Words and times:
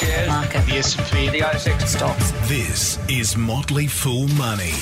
shares, 0.00 0.28
Market. 0.28 0.64
the 0.66 0.72
S&P, 0.78 1.28
the 1.28 1.40
ASX 1.40 1.86
Stocks. 1.86 2.30
This 2.48 2.98
is 3.10 3.36
Motley 3.36 3.86
Fool 3.86 4.28
Money. 4.28 4.72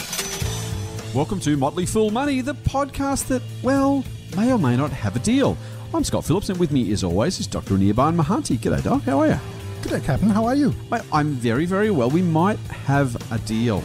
Welcome 1.13 1.41
to 1.41 1.57
Motley 1.57 1.87
Fool 1.87 2.11
Money, 2.11 2.41
the 2.41 2.55
podcast 2.55 3.27
that, 3.27 3.43
well, 3.63 4.05
may 4.37 4.53
or 4.53 4.59
may 4.59 4.77
not 4.77 4.93
have 4.93 5.17
a 5.17 5.19
deal. 5.19 5.57
I'm 5.93 6.05
Scott 6.05 6.25
Phillips, 6.25 6.51
and 6.51 6.59
with 6.61 6.71
me, 6.71 6.93
as 6.93 7.03
always, 7.03 7.41
is 7.41 7.49
Dr. 7.49 7.75
Anirban 7.75 8.15
Mahanti. 8.15 8.59
G'day, 8.59 8.83
Doc. 8.85 9.03
How 9.03 9.19
are 9.19 9.27
you? 9.27 9.41
Good 9.83 9.91
day, 9.91 10.01
Captain. 10.01 10.29
How 10.29 10.45
are 10.45 10.55
you? 10.55 10.73
I'm 11.13 11.33
very, 11.33 11.67
very 11.67 11.91
well. 11.91 12.11
We 12.11 12.23
might 12.23 12.59
have 12.59 13.17
a 13.33 13.39
deal. 13.39 13.83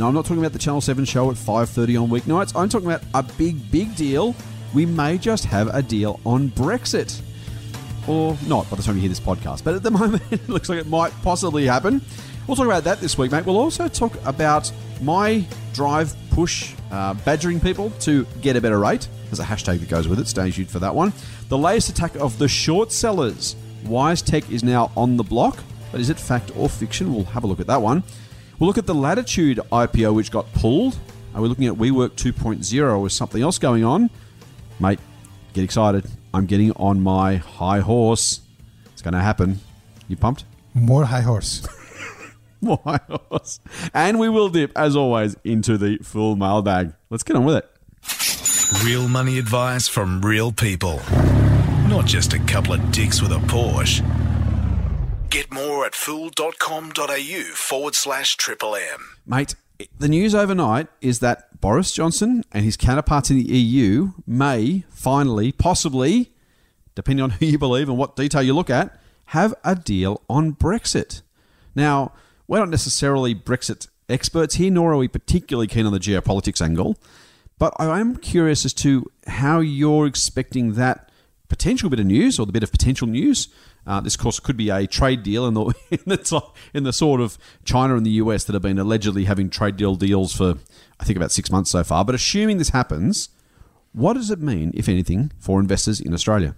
Now, 0.00 0.08
I'm 0.08 0.14
not 0.14 0.24
talking 0.24 0.38
about 0.38 0.52
the 0.52 0.58
Channel 0.58 0.80
7 0.80 1.04
show 1.04 1.30
at 1.30 1.36
5.30 1.36 2.02
on 2.02 2.08
weeknights. 2.08 2.56
I'm 2.56 2.68
talking 2.68 2.88
about 2.88 3.04
a 3.14 3.22
big, 3.22 3.70
big 3.70 3.94
deal. 3.94 4.34
We 4.74 4.86
may 4.86 5.16
just 5.16 5.44
have 5.44 5.72
a 5.72 5.82
deal 5.82 6.18
on 6.26 6.48
Brexit. 6.48 7.20
Or 8.08 8.36
not 8.46 8.68
by 8.68 8.76
the 8.76 8.82
time 8.82 8.96
you 8.96 9.00
hear 9.00 9.08
this 9.08 9.20
podcast. 9.20 9.64
But 9.64 9.74
at 9.74 9.82
the 9.82 9.90
moment, 10.00 10.22
it 10.30 10.48
looks 10.48 10.68
like 10.68 10.78
it 10.78 10.86
might 10.86 11.12
possibly 11.22 11.66
happen. 11.66 12.00
We'll 12.46 12.56
talk 12.56 12.66
about 12.66 12.84
that 12.84 13.00
this 13.00 13.16
week, 13.16 13.30
mate. 13.30 13.46
We'll 13.46 13.58
also 13.58 13.86
talk 13.88 14.12
about 14.24 14.72
my 15.00 15.44
drive 15.72 16.14
push 16.30 16.74
uh, 16.90 17.14
badgering 17.14 17.60
people 17.60 17.90
to 18.00 18.26
get 18.40 18.56
a 18.56 18.60
better 18.60 18.78
rate. 18.78 19.08
There's 19.26 19.40
a 19.40 19.44
hashtag 19.44 19.80
that 19.80 19.88
goes 19.88 20.08
with 20.08 20.18
it. 20.18 20.26
Stay 20.26 20.50
tuned 20.50 20.70
for 20.70 20.80
that 20.80 20.94
one. 20.94 21.12
The 21.48 21.58
latest 21.58 21.90
attack 21.90 22.16
of 22.16 22.38
the 22.38 22.48
short 22.48 22.90
sellers. 22.90 23.56
WiseTech 23.84 24.50
is 24.50 24.62
now 24.62 24.90
on 24.96 25.16
the 25.16 25.22
block. 25.22 25.58
But 25.90 26.00
is 26.00 26.10
it 26.10 26.18
fact 26.18 26.50
or 26.56 26.68
fiction? 26.68 27.14
We'll 27.14 27.24
have 27.24 27.44
a 27.44 27.46
look 27.46 27.60
at 27.60 27.66
that 27.66 27.82
one. 27.82 28.02
We'll 28.58 28.66
look 28.66 28.78
at 28.78 28.86
the 28.86 28.94
Latitude 28.94 29.60
IPO, 29.70 30.14
which 30.14 30.30
got 30.30 30.52
pulled. 30.54 30.98
Are 31.34 31.42
we 31.42 31.48
looking 31.48 31.66
at 31.66 31.74
WeWork 31.74 32.10
2.0 32.10 32.98
or 32.98 33.10
something 33.10 33.42
else 33.42 33.58
going 33.58 33.84
on? 33.84 34.10
Mate, 34.80 35.00
get 35.52 35.64
excited. 35.64 36.04
I'm 36.34 36.46
getting 36.46 36.72
on 36.72 37.00
my 37.00 37.36
high 37.36 37.80
horse. 37.80 38.40
It's 38.92 39.02
going 39.02 39.14
to 39.14 39.20
happen. 39.20 39.60
You 40.08 40.16
pumped? 40.16 40.44
More 40.74 41.04
high 41.04 41.20
horse. 41.20 41.66
More 42.60 42.80
high 42.84 43.00
horse. 43.08 43.60
And 43.92 44.18
we 44.18 44.28
will 44.28 44.48
dip, 44.48 44.72
as 44.76 44.96
always, 44.96 45.36
into 45.44 45.76
the 45.76 45.98
full 45.98 46.36
mailbag. 46.36 46.94
Let's 47.10 47.22
get 47.22 47.36
on 47.36 47.44
with 47.44 47.56
it. 47.56 47.68
Real 48.84 49.08
money 49.08 49.38
advice 49.38 49.88
from 49.88 50.22
real 50.22 50.52
people. 50.52 51.00
Not 51.88 52.06
just 52.06 52.32
a 52.32 52.38
couple 52.38 52.72
of 52.72 52.90
dicks 52.92 53.20
with 53.20 53.32
a 53.32 53.38
Porsche. 53.38 54.00
Get 55.28 55.52
more 55.52 55.84
at 55.86 55.94
fool.com.au 55.94 57.42
forward 57.54 57.94
slash 57.94 58.36
triple 58.36 58.76
M. 58.76 59.16
Mate, 59.26 59.54
the 59.98 60.08
news 60.08 60.34
overnight 60.34 60.88
is 61.00 61.20
that 61.20 61.60
Boris 61.60 61.92
Johnson 61.92 62.44
and 62.52 62.64
his 62.64 62.76
counterparts 62.76 63.30
in 63.30 63.36
the 63.36 63.52
EU 63.52 64.12
may 64.26 64.84
finally, 64.90 65.52
possibly, 65.52 66.32
depending 66.94 67.22
on 67.22 67.30
who 67.30 67.46
you 67.46 67.58
believe 67.58 67.88
and 67.88 67.98
what 67.98 68.16
detail 68.16 68.42
you 68.42 68.54
look 68.54 68.70
at, 68.70 68.98
have 69.26 69.54
a 69.64 69.74
deal 69.74 70.22
on 70.28 70.54
Brexit. 70.54 71.22
Now, 71.74 72.12
we're 72.46 72.58
not 72.58 72.68
necessarily 72.68 73.34
Brexit 73.34 73.88
experts 74.08 74.56
here, 74.56 74.70
nor 74.70 74.92
are 74.92 74.96
we 74.96 75.08
particularly 75.08 75.66
keen 75.66 75.86
on 75.86 75.92
the 75.92 75.98
geopolitics 75.98 76.60
angle, 76.60 76.98
but 77.58 77.72
I 77.78 78.00
am 78.00 78.16
curious 78.16 78.64
as 78.64 78.74
to 78.74 79.10
how 79.26 79.60
you're 79.60 80.06
expecting 80.06 80.74
that 80.74 81.10
potential 81.48 81.88
bit 81.88 82.00
of 82.00 82.06
news 82.06 82.38
or 82.38 82.46
the 82.46 82.52
bit 82.52 82.62
of 82.62 82.72
potential 82.72 83.06
news. 83.06 83.48
Uh, 83.86 84.00
this, 84.00 84.14
of 84.14 84.20
course, 84.20 84.38
could 84.38 84.56
be 84.56 84.70
a 84.70 84.86
trade 84.86 85.22
deal 85.22 85.46
in 85.46 85.54
the, 85.54 85.64
in 85.90 86.02
the 86.06 86.42
in 86.72 86.84
the 86.84 86.92
sort 86.92 87.20
of 87.20 87.36
China 87.64 87.96
and 87.96 88.06
the 88.06 88.12
US 88.12 88.44
that 88.44 88.52
have 88.52 88.62
been 88.62 88.78
allegedly 88.78 89.24
having 89.24 89.50
trade 89.50 89.76
deal 89.76 89.94
deals 89.94 90.34
for, 90.34 90.56
I 91.00 91.04
think, 91.04 91.16
about 91.16 91.32
six 91.32 91.50
months 91.50 91.70
so 91.70 91.82
far. 91.82 92.04
But 92.04 92.14
assuming 92.14 92.58
this 92.58 92.70
happens, 92.70 93.30
what 93.92 94.14
does 94.14 94.30
it 94.30 94.40
mean, 94.40 94.70
if 94.74 94.88
anything, 94.88 95.32
for 95.38 95.60
investors 95.60 96.00
in 96.00 96.14
Australia? 96.14 96.54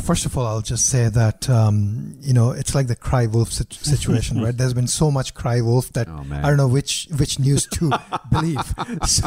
First 0.00 0.24
of 0.24 0.38
all, 0.38 0.46
I'll 0.46 0.62
just 0.62 0.86
say 0.86 1.08
that 1.10 1.50
um, 1.50 2.16
you 2.20 2.32
know 2.32 2.50
it's 2.52 2.74
like 2.74 2.86
the 2.86 2.96
cry 2.96 3.26
wolf 3.26 3.52
situation, 3.70 4.40
right? 4.42 4.56
There's 4.56 4.72
been 4.72 4.86
so 4.86 5.10
much 5.10 5.34
cry 5.34 5.60
wolf 5.60 5.92
that 5.92 6.08
Oh. 6.08 6.24
I 6.32 6.40
don't 6.48 6.56
know 6.56 6.68
which 6.68 7.08
which 7.18 7.38
news 7.38 7.66
to 7.74 7.92
believe. 8.32 8.62
So, 9.06 9.26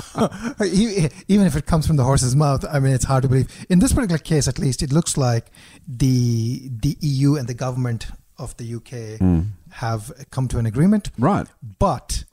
even 0.66 1.46
if 1.48 1.56
it 1.56 1.66
comes 1.68 1.86
from 1.86 1.98
the 1.98 2.04
horse's 2.04 2.36
mouth, 2.36 2.66
I 2.72 2.80
mean 2.80 2.94
it's 2.94 3.06
hard 3.06 3.22
to 3.24 3.30
believe. 3.30 3.66
In 3.70 3.78
this 3.80 3.94
particular 3.94 4.18
case, 4.18 4.48
at 4.48 4.58
least, 4.58 4.82
it 4.82 4.92
looks 4.92 5.18
like 5.18 5.52
the 5.88 6.70
the 6.82 6.98
EU 7.00 7.36
and 7.36 7.48
the 7.48 7.54
government 7.54 8.08
of 8.38 8.58
the 8.58 8.76
UK 8.76 9.46
have 9.74 10.12
come 10.32 10.48
to 10.48 10.58
an 10.58 10.66
agreement. 10.66 11.12
Right. 11.20 11.48
But 11.80 12.24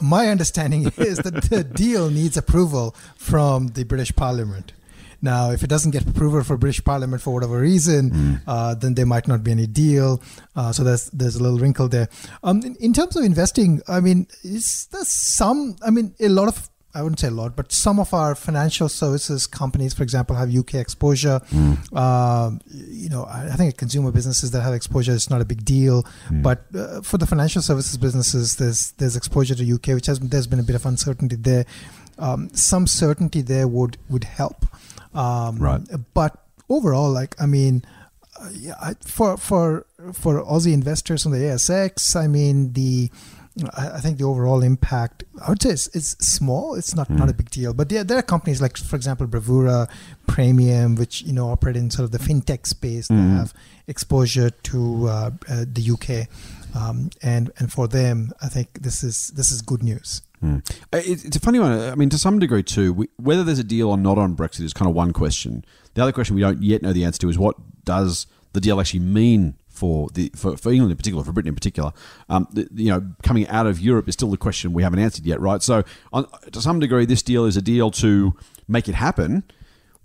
my 0.00 0.28
understanding 0.28 0.82
is 0.98 1.16
that 1.18 1.44
the 1.50 1.64
deal 1.64 2.10
needs 2.10 2.36
approval 2.36 2.94
from 3.16 3.68
the 3.68 3.84
British 3.84 4.14
Parliament. 4.14 4.72
Now, 5.24 5.50
if 5.50 5.62
it 5.64 5.70
doesn't 5.70 5.92
get 5.92 6.06
approval 6.06 6.44
for 6.44 6.56
British 6.58 6.84
Parliament 6.84 7.22
for 7.22 7.32
whatever 7.32 7.58
reason, 7.58 8.40
uh, 8.46 8.74
then 8.74 8.94
there 8.94 9.06
might 9.06 9.26
not 9.26 9.42
be 9.42 9.50
any 9.52 9.66
deal. 9.66 10.22
Uh, 10.54 10.70
so 10.70 10.84
there's 10.84 11.08
there's 11.10 11.36
a 11.36 11.42
little 11.42 11.58
wrinkle 11.58 11.88
there. 11.88 12.08
Um, 12.42 12.60
in, 12.62 12.76
in 12.76 12.92
terms 12.92 13.16
of 13.16 13.24
investing, 13.24 13.80
I 13.88 14.00
mean, 14.00 14.26
is 14.42 14.86
there 14.92 15.04
some? 15.04 15.76
I 15.84 15.90
mean, 15.90 16.14
a 16.20 16.28
lot 16.28 16.48
of 16.48 16.68
I 16.96 17.02
wouldn't 17.02 17.18
say 17.18 17.26
a 17.28 17.30
lot, 17.32 17.56
but 17.56 17.72
some 17.72 17.98
of 17.98 18.14
our 18.14 18.36
financial 18.36 18.88
services 18.88 19.48
companies, 19.48 19.94
for 19.94 20.04
example, 20.04 20.36
have 20.36 20.54
UK 20.54 20.74
exposure. 20.74 21.40
Um, 21.92 22.60
you 22.70 23.08
know, 23.08 23.24
I 23.26 23.56
think 23.56 23.76
consumer 23.76 24.12
businesses 24.12 24.52
that 24.52 24.60
have 24.60 24.74
exposure 24.74 25.12
is 25.12 25.28
not 25.28 25.40
a 25.40 25.44
big 25.44 25.64
deal, 25.64 26.04
but 26.30 26.66
uh, 26.74 27.00
for 27.02 27.18
the 27.18 27.26
financial 27.26 27.62
services 27.62 27.96
businesses, 27.96 28.56
there's 28.56 28.92
there's 28.98 29.16
exposure 29.16 29.56
to 29.56 29.64
UK, 29.74 29.88
which 29.88 30.06
has 30.06 30.20
there's 30.20 30.46
been 30.46 30.60
a 30.60 30.62
bit 30.70 30.76
of 30.76 30.86
uncertainty 30.86 31.36
there. 31.36 31.64
Um, 32.16 32.48
some 32.54 32.86
certainty 32.86 33.42
there 33.42 33.66
would 33.66 33.96
would 34.08 34.22
help, 34.22 34.66
um, 35.14 35.58
Right. 35.58 35.80
But 36.14 36.38
overall, 36.68 37.10
like 37.10 37.34
I 37.40 37.46
mean, 37.46 37.84
uh, 38.40 38.50
yeah, 38.52 38.74
I, 38.80 38.94
for 39.04 39.36
for 39.36 39.86
for 40.12 40.42
Aussie 40.44 40.72
investors 40.72 41.26
on 41.26 41.32
the 41.32 41.38
ASX, 41.38 42.16
I 42.16 42.26
mean 42.26 42.72
the. 42.72 43.10
I 43.76 44.00
think 44.00 44.18
the 44.18 44.24
overall 44.24 44.64
impact, 44.64 45.22
I 45.40 45.48
would 45.48 45.62
say, 45.62 45.70
it's, 45.70 45.86
it's 45.94 46.18
small. 46.26 46.74
It's 46.74 46.96
not, 46.96 47.08
not 47.08 47.28
a 47.30 47.32
big 47.32 47.50
deal. 47.50 47.72
But 47.72 47.88
there, 47.88 48.02
there 48.02 48.18
are 48.18 48.22
companies 48.22 48.60
like, 48.60 48.76
for 48.76 48.96
example, 48.96 49.28
Bravura, 49.28 49.86
Praemium, 50.26 50.98
which 50.98 51.22
you 51.22 51.32
know 51.32 51.50
operate 51.50 51.76
in 51.76 51.88
sort 51.88 52.02
of 52.02 52.10
the 52.10 52.18
fintech 52.18 52.66
space 52.66 53.06
that 53.06 53.14
have 53.14 53.54
exposure 53.86 54.50
to 54.50 55.06
uh, 55.06 55.30
uh, 55.48 55.64
the 55.72 55.88
UK, 55.92 56.28
um, 56.76 57.10
and 57.22 57.52
and 57.58 57.70
for 57.72 57.86
them, 57.86 58.32
I 58.42 58.48
think 58.48 58.82
this 58.82 59.04
is 59.04 59.28
this 59.36 59.52
is 59.52 59.62
good 59.62 59.84
news. 59.84 60.22
It- 60.92 61.24
It's 61.24 61.36
a 61.36 61.40
funny 61.40 61.58
one. 61.58 61.72
I 61.72 61.94
mean, 61.94 62.10
to 62.10 62.18
some 62.18 62.38
degree, 62.38 62.62
too. 62.62 62.92
We, 62.92 63.08
whether 63.16 63.44
there's 63.44 63.58
a 63.58 63.64
deal 63.64 63.88
or 63.88 63.96
not 63.96 64.18
on 64.18 64.36
Brexit 64.36 64.60
is 64.62 64.72
kind 64.72 64.88
of 64.88 64.94
one 64.94 65.12
question. 65.12 65.64
The 65.94 66.02
other 66.02 66.12
question 66.12 66.34
we 66.36 66.42
don't 66.42 66.62
yet 66.62 66.82
know 66.82 66.92
the 66.92 67.04
answer 67.04 67.20
to 67.20 67.28
is 67.28 67.38
what 67.38 67.56
does 67.84 68.26
the 68.52 68.60
deal 68.60 68.80
actually 68.80 69.00
mean 69.00 69.54
for 69.68 70.08
the 70.14 70.30
for, 70.36 70.56
for 70.56 70.70
England 70.70 70.92
in 70.92 70.96
particular, 70.96 71.24
for 71.24 71.32
Britain 71.32 71.48
in 71.48 71.54
particular. 71.56 71.92
Um, 72.28 72.46
the, 72.52 72.68
you 72.74 72.90
know, 72.90 73.04
coming 73.24 73.48
out 73.48 73.66
of 73.66 73.80
Europe 73.80 74.08
is 74.08 74.14
still 74.14 74.30
the 74.30 74.36
question 74.36 74.72
we 74.72 74.82
haven't 74.84 75.00
answered 75.00 75.24
yet, 75.26 75.40
right? 75.40 75.60
So, 75.62 75.82
on, 76.12 76.26
to 76.52 76.60
some 76.60 76.78
degree, 76.78 77.04
this 77.06 77.22
deal 77.22 77.44
is 77.44 77.56
a 77.56 77.62
deal 77.62 77.90
to 77.92 78.34
make 78.68 78.88
it 78.88 78.94
happen. 78.94 79.42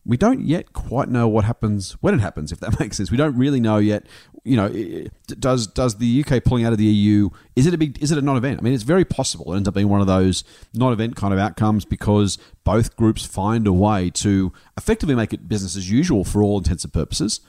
We 0.06 0.18
don't 0.18 0.42
yet 0.42 0.74
quite 0.74 1.10
know 1.10 1.28
what 1.28 1.46
happens 1.46 1.94
when 2.02 2.14
it 2.14 2.20
happens, 2.20 2.52
if 2.52 2.60
that 2.62 2.80
makes 2.80 2.98
sense. 2.98 3.12
We 3.12 3.18
don't 3.18 3.38
really 3.38 3.60
know 3.60 3.78
yet. 3.78 4.06
You 4.44 4.58
know, 4.58 5.06
does 5.28 5.68
does 5.68 5.98
the 5.98 6.24
UK 6.24 6.44
pulling 6.44 6.66
out 6.66 6.72
of 6.72 6.78
the 6.78 6.86
EU 6.86 7.30
is 7.56 7.68
it 7.68 7.74
a 7.74 7.78
big 7.78 8.02
is 8.02 8.12
it 8.12 8.18
a 8.18 8.22
non-event? 8.22 8.60
I 8.60 8.64
mean, 8.64 8.74
it's 8.74 8.84
very 8.84 9.06
possible 9.06 9.54
it 9.54 9.58
ends 9.58 9.68
up 9.68 9.76
being 9.76 9.90
one 9.90 10.02
of 10.02 10.08
those 10.08 10.44
non-event 10.74 11.16
kind 11.16 11.34
of 11.34 11.40
outcomes 11.40 11.86
because 11.86 12.38
both 12.64 12.96
groups 12.96 13.26
find 13.26 13.68
a 13.68 13.74
way 13.74 14.10
to 14.12 14.54
effectively 14.78 15.16
make 15.16 15.34
it 15.34 15.50
business 15.50 15.76
as 15.76 15.92
usual 15.92 16.24
for 16.24 16.42
all 16.42 16.58
intents 16.58 16.84
and 16.84 16.94
purposes. 16.94 17.42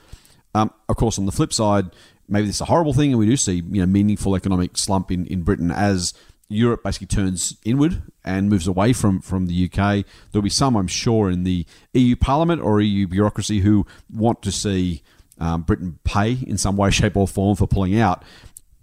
Um, 0.53 0.73
of 0.89 0.97
course, 0.97 1.17
on 1.17 1.25
the 1.25 1.31
flip 1.31 1.53
side, 1.53 1.91
maybe 2.27 2.47
this 2.47 2.57
is 2.57 2.61
a 2.61 2.65
horrible 2.65 2.93
thing, 2.93 3.11
and 3.11 3.19
we 3.19 3.25
do 3.25 3.37
see 3.37 3.55
you 3.55 3.81
know 3.81 3.85
meaningful 3.85 4.35
economic 4.35 4.77
slump 4.77 5.11
in, 5.11 5.25
in 5.27 5.43
Britain 5.43 5.71
as 5.71 6.13
Europe 6.51 6.83
basically 6.83 7.07
turns 7.07 7.57
inward 7.63 8.01
and 8.23 8.49
moves 8.49 8.67
away 8.67 8.93
from, 8.93 9.21
from 9.21 9.47
the 9.47 9.65
UK. 9.65 10.05
There'll 10.31 10.43
be 10.43 10.49
some, 10.49 10.75
I'm 10.75 10.87
sure, 10.87 11.29
in 11.29 11.43
the 11.43 11.65
EU 11.93 12.15
Parliament 12.15 12.61
or 12.61 12.81
EU 12.81 13.07
bureaucracy 13.07 13.59
who 13.59 13.85
want 14.11 14.41
to 14.43 14.51
see 14.51 15.01
um, 15.39 15.63
Britain 15.63 15.99
pay 16.03 16.33
in 16.33 16.57
some 16.57 16.77
way, 16.77 16.91
shape, 16.91 17.17
or 17.17 17.27
form 17.27 17.55
for 17.55 17.67
pulling 17.67 17.99
out. 17.99 18.23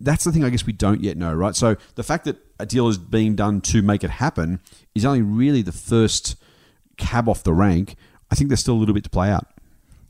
That's 0.00 0.24
the 0.24 0.32
thing 0.32 0.44
I 0.44 0.50
guess 0.50 0.64
we 0.64 0.72
don't 0.72 1.02
yet 1.02 1.16
know, 1.16 1.32
right? 1.32 1.56
So 1.56 1.76
the 1.96 2.04
fact 2.04 2.24
that 2.24 2.36
a 2.58 2.66
deal 2.66 2.88
is 2.88 2.98
being 2.98 3.34
done 3.34 3.60
to 3.62 3.82
make 3.82 4.04
it 4.04 4.10
happen 4.10 4.60
is 4.94 5.04
only 5.04 5.22
really 5.22 5.62
the 5.62 5.72
first 5.72 6.36
cab 6.96 7.28
off 7.28 7.42
the 7.42 7.52
rank. 7.52 7.96
I 8.30 8.34
think 8.34 8.48
there's 8.48 8.60
still 8.60 8.74
a 8.74 8.78
little 8.78 8.94
bit 8.94 9.04
to 9.04 9.10
play 9.10 9.30
out. 9.30 9.48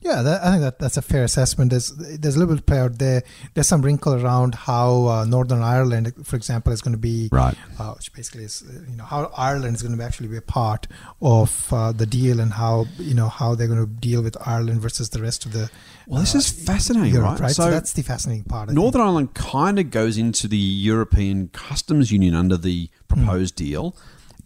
Yeah, 0.00 0.22
that, 0.22 0.44
I 0.44 0.50
think 0.52 0.62
that 0.62 0.78
that's 0.78 0.96
a 0.96 1.02
fair 1.02 1.24
assessment. 1.24 1.70
There's 1.70 1.90
there's 1.96 2.36
a 2.36 2.38
little 2.38 2.54
bit 2.54 2.60
of 2.60 2.66
play 2.66 2.78
out 2.78 2.98
there. 2.98 3.24
There's 3.54 3.66
some 3.66 3.82
wrinkle 3.82 4.14
around 4.14 4.54
how 4.54 5.06
uh, 5.06 5.24
Northern 5.24 5.60
Ireland, 5.60 6.12
for 6.24 6.36
example, 6.36 6.72
is 6.72 6.80
going 6.80 6.92
to 6.92 6.98
be 6.98 7.28
Right. 7.32 7.56
uh, 7.80 7.94
which 7.94 8.12
basically 8.12 8.44
is 8.44 8.62
uh, 8.62 8.84
you 8.88 8.96
know 8.96 9.04
how 9.04 9.32
Ireland 9.36 9.74
is 9.74 9.82
going 9.82 9.98
to 9.98 10.04
actually 10.04 10.28
be 10.28 10.36
a 10.36 10.42
part 10.42 10.86
of 11.20 11.72
uh, 11.72 11.90
the 11.90 12.06
deal 12.06 12.38
and 12.38 12.52
how 12.52 12.86
you 12.98 13.14
know 13.14 13.28
how 13.28 13.56
they're 13.56 13.66
going 13.66 13.80
to 13.84 13.92
deal 13.92 14.22
with 14.22 14.36
Ireland 14.46 14.80
versus 14.80 15.10
the 15.10 15.20
rest 15.20 15.44
of 15.46 15.52
the. 15.52 15.68
Well, 16.06 16.20
this 16.20 16.34
uh, 16.34 16.38
is 16.38 16.48
fascinating, 16.48 17.14
Europe, 17.14 17.40
right? 17.40 17.50
So, 17.50 17.64
So 17.64 17.70
that's 17.70 17.92
the 17.92 18.02
fascinating 18.02 18.44
part. 18.44 18.70
I 18.70 18.74
Northern 18.74 19.00
Ireland 19.02 19.34
kind 19.34 19.80
of 19.80 19.90
goes 19.90 20.16
into 20.16 20.46
the 20.46 20.56
European 20.56 21.48
Customs 21.48 22.12
Union 22.12 22.34
under 22.36 22.56
the 22.56 22.88
proposed 23.08 23.56
deal, 23.56 23.96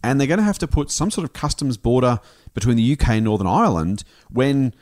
and 0.03 0.19
they're 0.19 0.27
going 0.27 0.39
to 0.39 0.43
have 0.45 0.59
to 0.59 0.67
put 0.67 0.89
some 0.89 1.11
sort 1.11 1.25
of 1.25 1.33
customs 1.33 1.77
border 1.77 2.19
between 2.55 2.75
the 2.77 2.91
UK 2.93 3.09
and 3.09 3.25
Northern 3.25 3.47
Ireland 3.47 4.03
when 4.31 4.73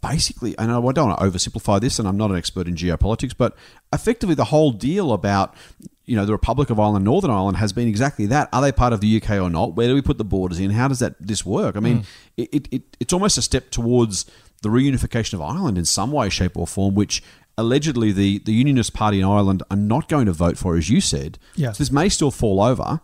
basically, 0.00 0.56
and 0.58 0.70
I 0.70 0.74
don't 0.74 0.82
want 0.82 1.18
to 1.18 1.24
oversimplify 1.24 1.80
this, 1.80 1.98
and 1.98 2.08
I'm 2.08 2.16
not 2.16 2.30
an 2.30 2.36
expert 2.36 2.66
in 2.66 2.74
geopolitics, 2.74 3.34
but 3.36 3.56
effectively 3.92 4.34
the 4.34 4.46
whole 4.46 4.72
deal 4.72 5.12
about 5.12 5.54
you 6.06 6.16
know 6.16 6.26
the 6.26 6.32
Republic 6.32 6.70
of 6.70 6.80
Ireland, 6.80 7.04
Northern 7.04 7.30
Ireland, 7.30 7.58
has 7.58 7.72
been 7.72 7.88
exactly 7.88 8.26
that. 8.26 8.48
Are 8.52 8.60
they 8.60 8.72
part 8.72 8.92
of 8.92 9.00
the 9.00 9.22
UK 9.22 9.30
or 9.32 9.50
not? 9.50 9.74
Where 9.74 9.88
do 9.88 9.94
we 9.94 10.02
put 10.02 10.18
the 10.18 10.24
borders 10.24 10.58
in? 10.58 10.70
How 10.70 10.88
does 10.88 10.98
that 10.98 11.14
this 11.20 11.44
work? 11.46 11.76
I 11.76 11.80
mean, 11.80 11.98
hmm. 11.98 12.02
it, 12.36 12.68
it, 12.72 12.82
it's 12.98 13.12
almost 13.12 13.38
a 13.38 13.42
step 13.42 13.70
towards 13.70 14.26
the 14.62 14.68
reunification 14.68 15.34
of 15.34 15.42
Ireland 15.42 15.78
in 15.78 15.84
some 15.84 16.12
way, 16.12 16.28
shape, 16.28 16.56
or 16.56 16.66
form, 16.66 16.94
which 16.94 17.22
allegedly 17.56 18.12
the, 18.12 18.38
the 18.40 18.52
Unionist 18.52 18.92
Party 18.94 19.20
in 19.20 19.26
Ireland 19.26 19.62
are 19.70 19.76
not 19.76 20.08
going 20.08 20.26
to 20.26 20.32
vote 20.32 20.58
for, 20.58 20.76
as 20.76 20.90
you 20.90 21.00
said. 21.00 21.38
Yes. 21.54 21.76
So 21.76 21.84
this 21.84 21.92
may 21.92 22.08
still 22.08 22.30
fall 22.30 22.60
over. 22.60 23.00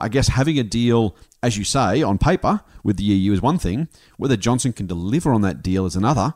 I 0.00 0.08
guess 0.08 0.28
having 0.28 0.58
a 0.58 0.62
deal, 0.62 1.16
as 1.42 1.58
you 1.58 1.64
say, 1.64 2.02
on 2.02 2.18
paper 2.18 2.60
with 2.84 2.96
the 2.96 3.04
EU 3.04 3.32
is 3.32 3.42
one 3.42 3.58
thing. 3.58 3.88
Whether 4.16 4.36
Johnson 4.36 4.72
can 4.72 4.86
deliver 4.86 5.32
on 5.32 5.42
that 5.42 5.62
deal 5.62 5.86
is 5.86 5.96
another. 5.96 6.34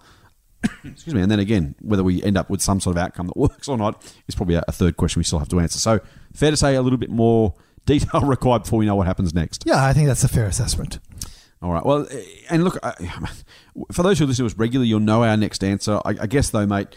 Excuse 0.85 1.15
me. 1.15 1.23
And 1.23 1.31
then 1.31 1.39
again, 1.39 1.75
whether 1.81 2.03
we 2.03 2.23
end 2.23 2.37
up 2.37 2.51
with 2.51 2.61
some 2.61 2.81
sort 2.81 2.97
of 2.97 3.03
outcome 3.03 3.27
that 3.29 3.37
works 3.37 3.69
or 3.69 3.77
not 3.77 4.03
is 4.27 4.35
probably 4.35 4.57
a, 4.57 4.73
third 4.73 4.97
question 4.97 5.21
we 5.21 5.25
still 5.25 5.39
have 5.39 5.49
to 5.49 5.61
answer. 5.61 5.79
So 5.79 6.01
fair 6.35 6.51
to 6.51 6.57
say 6.57 6.75
a 6.75 6.83
little 6.83 6.99
bit 6.99 7.11
more 7.11 7.55
detail 7.87 8.21
required 8.23 8.63
before 8.63 8.79
we 8.79 8.87
know 8.87 8.97
what 8.97 9.07
happens 9.07 9.35
next. 9.35 9.65
Yeah, 9.67 9.85
I 9.85 9.93
think 9.93 10.09
that's 10.09 10.25
a 10.25 10.29
fair 10.29 10.47
assessment. 10.47 10.99
All 11.63 11.73
right. 11.73 11.87
Well, 11.87 12.09
eh, 12.11 12.25
and 12.51 12.65
look, 12.65 12.79
for 13.93 14.03
those 14.03 14.19
who 14.19 14.27
listen 14.27 14.45
to 14.45 14.47
us 14.53 14.59
regularly, 14.59 14.89
you'll 14.89 15.01
know 15.01 15.23
our 15.23 15.37
next 15.37 15.63
answer. 15.63 16.01
I, 16.05 16.11
I 16.21 16.27
guess, 16.27 16.51
though, 16.51 16.67
mate, 16.67 16.89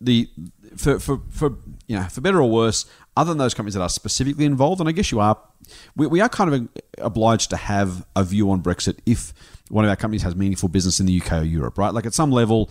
the 0.00 0.28
for, 0.76 0.98
for 0.98 1.22
for 1.30 1.56
you 1.86 1.96
know 1.96 2.04
for 2.04 2.20
better 2.20 2.40
or 2.40 2.50
worse, 2.50 2.84
other 3.20 3.30
than 3.30 3.38
those 3.38 3.52
companies 3.52 3.74
that 3.74 3.82
are 3.82 3.88
specifically 3.90 4.46
involved, 4.46 4.80
and 4.80 4.88
I 4.88 4.92
guess 4.92 5.12
you 5.12 5.20
are, 5.20 5.38
we, 5.94 6.06
we 6.06 6.20
are 6.22 6.28
kind 6.28 6.54
of 6.54 6.68
obliged 6.98 7.50
to 7.50 7.56
have 7.56 8.06
a 8.16 8.24
view 8.24 8.50
on 8.50 8.62
Brexit 8.62 8.98
if 9.04 9.34
one 9.68 9.84
of 9.84 9.90
our 9.90 9.96
companies 9.96 10.22
has 10.22 10.34
meaningful 10.34 10.70
business 10.70 11.00
in 11.00 11.06
the 11.06 11.20
UK 11.20 11.32
or 11.32 11.42
Europe, 11.42 11.76
right? 11.76 11.92
Like 11.92 12.06
at 12.06 12.14
some 12.14 12.32
level, 12.32 12.70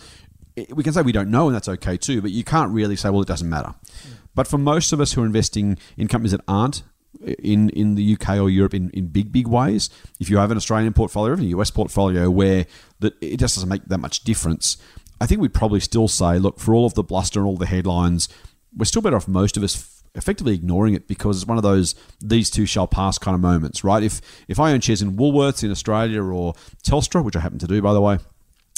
we 0.72 0.84
can 0.84 0.92
say 0.92 1.04
we 1.04 1.12
don't 1.12 1.30
know, 1.30 1.46
and 1.48 1.56
that's 1.56 1.70
okay 1.70 1.98
too. 1.98 2.20
But 2.20 2.32
you 2.32 2.44
can't 2.44 2.72
really 2.72 2.96
say, 2.96 3.12
well, 3.12 3.22
it 3.22 3.28
doesn't 3.28 3.48
matter. 3.48 3.76
Mm. 3.78 4.12
But 4.34 4.48
for 4.48 4.58
most 4.58 4.92
of 4.92 5.00
us 5.00 5.14
who 5.14 5.22
are 5.22 5.26
investing 5.26 5.78
in 5.98 6.08
companies 6.08 6.32
that 6.32 6.42
aren't 6.48 6.82
in 7.22 7.70
in 7.70 7.96
the 7.96 8.14
UK 8.14 8.38
or 8.38 8.50
Europe 8.50 8.74
in, 8.74 8.90
in 8.92 9.08
big 9.08 9.32
big 9.32 9.48
ways. 9.48 9.90
If 10.20 10.30
you 10.30 10.38
have 10.38 10.52
an 10.52 10.58
Australian 10.58 10.94
portfolio 10.94 11.32
or 11.32 11.34
even 11.34 11.46
a 11.46 11.60
US 11.60 11.72
portfolio 11.72 12.30
where 12.30 12.66
that 13.00 13.14
it 13.22 13.38
just 13.38 13.56
doesn't 13.56 13.70
make 13.70 13.86
that 13.86 13.98
much 13.98 14.24
difference, 14.24 14.78
I 15.20 15.26
think 15.26 15.42
we'd 15.42 15.54
probably 15.54 15.80
still 15.80 16.08
say, 16.08 16.38
look, 16.40 16.60
for 16.60 16.74
all 16.74 16.86
of 16.86 16.94
the 16.94 17.04
bluster 17.04 17.40
and 17.40 17.48
all 17.48 17.58
the 17.58 17.66
headlines, 17.66 18.30
we're 18.76 18.86
still 18.86 19.02
better 19.02 19.16
off 19.16 19.28
most 19.28 19.58
of 19.58 19.64
us 19.64 19.99
effectively 20.20 20.54
ignoring 20.54 20.94
it 20.94 21.08
because 21.08 21.38
it's 21.38 21.48
one 21.48 21.58
of 21.58 21.64
those 21.64 21.96
these 22.20 22.52
two 22.52 22.68
shall 22.68 22.86
pass 22.86 23.18
kind 23.18 23.34
of 23.34 23.42
moments, 23.42 23.84
right? 23.84 24.04
If 24.04 24.22
if 24.48 24.60
I 24.60 24.72
own 24.74 24.82
shares 24.82 25.02
in 25.02 25.18
Woolworths 25.18 25.64
in 25.64 25.72
Australia 25.72 26.22
or 26.22 26.54
Telstra, 26.84 27.24
which 27.24 27.36
I 27.36 27.40
happen 27.40 27.58
to 27.60 27.68
do 27.68 27.82
by 27.82 27.94
the 27.94 28.02
way, 28.02 28.20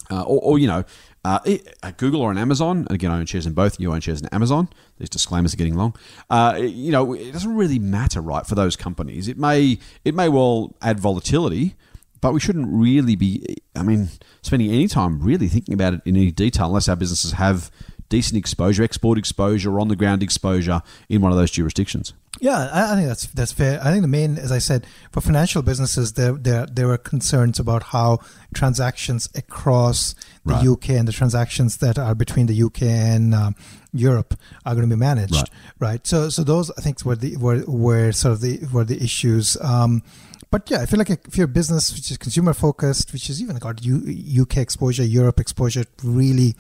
uh, 0.10 0.22
or, 0.22 0.40
or 0.42 0.60
you 0.60 0.68
know, 0.68 0.84
uh, 1.26 1.40
it- 1.46 1.78
uh, 1.84 1.92
Google 1.98 2.22
or 2.22 2.32
an 2.32 2.38
Amazon. 2.38 2.80
And 2.80 2.92
again, 2.92 3.12
I 3.12 3.20
own 3.20 3.26
shares 3.26 3.46
in 3.46 3.54
both. 3.54 3.80
You 3.80 3.94
own 3.94 4.02
shares 4.02 4.22
in 4.22 4.28
Amazon. 4.30 4.70
These 4.98 5.10
disclaimers 5.10 5.54
are 5.54 5.58
getting 5.58 5.76
long. 5.76 5.96
Uh, 6.30 6.58
you 6.62 6.92
know, 6.92 7.14
it 7.14 7.32
doesn't 7.32 7.56
really 7.56 7.80
matter, 7.80 8.22
right, 8.22 8.46
for 8.46 8.56
those 8.56 8.76
companies. 8.76 9.28
It 9.28 9.38
may 9.38 9.80
it 10.06 10.16
may 10.16 10.30
well 10.30 10.76
add 10.82 11.00
volatility, 11.00 11.76
but 12.22 12.34
we 12.34 12.40
shouldn't 12.40 12.68
really 12.72 13.16
be. 13.16 13.58
I 13.76 13.84
mean, 13.84 14.10
spending 14.42 14.70
any 14.72 14.88
time 14.88 15.22
really 15.22 15.48
thinking 15.48 15.74
about 15.74 15.94
it 15.94 16.02
in 16.06 16.16
any 16.18 16.32
detail 16.32 16.66
unless 16.68 16.90
our 16.90 16.96
businesses 16.98 17.32
have 17.34 17.72
decent 18.12 18.38
exposure, 18.38 18.84
export 18.84 19.18
exposure, 19.18 19.72
or 19.74 19.80
on 19.80 19.88
the 19.88 19.96
ground 19.96 20.22
exposure 20.22 20.82
in 21.10 21.22
one 21.22 21.32
of 21.32 21.38
those 21.38 21.50
jurisdictions. 21.50 22.14
Yeah, 22.40 22.70
I, 22.72 22.94
I 22.94 22.96
think 22.96 23.08
that's 23.08 23.26
that's 23.28 23.52
fair. 23.52 23.80
I 23.84 23.92
think 23.92 24.04
the 24.04 24.08
main, 24.20 24.38
as 24.38 24.52
I 24.52 24.60
said, 24.60 24.86
for 25.12 25.22
financial 25.22 25.62
businesses, 25.64 26.14
there 26.14 26.34
there 26.34 26.66
there 26.66 26.88
were 26.88 26.98
concerns 26.98 27.60
about 27.60 27.84
how 27.96 28.20
transactions 28.54 29.28
across 29.36 30.14
the 30.46 30.54
Right. 30.54 30.68
UK 30.68 30.90
and 31.00 31.08
the 31.08 31.12
transactions 31.12 31.78
that 31.78 32.00
are 32.00 32.16
between 32.16 32.48
the 32.48 32.64
UK 32.64 32.82
and 32.84 33.34
um, 33.36 33.56
Europe 33.94 34.34
are 34.66 34.74
going 34.76 34.90
to 34.90 34.96
be 34.96 35.00
managed, 35.00 35.36
Right. 35.36 35.50
right? 35.80 36.08
So 36.08 36.30
so 36.30 36.44
those 36.44 36.72
I 36.78 36.82
think 36.82 37.04
were 37.06 37.16
the 37.18 37.38
were 37.38 37.64
were 37.68 38.12
sort 38.12 38.34
of 38.34 38.42
the 38.42 38.60
were 38.74 38.86
the 38.86 39.02
issues. 39.04 39.58
Um, 39.62 40.02
but 40.52 40.70
yeah, 40.70 40.82
I 40.82 40.86
feel 40.86 40.98
like 40.98 41.10
if 41.10 41.38
you're 41.38 41.46
a 41.46 41.48
business 41.48 41.94
which 41.94 42.12
is 42.12 42.18
consumer 42.18 42.54
focused, 42.54 43.14
which 43.14 43.30
is 43.30 43.42
even 43.42 43.56
got 43.56 43.84
U, 43.86 44.42
UK 44.42 44.58
exposure, 44.58 45.04
Europe 45.04 45.40
exposure, 45.40 45.86
really 46.04 46.56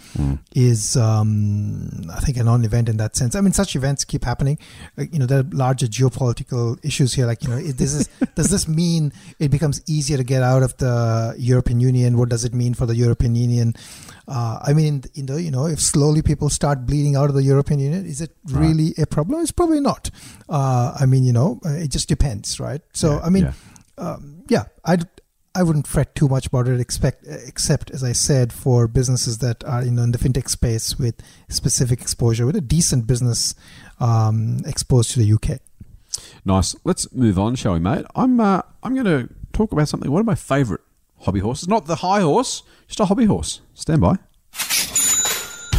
is, 0.55 0.95
um, 0.95 1.89
I 2.09 2.21
think, 2.21 2.38
a 2.38 2.43
non-event 2.43 2.88
in 2.88 2.95
that 2.97 3.17
sense. 3.17 3.35
I 3.35 3.41
mean, 3.41 3.51
such 3.51 3.75
events 3.75 4.05
keep 4.05 4.23
happening. 4.23 4.57
Like, 4.95 5.11
you 5.11 5.19
know, 5.19 5.25
there 5.25 5.39
are 5.39 5.49
larger 5.51 5.88
geopolitical 5.88 6.83
issues 6.85 7.13
here. 7.13 7.25
Like, 7.25 7.43
you 7.43 7.49
know, 7.49 7.59
this 7.59 7.93
is 7.93 8.07
does 8.35 8.49
this 8.49 8.65
mean 8.65 9.11
it 9.39 9.51
becomes 9.51 9.81
easier 9.89 10.15
to 10.15 10.23
get 10.23 10.41
out 10.41 10.63
of 10.63 10.77
the 10.77 11.35
European 11.38 11.81
Union? 11.81 12.17
What 12.17 12.29
does 12.29 12.45
it 12.45 12.53
mean 12.53 12.73
for 12.73 12.85
the 12.85 12.95
European 12.95 13.35
Union? 13.35 13.73
Uh, 14.25 14.59
I 14.63 14.71
mean, 14.71 15.03
you 15.13 15.23
know, 15.23 15.35
you 15.35 15.51
know, 15.51 15.65
if 15.65 15.81
slowly 15.81 16.21
people 16.21 16.49
start 16.49 16.85
bleeding 16.85 17.17
out 17.17 17.27
of 17.27 17.35
the 17.35 17.43
European 17.43 17.81
Union, 17.81 18.05
is 18.05 18.21
it 18.21 18.31
really 18.45 18.93
a 18.97 19.05
problem? 19.05 19.41
It's 19.41 19.51
probably 19.51 19.81
not. 19.81 20.09
Uh, 20.47 20.95
I 20.97 21.05
mean, 21.05 21.25
you 21.25 21.33
know, 21.33 21.59
uh, 21.65 21.71
it 21.71 21.89
just 21.89 22.07
depends, 22.07 22.57
right? 22.57 22.81
So, 22.93 23.13
Yeah, 23.13 23.19
I 23.25 23.29
mean, 23.29 23.43
yeah. 23.43 23.53
Um, 24.01 24.44
yeah, 24.48 24.65
I 24.83 24.98
I 25.53 25.63
wouldn't 25.63 25.88
fret 25.88 26.15
too 26.15 26.27
much 26.27 26.48
about 26.48 26.68
it. 26.68 26.80
Expect 26.80 27.25
except 27.27 27.92
as 27.92 28.03
I 28.03 28.13
said 28.13 28.51
for 28.51 28.88
businesses 28.88 29.38
that 29.38 29.63
are 29.63 29.83
you 29.83 29.92
know 29.92 30.03
in 30.03 30.12
the 30.12 30.18
fintech 30.18 30.50
space 30.50 30.98
with 30.98 31.15
specific 31.50 32.01
exposure 32.01 32.45
with 32.45 32.56
a 32.56 32.62
decent 32.62 33.07
business 33.07 33.56
um, 34.00 34.59
exposed 34.65 35.12
to 35.12 35.19
the 35.19 35.33
UK. 35.33 35.59
Nice. 36.44 36.75
Let's 36.83 37.12
move 37.13 37.38
on, 37.39 37.56
shall 37.56 37.74
we, 37.74 37.80
mate? 37.80 38.06
I'm 38.15 38.39
uh, 38.39 38.62
I'm 38.83 38.95
going 38.95 39.06
to 39.06 39.33
talk 39.53 39.71
about 39.71 39.88
something. 39.88 40.12
One 40.12 40.21
of 40.21 40.25
my 40.25 40.36
favourite 40.36 40.81
hobby 41.19 41.39
horses, 41.39 41.68
not 41.68 41.86
the 41.86 41.98
high 41.98 42.21
horse, 42.21 42.63
just 42.88 43.00
a 43.00 43.06
hobby 43.06 43.25
horse. 43.25 43.62
Stand 43.74 44.01
by. 44.01 44.18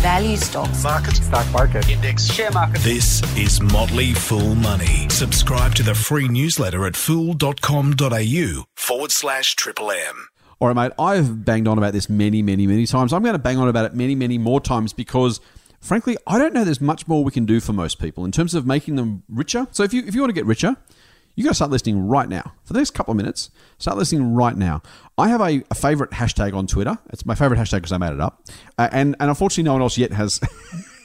Value 0.02 0.36
stocks. 0.36 0.82
Market. 0.82 1.14
stock 1.14 1.52
market, 1.52 1.88
Index. 1.88 2.26
share 2.26 2.50
market. 2.50 2.80
This 2.80 3.22
is 3.38 3.60
Motley 3.60 4.12
Fool 4.14 4.56
Money. 4.56 5.08
Subscribe 5.08 5.76
to 5.76 5.84
the 5.84 5.94
free 5.94 6.26
newsletter 6.26 6.84
at 6.86 6.96
fool.com.au 6.96 8.64
forward 8.74 9.12
slash 9.12 9.54
triple 9.54 9.92
M. 9.92 10.26
All 10.58 10.66
right, 10.66 10.74
mate. 10.74 10.92
I've 10.98 11.44
banged 11.44 11.68
on 11.68 11.78
about 11.78 11.92
this 11.92 12.08
many, 12.08 12.42
many, 12.42 12.66
many 12.66 12.84
times. 12.84 13.12
I'm 13.12 13.22
going 13.22 13.34
to 13.34 13.38
bang 13.38 13.58
on 13.58 13.68
about 13.68 13.84
it 13.84 13.94
many, 13.94 14.16
many 14.16 14.38
more 14.38 14.60
times 14.60 14.92
because, 14.92 15.40
frankly, 15.80 16.16
I 16.26 16.36
don't 16.36 16.52
know 16.52 16.64
there's 16.64 16.80
much 16.80 17.06
more 17.06 17.22
we 17.22 17.30
can 17.30 17.46
do 17.46 17.60
for 17.60 17.72
most 17.72 18.00
people 18.00 18.24
in 18.24 18.32
terms 18.32 18.56
of 18.56 18.66
making 18.66 18.96
them 18.96 19.22
richer. 19.28 19.68
So 19.70 19.84
if 19.84 19.94
you 19.94 20.02
if 20.04 20.16
you 20.16 20.20
want 20.20 20.30
to 20.30 20.34
get 20.34 20.46
richer, 20.46 20.76
you 21.34 21.44
got 21.44 21.50
to 21.50 21.54
start 21.54 21.70
listening 21.70 22.06
right 22.08 22.28
now. 22.28 22.52
For 22.64 22.72
the 22.72 22.78
next 22.80 22.90
couple 22.92 23.12
of 23.12 23.16
minutes, 23.16 23.50
start 23.78 23.96
listening 23.98 24.34
right 24.34 24.56
now. 24.56 24.82
I 25.18 25.28
have 25.28 25.40
a, 25.40 25.62
a 25.70 25.74
favorite 25.74 26.10
hashtag 26.10 26.54
on 26.54 26.66
Twitter. 26.66 26.98
It's 27.10 27.24
my 27.26 27.34
favorite 27.34 27.58
hashtag 27.58 27.76
because 27.78 27.92
I 27.92 27.98
made 27.98 28.12
it 28.12 28.20
up, 28.20 28.42
uh, 28.78 28.88
and 28.92 29.16
and 29.20 29.28
unfortunately, 29.30 29.64
no 29.64 29.72
one 29.74 29.82
else 29.82 29.96
yet 29.98 30.12
has. 30.12 30.40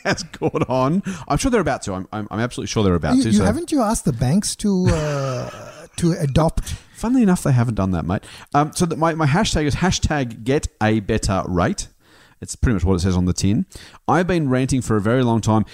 Has 0.06 0.24
caught 0.24 0.70
on. 0.70 1.04
I'm 1.28 1.38
sure 1.38 1.52
they're 1.52 1.60
about 1.60 1.82
to. 1.82 1.94
I'm, 1.94 2.08
I'm, 2.14 2.30
I'm 2.32 2.40
absolutely 2.40 2.68
sure 2.68 2.82
they're 2.82 2.96
about 2.96 3.18
You, 3.18 3.24
to. 3.24 3.30
you 3.30 3.38
so- 3.40 3.44
haven't 3.44 3.74
you 3.74 3.82
asked 3.82 4.06
the 4.06 4.14
banks 4.14 4.56
to 4.58 4.86
uh, 4.88 5.50
to 5.98 6.14
adopt? 6.14 6.70
Funnily 6.94 7.24
enough, 7.24 7.44
they 7.44 7.52
haven't 7.52 7.76
done 7.76 7.92
that, 7.92 8.06
mate. 8.06 8.24
Um, 8.54 8.72
so 8.74 8.86
that 8.86 8.98
my, 8.98 9.14
my 9.16 9.26
hashtag 9.28 9.66
is 9.66 9.76
hashtag 9.76 10.46
get 10.46 10.70
a 10.82 11.02
better 11.02 11.44
rate. 11.50 11.90
It's 12.40 12.56
pretty 12.56 12.76
much 12.76 12.86
what 12.86 12.94
it 12.94 13.00
says 13.00 13.18
on 13.18 13.26
the 13.26 13.34
tin. 13.34 13.66
I've 14.08 14.28
been 14.28 14.48
ranting 14.48 14.82
for 14.82 14.96
a 14.96 15.02
very 15.02 15.24
long 15.24 15.42
time. 15.42 15.66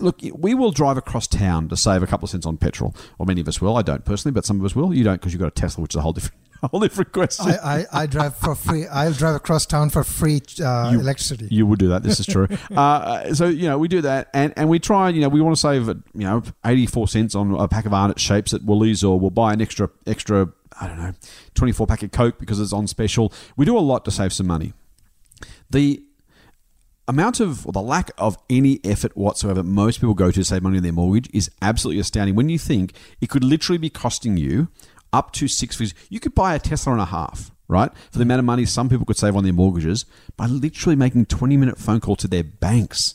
Look, 0.00 0.20
we 0.34 0.54
will 0.54 0.70
drive 0.72 0.96
across 0.96 1.26
town 1.26 1.68
to 1.68 1.76
save 1.76 2.02
a 2.02 2.06
couple 2.06 2.26
of 2.26 2.30
cents 2.30 2.46
on 2.46 2.56
petrol, 2.56 2.94
or 3.18 3.26
many 3.26 3.40
of 3.40 3.48
us 3.48 3.60
will. 3.60 3.76
I 3.76 3.82
don't 3.82 4.04
personally, 4.04 4.32
but 4.32 4.44
some 4.44 4.58
of 4.60 4.64
us 4.66 4.74
will. 4.76 4.92
You 4.94 5.04
don't 5.04 5.14
because 5.20 5.32
you've 5.32 5.40
got 5.40 5.48
a 5.48 5.50
Tesla, 5.52 5.82
which 5.82 5.92
is 5.92 5.96
a 5.96 6.00
whole 6.02 6.12
different, 6.12 6.36
a 6.62 6.68
whole 6.68 6.80
different 6.80 7.12
question. 7.12 7.46
I, 7.50 7.56
I, 7.80 7.86
I 8.02 8.06
drive 8.06 8.36
for 8.36 8.54
free. 8.54 8.86
I'll 8.86 9.12
drive 9.12 9.34
across 9.34 9.66
town 9.66 9.90
for 9.90 10.04
free 10.04 10.40
uh, 10.62 10.90
You- 10.92 11.00
electricity. 11.00 11.48
You 11.50 11.66
would 11.66 11.78
do 11.78 11.88
that. 11.88 12.02
This 12.02 12.20
is 12.20 12.26
true. 12.26 12.48
uh, 12.76 13.34
so 13.34 13.46
you 13.46 13.68
know 13.68 13.78
we 13.78 13.88
do 13.88 14.00
that, 14.02 14.28
and, 14.34 14.52
and 14.56 14.68
we 14.68 14.78
try. 14.78 15.08
You 15.10 15.20
know 15.20 15.28
we 15.28 15.40
want 15.40 15.56
to 15.56 15.60
save 15.60 15.88
you 15.88 16.02
know 16.14 16.42
eighty 16.64 16.86
four 16.86 17.08
cents 17.08 17.34
on 17.34 17.52
a 17.54 17.68
pack 17.68 17.86
of 17.86 17.92
Arnott 17.94 18.18
shapes 18.20 18.54
at 18.54 18.62
Woolies, 18.62 19.02
or 19.04 19.18
we'll 19.18 19.30
buy 19.30 19.52
an 19.52 19.60
extra 19.60 19.90
extra 20.06 20.48
I 20.80 20.86
don't 20.88 20.98
know 20.98 21.12
twenty 21.54 21.72
four 21.72 21.86
pack 21.86 22.02
of 22.02 22.10
Coke 22.12 22.38
because 22.38 22.60
it's 22.60 22.72
on 22.72 22.86
special. 22.86 23.32
We 23.56 23.64
do 23.64 23.76
a 23.76 23.80
lot 23.80 24.04
to 24.04 24.10
save 24.10 24.32
some 24.32 24.46
money. 24.46 24.72
The 25.70 26.02
amount 27.08 27.40
of 27.40 27.66
or 27.66 27.72
the 27.72 27.80
lack 27.80 28.10
of 28.18 28.36
any 28.50 28.80
effort 28.84 29.16
whatsoever 29.16 29.62
most 29.62 30.00
people 30.00 30.14
go 30.14 30.30
to 30.30 30.44
save 30.44 30.62
money 30.62 30.78
on 30.78 30.82
their 30.82 30.92
mortgage 30.92 31.28
is 31.32 31.50
absolutely 31.62 32.00
astounding. 32.00 32.34
When 32.34 32.48
you 32.48 32.58
think 32.58 32.94
it 33.20 33.28
could 33.30 33.44
literally 33.44 33.78
be 33.78 33.90
costing 33.90 34.36
you 34.36 34.68
up 35.12 35.32
to 35.34 35.48
six 35.48 35.76
figures, 35.76 35.94
you 36.08 36.20
could 36.20 36.34
buy 36.34 36.54
a 36.54 36.58
Tesla 36.58 36.92
and 36.92 37.00
a 37.00 37.06
half, 37.06 37.52
right? 37.68 37.90
For 38.10 38.18
the 38.18 38.22
amount 38.22 38.40
of 38.40 38.44
money 38.44 38.64
some 38.64 38.88
people 38.88 39.06
could 39.06 39.16
save 39.16 39.36
on 39.36 39.44
their 39.44 39.52
mortgages 39.52 40.04
by 40.36 40.46
literally 40.46 40.96
making 40.96 41.26
twenty 41.26 41.56
minute 41.56 41.78
phone 41.78 42.00
call 42.00 42.16
to 42.16 42.28
their 42.28 42.44
banks. 42.44 43.14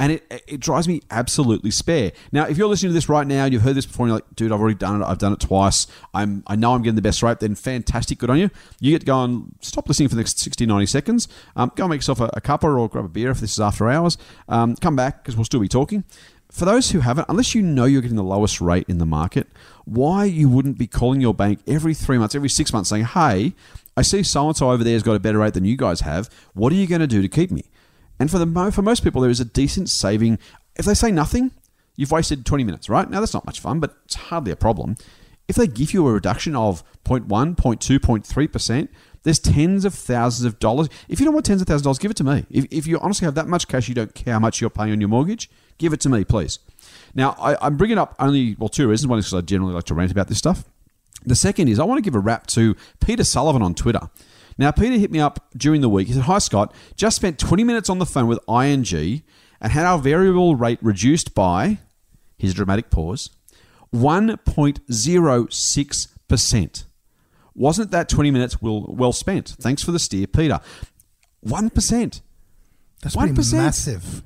And 0.00 0.12
it, 0.12 0.44
it 0.46 0.60
drives 0.60 0.86
me 0.86 1.02
absolutely 1.10 1.70
spare. 1.72 2.12
Now, 2.30 2.44
if 2.46 2.56
you're 2.56 2.68
listening 2.68 2.90
to 2.90 2.94
this 2.94 3.08
right 3.08 3.26
now 3.26 3.44
and 3.44 3.52
you've 3.52 3.62
heard 3.62 3.74
this 3.74 3.84
before 3.86 4.06
and 4.06 4.10
you're 4.10 4.16
like, 4.18 4.36
dude, 4.36 4.52
I've 4.52 4.60
already 4.60 4.76
done 4.76 5.02
it. 5.02 5.04
I've 5.04 5.18
done 5.18 5.32
it 5.32 5.40
twice. 5.40 5.88
I'm, 6.14 6.44
I 6.46 6.54
know 6.54 6.74
I'm 6.74 6.82
getting 6.82 6.94
the 6.94 7.02
best 7.02 7.22
rate. 7.22 7.40
Then 7.40 7.54
fantastic. 7.56 8.18
Good 8.18 8.30
on 8.30 8.38
you. 8.38 8.50
You 8.80 8.92
get 8.92 9.00
to 9.00 9.06
go 9.06 9.24
and 9.24 9.54
stop 9.60 9.88
listening 9.88 10.08
for 10.08 10.14
the 10.14 10.20
next 10.20 10.38
60, 10.38 10.66
90 10.66 10.86
seconds. 10.86 11.28
Um, 11.56 11.72
go 11.74 11.84
and 11.84 11.90
make 11.90 11.98
yourself 11.98 12.20
a, 12.20 12.30
a 12.34 12.40
cuppa 12.40 12.78
or 12.78 12.88
grab 12.88 13.04
a 13.04 13.08
beer 13.08 13.30
if 13.30 13.40
this 13.40 13.52
is 13.52 13.60
after 13.60 13.88
hours. 13.90 14.16
Um, 14.48 14.76
come 14.76 14.94
back 14.94 15.22
because 15.22 15.36
we'll 15.36 15.44
still 15.44 15.60
be 15.60 15.68
talking. 15.68 16.04
for 16.50 16.64
those 16.64 16.90
who 16.90 17.00
haven't, 17.00 17.26
unless 17.28 17.54
you 17.54 17.62
know 17.62 17.84
you're 17.84 18.02
getting 18.02 18.16
the 18.16 18.22
lowest 18.22 18.60
rate 18.60 18.86
in 18.88 18.98
the 18.98 19.06
market, 19.06 19.48
why 19.84 20.24
you 20.24 20.48
wouldn't 20.48 20.78
be 20.78 20.86
calling 20.86 21.20
your 21.20 21.34
bank 21.34 21.60
every 21.66 21.94
three 21.94 22.18
months, 22.18 22.34
every 22.34 22.48
six 22.48 22.72
months, 22.72 22.88
saying, 22.90 23.04
"Hey, 23.04 23.54
I 23.96 24.02
see 24.02 24.22
so 24.22 24.46
and 24.46 24.56
so 24.56 24.70
over 24.70 24.84
there 24.84 24.94
has 24.94 25.02
got 25.02 25.14
a 25.14 25.18
better 25.20 25.38
rate 25.38 25.54
than 25.54 25.64
you 25.64 25.76
guys 25.76 26.00
have. 26.00 26.30
What 26.54 26.72
are 26.72 26.76
you 26.76 26.86
going 26.86 27.00
to 27.00 27.06
do 27.06 27.20
to 27.20 27.28
keep 27.28 27.50
me?" 27.50 27.64
And 28.18 28.30
for 28.30 28.38
the 28.38 28.72
for 28.72 28.82
most 28.82 29.04
people, 29.04 29.20
there 29.20 29.30
is 29.30 29.40
a 29.40 29.44
decent 29.44 29.88
saving. 29.88 30.38
If 30.76 30.84
they 30.84 30.94
say 30.94 31.10
nothing, 31.10 31.52
you've 31.96 32.10
wasted 32.10 32.44
20 32.44 32.64
minutes, 32.64 32.88
right? 32.88 33.08
Now 33.08 33.20
that's 33.20 33.34
not 33.34 33.46
much 33.46 33.60
fun, 33.60 33.80
but 33.80 33.96
it's 34.04 34.14
hardly 34.14 34.52
a 34.52 34.56
problem. 34.56 34.96
If 35.46 35.56
they 35.56 35.66
give 35.66 35.94
you 35.94 36.06
a 36.06 36.12
reduction 36.12 36.54
of 36.54 36.84
0.1, 37.04 37.26
0.2, 37.26 37.98
0.3%, 37.98 38.88
there's 39.22 39.38
tens 39.38 39.84
of 39.84 39.94
thousands 39.94 40.44
of 40.46 40.58
dollars. 40.58 40.88
If 41.08 41.20
you 41.20 41.24
don't 41.24 41.34
want 41.34 41.46
tens 41.46 41.60
of 41.60 41.66
thousands 41.66 41.82
of 41.82 41.84
dollars, 41.84 41.98
give 41.98 42.10
it 42.10 42.16
to 42.18 42.24
me. 42.24 42.44
If, 42.50 42.66
if 42.70 42.86
you 42.86 42.98
honestly 43.00 43.24
have 43.24 43.34
that 43.34 43.48
much 43.48 43.66
cash, 43.66 43.88
you 43.88 43.94
don't 43.94 44.14
care 44.14 44.34
how 44.34 44.40
much 44.40 44.60
you're 44.60 44.70
paying 44.70 44.92
on 44.92 45.00
your 45.00 45.08
mortgage, 45.08 45.50
give 45.78 45.92
it 45.92 46.00
to 46.00 46.08
me, 46.08 46.24
please. 46.24 46.58
Now, 47.14 47.34
I, 47.38 47.56
I'm 47.66 47.76
bringing 47.76 47.98
up 47.98 48.14
only, 48.18 48.56
well, 48.58 48.68
two 48.68 48.86
reasons. 48.88 49.08
One 49.08 49.18
is 49.18 49.26
because 49.26 49.42
I 49.42 49.46
generally 49.46 49.74
like 49.74 49.84
to 49.84 49.94
rant 49.94 50.12
about 50.12 50.28
this 50.28 50.38
stuff. 50.38 50.64
The 51.24 51.34
second 51.34 51.68
is 51.68 51.78
I 51.78 51.84
want 51.84 51.98
to 51.98 52.02
give 52.02 52.14
a 52.14 52.20
rap 52.20 52.46
to 52.48 52.76
Peter 53.00 53.24
Sullivan 53.24 53.62
on 53.62 53.74
Twitter. 53.74 54.08
Now, 54.58 54.72
Peter 54.72 54.98
hit 54.98 55.12
me 55.12 55.20
up 55.20 55.48
during 55.56 55.80
the 55.80 55.88
week. 55.88 56.08
He 56.08 56.14
said, 56.14 56.24
Hi, 56.24 56.38
Scott. 56.38 56.74
Just 56.96 57.16
spent 57.16 57.38
20 57.38 57.64
minutes 57.64 57.88
on 57.88 57.98
the 57.98 58.06
phone 58.06 58.26
with 58.26 58.40
ING 58.48 59.22
and 59.60 59.72
had 59.72 59.86
our 59.86 59.98
variable 59.98 60.54
rate 60.56 60.78
reduced 60.82 61.34
by, 61.34 61.78
his 62.36 62.52
dramatic 62.54 62.90
pause, 62.90 63.30
1.06%. 63.94 66.84
Wasn't 67.54 67.90
that 67.90 68.08
20 68.08 68.30
minutes 68.30 68.62
well, 68.62 68.86
well 68.88 69.12
spent? 69.12 69.56
Thanks 69.60 69.82
for 69.82 69.92
the 69.92 69.98
steer, 69.98 70.26
Peter. 70.26 70.60
1%. 71.46 72.20
That's 73.02 73.16
pretty 73.16 73.32
1%. 73.32 73.52
massive. 73.54 74.22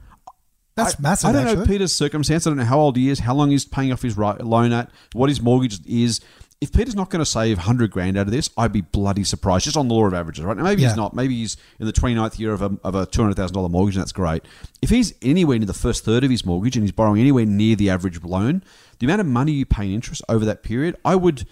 That's 0.75 0.95
I, 0.95 1.03
massive. 1.03 1.31
I 1.31 1.33
don't 1.33 1.59
know. 1.59 1.67
Peter's 1.67 1.95
circumstance. 1.95 2.47
I 2.47 2.51
don't 2.51 2.57
know 2.57 2.65
how 2.65 2.81
old 2.81 2.97
he 2.97 3.11
is, 3.11 3.21
how 3.21 3.35
long 3.35 3.51
he's 3.51 3.65
paying 3.65 3.93
off 3.93 4.03
his 4.03 4.17
loan 4.17 4.73
at, 4.73 4.91
what 5.13 5.29
his 5.29 5.41
mortgage 5.41 5.79
is. 5.87 6.21
If 6.63 6.73
Peter's 6.73 6.95
not 6.95 7.11
going 7.11 7.19
to 7.19 7.27
save 7.27 7.57
100 7.59 7.91
grand 7.91 8.17
out 8.17 8.27
of 8.29 8.33
this, 8.33 8.49
I'd 8.57 8.73
be 8.73 8.83
bloody 8.83 9.25
surprised, 9.25 9.65
just 9.65 9.77
on 9.77 9.89
the 9.89 9.95
law 9.95 10.07
of 10.07 10.15
averages, 10.15 10.45
right? 10.45 10.57
Now, 10.57 10.63
maybe 10.63 10.83
Yeah. 10.83 10.89
he's 10.91 10.97
not. 10.97 11.13
Maybe 11.13 11.35
he's 11.35 11.57
in 11.81 11.87
the 11.87 11.93
29th 11.93 12.39
year 12.39 12.53
of 12.53 12.63
a, 12.63 12.71
of 12.85 12.95
a 12.95 13.05
$200,000 13.07 13.69
mortgage, 13.69 13.97
and 13.97 14.01
that's 14.03 14.13
great. 14.13 14.45
If 14.81 14.89
he's 14.91 15.13
anywhere 15.23 15.59
near 15.59 15.67
the 15.67 15.75
first 15.75 16.05
third 16.05 16.23
of 16.23 16.31
his 16.31 16.47
mortgage 16.47 16.77
and 16.77 16.85
he's 16.85 16.93
borrowing 16.93 17.21
anywhere 17.21 17.45
near 17.45 17.75
the 17.75 17.91
average 17.91 18.23
loan, 18.23 18.63
the 19.01 19.07
amount 19.07 19.21
of 19.23 19.27
money 19.27 19.51
you 19.51 19.67
pay 19.67 19.87
in 19.87 19.95
interest 19.95 20.23
over 20.29 20.45
that 20.45 20.63
period, 20.63 20.97
I 21.05 21.17
would, 21.17 21.45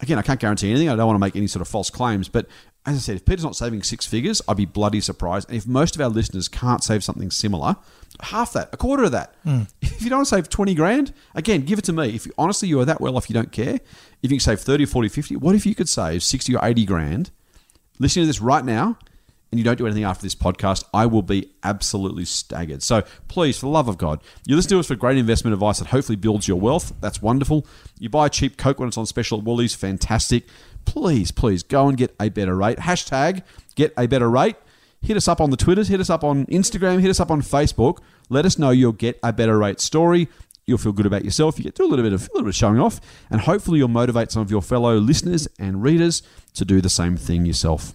again, 0.00 0.18
I 0.18 0.22
can't 0.22 0.40
guarantee 0.40 0.70
anything. 0.70 0.88
I 0.88 0.96
don't 0.96 1.06
want 1.06 1.14
to 1.14 1.20
make 1.20 1.36
any 1.36 1.46
sort 1.46 1.60
of 1.60 1.68
false 1.68 1.88
claims, 1.88 2.28
but 2.28 2.46
as 2.88 2.96
I 2.96 3.00
said, 3.00 3.16
if 3.16 3.24
Peter's 3.24 3.44
not 3.44 3.54
saving 3.54 3.82
six 3.82 4.06
figures, 4.06 4.40
I'd 4.48 4.56
be 4.56 4.64
bloody 4.64 5.00
surprised. 5.00 5.48
And 5.48 5.58
if 5.58 5.66
most 5.66 5.94
of 5.94 6.00
our 6.00 6.08
listeners 6.08 6.48
can't 6.48 6.82
save 6.82 7.04
something 7.04 7.30
similar, 7.30 7.76
half 8.20 8.54
that, 8.54 8.70
a 8.72 8.76
quarter 8.76 9.04
of 9.04 9.12
that. 9.12 9.34
Hmm. 9.44 9.62
If 9.98 10.04
you 10.04 10.10
don't 10.10 10.26
save 10.26 10.48
20 10.48 10.74
grand, 10.74 11.12
again, 11.34 11.62
give 11.62 11.80
it 11.80 11.84
to 11.86 11.92
me. 11.92 12.14
If 12.14 12.24
you, 12.26 12.32
honestly 12.38 12.68
you 12.68 12.78
are 12.78 12.84
that 12.84 13.00
well 13.00 13.16
off, 13.16 13.28
you 13.28 13.34
don't 13.34 13.50
care. 13.50 13.74
If 14.22 14.30
you 14.30 14.38
can 14.38 14.40
save 14.40 14.60
30, 14.60 14.86
40, 14.86 15.08
50, 15.08 15.36
what 15.36 15.56
if 15.56 15.66
you 15.66 15.74
could 15.74 15.88
save 15.88 16.22
60 16.22 16.54
or 16.54 16.64
80 16.64 16.84
grand? 16.84 17.30
Listening 17.98 18.22
to 18.22 18.26
this 18.28 18.40
right 18.40 18.64
now, 18.64 18.96
and 19.50 19.58
you 19.58 19.64
don't 19.64 19.76
do 19.76 19.86
anything 19.86 20.04
after 20.04 20.22
this 20.22 20.34
podcast, 20.34 20.84
I 20.94 21.06
will 21.06 21.22
be 21.22 21.50
absolutely 21.64 22.26
staggered. 22.26 22.82
So 22.82 23.02
please, 23.26 23.58
for 23.58 23.66
the 23.66 23.70
love 23.70 23.88
of 23.88 23.98
God, 23.98 24.22
you 24.46 24.54
listen 24.54 24.70
to 24.70 24.78
us 24.78 24.86
for 24.86 24.94
great 24.94 25.18
investment 25.18 25.54
advice 25.54 25.78
that 25.80 25.88
hopefully 25.88 26.16
builds 26.16 26.46
your 26.46 26.60
wealth. 26.60 26.92
That's 27.00 27.20
wonderful. 27.20 27.66
You 27.98 28.08
buy 28.08 28.26
a 28.26 28.30
cheap 28.30 28.56
Coke 28.56 28.78
when 28.78 28.88
it's 28.88 28.98
on 28.98 29.06
special 29.06 29.38
at 29.38 29.44
Woolies, 29.44 29.74
fantastic. 29.74 30.44
Please, 30.92 31.30
please 31.30 31.62
go 31.62 31.86
and 31.88 31.98
get 31.98 32.14
a 32.18 32.30
better 32.30 32.56
rate. 32.56 32.78
Hashtag 32.78 33.42
get 33.74 33.92
a 33.98 34.06
better 34.06 34.28
rate. 34.30 34.56
Hit 35.02 35.16
us 35.16 35.28
up 35.28 35.40
on 35.40 35.50
the 35.50 35.56
Twitters, 35.56 35.88
hit 35.88 36.00
us 36.00 36.08
up 36.10 36.24
on 36.24 36.46
Instagram, 36.46 37.00
hit 37.00 37.10
us 37.10 37.20
up 37.20 37.30
on 37.30 37.42
Facebook. 37.42 37.98
Let 38.30 38.46
us 38.46 38.58
know 38.58 38.70
your 38.70 38.92
get 38.92 39.18
a 39.22 39.32
better 39.32 39.58
rate 39.58 39.80
story. 39.80 40.28
You'll 40.66 40.78
feel 40.78 40.92
good 40.92 41.06
about 41.06 41.24
yourself. 41.24 41.58
You 41.58 41.64
get 41.64 41.74
do 41.74 41.84
a 41.84 41.88
little 41.88 42.04
bit 42.04 42.12
of 42.14 42.22
a 42.22 42.32
little 42.32 42.42
bit 42.42 42.48
of 42.48 42.56
showing 42.56 42.80
off, 42.80 43.00
and 43.30 43.42
hopefully 43.42 43.78
you'll 43.78 43.88
motivate 43.88 44.32
some 44.32 44.42
of 44.42 44.50
your 44.50 44.62
fellow 44.62 44.96
listeners 44.96 45.46
and 45.58 45.82
readers 45.82 46.22
to 46.54 46.64
do 46.64 46.80
the 46.80 46.90
same 46.90 47.16
thing 47.16 47.44
yourself. 47.46 47.94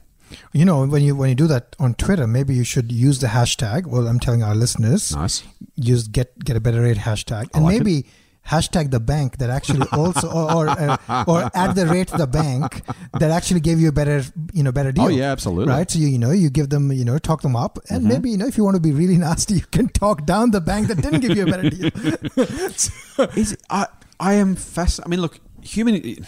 You 0.53 0.65
know, 0.65 0.85
when 0.85 1.01
you 1.03 1.15
when 1.15 1.29
you 1.29 1.35
do 1.35 1.47
that 1.47 1.75
on 1.79 1.95
Twitter, 1.95 2.25
maybe 2.27 2.53
you 2.55 2.63
should 2.63 2.91
use 2.91 3.19
the 3.19 3.27
hashtag. 3.27 3.85
Well, 3.87 4.07
I'm 4.07 4.19
telling 4.19 4.43
our 4.43 4.55
listeners, 4.55 5.15
Nice. 5.15 5.43
use 5.75 6.07
get 6.07 6.37
get 6.43 6.55
a 6.55 6.59
better 6.59 6.81
rate 6.81 6.97
hashtag, 6.97 7.49
and 7.55 7.63
like 7.65 7.81
it. 7.81 8.05
Hashtag 8.47 8.91
the 8.91 8.99
bank 8.99 9.37
that 9.37 9.49
actually 9.49 9.87
also 9.91 10.29
or 10.29 10.53
or, 10.53 10.69
uh, 10.69 11.23
or 11.27 11.49
at 11.55 11.73
the 11.73 11.87
rate 11.87 12.09
the 12.09 12.27
bank 12.27 12.81
that 13.19 13.31
actually 13.31 13.59
gave 13.59 13.79
you 13.79 13.87
a 13.87 13.91
better 13.91 14.23
you 14.53 14.63
know 14.63 14.71
better 14.71 14.91
deal. 14.91 15.05
Oh, 15.05 15.07
yeah, 15.07 15.31
absolutely. 15.31 15.65
Mm-hmm. 15.65 15.77
Right. 15.77 15.91
So 15.91 15.99
you, 15.99 16.07
you 16.07 16.19
know 16.19 16.31
you 16.31 16.49
give 16.49 16.69
them 16.69 16.91
you 16.91 17.05
know 17.05 17.17
talk 17.17 17.41
them 17.41 17.55
up, 17.55 17.79
and 17.89 18.03
maybe 18.03 18.29
you 18.29 18.37
know 18.37 18.47
if 18.47 18.57
you 18.57 18.63
want 18.63 18.75
to 18.75 18.81
be 18.81 18.91
really 18.91 19.17
nasty, 19.27 19.55
you 19.55 19.65
can 19.71 19.87
talk 19.89 20.25
down 20.25 20.51
the 20.51 20.61
bank 20.61 20.87
that 20.87 21.01
didn't 21.01 21.21
give 21.21 21.37
you 21.37 21.43
a 21.43 21.45
better 21.45 21.69
deal. 21.69 21.91
is 23.37 23.57
I 23.69 23.87
I 24.19 24.33
am 24.33 24.55
fascinated. 24.55 25.07
I 25.07 25.09
mean, 25.09 25.21
look, 25.21 25.39
human 25.61 26.25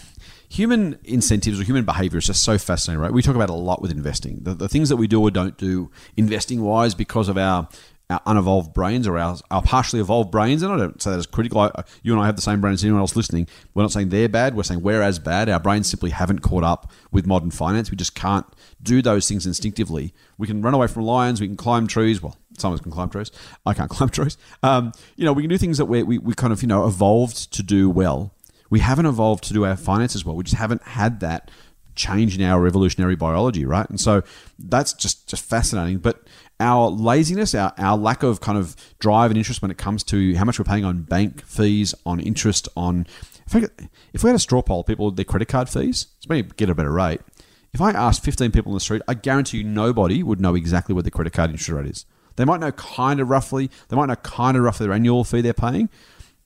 human 0.49 0.97
incentives 1.03 1.59
or 1.59 1.63
human 1.63 1.83
behavior 1.83 2.17
is 2.17 2.27
just 2.27 2.43
so 2.43 2.57
fascinating, 2.57 3.01
right? 3.01 3.11
We 3.11 3.21
talk 3.21 3.35
about 3.35 3.49
it 3.49 3.53
a 3.53 3.55
lot 3.55 3.81
with 3.81 3.91
investing. 3.91 4.39
The, 4.43 4.53
the 4.53 4.69
things 4.69 4.89
that 4.89 4.95
we 4.95 5.07
do 5.07 5.21
or 5.21 5.31
don't 5.31 5.57
do 5.57 5.91
investing 6.15 6.61
wise 6.61 6.95
because 6.95 7.27
of 7.27 7.37
our 7.37 7.67
our 8.09 8.21
unevolved 8.25 8.73
brains 8.73 9.07
or 9.07 9.17
our, 9.17 9.37
our 9.49 9.61
partially 9.61 9.99
evolved 9.99 10.31
brains, 10.31 10.61
and 10.61 10.71
I 10.71 10.77
don't 10.77 11.01
say 11.01 11.11
that 11.11 11.19
as 11.19 11.25
critical. 11.25 11.59
I, 11.59 11.83
you 12.03 12.13
and 12.13 12.21
I 12.21 12.25
have 12.27 12.35
the 12.35 12.41
same 12.41 12.61
brains 12.61 12.81
as 12.81 12.85
anyone 12.85 13.01
else 13.01 13.15
listening. 13.15 13.47
We're 13.73 13.81
not 13.83 13.91
saying 13.91 14.09
they're 14.09 14.29
bad. 14.29 14.55
We're 14.55 14.63
saying 14.63 14.81
we're 14.81 15.01
as 15.01 15.17
bad. 15.17 15.49
Our 15.49 15.59
brains 15.59 15.87
simply 15.87 16.11
haven't 16.11 16.39
caught 16.39 16.63
up 16.63 16.91
with 17.11 17.25
modern 17.25 17.51
finance. 17.51 17.89
We 17.89 17.97
just 17.97 18.15
can't 18.15 18.45
do 18.81 19.01
those 19.01 19.27
things 19.27 19.45
instinctively. 19.45 20.13
We 20.37 20.47
can 20.47 20.61
run 20.61 20.73
away 20.73 20.87
from 20.87 21.03
lions. 21.03 21.41
We 21.41 21.47
can 21.47 21.57
climb 21.57 21.87
trees. 21.87 22.21
Well, 22.21 22.37
some 22.57 22.71
of 22.71 22.79
us 22.79 22.83
can 22.83 22.91
climb 22.91 23.09
trees. 23.09 23.31
I 23.65 23.73
can't 23.73 23.89
climb 23.89 24.09
trees. 24.09 24.37
Um, 24.61 24.91
you 25.15 25.25
know, 25.25 25.33
we 25.33 25.41
can 25.41 25.49
do 25.49 25.57
things 25.57 25.77
that 25.79 25.85
we, 25.85 26.03
we, 26.03 26.17
we 26.19 26.33
kind 26.33 26.53
of, 26.53 26.61
you 26.61 26.67
know, 26.67 26.85
evolved 26.85 27.51
to 27.53 27.63
do 27.63 27.89
well. 27.89 28.33
We 28.69 28.79
haven't 28.79 29.05
evolved 29.05 29.43
to 29.45 29.53
do 29.53 29.65
our 29.65 29.75
finances 29.75 30.25
well. 30.25 30.35
We 30.35 30.43
just 30.43 30.57
haven't 30.57 30.83
had 30.83 31.19
that 31.21 31.49
change 31.95 32.37
in 32.37 32.43
our 32.43 32.67
evolutionary 32.67 33.15
biology, 33.15 33.65
right? 33.65 33.89
And 33.89 33.99
so 33.99 34.21
that's 34.59 34.93
just, 34.93 35.27
just 35.27 35.43
fascinating. 35.43 35.99
But 35.99 36.23
our 36.59 36.89
laziness, 36.89 37.53
our, 37.53 37.73
our 37.77 37.97
lack 37.97 38.23
of 38.23 38.39
kind 38.41 38.57
of 38.57 38.75
drive 38.99 39.31
and 39.31 39.37
interest 39.37 39.61
when 39.61 39.71
it 39.71 39.77
comes 39.77 40.03
to 40.05 40.35
how 40.35 40.45
much 40.45 40.57
we're 40.57 40.65
paying 40.65 40.85
on 40.85 41.01
bank 41.01 41.43
fees, 41.45 41.93
on 42.05 42.19
interest, 42.19 42.67
on 42.75 43.05
if, 43.47 43.69
if 44.13 44.23
we 44.23 44.29
had 44.29 44.35
a 44.35 44.39
straw 44.39 44.61
poll, 44.61 44.83
people 44.83 45.11
their 45.11 45.25
credit 45.25 45.47
card 45.47 45.69
fees, 45.69 46.07
it's 46.17 46.27
maybe 46.27 46.51
get 46.57 46.69
a 46.69 46.75
better 46.75 46.91
rate. 46.91 47.21
If 47.73 47.81
I 47.81 47.91
asked 47.91 48.23
15 48.23 48.51
people 48.51 48.71
on 48.71 48.75
the 48.75 48.79
street, 48.79 49.01
I 49.07 49.15
guarantee 49.15 49.57
you 49.57 49.63
nobody 49.63 50.23
would 50.23 50.39
know 50.39 50.55
exactly 50.55 50.95
what 50.95 51.03
their 51.03 51.11
credit 51.11 51.33
card 51.33 51.51
interest 51.51 51.69
rate 51.69 51.87
is. 51.87 52.05
They 52.37 52.45
might 52.45 52.59
know 52.59 52.71
kind 52.71 53.19
of 53.19 53.29
roughly, 53.29 53.69
they 53.89 53.95
might 53.95 54.07
know 54.07 54.15
kind 54.15 54.57
of 54.57 54.63
roughly 54.63 54.87
their 54.87 54.95
annual 54.95 55.23
fee 55.23 55.41
they're 55.41 55.53
paying. 55.53 55.89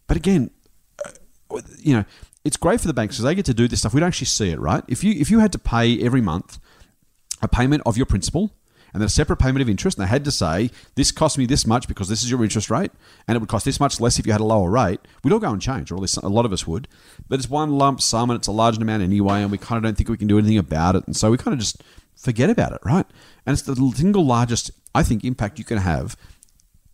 But 0.08 0.18
again, 0.18 0.50
uh, 1.06 1.62
you 1.78 1.96
know, 1.96 2.06
it's 2.44 2.58
great 2.58 2.82
for 2.82 2.88
the 2.88 2.94
banks 2.94 3.16
because 3.16 3.26
they 3.26 3.36
get 3.36 3.46
to 3.46 3.54
do 3.54 3.68
this 3.68 3.80
stuff. 3.80 3.94
We 3.94 4.00
don't 4.00 4.08
actually 4.08 4.26
see 4.26 4.50
it, 4.50 4.60
right? 4.60 4.84
If 4.88 5.04
you 5.04 5.14
if 5.14 5.30
you 5.30 5.40
had 5.40 5.52
to 5.52 5.60
pay 5.60 6.02
every 6.02 6.22
month 6.22 6.60
a 7.42 7.48
payment 7.48 7.84
of 7.86 7.98
your 7.98 8.06
principal 8.06 8.52
and 8.94 9.02
then 9.02 9.06
a 9.08 9.10
separate 9.10 9.38
payment 9.38 9.62
of 9.62 9.70
interest, 9.70 9.98
and 9.98 10.06
they 10.06 10.10
had 10.10 10.26
to 10.26 10.32
say 10.32 10.72
this 10.96 11.12
cost 11.12 11.38
me 11.38 11.46
this 11.46 11.66
much 11.66 11.88
because 11.88 12.08
this 12.08 12.24
is 12.24 12.32
your 12.32 12.44
interest 12.44 12.70
rate, 12.70 12.92
and 13.28 13.36
it 13.36 13.40
would 13.40 13.50
cost 13.50 13.66
this 13.66 13.80
much 13.80 14.00
less 14.00 14.20
if 14.20 14.26
you 14.26 14.32
had 14.32 14.42
a 14.42 14.46
lower 14.46 14.70
rate, 14.70 15.00
we'd 15.24 15.32
all 15.34 15.40
go 15.40 15.52
and 15.52 15.62
change, 15.62 15.92
or 15.92 15.96
at 15.96 16.02
least 16.02 16.18
a 16.18 16.28
lot 16.28 16.46
of 16.46 16.54
us 16.54 16.66
would. 16.66 16.88
But 17.28 17.40
it's 17.40 17.50
one 17.50 17.78
lump 17.78 18.02
sum, 18.02 18.30
and 18.30 18.38
it's 18.38 18.48
a 18.48 18.52
large 18.52 18.78
amount 18.78 19.04
anyway, 19.04 19.42
and 19.42 19.52
we 19.52 19.58
kind 19.58 19.78
of 19.78 19.84
don't 19.84 19.96
think 19.96 20.10
we 20.10 20.18
can 20.18 20.28
do 20.28 20.38
anything 20.38 20.58
about 20.58 20.96
it, 20.96 21.06
and 21.06 21.16
so 21.16 21.32
we 21.32 21.38
kind 21.38 21.54
of 21.54 21.60
just 21.60 21.84
forget 22.16 22.50
about 22.50 22.74
it, 22.74 22.80
right? 22.84 23.06
And 23.46 23.54
it's 23.54 23.62
the 23.62 23.76
single 23.96 24.26
largest, 24.26 24.72
I 24.94 25.04
think, 25.04 25.24
impact 25.24 25.58
you 25.58 25.66
can 25.66 25.78
have, 25.78 26.18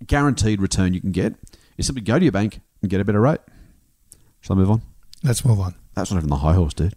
guaranteed 0.06 0.62
return 0.62 0.94
you 0.94 1.02
can 1.02 1.12
get, 1.12 1.36
is 1.78 1.88
simply 1.88 2.02
go 2.02 2.20
to 2.20 2.26
your 2.26 2.32
bank 2.32 2.60
and 2.82 2.90
get 2.90 3.02
a 3.02 3.06
better 3.06 3.22
rate. 3.22 3.40
Shall 4.42 4.56
I 4.56 4.60
move 4.60 4.72
on? 4.72 4.82
Let's 5.24 5.44
move 5.44 5.60
on. 5.60 5.76
That's 5.96 6.12
not 6.12 6.18
even 6.18 6.30
the 6.30 6.38
high 6.38 6.54
horse, 6.54 6.74
dude. 6.74 6.94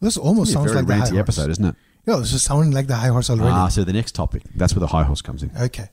This 0.00 0.16
almost 0.16 0.52
sounds 0.52 0.72
very 0.72 0.82
like 0.82 0.86
the 0.86 0.94
high 0.94 1.00
ranty 1.00 1.10
horse. 1.10 1.20
episode, 1.20 1.50
isn't 1.50 1.64
it? 1.64 1.74
Yeah, 2.06 2.16
this 2.16 2.32
is 2.32 2.42
sounding 2.42 2.72
like 2.72 2.86
the 2.86 2.96
high 2.96 3.08
horse 3.08 3.30
already. 3.30 3.50
Ah, 3.50 3.68
so 3.68 3.84
the 3.84 3.92
next 3.92 4.14
topic. 4.14 4.42
That's 4.56 4.74
where 4.74 4.80
the 4.80 4.86
high 4.86 5.02
horse 5.04 5.22
comes 5.22 5.42
in. 5.42 5.50
okay. 5.60 5.88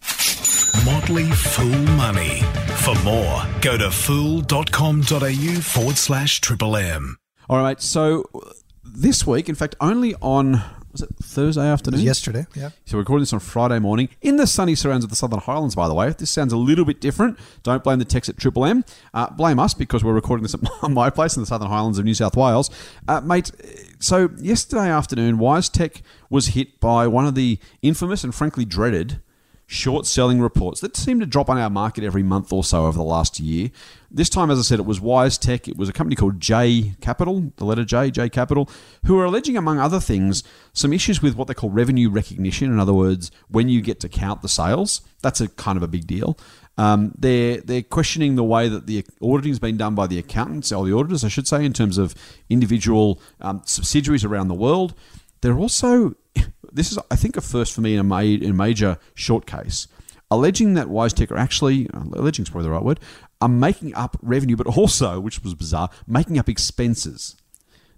Motley 0.85 1.25
Fool 1.31 1.77
Money. 1.97 2.41
For 2.77 2.95
more, 3.03 3.43
go 3.61 3.77
to 3.77 3.91
fool.com.au 3.91 5.61
forward 5.61 5.97
slash 5.97 6.39
triple 6.41 6.77
M. 6.77 7.17
All 7.49 7.57
right, 7.59 7.81
so 7.81 8.23
this 8.83 9.25
week, 9.27 9.49
in 9.49 9.55
fact, 9.55 9.75
only 9.81 10.15
on 10.21 10.61
was 11.01 11.09
it 11.09 11.15
Thursday 11.23 11.67
afternoon? 11.67 12.01
Yesterday, 12.01 12.47
yeah. 12.55 12.69
So 12.85 12.97
we're 12.97 13.01
recording 13.01 13.21
this 13.21 13.33
on 13.33 13.39
Friday 13.39 13.77
morning 13.79 14.09
in 14.21 14.37
the 14.37 14.47
sunny 14.47 14.73
surrounds 14.73 15.03
of 15.03 15.09
the 15.11 15.15
Southern 15.15 15.39
Highlands. 15.39 15.75
By 15.75 15.87
the 15.87 15.93
way, 15.93 16.09
this 16.09 16.31
sounds 16.31 16.53
a 16.53 16.57
little 16.57 16.85
bit 16.85 16.99
different, 16.99 17.37
don't 17.63 17.83
blame 17.83 17.99
the 17.99 18.05
techs 18.05 18.29
at 18.29 18.37
Triple 18.37 18.65
M. 18.65 18.83
Uh, 19.13 19.29
blame 19.29 19.59
us 19.59 19.73
because 19.73 20.03
we're 20.03 20.13
recording 20.13 20.43
this 20.43 20.55
at 20.55 20.61
my 20.89 21.09
place 21.09 21.35
in 21.35 21.43
the 21.43 21.47
Southern 21.47 21.67
Highlands 21.67 21.99
of 21.99 22.05
New 22.05 22.13
South 22.13 22.35
Wales, 22.35 22.71
uh, 23.07 23.21
mate. 23.21 23.51
So 23.99 24.29
yesterday 24.37 24.89
afternoon, 24.89 25.37
WiseTech 25.37 26.01
was 26.29 26.47
hit 26.47 26.79
by 26.79 27.07
one 27.07 27.27
of 27.27 27.35
the 27.35 27.59
infamous 27.81 28.23
and 28.23 28.33
frankly 28.33 28.65
dreaded 28.65 29.21
short 29.69 30.05
selling 30.05 30.39
reports 30.39 30.79
that 30.79 30.95
seem 30.95 31.19
to 31.19 31.25
drop 31.25 31.49
on 31.49 31.57
our 31.57 31.69
market 31.69 32.01
every 32.01 32.23
month 32.23 32.53
or 32.53 32.63
so 32.63 32.85
over 32.85 32.97
the 32.97 33.03
last 33.03 33.37
year. 33.37 33.69
This 34.09 34.29
time, 34.29 34.49
as 34.49 34.57
I 34.57 34.61
said, 34.61 34.79
it 34.79 34.85
was 34.85 35.01
WiseTech. 35.01 35.67
It 35.67 35.75
was 35.75 35.89
a 35.89 35.93
company 35.93 36.15
called 36.15 36.39
J 36.39 36.93
Capital, 37.01 37.51
the 37.57 37.65
letter 37.65 37.83
J, 37.83 38.09
J 38.09 38.29
Capital, 38.29 38.69
who 39.05 39.19
are 39.19 39.25
alleging, 39.25 39.57
among 39.57 39.79
other 39.79 39.99
things, 39.99 40.41
some 40.71 40.93
issues 40.93 41.21
with 41.21 41.35
what 41.35 41.49
they 41.49 41.53
call 41.53 41.69
revenue 41.69 42.09
recognition. 42.09 42.71
In 42.71 42.79
other 42.79 42.93
words, 42.93 43.29
when 43.49 43.67
you 43.67 43.81
get 43.81 43.99
to 43.99 44.09
count 44.09 44.41
the 44.41 44.47
sales, 44.47 45.01
that's 45.21 45.41
a 45.41 45.49
kind 45.49 45.75
of 45.75 45.83
a 45.83 45.87
big 45.87 46.07
deal. 46.07 46.39
Um, 46.77 47.11
they're 47.17 47.57
they're 47.57 47.81
questioning 47.81 48.35
the 48.35 48.43
way 48.43 48.69
that 48.69 48.87
the 48.87 49.05
auditing 49.21 49.51
has 49.51 49.59
been 49.59 49.77
done 49.77 49.95
by 49.95 50.07
the 50.07 50.19
accountants 50.19 50.71
or 50.71 50.85
the 50.85 50.95
auditors, 50.95 51.25
I 51.25 51.27
should 51.27 51.47
say, 51.47 51.65
in 51.65 51.73
terms 51.73 51.97
of 51.97 52.15
individual 52.49 53.19
um, 53.41 53.61
subsidiaries 53.65 54.23
around 54.23 54.47
the 54.47 54.53
world. 54.53 54.93
They're 55.41 55.57
also 55.57 56.15
this 56.77 56.91
is, 56.91 56.99
I 57.11 57.15
think, 57.15 57.35
a 57.35 57.41
first 57.41 57.73
for 57.73 57.81
me 57.81 57.93
in 57.93 57.99
a, 57.99 58.03
ma- 58.03 58.19
in 58.19 58.51
a 58.51 58.53
major 58.53 58.97
short 59.15 59.45
case, 59.45 59.87
alleging 60.29 60.75
that 60.75 60.87
WiseTech 60.87 61.31
are 61.31 61.37
actually, 61.37 61.89
uh, 61.89 62.03
alleging 62.13 62.43
is 62.43 62.49
probably 62.49 62.67
the 62.67 62.71
right 62.71 62.83
word, 62.83 62.99
are 63.41 63.49
making 63.49 63.95
up 63.95 64.17
revenue, 64.21 64.55
but 64.55 64.67
also, 64.67 65.19
which 65.19 65.43
was 65.43 65.53
bizarre, 65.53 65.89
making 66.05 66.37
up 66.37 66.47
expenses. 66.47 67.35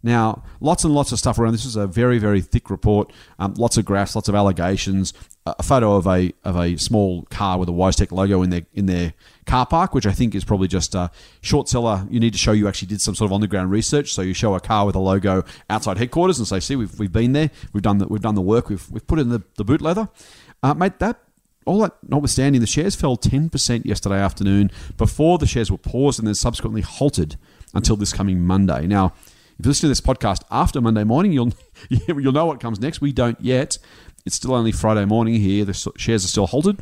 Now, 0.02 0.44
lots 0.62 0.84
and 0.84 0.94
lots 0.94 1.12
of 1.12 1.20
stuff 1.20 1.38
around. 1.38 1.54
This 1.54 1.66
is 1.66 1.76
a 1.76 1.88
very, 1.88 2.20
very 2.20 2.42
thick 2.42 2.70
report. 2.70 3.12
Um, 3.38 3.54
lots 3.56 3.78
of 3.78 3.86
graphs, 3.86 4.16
lots 4.16 4.30
of 4.30 4.36
allegations. 4.36 5.14
A 5.46 5.64
photo 5.64 5.96
of 5.96 6.06
a 6.06 6.32
of 6.44 6.56
a 6.58 6.78
small 6.78 7.24
car 7.24 7.58
with 7.58 7.70
a 7.70 7.72
WiseTech 7.72 8.12
logo 8.12 8.44
in 8.44 8.52
their 8.52 8.62
in 8.74 8.86
their 8.86 9.14
car 9.46 9.66
park, 9.66 9.96
which 9.96 10.06
I 10.06 10.12
think 10.12 10.36
is 10.36 10.44
probably 10.44 10.68
just 10.68 10.94
a 10.94 11.10
short 11.42 11.68
seller. 11.68 12.06
You 12.10 12.20
need 12.20 12.34
to 12.34 12.40
show 12.40 12.52
you 12.52 12.68
actually 12.68 12.90
did 12.90 13.02
some 13.02 13.16
sort 13.16 13.30
of 13.30 13.34
on 13.34 13.42
the 13.42 13.48
ground 13.48 13.72
research. 13.72 14.14
So 14.14 14.22
you 14.22 14.34
show 14.34 14.54
a 14.54 14.60
car 14.60 14.86
with 14.86 14.96
a 14.96 15.00
logo 15.00 15.44
outside 15.70 15.98
headquarters 15.98 16.38
and 16.38 16.48
say, 16.48 16.60
"See, 16.60 16.76
we've, 16.76 17.00
we've 17.00 17.12
been 17.12 17.34
there. 17.34 17.50
We've 17.74 17.82
done 17.82 17.98
the, 17.98 18.08
we've 18.08 18.22
done 18.22 18.36
the 18.36 18.42
work. 18.42 18.70
We've 18.70 18.90
we've 18.92 19.08
put 19.08 19.18
in 19.18 19.30
the, 19.30 19.42
the 19.56 19.64
boot 19.64 19.82
leather, 19.82 20.08
uh, 20.62 20.76
mate. 20.76 21.00
That 21.00 21.20
all 21.70 21.80
that 21.82 21.96
notwithstanding, 22.08 22.62
the 22.62 22.68
shares 22.68 22.96
fell 22.96 23.16
10% 23.16 23.86
yesterday 23.86 24.20
afternoon 24.20 24.72
before 24.98 25.38
the 25.38 25.46
shares 25.46 25.70
were 25.70 25.78
paused 25.78 26.18
and 26.18 26.28
then 26.28 26.34
subsequently 26.34 26.82
halted 26.82 27.38
until 27.76 27.96
this 27.96 28.12
coming 28.12 28.42
Monday. 28.42 28.88
Now, 28.88 29.14
if 29.60 29.66
you 29.66 29.70
listen 29.70 29.82
to 29.82 29.88
this 29.90 30.02
podcast 30.02 30.44
after 30.50 30.80
Monday 30.80 31.04
morning, 31.04 31.34
you'll 31.34 31.52
you'll 31.90 32.32
know 32.32 32.46
what 32.46 32.62
comes 32.62 32.80
next. 32.80 33.02
We 33.02 33.12
don't 33.12 33.40
yet. 33.42 33.78
It's 34.26 34.36
still 34.36 34.54
only 34.54 34.72
Friday 34.72 35.06
morning 35.06 35.36
here. 35.36 35.66
The 35.66 35.74
shares 35.98 36.24
are 36.24 36.28
still 36.30 36.48
halted. 36.48 36.82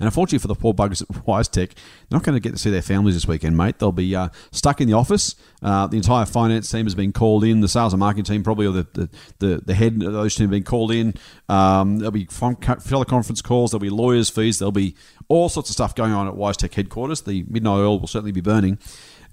And 0.00 0.06
unfortunately 0.06 0.38
for 0.38 0.46
the 0.46 0.54
poor 0.54 0.72
buggers 0.72 1.02
at 1.02 1.08
WiseTech, 1.26 1.74
they're 1.74 1.76
not 2.12 2.22
going 2.22 2.36
to 2.36 2.40
get 2.40 2.52
to 2.52 2.58
see 2.58 2.70
their 2.70 2.82
families 2.82 3.16
this 3.16 3.26
weekend, 3.26 3.56
mate. 3.56 3.80
They'll 3.80 3.90
be 3.90 4.14
uh, 4.14 4.28
stuck 4.52 4.80
in 4.80 4.86
the 4.86 4.94
office. 4.94 5.34
Uh, 5.60 5.88
the 5.88 5.96
entire 5.96 6.24
finance 6.24 6.70
team 6.70 6.86
has 6.86 6.94
been 6.94 7.12
called 7.12 7.42
in. 7.42 7.60
The 7.62 7.68
sales 7.68 7.92
and 7.92 7.98
marketing 7.98 8.24
team, 8.24 8.44
probably, 8.44 8.66
or 8.66 8.72
the, 8.72 8.86
the, 8.92 9.08
the, 9.40 9.62
the 9.66 9.74
head 9.74 9.94
of 9.94 10.12
those 10.12 10.36
two 10.36 10.44
have 10.44 10.50
been 10.50 10.62
called 10.62 10.92
in. 10.92 11.14
Um, 11.48 11.98
there'll 11.98 12.12
be 12.12 12.26
teleconference 12.26 13.42
calls. 13.42 13.72
There'll 13.72 13.80
be 13.80 13.90
lawyers' 13.90 14.30
fees. 14.30 14.60
There'll 14.60 14.70
be 14.70 14.94
all 15.26 15.48
sorts 15.48 15.68
of 15.70 15.74
stuff 15.74 15.96
going 15.96 16.12
on 16.12 16.28
at 16.28 16.34
WiseTech 16.34 16.74
headquarters. 16.74 17.22
The 17.22 17.44
midnight 17.48 17.78
oil 17.78 17.98
will 17.98 18.06
certainly 18.06 18.32
be 18.32 18.40
burning. 18.40 18.78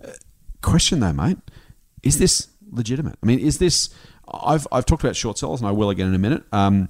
Uh, 0.03 0.13
question, 0.63 0.99
though, 0.99 1.13
mate, 1.13 1.37
is 2.01 2.17
this 2.17 2.47
legitimate? 2.75 3.17
I 3.21 3.25
mean, 3.25 3.39
is 3.39 3.57
this. 3.57 3.89
I've, 4.33 4.67
I've 4.71 4.85
talked 4.85 5.03
about 5.03 5.15
short 5.15 5.37
sellers, 5.37 5.61
and 5.61 5.67
I 5.67 5.71
will 5.71 5.89
again 5.89 6.07
in 6.07 6.15
a 6.15 6.19
minute. 6.19 6.43
Um, 6.51 6.89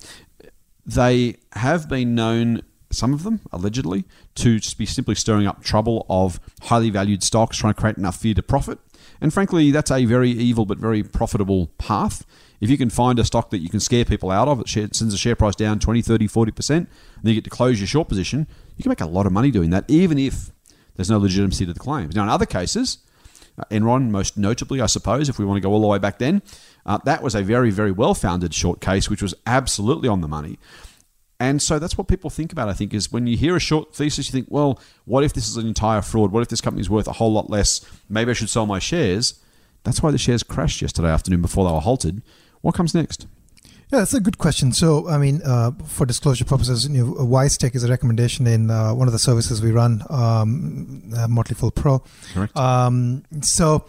they 0.85 1.37
have 1.53 1.89
been 1.89 2.15
known, 2.15 2.61
some 2.91 3.13
of 3.13 3.23
them 3.23 3.41
allegedly, 3.51 4.05
to 4.35 4.59
just 4.59 4.77
be 4.77 4.85
simply 4.85 5.15
stirring 5.15 5.47
up 5.47 5.63
trouble 5.63 6.05
of 6.09 6.39
highly 6.63 6.89
valued 6.89 7.23
stocks, 7.23 7.57
trying 7.57 7.73
to 7.73 7.79
create 7.79 7.97
enough 7.97 8.17
fear 8.17 8.33
to 8.35 8.43
profit. 8.43 8.79
And 9.19 9.33
frankly, 9.33 9.71
that's 9.71 9.91
a 9.91 10.05
very 10.05 10.29
evil 10.29 10.65
but 10.65 10.77
very 10.77 11.03
profitable 11.03 11.67
path. 11.77 12.25
If 12.61 12.69
you 12.69 12.77
can 12.77 12.89
find 12.89 13.19
a 13.19 13.25
stock 13.25 13.49
that 13.49 13.59
you 13.59 13.69
can 13.69 13.79
scare 13.79 14.05
people 14.05 14.31
out 14.31 14.47
of, 14.47 14.61
it 14.61 14.69
sends 14.69 15.11
the 15.11 15.17
share 15.17 15.35
price 15.35 15.55
down 15.55 15.79
20, 15.79 16.01
30, 16.01 16.27
40%, 16.27 16.69
and 16.69 16.87
then 17.21 17.33
you 17.33 17.35
get 17.35 17.43
to 17.43 17.49
close 17.49 17.79
your 17.79 17.87
short 17.87 18.07
position, 18.07 18.47
you 18.77 18.83
can 18.83 18.89
make 18.89 19.01
a 19.01 19.05
lot 19.05 19.25
of 19.25 19.31
money 19.31 19.51
doing 19.51 19.71
that, 19.71 19.85
even 19.87 20.17
if 20.17 20.51
there's 20.95 21.09
no 21.09 21.17
legitimacy 21.17 21.65
to 21.65 21.73
the 21.73 21.79
claims. 21.79 22.15
Now, 22.15 22.23
in 22.23 22.29
other 22.29 22.45
cases, 22.45 22.99
Enron, 23.71 24.09
most 24.09 24.37
notably, 24.37 24.81
I 24.81 24.85
suppose, 24.85 25.29
if 25.29 25.39
we 25.39 25.45
want 25.45 25.57
to 25.57 25.61
go 25.61 25.71
all 25.71 25.81
the 25.81 25.87
way 25.87 25.97
back 25.97 26.19
then, 26.19 26.41
uh, 26.85 26.99
that 27.05 27.23
was 27.23 27.35
a 27.35 27.41
very, 27.41 27.71
very 27.71 27.91
well 27.91 28.13
founded 28.13 28.53
short 28.53 28.81
case, 28.81 29.09
which 29.09 29.21
was 29.21 29.33
absolutely 29.45 30.09
on 30.09 30.21
the 30.21 30.27
money. 30.27 30.59
And 31.39 31.61
so 31.61 31.79
that's 31.79 31.97
what 31.97 32.07
people 32.07 32.29
think 32.29 32.51
about, 32.51 32.69
I 32.69 32.73
think, 32.73 32.93
is 32.93 33.11
when 33.11 33.27
you 33.27 33.35
hear 33.35 33.55
a 33.55 33.59
short 33.59 33.93
thesis, 33.93 34.27
you 34.27 34.31
think, 34.31 34.47
well, 34.49 34.79
what 35.03 35.23
if 35.23 35.33
this 35.33 35.47
is 35.47 35.57
an 35.57 35.67
entire 35.67 36.01
fraud? 36.01 36.31
What 36.31 36.41
if 36.41 36.47
this 36.47 36.61
company 36.61 36.81
is 36.81 36.89
worth 36.89 37.07
a 37.07 37.13
whole 37.13 37.31
lot 37.31 37.49
less? 37.49 37.85
Maybe 38.09 38.31
I 38.31 38.33
should 38.33 38.49
sell 38.49 38.65
my 38.65 38.79
shares. 38.79 39.39
That's 39.83 40.01
why 40.01 40.11
the 40.11 40.17
shares 40.17 40.43
crashed 40.43 40.81
yesterday 40.81 41.09
afternoon 41.09 41.41
before 41.41 41.65
they 41.65 41.73
were 41.73 41.81
halted. 41.81 42.21
What 42.61 42.75
comes 42.75 42.95
next? 42.95 43.27
Yeah, 43.91 43.99
that's 43.99 44.13
a 44.15 44.19
good 44.19 44.37
question. 44.39 44.71
So, 44.71 45.07
I 45.07 45.17
mean, 45.17 45.41
uh, 45.43 45.71
for 45.85 46.05
disclosure 46.05 46.43
purposes, 46.43 46.87
you 46.87 47.05
know, 47.05 47.13
WiseTech 47.13 47.75
is 47.75 47.83
a 47.83 47.89
recommendation 47.89 48.47
in 48.47 48.71
uh, 48.71 48.93
one 48.93 49.07
of 49.07 49.13
the 49.13 49.19
services 49.19 49.61
we 49.61 49.71
run, 49.71 50.03
um, 50.09 51.03
uh, 51.15 51.27
Motley 51.27 51.55
Fool 51.55 51.71
Pro. 51.71 52.03
Correct. 52.33 52.57
Um, 52.57 53.23
so, 53.41 53.85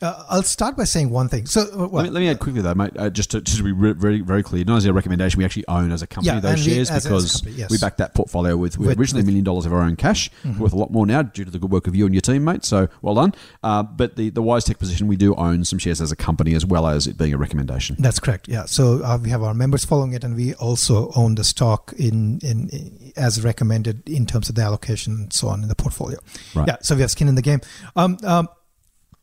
uh, 0.00 0.24
I'll 0.28 0.42
start 0.42 0.76
by 0.76 0.84
saying 0.84 1.10
one 1.10 1.28
thing. 1.28 1.46
So, 1.46 1.62
uh, 1.62 1.88
let, 1.88 2.04
me, 2.04 2.10
let, 2.10 2.20
me, 2.20 2.28
add 2.28 2.38
quickly 2.38 2.62
though, 2.62 2.74
mate. 2.74 2.92
Uh, 2.96 3.10
just 3.10 3.32
to, 3.32 3.40
just 3.40 3.58
to 3.58 3.64
be 3.64 3.72
re- 3.72 3.92
very 3.92 4.20
very 4.20 4.42
clear, 4.42 4.64
not 4.64 4.76
as 4.76 4.84
a 4.84 4.92
recommendation, 4.92 5.38
we 5.38 5.44
actually 5.44 5.66
own 5.66 5.90
as 5.90 6.02
a 6.02 6.06
company 6.06 6.34
yeah, 6.34 6.40
those 6.40 6.62
shares 6.62 6.90
as 6.90 7.04
because 7.04 7.40
company, 7.40 7.56
yes. 7.56 7.70
we 7.70 7.78
backed 7.78 7.98
that 7.98 8.14
portfolio 8.14 8.56
with, 8.56 8.78
with, 8.78 8.88
with 8.88 8.98
originally 8.98 9.22
a 9.22 9.26
million 9.26 9.44
dollars 9.44 9.66
of 9.66 9.72
our 9.72 9.82
own 9.82 9.96
cash, 9.96 10.30
mm-hmm. 10.44 10.60
worth 10.60 10.72
a 10.72 10.76
lot 10.76 10.90
more 10.92 11.06
now 11.06 11.22
due 11.22 11.44
to 11.44 11.50
the 11.50 11.58
good 11.58 11.70
work 11.70 11.86
of 11.86 11.96
you 11.96 12.04
and 12.06 12.14
your 12.14 12.20
team, 12.20 12.44
mate. 12.44 12.64
So 12.64 12.88
well 13.02 13.14
done. 13.14 13.34
Uh, 13.62 13.82
but 13.82 14.16
the 14.16 14.30
the 14.30 14.42
WiseTech 14.42 14.78
position, 14.78 15.08
we 15.08 15.16
do 15.16 15.34
own 15.34 15.64
some 15.64 15.78
shares 15.78 16.00
as 16.00 16.12
a 16.12 16.16
company 16.16 16.54
as 16.54 16.64
well 16.64 16.86
as 16.86 17.06
it 17.06 17.18
being 17.18 17.34
a 17.34 17.38
recommendation. 17.38 17.96
That's 17.98 18.20
correct. 18.20 18.48
Yeah. 18.48 18.66
So 18.66 19.02
uh, 19.04 19.18
we 19.20 19.30
have 19.30 19.42
our 19.42 19.54
members 19.54 19.84
following 19.84 20.12
it, 20.12 20.22
and 20.22 20.36
we 20.36 20.54
also 20.54 21.10
own 21.16 21.34
the 21.34 21.44
stock 21.44 21.92
in, 21.98 22.38
in, 22.42 22.68
in 22.70 23.12
as 23.16 23.42
recommended 23.42 24.08
in 24.08 24.26
terms 24.26 24.48
of 24.48 24.54
the 24.54 24.62
allocation 24.62 25.14
and 25.14 25.32
so 25.32 25.48
on 25.48 25.62
in 25.62 25.68
the 25.68 25.74
portfolio. 25.74 26.18
Right. 26.54 26.68
Yeah. 26.68 26.76
So 26.82 26.94
we 26.94 27.00
have 27.00 27.10
skin 27.10 27.28
in 27.28 27.34
the 27.34 27.42
game. 27.42 27.60
Um, 27.96 28.18
um, 28.24 28.48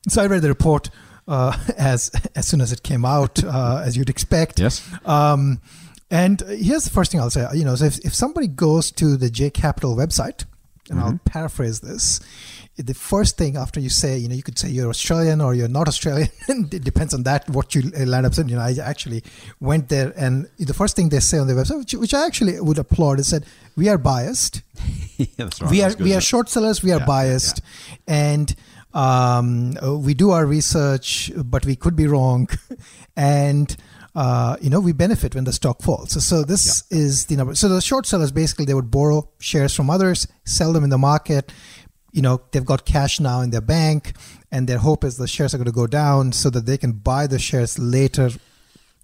so 0.08 0.22
I 0.22 0.28
read 0.28 0.42
the 0.42 0.50
report 0.50 0.90
uh, 1.28 1.58
as 1.78 2.12
as 2.36 2.48
soon 2.48 2.62
as 2.62 2.72
it 2.72 2.84
came 2.84 3.06
out, 3.06 3.44
uh, 3.44 3.84
as 3.86 3.98
you'd 3.98 4.10
expect. 4.10 4.60
Yes. 4.60 4.88
Um, 5.06 5.62
and 6.12 6.42
here's 6.42 6.84
the 6.84 6.92
first 6.92 7.12
thing 7.12 7.20
I'll 7.20 7.30
say. 7.30 7.48
You 7.54 7.66
know, 7.66 7.76
so 7.76 7.86
if, 7.86 7.98
if 8.06 8.14
somebody 8.14 8.48
goes 8.48 8.92
to 8.92 9.18
the 9.18 9.30
J 9.30 9.50
Capital 9.50 9.96
website, 9.96 10.46
and 10.90 11.00
mm-hmm. 11.00 11.08
I'll 11.08 11.20
paraphrase 11.26 11.80
this, 11.80 12.20
the 12.78 12.94
first 12.94 13.38
thing 13.38 13.56
after 13.56 13.80
you 13.80 13.90
say, 13.90 14.18
you 14.18 14.28
know, 14.28 14.36
you 14.36 14.44
could 14.44 14.60
say 14.60 14.70
you're 14.70 14.90
Australian 14.90 15.42
or 15.42 15.56
you're 15.56 15.68
not 15.68 15.88
Australian. 15.88 16.30
it 16.48 16.84
depends 16.84 17.14
on 17.14 17.24
that 17.24 17.50
what 17.50 17.74
you 17.74 17.90
land 18.06 18.26
up 18.26 18.34
saying. 18.34 18.50
You 18.50 18.58
know, 18.58 18.62
I 18.62 18.76
actually 18.84 19.24
went 19.60 19.90
there, 19.90 20.14
and 20.16 20.48
the 20.60 20.74
first 20.74 20.96
thing 20.96 21.10
they 21.10 21.22
say 21.22 21.40
on 21.40 21.48
their 21.48 21.56
website, 21.56 21.80
which, 21.80 21.94
which 21.94 22.14
I 22.14 22.26
actually 22.26 22.60
would 22.60 22.78
applaud, 22.78 23.20
is 23.20 23.28
said 23.28 23.46
we 23.76 23.90
are 23.90 23.98
biased. 23.98 24.62
yeah, 25.18 25.26
that's 25.38 25.62
right. 25.62 25.72
We 25.72 25.82
are 25.82 25.96
we 26.00 26.14
are 26.14 26.22
short 26.22 26.50
sellers. 26.50 26.84
We 26.84 26.92
are 26.92 27.00
yeah, 27.00 27.06
biased, 27.06 27.62
yeah. 27.90 27.96
and 28.08 28.56
um, 28.96 29.74
we 30.04 30.14
do 30.14 30.32
our 30.32 30.46
research, 30.46 31.30
but 31.36 31.66
we 31.66 31.76
could 31.76 31.96
be 31.98 32.08
wrong, 32.08 32.48
and 33.18 33.76
uh, 34.16 34.56
you 34.62 34.70
know 34.70 34.80
we 34.80 34.94
benefit 34.94 35.36
when 35.36 35.44
the 35.44 35.52
stock 35.52 35.82
falls. 35.82 36.12
So, 36.12 36.22
so 36.22 36.44
this 36.44 36.84
yeah. 36.90 36.98
is 37.00 37.26
the 37.26 37.36
number. 37.36 37.56
So 37.56 37.68
the 37.68 37.82
short 37.82 38.06
sellers 38.08 38.32
basically 38.32 38.66
they 38.66 38.74
would 38.74 38.90
borrow 38.90 39.30
shares 39.40 39.76
from 39.76 39.90
others, 39.90 40.28
sell 40.46 40.72
them 40.72 40.86
in 40.86 40.90
the 40.90 40.98
market. 40.98 41.52
You 42.14 42.22
know 42.22 42.42
they've 42.52 42.66
got 42.66 42.86
cash 42.86 43.20
now 43.20 43.42
in 43.42 43.50
their 43.50 43.60
bank, 43.60 44.14
and 44.50 44.66
their 44.66 44.78
hope 44.78 45.04
is 45.04 45.18
the 45.18 45.28
shares 45.28 45.54
are 45.54 45.58
going 45.58 45.66
to 45.66 45.74
go 45.74 45.88
down 45.88 46.32
so 46.32 46.50
that 46.50 46.66
they 46.66 46.78
can 46.78 46.94
buy 46.94 47.28
the 47.28 47.38
shares 47.38 47.78
later 47.78 48.30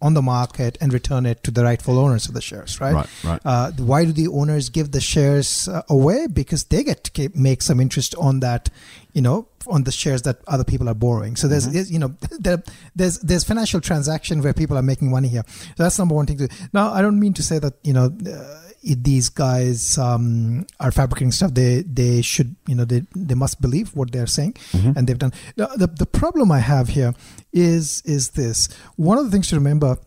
on 0.02 0.14
the 0.14 0.22
market 0.22 0.78
and 0.82 0.92
return 0.94 1.26
it 1.26 1.44
to 1.44 1.52
the 1.52 1.64
rightful 1.64 2.00
owners 2.00 2.28
of 2.28 2.34
the 2.34 2.42
shares, 2.42 2.82
right? 2.82 2.94
Right, 2.94 3.10
right. 3.24 3.42
Uh, 3.46 3.72
why 3.78 4.06
do 4.06 4.12
the 4.12 4.28
owners 4.28 4.70
give 4.70 4.92
the 4.92 5.02
shares 5.02 5.68
uh, 5.68 5.84
away? 5.90 6.28
Because 6.28 6.64
they 6.66 6.84
get 6.84 7.04
to 7.04 7.30
make 7.36 7.62
some 7.62 7.80
interest 7.80 8.16
on 8.16 8.40
that, 8.40 8.70
you 9.14 9.22
know, 9.22 9.48
on 9.68 9.84
the 9.84 9.92
shares 9.92 10.24
that 10.24 10.40
other 10.48 10.64
people 10.64 10.90
are 10.90 10.96
borrowing. 10.96 11.36
So 11.36 11.48
there's, 11.48 11.66
mm-hmm. 11.66 11.74
there's 11.74 11.92
you 11.92 12.00
know, 12.00 12.16
there, 12.40 12.64
there's 12.96 13.20
there's 13.20 13.44
financial 13.44 13.82
transaction 13.82 14.42
where 14.42 14.54
people 14.54 14.78
are 14.78 14.84
making 14.84 15.12
money 15.12 15.28
here. 15.28 15.44
So 15.48 15.84
that's 15.84 16.00
number 16.00 16.16
one 16.16 16.26
thing 16.26 16.38
to. 16.38 16.50
Now 16.74 16.92
I 16.92 17.02
don't 17.02 17.20
mean 17.20 17.34
to 17.36 17.44
say 17.44 17.60
that 17.60 17.74
you 17.84 17.94
know. 17.94 18.12
Uh, 18.26 18.58
these 18.84 19.30
guys 19.30 19.98
um, 19.98 20.66
are 20.80 20.92
fabricating 20.92 21.32
stuff. 21.32 21.54
They 21.54 21.84
they 21.84 22.22
should 22.22 22.56
you 22.68 22.76
know 22.76 22.86
they 22.86 23.04
they 23.16 23.36
must 23.36 23.62
believe 23.62 23.96
what 23.96 24.12
they're 24.12 24.28
saying, 24.28 24.54
mm-hmm. 24.72 24.98
and 24.98 25.08
they've 25.08 25.18
done. 25.18 25.34
The, 25.56 25.68
the 25.76 25.88
the 25.88 26.06
problem 26.06 26.52
I 26.52 26.60
have 26.60 26.90
here 26.90 27.14
is 27.54 28.02
is 28.06 28.30
this. 28.30 28.70
One 28.96 29.18
of 29.18 29.26
the 29.26 29.32
things 29.32 29.48
to 29.50 29.56
remember 29.56 29.98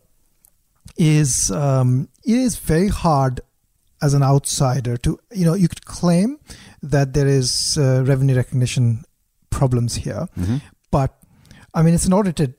is 0.97 1.51
um, 1.51 2.09
it 2.23 2.37
is 2.37 2.57
very 2.57 2.89
hard 2.89 3.41
as 4.01 4.13
an 4.13 4.23
outsider 4.23 4.97
to 4.97 5.19
you 5.31 5.45
know 5.45 5.53
you 5.53 5.67
could 5.67 5.85
claim 5.85 6.37
that 6.83 7.13
there 7.13 7.27
is 7.27 7.77
uh, 7.77 8.03
revenue 8.05 8.35
recognition 8.35 9.03
problems 9.49 9.95
here, 9.95 10.27
mm-hmm. 10.37 10.57
but 10.91 11.17
I 11.73 11.81
mean 11.81 11.93
it's 11.93 12.05
an 12.05 12.13
audited 12.13 12.55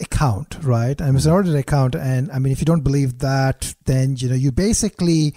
account, 0.00 0.56
right? 0.62 1.00
And 1.00 1.16
it's 1.16 1.26
an 1.26 1.32
audited 1.32 1.56
account, 1.56 1.94
and 1.94 2.30
I 2.32 2.38
mean, 2.38 2.52
if 2.52 2.60
you 2.60 2.64
don't 2.64 2.82
believe 2.82 3.18
that, 3.20 3.74
then 3.84 4.16
you 4.16 4.28
know 4.28 4.34
you're 4.34 4.52
basically 4.52 5.34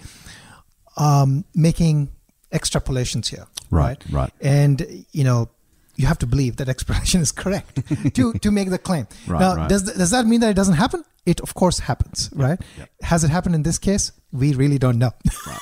um, 0.96 1.44
making 1.54 2.10
extrapolations 2.52 3.28
here, 3.28 3.46
right? 3.70 4.02
Right. 4.10 4.12
right. 4.12 4.32
And 4.40 5.06
you 5.12 5.24
know, 5.24 5.50
you 5.96 6.06
have 6.06 6.18
to 6.18 6.26
believe 6.26 6.56
that 6.56 6.68
explanation 6.74 7.20
is 7.20 7.32
correct 7.32 7.82
to 8.14 8.32
to 8.32 8.50
make 8.50 8.70
the 8.70 8.78
claim. 8.78 9.06
Right, 9.26 9.40
now, 9.40 9.56
right. 9.56 9.68
does 9.68 9.82
does 9.82 10.10
that 10.10 10.26
mean 10.26 10.40
that 10.40 10.50
it 10.50 10.54
doesn't 10.54 10.74
happen? 10.74 11.04
It 11.26 11.40
of 11.40 11.54
course 11.54 11.78
happens, 11.80 12.30
right? 12.34 12.60
Has 13.02 13.24
it 13.24 13.30
happened 13.30 13.54
in 13.54 13.62
this 13.62 13.78
case? 13.78 14.12
We 14.32 14.52
really 14.54 14.78
don't 14.78 14.98
know, 14.98 15.12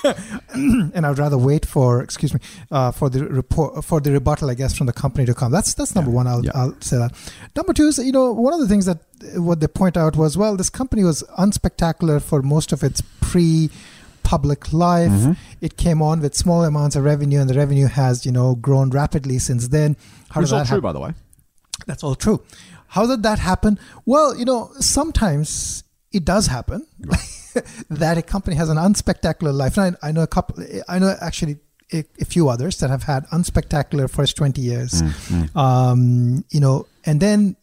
and 0.55 1.07
I'd 1.07 1.18
rather 1.18 1.37
wait 1.38 1.66
for 1.66 2.03
excuse 2.03 2.33
me 2.35 2.40
uh, 2.70 2.90
for 2.90 3.11
the 3.11 3.27
report 3.27 3.85
for 3.85 4.01
the 4.01 4.12
rebuttal, 4.12 4.51
I 4.51 4.55
guess, 4.55 4.77
from 4.77 4.87
the 4.87 4.92
company 4.92 5.27
to 5.27 5.35
come. 5.35 5.53
That's 5.53 5.75
that's 5.75 5.94
number 5.94 6.11
one. 6.11 6.27
I'll, 6.27 6.44
Yeah. 6.44 6.53
I'll 6.55 6.75
say 6.81 6.96
that. 6.98 7.12
Number 7.55 7.72
two 7.72 7.85
is 7.88 7.98
you 7.98 8.12
know 8.12 8.33
one 8.33 8.53
of 8.55 8.61
the 8.61 8.68
things 8.68 8.87
that 8.87 8.98
what 9.37 9.61
they 9.61 9.68
point 9.68 9.96
out 9.96 10.16
was 10.16 10.37
well 10.37 10.57
this 10.57 10.70
company 10.70 11.05
was 11.05 11.22
unspectacular 11.38 12.20
for 12.20 12.42
most 12.42 12.72
of 12.72 12.83
its 12.83 13.03
pre 13.20 13.70
public 14.22 14.72
life. 14.72 15.11
Mm-hmm. 15.11 15.33
It 15.61 15.77
came 15.77 16.01
on 16.01 16.20
with 16.20 16.35
small 16.35 16.64
amounts 16.64 16.96
of 16.96 17.05
revenue, 17.05 17.40
and 17.40 17.51
the 17.51 17.55
revenue 17.55 17.87
has 17.88 18.25
you 18.25 18.33
know 18.33 18.55
grown 18.55 18.90
rapidly 18.90 19.38
since 19.38 19.68
then. 19.68 19.96
How 20.31 20.40
It's 20.40 20.51
all 20.53 20.61
true, 20.64 20.77
happen? 20.77 20.81
by 20.81 20.92
the 20.92 21.01
way. 21.01 21.12
That's 21.87 22.03
all 22.05 22.14
true. 22.14 22.42
How 22.92 23.07
did 23.07 23.22
that 23.22 23.38
happen? 23.38 23.78
Well, 24.05 24.37
you 24.37 24.44
know, 24.44 24.70
sometimes 24.78 25.83
it 26.12 26.26
does 26.26 26.48
happen 26.48 26.87
that 27.88 28.18
a 28.18 28.22
company 28.22 28.55
has 28.57 28.68
an 28.68 28.76
unspectacular 28.76 29.55
life. 29.55 29.78
And 29.78 29.96
I, 30.02 30.09
I 30.09 30.12
know 30.12 30.22
a 30.22 30.26
couple. 30.26 30.62
I 30.87 30.98
know 30.98 31.16
actually 31.22 31.57
a, 31.90 32.05
a 32.20 32.26
few 32.26 32.50
others 32.50 32.81
that 32.81 32.90
have 32.90 33.05
had 33.05 33.26
unspectacular 33.28 34.11
first 34.11 34.37
twenty 34.37 34.61
years. 34.61 35.02
Um, 35.55 36.44
you 36.50 36.61
know, 36.61 36.87
and 37.07 37.18
then 37.18 37.57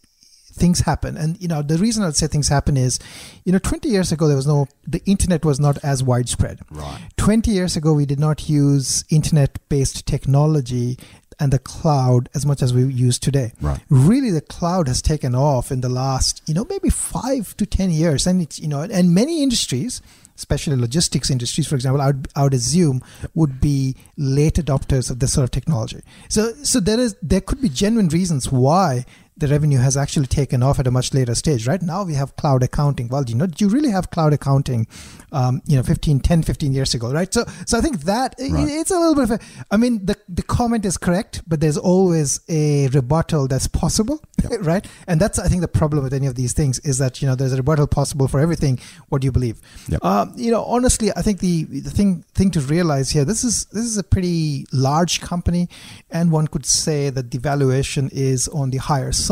things 0.59 0.79
happen. 0.79 1.15
And 1.15 1.39
you 1.39 1.47
know, 1.47 1.61
the 1.61 1.77
reason 1.77 2.03
I'd 2.03 2.15
say 2.15 2.25
things 2.25 2.47
happen 2.47 2.75
is, 2.75 2.97
you 3.45 3.51
know, 3.51 3.59
twenty 3.59 3.89
years 3.89 4.11
ago 4.11 4.27
there 4.27 4.35
was 4.35 4.47
no 4.47 4.67
the 4.87 5.03
internet 5.05 5.45
was 5.45 5.59
not 5.59 5.77
as 5.83 6.01
widespread. 6.01 6.59
Right. 6.71 7.01
20 7.17 7.51
years 7.51 7.77
ago, 7.77 7.93
we 7.93 8.07
did 8.07 8.19
not 8.19 8.49
use 8.49 9.05
internet 9.11 9.59
based 9.69 10.07
technology 10.07 10.97
and 11.39 11.53
the 11.53 11.59
cloud 11.59 12.29
as 12.35 12.45
much 12.45 12.61
as 12.61 12.73
we 12.73 12.85
use 12.85 13.17
today. 13.17 13.53
Right. 13.61 13.79
Really, 13.89 14.31
the 14.31 14.41
cloud 14.41 14.87
has 14.87 15.01
taken 15.01 15.35
off 15.35 15.71
in 15.71 15.81
the 15.81 15.89
last, 15.89 16.41
you 16.47 16.53
know, 16.53 16.65
maybe 16.69 16.89
five 16.89 17.55
to 17.57 17.65
10 17.65 17.91
years. 17.91 18.27
And 18.27 18.41
it's, 18.41 18.59
you 18.59 18.67
know, 18.67 18.81
and 18.81 19.13
many 19.13 19.41
industries, 19.41 20.01
especially 20.35 20.75
logistics 20.75 21.29
industries, 21.29 21.67
for 21.67 21.75
example, 21.75 22.01
I 22.01 22.07
would, 22.07 22.27
I 22.35 22.43
would 22.43 22.53
assume 22.53 23.01
would 23.35 23.61
be 23.61 23.95
late 24.17 24.55
adopters 24.55 25.09
of 25.09 25.19
this 25.19 25.33
sort 25.33 25.45
of 25.45 25.51
technology. 25.51 26.01
So, 26.27 26.53
so 26.63 26.79
there 26.79 26.99
is, 26.99 27.15
there 27.21 27.41
could 27.41 27.61
be 27.61 27.69
genuine 27.69 28.09
reasons 28.09 28.51
why 28.51 29.05
the 29.39 29.47
revenue 29.47 29.79
has 29.79 29.95
actually 29.97 30.27
taken 30.27 30.61
off 30.61 30.79
at 30.79 30.87
a 30.87 30.91
much 30.91 31.13
later 31.13 31.33
stage. 31.35 31.67
Right 31.67 31.81
now, 31.81 32.03
we 32.03 32.13
have 32.15 32.35
cloud 32.35 32.63
accounting. 32.63 33.07
Well, 33.07 33.23
do 33.23 33.31
you 33.33 33.37
know, 33.37 33.47
do 33.47 33.65
you 33.65 33.69
really 33.71 33.89
have 33.91 34.09
cloud 34.11 34.33
accounting, 34.33 34.87
um, 35.31 35.61
you 35.65 35.75
know, 35.77 35.83
15, 35.83 36.19
10, 36.19 36.43
15 36.43 36.73
years 36.73 36.93
ago, 36.93 37.11
right? 37.11 37.33
So, 37.33 37.45
so 37.65 37.77
I 37.77 37.81
think 37.81 38.01
that 38.01 38.35
Right. 38.39 38.67
it's 38.69 38.91
a 38.91 38.99
little 38.99 39.15
bit 39.15 39.23
of 39.23 39.31
a, 39.31 39.39
I 39.71 39.77
mean, 39.77 40.05
the, 40.05 40.17
the 40.27 40.43
comment 40.43 40.85
is 40.85 40.97
correct, 40.97 41.41
but 41.47 41.61
there's 41.61 41.77
always 41.77 42.41
a 42.49 42.87
rebuttal 42.89 43.47
that's 43.47 43.67
possible, 43.67 44.21
right? 44.59 44.85
And 45.07 45.19
that's, 45.19 45.39
I 45.39 45.47
think, 45.47 45.61
the 45.61 45.67
problem 45.67 46.03
with 46.03 46.13
any 46.13 46.27
of 46.27 46.35
these 46.35 46.53
things 46.53 46.79
is 46.79 46.97
that, 46.97 47.21
you 47.21 47.27
know, 47.27 47.35
there's 47.35 47.53
a 47.53 47.57
rebuttal 47.57 47.87
possible 47.87 48.27
for 48.27 48.39
everything. 48.39 48.79
What 49.09 49.21
do 49.21 49.25
you 49.25 49.31
believe? 49.31 49.61
Yep. 49.87 50.03
Um, 50.03 50.33
you 50.35 50.51
know, 50.51 50.63
honestly, 50.65 51.11
I 51.15 51.21
think 51.21 51.39
the, 51.39 51.63
the 51.63 51.89
thing, 51.89 52.23
thing 52.35 52.51
to 52.51 52.59
realize 52.61 53.09
here, 53.11 53.25
this 53.25 53.43
is, 53.43 53.65
this 53.65 53.85
is 53.85 53.97
a 53.97 54.03
pretty 54.03 54.65
large 54.73 55.21
company 55.21 55.69
and 56.09 56.31
one 56.31 56.47
could 56.47 56.65
say 56.65 57.09
that 57.09 57.31
the 57.31 57.37
valuation 57.37 58.09
is 58.11 58.47
on 58.49 58.71
the 58.71 58.77
higher 58.77 59.11
side. 59.11 59.28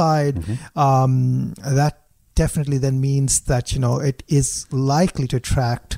Um, 0.75 1.53
that 1.65 2.03
definitely 2.36 2.77
then 2.77 3.01
means 3.01 3.41
that, 3.41 3.73
you 3.73 3.79
know, 3.79 3.99
it 3.99 4.23
is 4.27 4.71
likely 4.71 5.27
to 5.27 5.38
attract 5.38 5.97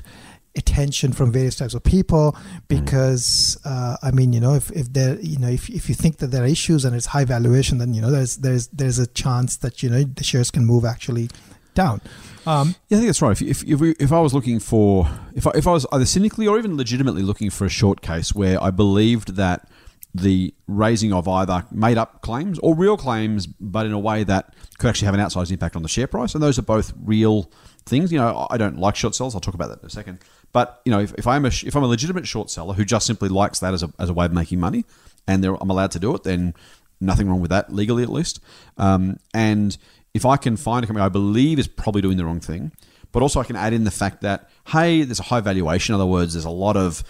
attention 0.56 1.12
from 1.12 1.30
various 1.30 1.56
types 1.56 1.74
of 1.74 1.82
people 1.84 2.36
because 2.66 3.56
uh, 3.64 3.96
I 4.02 4.10
mean 4.10 4.32
you 4.32 4.40
know 4.40 4.54
if, 4.54 4.68
if 4.72 4.92
there 4.92 5.14
you 5.20 5.38
know 5.38 5.48
if, 5.48 5.70
if 5.70 5.88
you 5.88 5.94
think 5.94 6.18
that 6.18 6.32
there 6.32 6.42
are 6.42 6.46
issues 6.46 6.84
and 6.84 6.96
it's 6.96 7.06
high 7.06 7.24
valuation 7.24 7.78
then 7.78 7.94
you 7.94 8.02
know 8.02 8.10
there's 8.10 8.38
there's 8.38 8.66
there's 8.68 8.98
a 8.98 9.06
chance 9.06 9.56
that 9.58 9.80
you 9.80 9.88
know 9.88 10.02
the 10.02 10.24
shares 10.24 10.50
can 10.50 10.66
move 10.66 10.84
actually 10.84 11.28
down. 11.74 12.00
Um, 12.46 12.74
Yeah, 12.88 12.96
I 12.96 13.00
think 13.00 13.08
that's 13.08 13.22
right. 13.22 13.32
If 13.32 13.42
if 13.42 13.64
if, 13.64 13.80
we, 13.80 13.90
if 14.00 14.12
I 14.12 14.20
was 14.20 14.34
looking 14.34 14.58
for 14.58 15.08
if 15.34 15.46
I, 15.46 15.52
if 15.54 15.66
I 15.66 15.72
was 15.72 15.86
either 15.92 16.06
cynically 16.06 16.46
or 16.46 16.58
even 16.58 16.76
legitimately 16.76 17.22
looking 17.22 17.50
for 17.50 17.64
a 17.64 17.68
short 17.68 18.00
case 18.00 18.34
where 18.34 18.62
I 18.62 18.70
believed 18.70 19.36
that 19.36 19.68
the 20.14 20.52
raising 20.66 21.12
of 21.12 21.28
either 21.28 21.64
made 21.70 21.96
up 21.96 22.20
claims 22.22 22.58
or 22.60 22.74
real 22.74 22.96
claims, 22.96 23.46
but 23.46 23.86
in 23.86 23.92
a 23.92 23.98
way 23.98 24.24
that 24.24 24.54
could 24.78 24.88
actually 24.88 25.06
have 25.06 25.14
an 25.14 25.20
outsized 25.20 25.52
impact 25.52 25.76
on 25.76 25.82
the 25.82 25.88
share 25.88 26.06
price, 26.06 26.34
and 26.34 26.42
those 26.42 26.58
are 26.58 26.62
both 26.62 26.92
real 27.04 27.50
things. 27.86 28.12
You 28.12 28.18
know, 28.18 28.46
I 28.50 28.56
don't 28.56 28.78
like 28.78 28.96
short 28.96 29.14
sells. 29.14 29.34
I'll 29.34 29.40
talk 29.40 29.54
about 29.54 29.68
that 29.68 29.80
in 29.80 29.86
a 29.86 29.90
second. 29.90 30.18
But 30.52 30.80
you 30.84 30.90
know, 30.90 31.00
if, 31.00 31.14
if 31.14 31.26
I'm 31.26 31.44
a 31.44 31.48
if 31.48 31.76
I'm 31.76 31.82
a 31.82 31.88
legitimate 31.88 32.26
short 32.26 32.50
seller 32.50 32.74
who 32.74 32.84
just 32.84 33.06
simply 33.06 33.28
likes 33.28 33.60
that 33.60 33.72
as 33.72 33.82
a 33.82 33.92
as 33.98 34.08
a 34.08 34.14
way 34.14 34.26
of 34.26 34.32
making 34.32 34.58
money, 34.58 34.84
and 35.28 35.44
I'm 35.44 35.70
allowed 35.70 35.92
to 35.92 36.00
do 36.00 36.14
it, 36.14 36.24
then 36.24 36.54
nothing 37.00 37.28
wrong 37.28 37.40
with 37.40 37.50
that 37.50 37.72
legally 37.72 38.02
at 38.02 38.10
least. 38.10 38.40
Um, 38.76 39.18
and 39.32 39.76
if 40.12 40.26
I 40.26 40.36
can 40.36 40.56
find 40.56 40.82
a 40.82 40.86
company 40.86 41.04
I 41.04 41.08
believe 41.08 41.58
is 41.58 41.68
probably 41.68 42.02
doing 42.02 42.16
the 42.16 42.24
wrong 42.24 42.40
thing, 42.40 42.72
but 43.12 43.22
also 43.22 43.40
I 43.40 43.44
can 43.44 43.56
add 43.56 43.72
in 43.72 43.84
the 43.84 43.90
fact 43.92 44.22
that 44.22 44.50
hey, 44.68 45.02
there's 45.02 45.20
a 45.20 45.24
high 45.24 45.40
valuation. 45.40 45.94
In 45.94 46.00
other 46.00 46.10
words, 46.10 46.34
there's 46.34 46.44
a 46.44 46.50
lot 46.50 46.76
of 46.76 47.04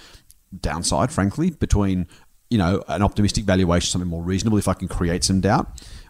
downside, 0.59 1.13
frankly, 1.13 1.51
between 1.51 2.09
you 2.51 2.59
know 2.59 2.83
an 2.89 3.03
optimistic 3.03 3.45
valuation, 3.45 3.91
something 3.91 4.11
more 4.11 4.23
reasonable. 4.23 4.59
If 4.59 4.69
I 4.69 4.75
can 4.75 4.89
create 4.89 5.25
some 5.25 5.41
doubt, 5.41 5.69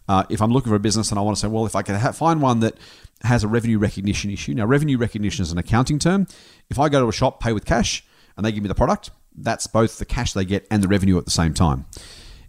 uh, 0.09 0.24
if 0.29 0.42
I'm 0.42 0.50
looking 0.50 0.70
for 0.70 0.76
a 0.76 0.81
business 0.81 1.11
and 1.11 1.18
I 1.18 1.22
want 1.22 1.37
to 1.37 1.40
say, 1.40 1.48
well, 1.48 1.66
if 1.66 1.76
I 1.76 1.83
can 1.83 1.94
ha- 1.94 2.12
find 2.12 2.42
one 2.42 2.61
that 2.61 2.74
has 3.22 3.44
a 3.44 3.48
revenue 3.48 3.79
recognition 3.79 4.31
issue. 4.31 4.55
Now, 4.55 4.64
revenue 4.64 4.96
recognition 4.96 5.42
is 5.42 5.53
an 5.53 5.59
accounting 5.59 5.98
term. 5.98 6.26
If 6.70 6.79
I 6.79 6.88
go 6.88 7.00
to 7.00 7.09
a 7.09 7.12
shop, 7.12 7.38
pay 7.40 7.53
with 7.53 7.66
cash, 7.66 8.03
and 8.37 8.46
they 8.46 8.53
give 8.53 8.62
me 8.62 8.68
the 8.68 8.74
product, 8.74 9.11
that's 9.37 9.66
both 9.66 9.98
the 9.98 10.07
cash 10.07 10.33
they 10.33 10.44
get 10.44 10.66
and 10.70 10.83
the 10.83 10.88
revenue 10.88 11.18
at 11.18 11.26
the 11.26 11.31
same 11.31 11.55
time. 11.55 11.85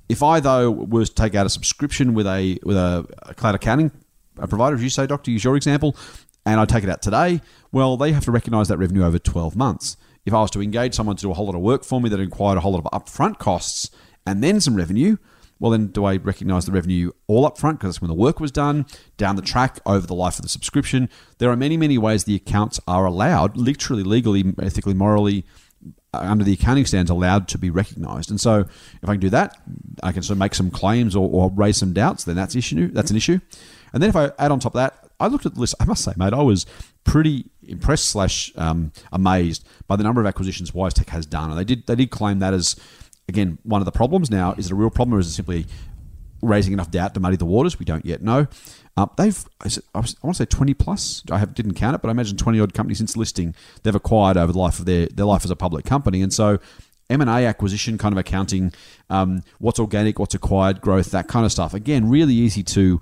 If 0.08 0.24
I 0.24 0.40
though 0.40 0.72
was 0.72 1.10
to 1.10 1.16
take 1.16 1.36
out 1.36 1.46
a 1.46 1.50
subscription 1.50 2.14
with 2.14 2.28
a 2.28 2.60
with 2.64 2.78
a, 2.78 3.06
a 3.24 3.34
cloud 3.34 3.56
accounting 3.56 3.92
uh, 4.40 4.48
provider, 4.48 4.76
as 4.76 4.84
you 4.84 4.90
say, 4.90 5.08
doctor, 5.08 5.32
use 5.32 5.44
your 5.44 5.56
example, 5.56 5.96
and 6.46 6.60
I 6.60 6.66
take 6.66 6.84
it 6.84 6.90
out 6.90 7.02
today, 7.02 7.42
well, 7.72 7.98
they 7.98 8.12
have 8.14 8.26
to 8.26 8.32
recognise 8.32 8.68
that 8.70 8.78
revenue 8.78 9.04
over 9.04 9.20
twelve 9.20 9.56
months. 9.56 9.98
If 10.26 10.34
I 10.34 10.42
was 10.42 10.52
to 10.52 10.62
engage 10.62 10.94
someone 10.94 11.16
to 11.16 11.22
do 11.22 11.32
a 11.32 11.34
whole 11.34 11.48
lot 11.48 11.56
of 11.56 11.62
work 11.62 11.84
for 11.84 12.00
me 12.00 12.10
that 12.10 12.20
required 12.20 12.58
a 12.58 12.62
whole 12.62 12.74
lot 12.74 12.86
of 12.86 12.92
upfront 12.92 13.40
costs 13.40 13.90
and 14.26 14.44
then 14.44 14.62
some 14.62 14.76
revenue, 14.76 15.18
well, 15.62 15.72
then 15.72 15.88
do 15.88 16.06
I 16.06 16.18
recognise 16.18 16.66
the 16.66 16.72
revenue 16.72 17.12
all 17.28 17.46
up 17.46 17.60
front 17.60 17.78
because 17.80 17.96
that's 17.96 18.02
when 18.02 18.10
the 18.10 18.16
work 18.16 18.40
was 18.40 18.52
done, 18.52 18.88
down 19.18 19.36
the 19.36 19.44
track, 19.44 19.80
over 19.86 20.08
the 20.08 20.16
life 20.16 20.40
of 20.40 20.42
the 20.42 20.50
subscription? 20.50 21.08
There 21.38 21.52
are 21.52 21.56
many, 21.56 21.78
many 21.78 22.00
ways 22.00 22.24
the 22.24 22.36
accounts 22.36 22.80
are 22.88 23.06
allowed, 23.06 23.56
literally, 23.56 24.02
legally, 24.02 24.44
ethically, 24.60 24.96
morally, 24.96 25.46
uh, 26.16 26.18
under 26.18 26.44
the 26.44 26.54
accounting 26.54 26.86
standards, 26.86 27.12
allowed 27.12 27.48
to 27.50 27.60
be 27.60 27.70
recognised. 27.70 28.32
And 28.32 28.42
so, 28.42 28.62
if 29.04 29.08
I 29.08 29.14
can 29.14 29.20
do 29.20 29.30
that, 29.30 29.56
I 30.02 30.12
can 30.12 30.24
sort 30.24 30.36
of 30.36 30.40
make 30.40 30.56
some 30.56 30.72
claims 30.72 31.16
or, 31.16 31.30
or 31.30 31.52
raise 31.52 31.78
some 31.78 31.94
doubts. 31.94 32.24
Then 32.24 32.36
that's 32.36 32.56
issue. 32.56 32.90
That's 32.92 33.12
an 33.12 33.18
issue. 33.18 33.40
And 33.94 34.02
then 34.02 34.10
if 34.10 34.16
I 34.16 34.32
add 34.40 34.52
on 34.52 34.60
top 34.60 34.74
of 34.74 34.80
that, 34.80 35.01
I 35.22 35.28
looked 35.28 35.46
at 35.46 35.54
the 35.54 35.60
list. 35.60 35.76
I 35.80 35.86
must 35.86 36.04
say, 36.04 36.14
mate, 36.18 36.34
I 36.34 36.42
was 36.42 36.66
pretty 37.04 37.46
impressed 37.64 38.08
slash 38.08 38.52
um, 38.56 38.92
amazed 39.12 39.66
by 39.88 39.96
the 39.96 40.04
number 40.04 40.22
of 40.22 40.28
acquisitions 40.28 40.72
WiseTech 40.72 41.10
has 41.10 41.26
done, 41.26 41.50
and 41.50 41.60
they 41.60 41.64
did 41.64 41.88
they 41.88 41.96
did 41.96 42.12
claim 42.12 42.40
that 42.40 42.54
as 42.54 42.76
again 43.30 43.58
one 43.64 43.82
of 43.82 43.86
the 43.86 43.92
problems. 43.92 44.30
Now, 44.30 44.54
is 44.54 44.68
it 44.68 44.72
a 44.72 44.76
real 44.76 44.90
problem, 44.90 45.18
or 45.18 45.20
is 45.20 45.28
it 45.28 45.32
simply 45.32 45.66
raising 46.42 46.74
enough 46.74 46.92
doubt 46.92 47.14
to 47.14 47.20
muddy 47.20 47.38
the 47.38 47.46
waters? 47.46 47.80
We 47.80 47.86
don't 47.86 48.06
yet 48.06 48.22
know. 48.22 48.48
Uh, 48.98 49.08
they've 49.18 49.46
I 49.62 49.70
I 49.96 50.00
want 50.00 50.08
to 50.08 50.34
say 50.34 50.46
twenty 50.46 50.74
plus. 50.74 51.24
I 51.32 51.38
have, 51.38 51.54
didn't 51.54 51.76
count 51.76 51.96
it, 51.96 52.02
but 52.02 52.10
I 52.10 52.12
imagine 52.12 52.38
twenty 52.38 52.60
odd 52.60 52.74
companies 52.74 52.98
since 52.98 53.16
listing 53.16 53.56
they've 53.84 53.96
acquired 53.96 54.38
over 54.38 54.52
the 54.52 54.60
life 54.60 54.80
of 54.80 54.86
their 54.86 55.08
their 55.08 55.26
life 55.26 55.46
as 55.46 55.52
a 55.52 55.56
public 55.56 55.86
company, 55.86 56.22
and 56.22 56.34
so. 56.34 56.60
M&A 57.10 57.46
acquisition 57.46 57.98
kind 57.98 58.14
of 58.14 58.18
accounting, 58.18 58.72
um, 59.10 59.44
what's 59.60 59.80
organic, 59.80 60.18
what's 60.18 60.34
acquired 60.34 60.80
growth, 60.80 61.12
that 61.12 61.28
kind 61.28 61.46
of 61.46 61.52
stuff. 61.52 61.74
Again, 61.74 62.10
really 62.10 62.34
easy 62.34 62.64
to 62.64 63.02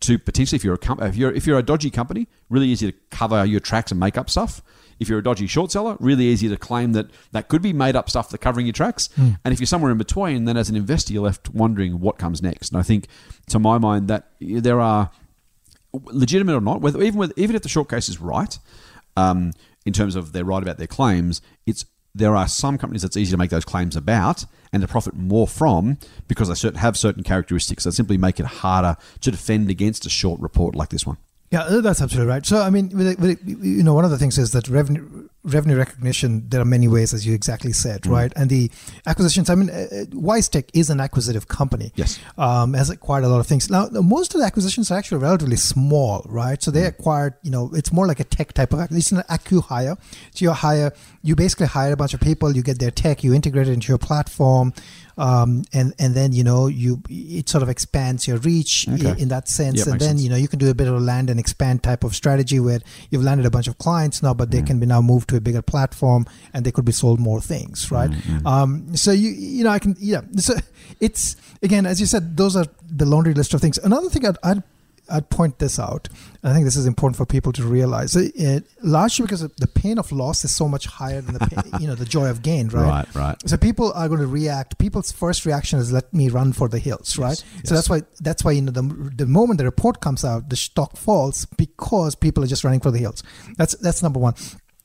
to 0.00 0.18
potentially 0.18 0.56
if 0.56 0.64
you're 0.64 0.74
a 0.74 0.78
com- 0.78 1.02
if 1.02 1.16
you're 1.16 1.32
if 1.32 1.46
you're 1.46 1.58
a 1.58 1.62
dodgy 1.62 1.90
company, 1.90 2.26
really 2.48 2.68
easy 2.68 2.90
to 2.90 2.98
cover 3.10 3.44
your 3.44 3.60
tracks 3.60 3.90
and 3.90 4.00
make 4.00 4.16
up 4.16 4.30
stuff. 4.30 4.62
If 4.98 5.08
you're 5.08 5.18
a 5.18 5.22
dodgy 5.22 5.46
short 5.46 5.72
seller, 5.72 5.96
really 5.98 6.26
easy 6.26 6.48
to 6.50 6.58
claim 6.58 6.92
that 6.92 7.06
that 7.32 7.48
could 7.48 7.62
be 7.62 7.72
made 7.72 7.96
up 7.96 8.10
stuff 8.10 8.28
that 8.30 8.38
covering 8.38 8.66
your 8.66 8.74
tracks. 8.74 9.08
And 9.44 9.52
if 9.52 9.58
you're 9.58 9.66
somewhere 9.66 9.90
in 9.90 9.96
between, 9.96 10.44
then 10.44 10.58
as 10.58 10.68
an 10.68 10.76
investor, 10.76 11.14
you're 11.14 11.22
left 11.22 11.48
wondering 11.54 12.00
what 12.00 12.18
comes 12.18 12.42
next. 12.42 12.70
And 12.70 12.78
I 12.78 12.82
think, 12.82 13.06
to 13.48 13.58
my 13.58 13.78
mind, 13.78 14.08
that 14.08 14.28
there 14.40 14.78
are 14.78 15.10
legitimate 15.92 16.54
or 16.54 16.60
not, 16.60 16.82
whether 16.82 17.02
even 17.02 17.18
with 17.18 17.32
even 17.38 17.56
if 17.56 17.62
the 17.62 17.68
short 17.68 17.88
case 17.88 18.10
is 18.10 18.20
right, 18.20 18.58
um, 19.16 19.52
in 19.86 19.92
terms 19.92 20.16
of 20.16 20.32
they're 20.32 20.44
right 20.44 20.62
about 20.62 20.76
their 20.76 20.86
claims, 20.86 21.40
it's 21.66 21.86
there 22.14 22.36
are 22.36 22.48
some 22.48 22.78
companies 22.78 23.02
that's 23.02 23.16
easy 23.16 23.30
to 23.30 23.36
make 23.36 23.50
those 23.50 23.64
claims 23.64 23.96
about 23.96 24.44
and 24.72 24.82
to 24.82 24.88
profit 24.88 25.14
more 25.14 25.46
from 25.46 25.98
because 26.28 26.48
they 26.48 26.78
have 26.78 26.96
certain 26.96 27.22
characteristics 27.22 27.84
that 27.84 27.92
simply 27.92 28.18
make 28.18 28.40
it 28.40 28.46
harder 28.46 28.96
to 29.20 29.30
defend 29.30 29.70
against 29.70 30.06
a 30.06 30.10
short 30.10 30.40
report 30.40 30.74
like 30.74 30.90
this 30.90 31.06
one. 31.06 31.16
Yeah, 31.50 31.80
that's 31.82 32.00
absolutely 32.00 32.30
right. 32.30 32.46
So, 32.46 32.60
I 32.62 32.70
mean, 32.70 32.90
you 33.44 33.82
know, 33.82 33.94
one 33.94 34.04
of 34.04 34.12
the 34.12 34.18
things 34.18 34.38
is 34.38 34.52
that 34.52 34.68
revenue 34.68 35.28
revenue 35.42 35.76
recognition. 35.76 36.44
There 36.48 36.60
are 36.60 36.64
many 36.66 36.86
ways, 36.86 37.14
as 37.14 37.26
you 37.26 37.32
exactly 37.34 37.72
said, 37.72 38.02
Mm. 38.02 38.10
right? 38.10 38.32
And 38.36 38.50
the 38.50 38.70
acquisitions. 39.06 39.48
I 39.48 39.54
mean, 39.54 39.70
uh, 39.70 39.72
uh, 39.90 40.04
WiseTech 40.12 40.68
is 40.74 40.90
an 40.90 41.00
acquisitive 41.00 41.48
company. 41.48 41.92
Yes. 41.96 42.18
um, 42.36 42.74
has 42.74 42.90
acquired 42.90 43.24
a 43.24 43.28
lot 43.28 43.40
of 43.40 43.46
things. 43.46 43.70
Now, 43.70 43.88
most 43.92 44.34
of 44.34 44.40
the 44.40 44.46
acquisitions 44.46 44.90
are 44.90 44.98
actually 44.98 45.18
relatively 45.18 45.56
small, 45.56 46.24
right? 46.28 46.62
So 46.62 46.70
they 46.70 46.82
Mm. 46.82 46.88
acquired, 46.88 47.34
you 47.42 47.50
know, 47.50 47.70
it's 47.74 47.92
more 47.92 48.06
like 48.06 48.20
a 48.20 48.24
tech 48.24 48.52
type 48.52 48.72
of. 48.72 48.80
It's 48.90 49.12
an 49.12 49.22
acqui-hire. 49.30 49.96
So 50.34 50.44
you 50.44 50.50
hire, 50.52 50.92
you 51.22 51.34
basically 51.36 51.66
hire 51.66 51.92
a 51.92 51.96
bunch 51.96 52.12
of 52.14 52.20
people, 52.20 52.54
you 52.56 52.62
get 52.62 52.78
their 52.78 52.90
tech, 52.90 53.24
you 53.24 53.32
integrate 53.34 53.68
it 53.68 53.72
into 53.72 53.88
your 53.88 53.98
platform. 53.98 54.72
Um, 55.20 55.62
and 55.72 55.92
and 55.98 56.14
then 56.14 56.32
you 56.32 56.42
know 56.42 56.66
you 56.66 57.02
it 57.10 57.48
sort 57.48 57.62
of 57.62 57.68
expands 57.68 58.26
your 58.26 58.38
reach 58.38 58.88
Okay. 58.88 59.14
in 59.22 59.28
that 59.28 59.48
sense, 59.48 59.78
Yep, 59.78 59.86
and 59.88 60.00
then 60.00 60.08
sense. 60.16 60.22
you 60.22 60.30
know 60.30 60.36
you 60.36 60.48
can 60.48 60.58
do 60.58 60.70
a 60.70 60.74
bit 60.74 60.88
of 60.88 60.94
a 60.94 61.00
land 61.00 61.28
and 61.30 61.38
expand 61.38 61.82
type 61.82 62.02
of 62.04 62.14
strategy 62.14 62.58
where 62.58 62.80
you've 63.10 63.22
landed 63.22 63.44
a 63.46 63.50
bunch 63.50 63.68
of 63.68 63.76
clients 63.78 64.22
now, 64.22 64.32
Mm. 64.34 64.38
but 64.38 64.50
they 64.50 64.62
can 64.62 64.80
be 64.80 64.86
now 64.86 65.00
moved 65.02 65.28
to 65.30 65.36
a 65.36 65.40
bigger 65.40 65.62
platform 65.62 66.24
and 66.54 66.64
they 66.64 66.72
could 66.72 66.84
be 66.86 66.92
sold 66.92 67.20
more 67.20 67.40
things, 67.40 67.90
right? 67.90 68.10
Mm, 68.10 68.46
Um, 68.46 68.96
so 68.96 69.12
you 69.12 69.30
you 69.30 69.62
know 69.64 69.70
I 69.70 69.78
can 69.78 69.94
yeah. 70.00 70.22
So 70.36 70.54
it's 71.00 71.36
again 71.62 71.84
as 71.86 72.00
you 72.00 72.06
said, 72.06 72.36
those 72.36 72.56
are 72.56 72.66
the 72.90 73.04
laundry 73.06 73.34
list 73.34 73.54
of 73.54 73.60
things. 73.60 73.78
Another 73.78 74.08
thing 74.08 74.24
I'd, 74.26 74.38
I'd 74.42 74.62
I'd 75.10 75.28
point 75.30 75.58
this 75.58 75.78
out. 75.78 76.08
I 76.42 76.52
think 76.52 76.64
this 76.64 76.76
is 76.76 76.86
important 76.86 77.16
for 77.16 77.26
people 77.26 77.52
to 77.52 77.64
realize. 77.64 78.16
It, 78.16 78.34
it, 78.34 78.62
uh, 78.62 78.66
largely 78.82 79.24
because 79.24 79.40
the 79.40 79.66
pain 79.66 79.98
of 79.98 80.10
loss 80.12 80.44
is 80.44 80.54
so 80.54 80.68
much 80.68 80.86
higher 80.86 81.20
than 81.20 81.34
the 81.34 81.40
pain, 81.40 81.62
you 81.80 81.86
know 81.86 81.94
the 81.94 82.04
joy 82.04 82.28
of 82.28 82.42
gain, 82.42 82.68
right? 82.68 82.88
Right, 82.88 83.14
right. 83.14 83.36
So 83.48 83.56
people 83.56 83.92
are 83.92 84.08
going 84.08 84.20
to 84.20 84.26
react. 84.26 84.78
People's 84.78 85.12
first 85.12 85.44
reaction 85.44 85.78
is 85.78 85.92
let 85.92 86.12
me 86.14 86.28
run 86.28 86.52
for 86.52 86.68
the 86.68 86.78
hills, 86.78 87.18
right? 87.18 87.36
So 87.36 87.46
yes. 87.56 87.70
that's 87.70 87.90
why 87.90 88.02
that's 88.20 88.44
why 88.44 88.52
you 88.52 88.62
know 88.62 88.72
the 88.72 88.82
the 89.16 89.26
moment 89.26 89.58
the 89.58 89.64
report 89.64 90.00
comes 90.00 90.24
out, 90.24 90.48
the 90.48 90.56
stock 90.56 90.96
falls 90.96 91.44
because 91.44 92.14
people 92.14 92.44
are 92.44 92.48
just 92.48 92.64
running 92.64 92.80
for 92.80 92.90
the 92.90 92.98
hills. 92.98 93.22
That's 93.56 93.76
that's 93.76 94.02
number 94.02 94.20
one. 94.20 94.34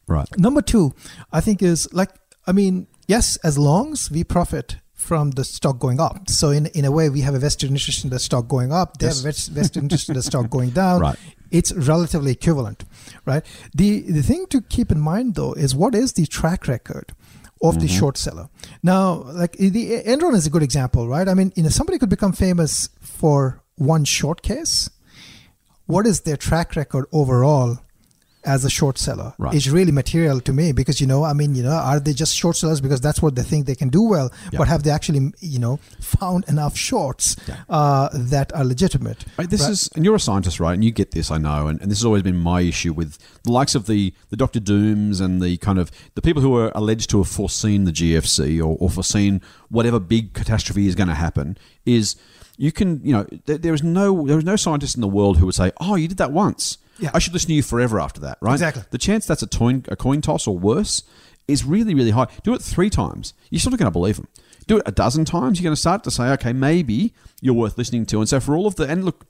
Right. 0.08 0.28
Number 0.38 0.62
two, 0.62 0.94
I 1.32 1.42
think 1.42 1.64
is 1.64 1.92
like 1.94 2.10
I 2.48 2.52
mean, 2.52 2.88
yes, 3.08 3.38
as 3.38 3.58
long 3.58 3.94
as 3.94 4.12
we 4.12 4.24
profit 4.24 4.78
from 5.06 5.32
the 5.32 5.44
stock 5.44 5.78
going 5.80 6.00
up. 6.00 6.30
So 6.30 6.50
in 6.58 6.66
in 6.80 6.84
a 6.86 6.92
way, 6.98 7.10
we 7.10 7.22
have 7.22 7.36
a 7.36 7.40
vested 7.40 7.70
interest 7.70 8.04
in 8.06 8.10
the 8.10 8.20
stock 8.28 8.48
going 8.56 8.72
up. 8.82 8.98
They 8.98 9.08
Yes. 9.08 9.18
have 9.18 9.26
a 9.26 9.60
vested 9.60 9.84
interest 9.84 10.10
in 10.10 10.16
the 10.16 10.24
stock 10.32 10.50
going 10.50 10.72
down. 10.72 11.02
Right. 11.08 11.20
It's 11.52 11.72
relatively 11.94 12.32
equivalent, 12.32 12.80
right? 13.26 13.44
The 13.82 13.90
the 14.18 14.24
thing 14.30 14.46
to 14.54 14.62
keep 14.76 14.92
in 14.96 15.00
mind 15.12 15.36
though 15.36 15.54
is 15.66 15.76
what 15.84 15.94
is 15.96 16.14
the 16.14 16.26
track 16.38 16.68
record 16.68 17.08
of 17.62 17.76
the 17.80 17.88
mm-hmm. 17.88 18.00
short 18.00 18.18
seller. 18.18 18.50
Now, 18.84 19.04
like 19.42 19.54
the 19.58 20.02
Enron 20.14 20.36
is 20.36 20.46
a 20.48 20.50
good 20.50 20.64
example, 20.64 21.08
right? 21.08 21.28
I 21.32 21.34
mean, 21.34 21.54
you 21.56 21.64
know, 21.64 21.70
somebody 21.80 21.98
could 22.00 22.10
become 22.10 22.34
famous 22.34 22.90
for 23.00 23.62
one 23.76 24.06
short 24.06 24.42
case. 24.42 24.90
What 25.86 26.06
is 26.08 26.22
their 26.22 26.38
track 26.38 26.76
record 26.76 27.06
overall 27.12 27.80
as 28.46 28.64
a 28.66 28.70
short 28.70 28.98
seller? 28.98 29.34
Right. 29.38 29.54
Is 29.54 29.70
really 29.70 29.92
material 29.92 30.40
to 30.42 30.54
me 30.54 30.72
because 30.72 31.02
you 31.02 31.08
know, 31.08 31.24
I 31.24 31.34
mean, 31.34 31.56
you 31.56 31.64
know, 31.64 31.72
are 31.72 32.00
they 32.00 32.14
just 32.14 32.36
short 32.36 32.56
sellers 32.56 32.82
because 32.82 33.02
that's 33.02 33.22
what 33.22 33.36
they 33.36 33.44
think 33.44 33.66
they 33.66 33.76
can 33.76 33.90
do 33.90 34.04
well, 34.04 34.32
Yeah. 34.52 34.60
but 34.60 34.68
have 34.68 34.84
they 34.84 34.92
actually, 34.92 35.32
you 35.42 35.60
know, 35.60 35.78
found 36.00 36.46
enough 36.48 36.78
shorts 36.78 37.36
Yeah. 37.48 37.56
uh, 37.70 38.10
that 38.14 38.54
are 38.54 38.64
legitimate? 38.64 39.26
Right, 39.38 39.50
this 39.50 39.62
Right. 39.62 39.72
is, 39.72 39.90
and 39.96 40.06
you're 40.06 40.16
a 40.16 40.20
scientist, 40.20 40.60
right? 40.60 40.74
And 40.74 40.84
you 40.84 40.92
get 40.92 41.12
this, 41.12 41.32
I 41.32 41.38
know, 41.38 41.68
and, 41.68 41.82
and 41.82 41.90
this 41.92 42.00
has 42.00 42.06
always 42.06 42.24
been 42.24 42.38
my 42.38 42.62
issue 42.62 42.94
with 42.94 43.18
the 43.44 43.52
likes 43.52 43.76
of 43.76 43.86
the 43.88 44.14
the 44.30 44.38
Doctor 44.38 44.60
Dooms 44.60 45.20
and 45.22 45.42
the 45.42 45.58
kind 45.58 45.78
of 45.80 45.92
the 46.16 46.22
people 46.22 46.42
who 46.42 46.56
are 46.56 46.72
alleged 46.76 47.10
to 47.12 47.18
have 47.20 47.28
foreseen 47.28 47.86
the 47.86 47.92
GFC 47.92 48.60
or, 48.60 48.76
or 48.80 48.90
foreseen 48.90 49.42
whatever 49.70 50.00
big 50.00 50.34
catastrophe 50.34 50.88
is 50.88 50.96
going 50.96 51.08
to 51.10 51.14
happen. 51.16 51.58
Is 51.86 52.16
you 52.58 52.72
can, 52.72 53.02
you 53.04 53.12
know, 53.14 53.26
there, 53.46 53.58
there 53.58 53.74
is 53.74 53.84
no 53.84 54.26
there 54.28 54.38
is 54.38 54.46
no 54.46 54.56
scientist 54.56 54.96
in 54.96 55.02
the 55.02 55.08
world 55.08 55.38
who 55.38 55.46
would 55.46 55.56
say, 55.56 55.72
"Oh, 55.82 55.96
you 55.96 56.08
did 56.08 56.18
that 56.18 56.32
once. 56.32 56.78
Yeah. 57.00 57.12
I 57.14 57.20
should 57.20 57.34
listen 57.34 57.50
to 57.50 57.54
you 57.54 57.64
forever 57.64 58.00
after 58.00 58.22
that." 58.22 58.38
Right? 58.42 58.54
Exactly. 58.54 58.84
The 58.90 58.98
chance 58.98 59.26
that's 59.26 59.44
a 59.44 59.48
coin 59.48 59.84
a 59.88 59.96
coin 59.96 60.22
toss 60.22 60.48
or 60.48 60.58
worse 60.58 61.04
is 61.48 61.64
really 61.64 61.94
really 61.94 62.12
high. 62.12 62.28
Do 62.44 62.54
it 62.54 62.62
three 62.62 62.90
times, 62.90 63.34
you're 63.50 63.60
still 63.60 63.72
not 63.72 63.80
going 63.80 63.88
to 63.88 63.92
believe 63.92 64.18
them. 64.18 64.28
Do 64.68 64.78
it 64.78 64.84
a 64.88 64.92
dozen 64.92 65.26
times, 65.26 65.60
you're 65.60 65.68
going 65.68 65.76
to 65.76 65.80
start 65.80 66.04
to 66.06 66.12
say, 66.12 66.30
okay, 66.32 66.52
maybe 66.52 67.14
you're 67.40 67.54
worth 67.54 67.78
listening 67.78 68.06
to. 68.08 68.20
And 68.20 68.28
so 68.28 68.40
for 68.40 68.56
all 68.56 68.66
of 68.66 68.76
the 68.76 68.90
and 68.90 69.06
look, 69.06 69.26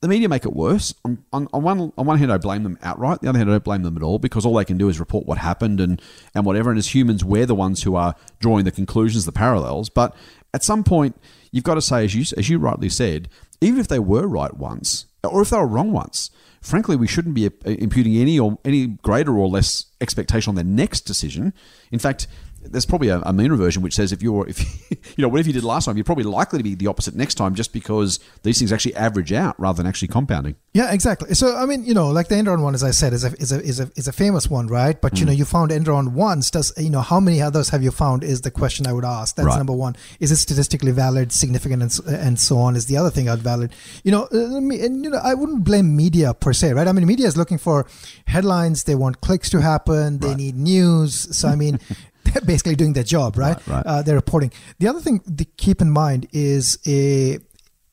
the 0.00 0.08
media 0.08 0.28
make 0.28 0.44
it 0.44 0.52
worse. 0.52 0.94
On, 1.04 1.24
on, 1.32 1.48
on 1.52 1.62
one 1.62 1.92
on 1.96 2.06
one 2.06 2.18
hand, 2.18 2.32
I 2.32 2.38
blame 2.38 2.62
them 2.62 2.78
outright. 2.82 3.20
The 3.20 3.28
other 3.28 3.38
hand, 3.38 3.50
I 3.50 3.54
don't 3.54 3.64
blame 3.64 3.82
them 3.82 3.96
at 3.96 4.02
all 4.02 4.18
because 4.18 4.46
all 4.46 4.54
they 4.54 4.64
can 4.64 4.78
do 4.78 4.88
is 4.88 5.00
report 5.00 5.26
what 5.26 5.38
happened 5.38 5.80
and 5.80 6.00
and 6.34 6.44
whatever. 6.44 6.70
And 6.70 6.78
as 6.78 6.94
humans, 6.94 7.24
we're 7.24 7.46
the 7.46 7.54
ones 7.54 7.82
who 7.82 7.96
are 7.96 8.14
drawing 8.40 8.64
the 8.64 8.70
conclusions, 8.70 9.24
the 9.24 9.32
parallels. 9.32 9.88
But 9.88 10.14
at 10.54 10.62
some 10.64 10.84
point, 10.84 11.16
you've 11.50 11.64
got 11.64 11.74
to 11.74 11.82
say, 11.82 12.04
as 12.04 12.14
you 12.14 12.24
as 12.36 12.48
you 12.48 12.58
rightly 12.58 12.88
said, 12.88 13.28
even 13.60 13.80
if 13.80 13.88
they 13.88 13.98
were 13.98 14.26
right 14.26 14.56
once, 14.56 15.06
or 15.24 15.42
if 15.42 15.50
they 15.50 15.58
were 15.58 15.66
wrong 15.66 15.92
once, 15.92 16.30
frankly, 16.60 16.96
we 16.96 17.06
shouldn't 17.06 17.34
be 17.34 17.50
imputing 17.64 18.16
any 18.16 18.38
or 18.38 18.58
any 18.64 18.86
greater 18.86 19.36
or 19.36 19.48
less 19.48 19.86
expectation 20.00 20.50
on 20.50 20.54
their 20.54 20.64
next 20.64 21.02
decision. 21.02 21.52
In 21.90 21.98
fact. 21.98 22.26
There's 22.70 22.86
probably 22.86 23.08
a, 23.08 23.20
a 23.20 23.32
mean 23.32 23.50
reversion 23.50 23.82
which 23.82 23.94
says 23.94 24.12
if 24.12 24.22
you're 24.22 24.48
if 24.48 24.58
you 25.16 25.22
know 25.22 25.28
whatever 25.28 25.48
you 25.48 25.52
did 25.54 25.64
last 25.64 25.86
time, 25.86 25.96
you're 25.96 26.04
probably 26.04 26.24
likely 26.24 26.58
to 26.58 26.62
be 26.62 26.74
the 26.74 26.86
opposite 26.86 27.14
next 27.14 27.34
time, 27.34 27.54
just 27.54 27.72
because 27.72 28.20
these 28.42 28.58
things 28.58 28.72
actually 28.72 28.94
average 28.94 29.32
out 29.32 29.58
rather 29.58 29.76
than 29.78 29.86
actually 29.86 30.08
compounding. 30.08 30.54
Yeah, 30.74 30.92
exactly. 30.92 31.34
So 31.34 31.56
I 31.56 31.66
mean, 31.66 31.84
you 31.84 31.94
know, 31.94 32.08
like 32.10 32.28
the 32.28 32.34
Enron 32.36 32.62
one, 32.62 32.74
as 32.74 32.84
I 32.84 32.90
said, 32.92 33.12
is 33.12 33.24
a 33.24 33.32
is 33.40 33.52
a 33.52 33.60
is 33.62 33.80
a, 33.80 33.90
is 33.96 34.06
a 34.08 34.12
famous 34.12 34.48
one, 34.50 34.66
right? 34.68 35.00
But 35.00 35.18
you 35.18 35.24
Mm. 35.24 35.28
know, 35.28 35.32
you 35.32 35.44
found 35.44 35.70
Enron 35.70 36.12
once. 36.12 36.50
Does 36.50 36.72
you 36.76 36.90
know 36.90 37.00
how 37.00 37.20
many 37.20 37.40
others 37.42 37.70
have 37.70 37.82
you 37.82 37.90
found? 37.90 38.22
Is 38.24 38.42
the 38.42 38.50
question 38.50 38.86
I 38.86 38.92
would 38.92 39.04
ask. 39.04 39.36
That's 39.36 39.46
Right. 39.46 39.56
number 39.58 39.72
one. 39.72 39.96
Is 40.20 40.30
it 40.30 40.36
statistically 40.36 40.92
valid, 40.92 41.32
significant, 41.32 41.82
and, 41.82 42.14
and 42.14 42.38
so 42.38 42.58
on? 42.58 42.76
Is 42.76 42.86
the 42.86 42.96
other 42.96 43.10
thing 43.10 43.28
I'd 43.28 43.40
valid? 43.40 43.72
You 44.04 44.12
know, 44.12 44.28
uh, 44.32 44.56
and 44.58 45.04
you 45.04 45.10
know, 45.10 45.20
I 45.22 45.34
wouldn't 45.34 45.64
blame 45.64 45.96
media 45.96 46.34
per 46.34 46.52
se, 46.52 46.72
right? 46.74 46.86
I 46.86 46.92
mean, 46.92 47.06
media 47.06 47.26
is 47.26 47.36
looking 47.36 47.58
for 47.58 47.86
headlines. 48.26 48.84
They 48.84 48.94
want 48.94 49.20
clicks 49.20 49.50
to 49.50 49.60
happen. 49.60 50.18
They 50.18 50.28
Right. 50.28 50.36
need 50.36 50.56
news. 50.56 51.28
So 51.36 51.48
I 51.48 51.56
mean. 51.56 51.78
They're 52.32 52.42
basically 52.42 52.76
doing 52.76 52.92
their 52.92 53.04
job, 53.04 53.36
right? 53.36 53.56
Right, 53.66 53.66
right. 53.68 53.86
Uh, 53.86 54.02
they're 54.02 54.14
reporting. 54.16 54.52
The 54.78 54.88
other 54.88 55.00
thing 55.00 55.20
to 55.20 55.44
keep 55.44 55.80
in 55.80 55.90
mind 55.90 56.28
is 56.32 56.78
a, 56.86 57.38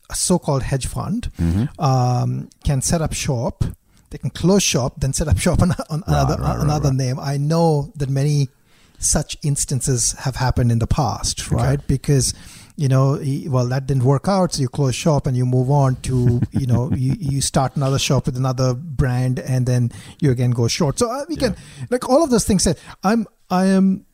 a 0.09 0.15
so-called 0.15 0.63
hedge 0.63 0.87
fund 0.87 1.31
Mm-hmm. 1.37 1.81
um, 1.81 2.49
can 2.63 2.81
set 2.81 3.01
up 3.01 3.13
shop. 3.13 3.63
They 4.11 4.17
can 4.17 4.29
close 4.29 4.63
shop, 4.63 4.93
then 4.99 5.13
set 5.13 5.27
up 5.27 5.37
shop 5.37 5.61
on, 5.61 5.71
on 5.89 6.03
another 6.07 6.35
right, 6.41 6.59
another 6.59 6.89
right. 6.89 6.97
name. 6.97 7.19
I 7.19 7.37
know 7.37 7.91
that 7.95 8.09
many 8.09 8.49
such 8.97 9.37
instances 9.43 10.13
have 10.19 10.37
happened 10.37 10.71
in 10.71 10.79
the 10.79 10.87
past, 10.87 11.51
right? 11.51 11.85
Because 11.87 12.33
you 12.77 12.87
know, 12.89 13.19
well, 13.47 13.67
that 13.67 13.87
didn't 13.87 14.03
work 14.03 14.27
out, 14.27 14.53
so 14.53 14.61
you 14.61 14.67
close 14.67 14.95
shop 14.95 15.27
and 15.27 15.35
you 15.37 15.45
move 15.45 15.69
on 15.71 15.95
to 16.03 16.41
you 16.51 16.67
know 16.67 16.91
you, 16.93 17.15
you 17.19 17.41
start 17.41 17.75
another 17.75 17.99
shop 17.99 18.25
with 18.25 18.37
another 18.37 18.73
brand, 18.73 19.39
and 19.39 19.65
then 19.65 19.91
you 20.19 20.31
again 20.31 20.51
go 20.51 20.67
short. 20.67 20.99
So 20.99 21.09
uh, 21.09 21.25
we 21.29 21.35
can 21.35 21.55
like 21.89 22.07
all 22.09 22.23
of 22.23 22.29
those 22.29 22.45
things 22.45 22.63
said. 22.63 22.77
I'm 23.03 23.27
I 23.49 23.65
am 23.65 24.05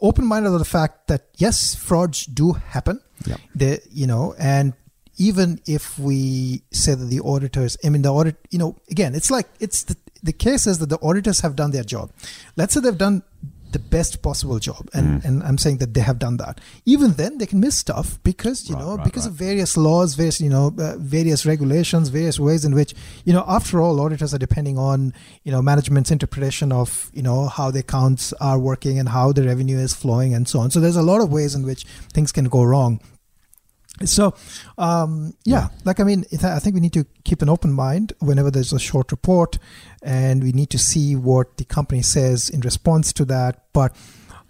open 0.00 0.26
minded 0.26 0.52
of 0.52 0.58
the 0.58 0.64
fact 0.64 1.08
that 1.08 1.28
yes, 1.36 1.74
frauds 1.74 2.26
do 2.26 2.52
happen. 2.52 3.00
Yep. 3.26 3.40
They, 3.54 3.80
you 3.90 4.06
know, 4.06 4.34
and 4.38 4.74
even 5.18 5.60
if 5.66 5.98
we 5.98 6.62
say 6.72 6.94
that 6.94 7.04
the 7.04 7.20
auditors, 7.20 7.76
I 7.84 7.90
mean, 7.90 8.02
the 8.02 8.12
audit, 8.12 8.36
you 8.50 8.58
know, 8.58 8.76
again, 8.90 9.14
it's 9.14 9.30
like 9.30 9.48
it's 9.60 9.82
the 9.84 9.96
the 10.22 10.32
case 10.32 10.66
is 10.66 10.78
that 10.78 10.88
the 10.88 10.98
auditors 11.02 11.40
have 11.40 11.56
done 11.56 11.70
their 11.70 11.84
job. 11.84 12.10
Let's 12.56 12.74
say 12.74 12.80
they've 12.80 12.96
done 12.96 13.22
the 13.72 13.78
best 13.78 14.22
possible 14.22 14.58
job, 14.58 14.88
and 14.92 15.24
and 15.24 15.42
I'm 15.42 15.58
saying 15.58 15.78
that 15.78 15.94
they 15.94 16.00
have 16.00 16.18
done 16.18 16.36
that. 16.38 16.60
Even 16.84 17.12
then, 17.12 17.38
they 17.38 17.46
can 17.46 17.60
miss 17.60 17.76
stuff 17.78 18.18
because 18.22 18.68
you 18.68 18.74
Right, 18.74 18.84
know 18.84 18.96
right, 18.96 19.04
because 19.04 19.24
right. 19.26 19.32
of 19.32 19.36
various 19.38 19.76
laws, 19.76 20.14
various 20.14 20.40
you 20.40 20.48
know 20.50 20.74
uh, 20.78 20.96
various 20.98 21.46
regulations, 21.46 22.08
various 22.08 22.38
ways 22.38 22.64
in 22.64 22.74
which 22.74 22.94
you 23.24 23.32
know 23.32 23.44
after 23.46 23.80
all, 23.80 24.00
auditors 24.00 24.34
are 24.34 24.38
depending 24.38 24.78
on 24.78 25.12
you 25.44 25.52
know 25.52 25.62
management's 25.62 26.10
interpretation 26.10 26.72
of 26.72 27.10
you 27.12 27.22
know 27.22 27.46
how 27.46 27.70
the 27.70 27.80
accounts 27.80 28.32
are 28.34 28.58
working 28.58 28.98
and 28.98 29.08
how 29.08 29.32
the 29.32 29.42
revenue 29.42 29.78
is 29.78 29.94
flowing 29.94 30.34
and 30.34 30.48
so 30.48 30.60
on. 30.60 30.70
So 30.70 30.80
there's 30.80 30.96
a 30.96 31.02
lot 31.02 31.20
of 31.20 31.32
ways 31.32 31.54
in 31.54 31.64
which 31.64 31.84
things 32.12 32.32
can 32.32 32.46
go 32.46 32.62
wrong. 32.62 33.00
So, 34.04 34.34
um, 34.78 35.34
yeah, 35.44 35.68
like 35.84 36.00
I 36.00 36.04
mean, 36.04 36.24
I 36.42 36.58
think 36.58 36.74
we 36.74 36.80
need 36.80 36.94
to 36.94 37.04
keep 37.24 37.42
an 37.42 37.50
open 37.50 37.72
mind 37.72 38.14
whenever 38.20 38.50
there's 38.50 38.72
a 38.72 38.78
short 38.78 39.12
report, 39.12 39.58
and 40.02 40.42
we 40.42 40.52
need 40.52 40.70
to 40.70 40.78
see 40.78 41.14
what 41.14 41.56
the 41.56 41.64
company 41.64 42.02
says 42.02 42.48
in 42.48 42.60
response 42.60 43.12
to 43.14 43.24
that. 43.26 43.64
But 43.72 43.94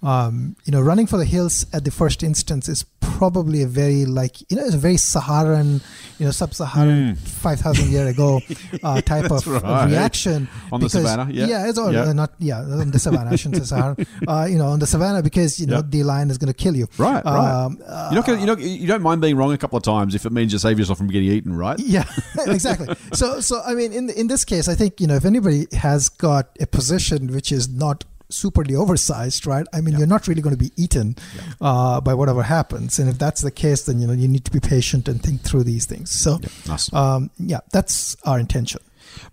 um, 0.03 0.57
you 0.65 0.73
know, 0.73 0.81
running 0.81 1.07
for 1.07 1.17
the 1.19 1.25
hills 1.25 1.67
at 1.73 1.85
the 1.85 1.91
first 1.91 2.23
instance 2.23 2.69
is 2.69 2.85
probably 3.01 3.63
a 3.63 3.67
very 3.67 4.07
like 4.07 4.41
you 4.51 4.57
know, 4.57 4.65
it's 4.65 4.75
a 4.75 4.79
very 4.79 4.97
Saharan, 4.97 5.83
you 6.19 6.25
know, 6.25 6.31
sub-Saharan 6.31 7.17
five 7.17 7.61
thousand 7.61 7.91
year 7.91 8.07
ago 8.07 8.41
uh, 8.83 9.01
type 9.03 9.27
of, 9.31 9.47
of 9.47 9.63
right. 9.63 9.91
reaction 9.91 10.49
On 10.73 10.81
the 10.81 10.89
savannah, 10.89 11.29
yeah. 11.31 11.47
yeah, 11.47 11.69
it's 11.69 11.79
all, 11.79 11.93
Yeah. 11.93 12.05
uh, 12.05 12.13
not 12.15 12.33
yeah 12.39 12.61
on 12.61 12.91
the 12.91 12.99
savannah. 12.99 13.31
I 13.31 13.37
shouldn't 13.37 13.63
say 13.67 13.77
Saharan. 13.77 13.97
Uh, 14.29 14.47
you 14.49 14.59
know, 14.59 14.67
on 14.69 14.79
the 14.79 14.87
savannah 14.87 15.23
because 15.23 15.59
you 15.61 15.67
know 15.67 15.77
Yeah. 15.77 15.83
the 15.89 16.03
lion 16.05 16.31
is 16.31 16.39
going 16.39 16.53
to 16.53 16.55
kill 16.55 16.77
you. 16.77 16.87
Right, 16.99 17.25
right. 17.25 17.65
Um, 17.65 17.79
you're 17.79 18.13
not 18.21 18.27
gonna, 18.27 18.39
you're 18.39 18.47
not, 18.47 18.61
you 18.61 18.87
don't 18.87 19.03
mind 19.03 19.21
being 19.21 19.37
wrong 19.37 19.53
a 19.53 19.59
couple 19.59 19.77
of 19.77 19.83
times 19.83 20.15
if 20.15 20.25
it 20.25 20.33
means 20.33 20.53
you 20.53 20.59
save 20.59 20.79
yourself 20.79 20.99
from 20.99 21.09
getting 21.09 21.29
eaten, 21.29 21.55
right? 21.57 21.79
Yeah, 21.91 22.05
exactly. 22.47 22.95
So, 23.13 23.41
so 23.41 23.61
I 23.67 23.75
mean, 23.75 23.93
in 23.93 24.09
in 24.11 24.29
this 24.29 24.45
case, 24.45 24.69
I 24.69 24.75
think 24.75 25.01
you 25.01 25.07
know 25.07 25.17
if 25.17 25.25
anybody 25.25 25.67
has 25.73 26.09
got 26.09 26.51
a 26.61 26.67
position 26.67 27.33
which 27.33 27.51
is 27.53 27.69
not 27.69 28.05
superly 28.31 28.75
oversized, 28.75 29.47
right? 29.47 29.67
I 29.73 29.81
mean, 29.81 29.99
you're 29.99 30.07
not 30.07 30.27
really 30.27 30.43
going 30.43 30.57
to 30.57 30.63
be 30.63 30.73
eaten 30.77 31.17
uh, 31.61 32.01
by 32.01 32.15
whatever 32.15 32.43
happens, 32.43 32.99
and 32.99 33.09
if 33.09 33.19
that's 33.19 33.43
the 33.43 33.51
case, 33.51 33.83
then 33.85 34.01
you 34.01 34.07
know 34.07 34.13
you 34.13 34.29
need 34.29 34.45
to 34.45 34.51
be 34.51 34.61
patient 34.61 35.09
and 35.09 35.23
think 35.23 35.43
through 35.43 35.65
these 35.65 35.87
things. 35.87 36.11
So, 36.11 36.39
nice. 36.67 36.93
um, 36.93 37.31
yeah, 37.39 37.61
that's 37.73 38.17
our 38.25 38.39
intention. 38.39 38.81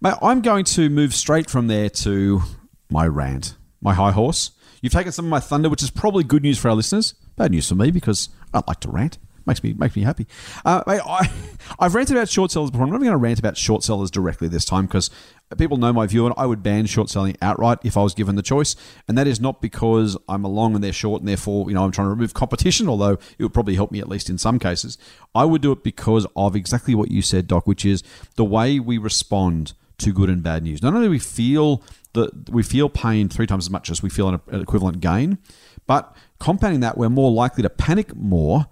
Mate, 0.01 0.15
I'm 0.21 0.41
going 0.41 0.65
to 0.65 0.89
move 0.89 1.13
straight 1.13 1.49
from 1.49 1.67
there 1.67 1.89
to 1.89 2.41
my 2.89 3.07
rant, 3.07 3.55
my 3.81 3.93
high 3.93 4.11
horse. 4.11 4.51
You've 4.81 4.93
taken 4.93 5.11
some 5.11 5.25
of 5.25 5.31
my 5.31 5.39
thunder, 5.39 5.69
which 5.69 5.83
is 5.83 5.89
probably 5.89 6.23
good 6.23 6.43
news 6.43 6.59
for 6.59 6.69
our 6.69 6.75
listeners. 6.75 7.13
Bad 7.35 7.51
news 7.51 7.67
for 7.69 7.75
me 7.75 7.91
because 7.91 8.29
I 8.53 8.61
like 8.67 8.79
to 8.81 8.89
rant. 8.89 9.17
makes 9.45 9.63
me 9.63 9.73
makes 9.73 9.95
me 9.95 10.03
happy. 10.03 10.27
Uh, 10.65 10.83
I 10.87 11.31
I've 11.79 11.93
ranted 11.93 12.15
about 12.15 12.29
short 12.29 12.51
sellers 12.51 12.71
before. 12.71 12.85
I'm 12.85 12.89
not 12.89 12.97
even 12.97 13.07
going 13.07 13.19
to 13.19 13.23
rant 13.23 13.39
about 13.39 13.55
short 13.55 13.83
sellers 13.83 14.09
directly 14.09 14.47
this 14.47 14.65
time 14.65 14.87
because 14.87 15.09
people 15.57 15.77
know 15.77 15.93
my 15.93 16.07
view 16.07 16.25
and 16.25 16.33
I 16.37 16.45
would 16.45 16.63
ban 16.63 16.87
short 16.87 17.09
selling 17.09 17.37
outright 17.41 17.79
if 17.83 17.95
I 17.95 18.03
was 18.03 18.13
given 18.15 18.35
the 18.35 18.41
choice. 18.41 18.75
And 19.07 19.17
that 19.17 19.27
is 19.27 19.39
not 19.39 19.61
because 19.61 20.17
I'm 20.27 20.43
a 20.43 20.47
long 20.47 20.73
and 20.73 20.83
they're 20.83 20.91
short 20.91 21.21
and 21.21 21.27
therefore 21.27 21.69
you 21.69 21.75
know 21.75 21.83
I'm 21.83 21.91
trying 21.91 22.07
to 22.07 22.09
remove 22.09 22.33
competition. 22.33 22.89
Although 22.89 23.19
it 23.37 23.43
would 23.43 23.53
probably 23.53 23.75
help 23.75 23.91
me 23.91 23.99
at 23.99 24.09
least 24.09 24.29
in 24.29 24.37
some 24.37 24.59
cases. 24.59 24.97
I 25.35 25.45
would 25.45 25.61
do 25.61 25.71
it 25.71 25.83
because 25.83 26.25
of 26.35 26.55
exactly 26.55 26.95
what 26.95 27.11
you 27.11 27.21
said, 27.21 27.47
Doc, 27.47 27.67
which 27.67 27.85
is 27.85 28.03
the 28.35 28.45
way 28.45 28.79
we 28.79 28.97
respond 28.97 29.73
to 29.99 30.13
good 30.13 30.29
and 30.29 30.43
bad 30.43 30.63
news. 30.63 30.81
Not 30.81 30.93
only 30.93 31.07
do 31.07 31.11
we 31.11 31.19
feel 31.19 31.83
that 32.13 32.49
we 32.49 32.63
feel 32.63 32.89
pain 32.89 33.29
three 33.29 33.47
times 33.47 33.65
as 33.65 33.69
much 33.69 33.89
as 33.89 34.01
we 34.01 34.09
feel 34.09 34.29
an, 34.29 34.39
an 34.47 34.61
equivalent 34.61 34.99
gain, 34.99 35.37
but 35.85 36.15
compounding 36.39 36.81
that, 36.81 36.97
we're 36.97 37.09
more 37.09 37.31
likely 37.31 37.63
to 37.63 37.69
panic 37.69 38.15
more 38.15 38.67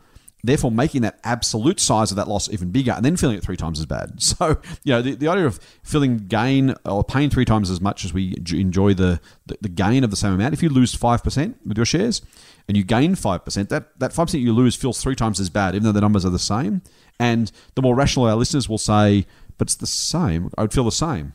therefore 0.47 0.71
making 0.71 1.01
that 1.01 1.19
absolute 1.23 1.79
size 1.79 2.11
of 2.11 2.17
that 2.17 2.27
loss 2.27 2.49
even 2.49 2.71
bigger 2.71 2.91
and 2.91 3.03
then 3.03 3.15
feeling 3.15 3.37
it 3.37 3.43
three 3.43 3.57
times 3.57 3.79
as 3.79 3.85
bad. 3.85 4.21
So, 4.35 4.59
you 4.83 4.91
know, 4.91 5.01
the, 5.01 5.15
the 5.15 5.27
idea 5.29 5.45
of 5.45 5.59
feeling 5.83 6.17
gain 6.17 6.75
or 6.83 7.03
pain 7.03 7.29
three 7.29 7.45
times 7.45 7.69
as 7.69 7.79
much 7.79 8.03
as 8.03 8.13
we 8.13 8.35
enjoy 8.51 8.93
the, 8.93 9.21
the, 9.45 9.57
the 9.61 9.69
gain 9.69 10.03
of 10.03 10.09
the 10.09 10.17
same 10.17 10.33
amount, 10.33 10.53
if 10.53 10.61
you 10.61 10.67
lose 10.67 10.93
5% 10.95 11.55
with 11.65 11.77
your 11.77 11.85
shares 11.85 12.21
and 12.67 12.75
you 12.75 12.83
gain 12.83 13.15
5%, 13.15 13.69
that, 13.69 13.97
that 13.99 14.11
5% 14.11 14.41
you 14.41 14.51
lose 14.51 14.75
feels 14.75 15.01
three 15.01 15.15
times 15.15 15.39
as 15.39 15.49
bad, 15.49 15.73
even 15.73 15.83
though 15.83 15.93
the 15.93 16.01
numbers 16.01 16.25
are 16.25 16.31
the 16.31 16.39
same. 16.39 16.81
And 17.17 17.51
the 17.75 17.81
more 17.81 17.95
rational 17.95 18.25
our 18.25 18.35
listeners 18.35 18.67
will 18.67 18.77
say, 18.77 19.25
but 19.57 19.67
it's 19.67 19.75
the 19.75 19.87
same, 19.87 20.49
I 20.57 20.63
would 20.63 20.73
feel 20.73 20.83
the 20.83 20.91
same 20.91 21.33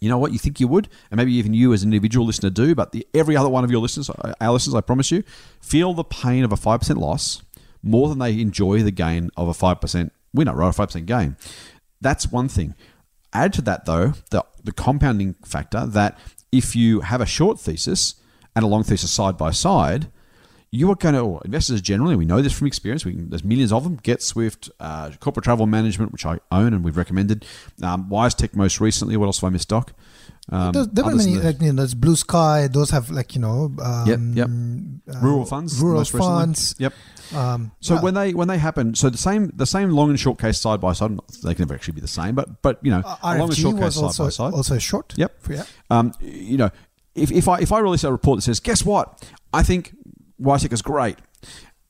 you 0.00 0.08
know 0.08 0.18
what 0.18 0.32
you 0.32 0.38
think 0.38 0.58
you 0.58 0.66
would, 0.66 0.88
and 1.10 1.18
maybe 1.18 1.32
even 1.34 1.52
you 1.52 1.72
as 1.72 1.82
an 1.82 1.92
individual 1.92 2.26
listener 2.26 2.50
do, 2.50 2.74
but 2.74 2.92
the, 2.92 3.06
every 3.12 3.36
other 3.36 3.48
one 3.48 3.64
of 3.64 3.70
your 3.70 3.80
listeners, 3.80 4.08
uh, 4.08 4.32
our 4.40 4.52
listeners, 4.52 4.74
I 4.74 4.80
promise 4.80 5.10
you, 5.10 5.22
feel 5.60 5.92
the 5.92 6.04
pain 6.04 6.42
of 6.42 6.52
a 6.52 6.56
five 6.56 6.80
percent 6.80 6.98
loss 6.98 7.42
more 7.82 8.08
than 8.08 8.18
they 8.18 8.40
enjoy 8.40 8.82
the 8.82 8.90
gain 8.90 9.30
of 9.36 9.48
a 9.48 9.52
5% 9.52 10.10
winner, 10.32 10.54
right? 10.54 10.76
A 10.76 10.78
5% 10.78 11.06
gain. 11.06 11.36
That's 12.00 12.30
one 12.30 12.48
thing. 12.48 12.74
Add 13.32 13.52
to 13.54 13.62
that, 13.62 13.84
though, 13.84 14.14
the, 14.30 14.44
the 14.62 14.72
compounding 14.72 15.34
factor 15.44 15.86
that 15.86 16.18
if 16.52 16.74
you 16.74 17.00
have 17.00 17.20
a 17.20 17.26
short 17.26 17.60
thesis 17.60 18.16
and 18.56 18.64
a 18.64 18.68
long 18.68 18.82
thesis 18.82 19.10
side 19.10 19.36
by 19.36 19.50
side, 19.50 20.08
you 20.72 20.90
are 20.90 20.94
going 20.94 21.14
to, 21.14 21.40
investors 21.44 21.80
generally, 21.80 22.14
we 22.14 22.24
know 22.24 22.42
this 22.42 22.52
from 22.52 22.66
experience, 22.66 23.04
we, 23.04 23.14
there's 23.16 23.44
millions 23.44 23.72
of 23.72 23.82
them, 23.82 23.98
GetSwift, 23.98 24.70
uh, 24.78 25.10
Corporate 25.18 25.44
Travel 25.44 25.66
Management, 25.66 26.12
which 26.12 26.24
I 26.24 26.38
own 26.52 26.72
and 26.72 26.84
we've 26.84 26.96
recommended, 26.96 27.44
um, 27.82 28.08
WiseTech 28.08 28.54
most 28.54 28.80
recently. 28.80 29.16
What 29.16 29.26
else 29.26 29.40
have 29.40 29.48
I 29.48 29.50
missed, 29.50 29.68
Doc? 29.68 29.92
Um, 30.48 30.72
there's, 30.72 30.88
there 30.88 31.04
are 31.04 31.14
many, 31.14 31.36
like, 31.36 31.60
you 31.60 31.68
know, 31.68 31.78
there's 31.78 31.94
Blue 31.94 32.16
Sky, 32.16 32.68
those 32.68 32.90
have 32.90 33.10
like, 33.10 33.34
you 33.34 33.40
know, 33.40 33.72
um, 33.82 34.06
yep, 34.06 34.48
yep. 34.48 34.48
Uh, 35.16 35.20
rural 35.20 35.44
funds. 35.44 35.80
Rural 35.80 36.04
funds. 36.04 36.76
Yep. 36.78 36.92
Um, 37.34 37.72
so 37.80 37.94
yeah. 37.94 38.02
when 38.02 38.14
they 38.14 38.34
when 38.34 38.48
they 38.48 38.58
happen, 38.58 38.94
so 38.94 39.10
the 39.10 39.18
same 39.18 39.52
the 39.54 39.66
same 39.66 39.90
long 39.90 40.10
and 40.10 40.18
short 40.18 40.38
case 40.38 40.60
side 40.60 40.80
by 40.80 40.92
side, 40.92 41.18
they 41.44 41.54
can 41.54 41.62
never 41.62 41.74
actually 41.74 41.94
be 41.94 42.00
the 42.00 42.08
same, 42.08 42.34
but 42.34 42.62
but 42.62 42.78
you 42.82 42.90
know, 42.90 43.02
uh, 43.04 43.36
long 43.38 43.48
and 43.48 43.56
short 43.56 43.76
case 43.76 43.96
also, 43.96 44.10
side 44.10 44.24
by 44.24 44.30
side, 44.30 44.54
also 44.54 44.78
short. 44.78 45.14
Yep. 45.16 45.36
Yeah. 45.48 45.64
Um, 45.90 46.12
you 46.20 46.56
know, 46.56 46.70
if, 47.14 47.30
if 47.30 47.48
I 47.48 47.58
if 47.58 47.72
I 47.72 47.78
release 47.80 48.04
a 48.04 48.12
report 48.12 48.38
that 48.38 48.42
says, 48.42 48.60
guess 48.60 48.84
what, 48.84 49.22
I 49.52 49.62
think 49.62 49.94
WiseTech 50.40 50.72
is 50.72 50.82
great, 50.82 51.18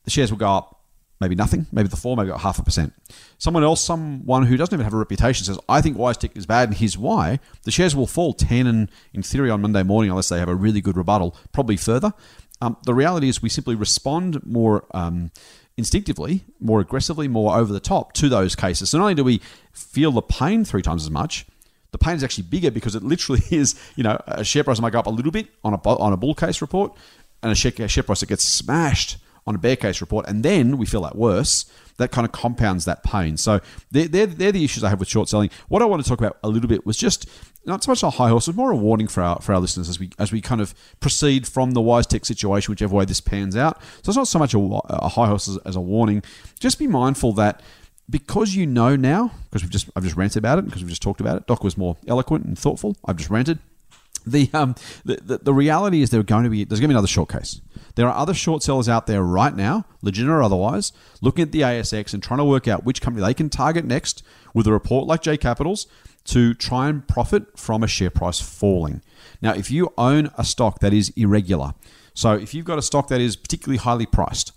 the 0.05 0.11
shares 0.11 0.31
will 0.31 0.39
go 0.39 0.49
up. 0.49 0.77
Maybe 1.21 1.35
nothing, 1.35 1.67
maybe 1.71 1.89
the 1.89 1.99
four, 1.99 2.17
maybe 2.17 2.31
half 2.31 2.59
a 2.59 2.63
percent. 2.63 2.95
Someone 3.37 3.63
else, 3.63 3.85
someone 3.85 4.47
who 4.47 4.57
doesn't 4.57 4.73
even 4.73 4.85
have 4.85 4.95
a 4.95 4.97
reputation, 4.97 5.45
says, 5.45 5.59
I 5.69 5.83
think 5.83 5.99
WiseTech 5.99 6.35
is 6.35 6.47
bad 6.47 6.71
and 6.71 6.79
here's 6.79 6.97
why. 6.97 7.41
The 7.65 7.71
shares 7.71 7.95
will 7.95 8.07
fall 8.07 8.33
10 8.33 8.67
and 8.67 8.91
in 9.13 9.23
theory 9.23 9.51
on 9.51 9.61
Monday 9.61 9.83
morning, 9.83 10.11
unless 10.11 10.31
they 10.31 10.39
have 10.39 10.49
a 10.49 10.55
really 10.55 10.81
good 10.81 10.97
rebuttal, 10.97 11.37
probably 11.53 11.77
further. 11.77 12.15
Um, 12.61 12.77
the 12.85 12.95
reality 12.95 13.29
is 13.29 13.43
we 13.43 13.49
simply 13.49 13.75
respond 13.75 14.45
more 14.45 14.85
um, 14.93 15.31
instinctively, 15.77 16.45
more 16.61 16.81
aggressively, 16.81 17.27
more 17.27 17.57
over 17.57 17.73
the 17.73 17.81
top 17.81 18.13
to 18.15 18.29
those 18.29 18.55
cases. 18.55 18.91
So 18.91 18.99
not 18.99 19.05
only 19.05 19.15
do 19.15 19.25
we 19.25 19.41
feel 19.73 20.13
the 20.13 20.23
pain 20.23 20.65
three 20.65 20.83
times 20.83 21.05
as 21.05 21.11
much, 21.11 21.47
the 21.93 21.99
pain 21.99 22.15
is 22.15 22.23
actually 22.23 22.45
bigger 22.45 22.71
because 22.71 22.95
it 22.95 23.03
literally 23.03 23.43
is, 23.51 23.75
you 23.97 24.05
know, 24.05 24.21
a 24.27 24.45
share 24.45 24.65
price 24.65 24.81
might 24.81 24.93
go 24.93 24.99
up 24.99 25.07
a 25.07 25.11
little 25.11 25.33
bit 25.33 25.49
on 25.65 25.75
a 25.75 25.89
on 25.89 26.13
a 26.13 26.17
bull 26.17 26.35
case 26.35 26.61
report, 26.61 26.95
and 27.43 27.53
a 27.53 27.55
share, 27.55 27.89
share 27.89 28.03
price 28.03 28.21
that 28.21 28.29
gets 28.29 28.45
smashed 28.45 29.17
on 29.47 29.55
a 29.55 29.59
bear 29.59 29.77
case 29.77 30.01
report, 30.01 30.27
and 30.29 30.43
then 30.43 30.77
we 30.79 30.87
feel 30.87 31.03
that 31.03 31.17
worse. 31.17 31.65
That 31.97 32.11
kind 32.13 32.25
of 32.25 32.33
compounds 32.33 32.87
that 32.87 33.03
pain. 33.03 33.37
So 33.37 33.61
they're, 33.91 34.09
they're, 34.09 34.27
they're 34.27 34.53
the 34.53 34.65
issues 34.65 34.83
I 34.83 34.89
have 34.89 35.01
with 35.01 35.09
short 35.09 35.29
selling. 35.29 35.51
What 35.69 35.83
I 35.83 35.85
want 35.85 36.03
to 36.03 36.09
talk 36.09 36.19
about 36.19 36.39
a 36.43 36.49
little 36.49 36.69
bit 36.69 36.87
was 36.87 36.97
just 36.97 37.29
not 37.65 37.85
so 37.85 37.91
much 37.91 38.03
a 38.03 38.11
high 38.11 38.29
horse, 38.29 38.47
but 38.47 38.57
more 38.57 38.71
a 38.71 38.77
warning 38.77 39.07
for 39.07 39.23
our 39.23 39.41
for 39.41 39.53
our 39.53 39.61
listeners 39.61 39.89
as 39.89 39.99
we 39.99 40.11
as 40.19 40.33
we 40.33 40.41
kind 40.41 40.61
of 40.61 40.75
proceed 41.01 41.47
from 41.47 41.73
the 41.73 41.81
WiseTech 41.81 42.25
situation, 42.25 42.73
whichever 42.73 42.95
way 42.95 43.05
this 43.05 43.21
pans 43.21 43.57
out. 43.57 43.83
So 44.03 44.11
it's 44.11 44.17
not 44.17 44.29
so 44.29 44.39
much 44.39 44.55
a, 44.55 44.59
a 44.59 45.09
high 45.09 45.27
horse 45.27 45.49
as, 45.49 45.59
as 45.59 45.77
a 45.77 45.81
warning. 45.81 46.23
Just 46.59 46.79
be 46.79 46.87
mindful 46.87 47.33
that 47.35 47.63
because 48.09 48.55
you 48.55 48.67
know 48.67 48.97
now, 48.97 49.33
because 49.45 49.63
we've 49.63 49.71
just 49.71 49.91
I've 49.95 50.05
just 50.05 50.17
ranted 50.17 50.39
about 50.39 50.59
it, 50.59 50.65
because 50.65 50.83
we've 50.83 50.91
just 50.91 51.03
talked 51.03 51.21
about 51.21 51.37
it. 51.37 51.47
Doc 51.47 51.63
was 51.63 51.77
more 51.77 51.97
eloquent 52.07 52.45
and 52.45 52.59
thoughtful. 52.59 52.97
I've 53.05 53.17
just 53.17 53.31
ranted. 53.31 53.59
The 54.27 54.51
um 54.53 54.75
the, 55.05 55.17
the, 55.17 55.39
the 55.39 55.55
reality 55.55 56.03
is 56.03 56.11
there 56.11 56.23
going 56.23 56.45
to 56.45 56.51
be 56.51 56.65
there's 56.65 56.81
going 56.81 56.89
to 56.89 56.93
be 56.93 56.95
another 56.95 57.07
short 57.07 57.31
case. 57.31 57.61
There 57.95 58.07
are 58.07 58.17
other 58.17 58.35
short 58.35 58.63
sellers 58.63 58.89
out 58.89 59.07
there 59.07 59.23
right 59.23 59.55
now, 59.55 59.85
legitimate 60.03 60.35
or 60.35 60.43
otherwise, 60.43 60.93
looking 61.21 61.43
at 61.43 61.53
the 61.53 61.63
ASX 61.63 62.15
and 62.15 62.23
trying 62.23 62.39
to 62.39 62.45
work 62.45 62.69
out 62.69 62.85
which 62.85 63.01
company 63.01 63.27
they 63.27 63.35
can 63.35 63.49
target 63.49 63.85
next 63.85 64.23
with 64.55 64.67
a 64.67 64.73
report 64.73 65.07
like 65.07 65.23
J 65.23 65.37
Capitals 65.37 65.87
to 66.25 66.55
try 66.55 66.89
and 66.89 67.07
profit 67.09 67.59
from 67.59 67.83
a 67.83 67.89
share 67.89 68.11
price 68.11 68.41
falling. 68.41 69.03
Now, 69.43 69.55
if 69.55 69.71
you 69.71 69.93
own 69.97 70.31
a 70.37 70.45
stock 70.45 70.81
that 70.81 70.93
is 70.93 71.11
irregular, 71.17 71.75
so 72.15 72.33
if 72.33 72.55
you've 72.55 72.67
got 72.67 72.79
a 72.79 72.83
stock 72.83 73.09
that 73.09 73.21
is 73.21 73.37
particularly 73.37 73.79
highly 73.79 74.07
priced, 74.07 74.53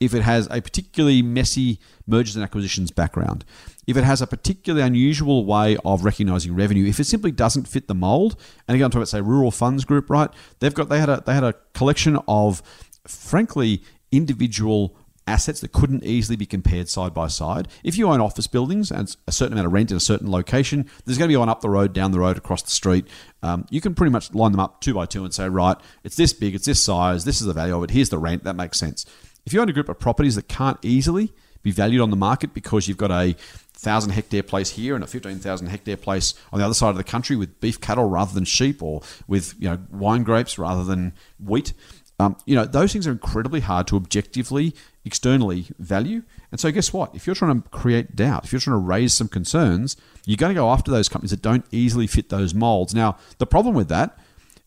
if 0.00 0.14
it 0.14 0.22
has 0.22 0.46
a 0.50 0.60
particularly 0.60 1.22
messy 1.22 1.78
mergers 2.06 2.36
and 2.36 2.44
acquisitions 2.44 2.90
background, 2.90 3.44
if 3.86 3.96
it 3.96 4.04
has 4.04 4.20
a 4.20 4.26
particularly 4.26 4.86
unusual 4.86 5.44
way 5.44 5.76
of 5.84 6.04
recognizing 6.04 6.54
revenue, 6.54 6.86
if 6.86 7.00
it 7.00 7.04
simply 7.04 7.30
doesn't 7.30 7.68
fit 7.68 7.88
the 7.88 7.94
mold, 7.94 8.36
and 8.68 8.74
again 8.74 8.86
I'm 8.86 8.90
talking 8.90 9.02
about 9.02 9.08
say 9.08 9.20
Rural 9.20 9.50
Funds 9.50 9.84
Group, 9.84 10.10
right? 10.10 10.30
They've 10.58 10.74
got 10.74 10.88
they 10.88 11.00
had 11.00 11.08
a 11.08 11.22
they 11.24 11.34
had 11.34 11.44
a 11.44 11.54
collection 11.72 12.18
of 12.28 12.62
frankly 13.06 13.82
individual 14.12 14.96
assets 15.26 15.60
that 15.60 15.72
couldn't 15.72 16.04
easily 16.04 16.36
be 16.36 16.46
compared 16.46 16.88
side 16.88 17.12
by 17.12 17.26
side. 17.26 17.68
If 17.82 17.98
you 17.98 18.08
own 18.08 18.20
office 18.20 18.46
buildings 18.46 18.90
and 18.90 19.14
a 19.26 19.32
certain 19.32 19.54
amount 19.54 19.66
of 19.66 19.72
rent 19.72 19.90
in 19.90 19.96
a 19.96 20.00
certain 20.00 20.30
location, 20.30 20.88
there's 21.04 21.18
going 21.18 21.28
to 21.28 21.32
be 21.32 21.36
one 21.36 21.48
up 21.48 21.60
the 21.60 21.70
road, 21.70 21.92
down 21.92 22.12
the 22.12 22.20
road, 22.20 22.36
across 22.36 22.62
the 22.62 22.70
street. 22.70 23.08
Um, 23.42 23.66
you 23.70 23.80
can 23.80 23.94
pretty 23.94 24.12
much 24.12 24.32
line 24.34 24.52
them 24.52 24.60
up 24.60 24.80
two 24.80 24.94
by 24.94 25.06
two 25.06 25.24
and 25.24 25.34
say, 25.34 25.48
right, 25.48 25.76
it's 26.04 26.16
this 26.16 26.32
big, 26.32 26.54
it's 26.54 26.66
this 26.66 26.80
size, 26.80 27.24
this 27.24 27.40
is 27.40 27.46
the 27.46 27.52
value 27.52 27.76
of 27.76 27.82
it, 27.82 27.90
here's 27.90 28.10
the 28.10 28.18
rent, 28.18 28.44
that 28.44 28.54
makes 28.54 28.78
sense. 28.78 29.04
If 29.46 29.52
you 29.52 29.60
own 29.60 29.68
a 29.68 29.72
group 29.72 29.88
of 29.88 29.98
properties 29.98 30.34
that 30.34 30.48
can't 30.48 30.78
easily 30.82 31.32
be 31.62 31.70
valued 31.70 32.02
on 32.02 32.10
the 32.10 32.16
market 32.16 32.52
because 32.52 32.88
you've 32.88 32.96
got 32.96 33.10
a 33.10 33.34
thousand 33.72 34.10
hectare 34.10 34.42
place 34.42 34.70
here 34.70 34.94
and 34.94 35.04
a 35.04 35.06
fifteen 35.06 35.38
thousand 35.38 35.68
hectare 35.68 35.96
place 35.96 36.34
on 36.52 36.58
the 36.58 36.64
other 36.64 36.74
side 36.74 36.90
of 36.90 36.96
the 36.96 37.04
country 37.04 37.36
with 37.36 37.60
beef 37.60 37.80
cattle 37.80 38.08
rather 38.08 38.34
than 38.34 38.44
sheep, 38.44 38.82
or 38.82 39.02
with 39.26 39.54
you 39.58 39.68
know 39.68 39.78
wine 39.90 40.24
grapes 40.24 40.58
rather 40.58 40.84
than 40.84 41.12
wheat, 41.38 41.72
um, 42.18 42.36
you 42.46 42.54
know, 42.54 42.64
those 42.64 42.92
things 42.92 43.06
are 43.06 43.12
incredibly 43.12 43.60
hard 43.60 43.86
to 43.88 43.96
objectively, 43.96 44.74
externally 45.04 45.66
value. 45.78 46.22
And 46.50 46.58
so, 46.58 46.70
guess 46.70 46.92
what? 46.92 47.14
If 47.14 47.26
you're 47.26 47.36
trying 47.36 47.62
to 47.62 47.68
create 47.68 48.16
doubt, 48.16 48.44
if 48.44 48.52
you're 48.52 48.60
trying 48.60 48.80
to 48.80 48.86
raise 48.86 49.12
some 49.12 49.28
concerns, 49.28 49.96
you're 50.24 50.38
going 50.38 50.54
to 50.54 50.58
go 50.58 50.70
after 50.70 50.90
those 50.90 51.08
companies 51.08 51.30
that 51.32 51.42
don't 51.42 51.66
easily 51.70 52.06
fit 52.06 52.30
those 52.30 52.54
molds. 52.54 52.94
Now, 52.94 53.18
the 53.38 53.46
problem 53.46 53.74
with 53.74 53.88
that 53.88 54.18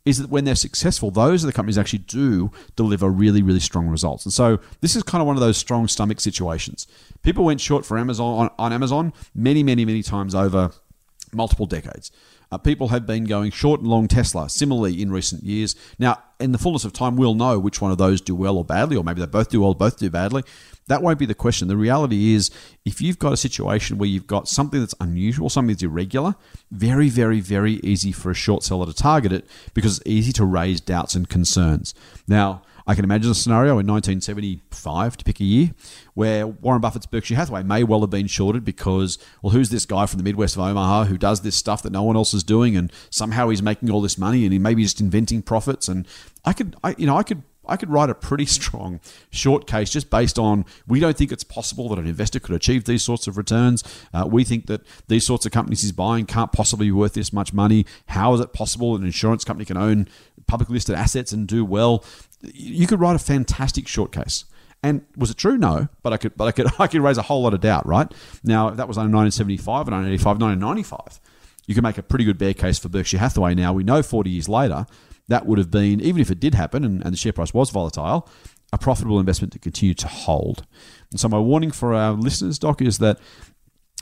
is 0.10 0.18
that 0.18 0.30
when 0.30 0.46
they're 0.46 0.56
successful, 0.56 1.12
those 1.12 1.44
are 1.44 1.48
the 1.48 1.54
companies 1.54 1.78
actually 1.78 2.00
do 2.00 2.52
deliver 2.76 3.10
really, 3.10 3.42
really 3.42 3.60
strong 3.60 3.88
results. 3.88 4.26
And 4.26 4.34
so, 4.34 4.60
this 4.82 4.96
is 4.96 5.04
kind 5.04 5.22
of 5.22 5.28
one 5.28 5.36
of 5.36 5.42
those 5.42 5.58
strong 5.58 5.88
stomach 5.88 6.20
situations. 6.20 6.88
People 7.24 7.46
went 7.46 7.62
short 7.62 7.86
for 7.86 7.98
Amazon 7.98 8.40
on, 8.40 8.50
on 8.58 8.74
Amazon 8.74 9.14
many, 9.34 9.64
many, 9.64 9.86
many 9.86 10.04
times 10.04 10.36
over 10.36 10.72
multiple 11.34 11.66
decades. 11.66 12.12
Uh, 12.52 12.58
people 12.58 12.88
have 12.88 13.06
been 13.06 13.26
going 13.26 13.52
short 13.52 13.80
and 13.80 13.90
long 13.90 14.08
Tesla 14.08 14.50
similarly 14.50 15.02
in 15.02 15.12
recent 15.12 15.44
years. 15.44 15.76
Now, 16.00 16.24
in 16.40 16.52
the 16.52 16.58
fullness 16.58 16.86
of 16.86 16.94
time, 16.94 17.16
we'll 17.16 17.36
know 17.36 17.60
which 17.60 17.82
one 17.82 17.92
of 17.92 17.98
those 17.98 18.22
do 18.22 18.34
well 18.34 18.58
or 18.58 18.66
badly, 18.66 18.98
or 18.98 19.04
maybe 19.04 19.20
they 19.20 19.28
both 19.28 19.50
do 19.50 19.62
well, 19.62 19.74
both 19.74 19.98
do 19.98 20.10
badly. 20.10 20.44
That 20.88 21.04
won't 21.04 21.20
be 21.20 21.28
the 21.28 21.36
question. 21.36 21.68
The 21.68 21.78
reality 21.78 22.34
is, 22.34 22.50
if 22.86 23.02
you've 23.02 23.20
got 23.20 23.34
a 23.34 23.38
situation 23.38 24.00
where 24.00 24.10
you've 24.10 24.26
got 24.26 24.48
something 24.48 24.80
that's 24.80 24.96
unusual, 25.00 25.50
something 25.50 25.74
that's 25.74 25.84
irregular, 25.84 26.36
very, 26.72 27.10
very, 27.10 27.40
very 27.40 27.74
easy 27.84 28.12
for 28.12 28.32
a 28.32 28.36
short 28.36 28.64
seller 28.64 28.88
to 28.88 28.94
target 28.94 29.32
it 29.32 29.48
because 29.76 30.00
it's 30.00 30.08
easy 30.08 30.32
to 30.34 30.46
raise 30.46 30.82
doubts 30.82 31.14
and 31.14 31.30
concerns. 31.30 31.94
Now, 32.28 32.64
I 32.90 32.96
can 32.96 33.04
imagine 33.04 33.30
a 33.30 33.36
scenario 33.36 33.74
in 33.74 33.86
1975, 33.86 35.18
to 35.18 35.24
pick 35.24 35.40
a 35.40 35.44
year, 35.44 35.70
where 36.16 36.48
Warren 36.48 36.82
Buffett's 36.82 37.06
Berkshire 37.06 37.36
Hathaway 37.36 37.62
may 37.62 37.84
well 37.84 38.02
have 38.02 38.10
been 38.10 38.26
shorted 38.26 38.66
because, 38.66 39.20
well, 39.44 39.52
who's 39.52 39.70
this 39.70 39.86
guy 39.86 40.08
from 40.08 40.18
the 40.18 40.24
Midwest 40.24 40.56
of 40.56 40.64
Omaha 40.64 41.04
who 41.04 41.16
does 41.16 41.42
this 41.42 41.56
stuff 41.56 41.84
that 41.84 41.92
no 41.92 42.02
one 42.02 42.16
else 42.16 42.34
is 42.34 42.44
doing, 42.44 42.76
and 42.76 42.92
somehow 43.12 43.50
he's 43.50 43.62
making 43.62 43.92
all 43.92 44.02
this 44.02 44.18
money, 44.18 44.44
and 44.44 44.52
he 44.52 44.58
may 44.58 44.74
be 44.74 44.82
just 44.82 45.00
inventing 45.00 45.44
profits. 45.44 45.88
And 45.88 46.08
I 46.44 46.54
could, 46.54 46.78
I, 46.84 46.96
you 46.98 47.06
know, 47.06 47.16
I 47.16 47.22
could 47.22 47.44
I 47.70 47.78
could 47.78 47.90
write 47.90 48.10
a 48.10 48.16
pretty 48.16 48.46
strong 48.48 49.00
short 49.30 49.68
case 49.68 49.92
just 49.92 50.10
based 50.10 50.40
on 50.40 50.66
we 50.88 51.00
don't 51.00 51.16
think 51.16 51.32
it's 51.32 51.44
possible 51.44 51.90
that 51.90 52.00
an 52.00 52.08
investor 52.08 52.40
could 52.40 52.56
achieve 52.56 52.86
these 52.86 53.04
sorts 53.04 53.28
of 53.28 53.38
returns. 53.38 53.84
Uh, 54.14 54.28
we 54.30 54.44
think 54.44 54.66
that 54.66 54.82
these 55.08 55.26
sorts 55.26 55.46
of 55.46 55.52
companies 55.52 55.82
he's 55.82 55.92
buying 55.92 56.26
can't 56.26 56.52
possibly 56.52 56.88
be 56.88 56.92
worth 56.92 57.14
this 57.14 57.32
much 57.32 57.54
money. 57.54 57.86
How 58.08 58.34
is 58.34 58.42
it 58.42 58.54
possible 58.54 58.96
an 58.96 59.06
insurance 59.06 59.44
company 59.44 59.66
can 59.66 59.78
own 59.78 60.08
publicly 60.50 60.74
listed 60.74 60.96
assets 60.96 61.32
and 61.32 61.48
do 61.48 61.64
well? 61.64 62.04
you 62.42 62.88
could 62.88 63.00
write 63.00 63.16
a 63.16 63.20
fantastic 63.20 63.88
short 63.88 64.12
case. 64.12 64.46
And 64.82 65.06
was 65.18 65.30
it 65.30 65.38
true? 65.38 65.58
No, 65.58 65.90
but 66.04 66.14
I 66.14 66.18
could, 66.18 66.38
but 66.38 66.46
I 66.48 66.52
could, 66.52 66.68
I 66.80 66.88
could 66.88 67.02
raise 67.02 67.18
a 67.18 67.24
whole 67.24 67.44
lot 67.44 67.54
of 67.54 67.62
doubt, 67.62 67.86
right? 67.86 68.12
Now, 68.44 68.70
if 68.70 68.78
that 68.78 68.88
was 68.88 68.98
in 68.98 69.12
1975 69.12 69.88
and 69.88 69.96
1985, 69.96 70.42
1995, 70.42 71.20
you 71.68 71.76
could 71.76 71.84
make 71.84 71.98
a 71.98 72.04
pretty 72.04 72.26
good 72.26 72.38
bear 72.38 72.54
case 72.54 72.80
for 72.80 72.90
Berkshire 72.90 73.18
Hathaway. 73.18 73.56
Now 73.56 73.74
we 73.74 73.84
know 73.84 74.02
40 74.02 74.30
years 74.30 74.50
later 74.50 74.86
that 75.28 75.46
would 75.46 75.60
have 75.60 75.70
been, 75.70 76.02
even 76.02 76.22
if 76.22 76.32
it 76.32 76.40
did 76.40 76.56
happen 76.56 76.84
and, 76.84 77.04
and 77.04 77.14
the 77.14 77.18
share 77.18 77.34
price 77.34 77.54
was 77.54 77.70
volatile, 77.70 78.28
a 78.74 78.78
profitable 78.78 79.20
investment 79.20 79.54
to 79.54 79.60
continue 79.60 79.94
to 79.94 80.08
hold. 80.08 80.66
And 81.12 81.20
so 81.20 81.28
my 81.28 81.40
warning 81.40 81.72
for 81.72 81.94
our 81.94 82.14
listeners, 82.14 82.58
Doc, 82.58 82.82
is 82.82 82.98
that 83.00 83.20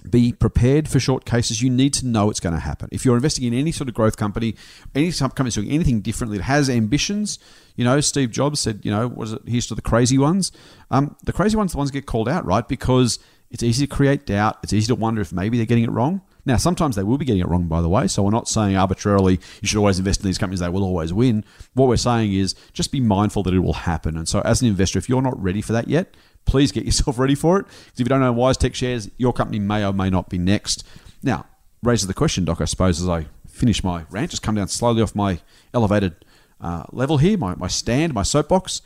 be 0.07 0.33
prepared 0.33 0.87
for 0.87 0.99
short 0.99 1.25
cases. 1.25 1.61
You 1.61 1.69
need 1.69 1.93
to 1.95 2.07
know 2.07 2.29
it's 2.29 2.39
going 2.39 2.55
to 2.55 2.61
happen. 2.61 2.89
If 2.91 3.05
you're 3.05 3.15
investing 3.15 3.45
in 3.45 3.53
any 3.53 3.71
sort 3.71 3.87
of 3.87 3.95
growth 3.95 4.17
company, 4.17 4.55
any 4.95 5.11
company 5.11 5.49
doing 5.51 5.71
anything 5.71 6.01
differently 6.01 6.37
that 6.37 6.43
has 6.43 6.69
ambitions, 6.69 7.39
you 7.75 7.85
know, 7.85 7.99
Steve 8.01 8.31
Jobs 8.31 8.59
said, 8.59 8.81
you 8.83 8.91
know, 8.91 9.07
was 9.07 9.33
it 9.33 9.41
here's 9.45 9.67
to 9.67 9.75
the 9.75 9.81
crazy 9.81 10.17
ones. 10.17 10.51
Um, 10.91 11.15
the 11.23 11.33
crazy 11.33 11.57
ones, 11.57 11.71
the 11.71 11.77
ones 11.77 11.91
get 11.91 12.05
called 12.05 12.29
out, 12.29 12.45
right? 12.45 12.67
Because 12.67 13.19
it's 13.49 13.63
easy 13.63 13.87
to 13.87 13.95
create 13.95 14.25
doubt. 14.25 14.57
It's 14.63 14.73
easy 14.73 14.87
to 14.87 14.95
wonder 14.95 15.21
if 15.21 15.31
maybe 15.31 15.57
they're 15.57 15.65
getting 15.65 15.83
it 15.83 15.91
wrong. 15.91 16.21
Now, 16.45 16.55
sometimes 16.55 16.95
they 16.95 17.03
will 17.03 17.17
be 17.17 17.25
getting 17.25 17.41
it 17.41 17.47
wrong, 17.47 17.67
by 17.67 17.81
the 17.81 17.89
way. 17.89 18.07
So 18.07 18.23
we're 18.23 18.31
not 18.31 18.47
saying 18.47 18.77
arbitrarily 18.77 19.39
you 19.61 19.67
should 19.67 19.77
always 19.77 19.99
invest 19.99 20.21
in 20.21 20.27
these 20.27 20.37
companies; 20.37 20.61
they 20.61 20.69
will 20.69 20.83
always 20.83 21.11
win. 21.11 21.43
What 21.73 21.89
we're 21.89 21.97
saying 21.97 22.33
is 22.33 22.55
just 22.71 22.91
be 22.91 23.01
mindful 23.01 23.43
that 23.43 23.53
it 23.53 23.59
will 23.59 23.73
happen. 23.73 24.17
And 24.17 24.29
so, 24.29 24.39
as 24.41 24.61
an 24.61 24.69
investor, 24.69 24.97
if 24.97 25.09
you're 25.09 25.21
not 25.21 25.41
ready 25.41 25.61
for 25.61 25.73
that 25.73 25.89
yet, 25.89 26.15
please 26.47 26.71
get 26.71 26.85
yourself 26.85 27.19
ready 27.19 27.35
for 27.35 27.59
it. 27.59 27.65
Because 27.65 27.99
if 27.99 27.99
you 27.99 28.05
don't 28.05 28.21
know 28.21 28.33
WiseTech 28.33 28.73
shares, 28.73 29.09
your 29.17 29.33
company 29.33 29.59
may 29.59 29.85
or 29.85 29.93
may 29.93 30.09
not 30.09 30.29
be 30.29 30.37
next. 30.37 30.83
Now, 31.21 31.45
raises 31.83 32.07
the 32.07 32.13
question, 32.13 32.45
Doc, 32.45 32.61
I 32.61 32.65
suppose, 32.65 33.01
as 33.01 33.07
I 33.07 33.27
finish 33.47 33.83
my 33.83 34.05
rant, 34.09 34.31
just 34.31 34.43
come 34.43 34.55
down 34.55 34.67
slowly 34.67 35.01
off 35.01 35.15
my 35.15 35.39
elevated 35.73 36.25
uh, 36.59 36.83
level 36.91 37.17
here, 37.17 37.37
my, 37.37 37.55
my 37.55 37.67
stand, 37.67 38.13
my 38.13 38.23
soapbox. 38.23 38.81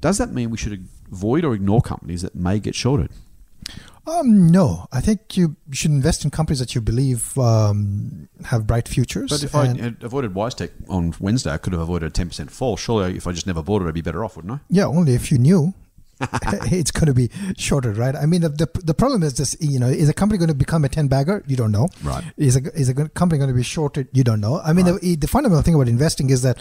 Does 0.00 0.18
that 0.18 0.32
mean 0.32 0.50
we 0.50 0.56
should 0.56 0.86
avoid 1.10 1.44
or 1.44 1.54
ignore 1.54 1.80
companies 1.80 2.22
that 2.22 2.34
may 2.34 2.58
get 2.58 2.74
shorted? 2.74 3.10
Um, 4.06 4.48
no, 4.48 4.86
I 4.92 5.00
think 5.00 5.34
you 5.36 5.56
should 5.72 5.90
invest 5.90 6.24
in 6.24 6.30
companies 6.30 6.58
that 6.58 6.74
you 6.74 6.82
believe 6.82 7.38
um, 7.38 8.28
have 8.44 8.66
bright 8.66 8.86
futures. 8.86 9.30
But 9.30 9.42
if 9.42 9.54
I 9.54 9.68
had 9.68 10.02
avoided 10.02 10.34
WiseTech 10.34 10.70
on 10.90 11.14
Wednesday, 11.20 11.50
I 11.50 11.56
could 11.56 11.72
have 11.72 11.80
avoided 11.80 12.16
a 12.16 12.24
10% 12.24 12.50
fall. 12.50 12.76
Surely, 12.76 13.16
if 13.16 13.26
I 13.26 13.32
just 13.32 13.46
never 13.46 13.62
bought 13.62 13.80
it, 13.80 13.88
I'd 13.88 13.94
be 13.94 14.02
better 14.02 14.22
off, 14.22 14.36
wouldn't 14.36 14.52
I? 14.52 14.58
Yeah, 14.68 14.86
only 14.86 15.14
if 15.14 15.32
you 15.32 15.38
knew. 15.38 15.72
it's 16.72 16.90
going 16.90 17.06
to 17.06 17.14
be 17.14 17.30
shorter, 17.56 17.92
right? 17.92 18.14
I 18.14 18.26
mean, 18.26 18.42
the, 18.42 18.48
the, 18.48 18.68
the 18.84 18.94
problem 18.94 19.22
is 19.22 19.34
this: 19.34 19.56
you 19.60 19.78
know, 19.78 19.88
is 19.88 20.08
a 20.08 20.14
company 20.14 20.38
going 20.38 20.48
to 20.48 20.54
become 20.54 20.84
a 20.84 20.88
ten 20.88 21.08
bagger? 21.08 21.42
You 21.46 21.56
don't 21.56 21.72
know. 21.72 21.88
Right. 22.02 22.24
Is 22.36 22.56
a 22.56 22.60
is 22.74 22.88
a 22.88 23.08
company 23.10 23.38
going 23.38 23.50
to 23.50 23.56
be 23.56 23.62
shorted? 23.62 24.08
You 24.12 24.24
don't 24.24 24.40
know. 24.40 24.60
I 24.60 24.72
mean, 24.72 24.86
right. 24.86 25.00
the, 25.00 25.16
the 25.16 25.28
fundamental 25.28 25.62
thing 25.62 25.74
about 25.74 25.88
investing 25.88 26.30
is 26.30 26.42
that 26.42 26.58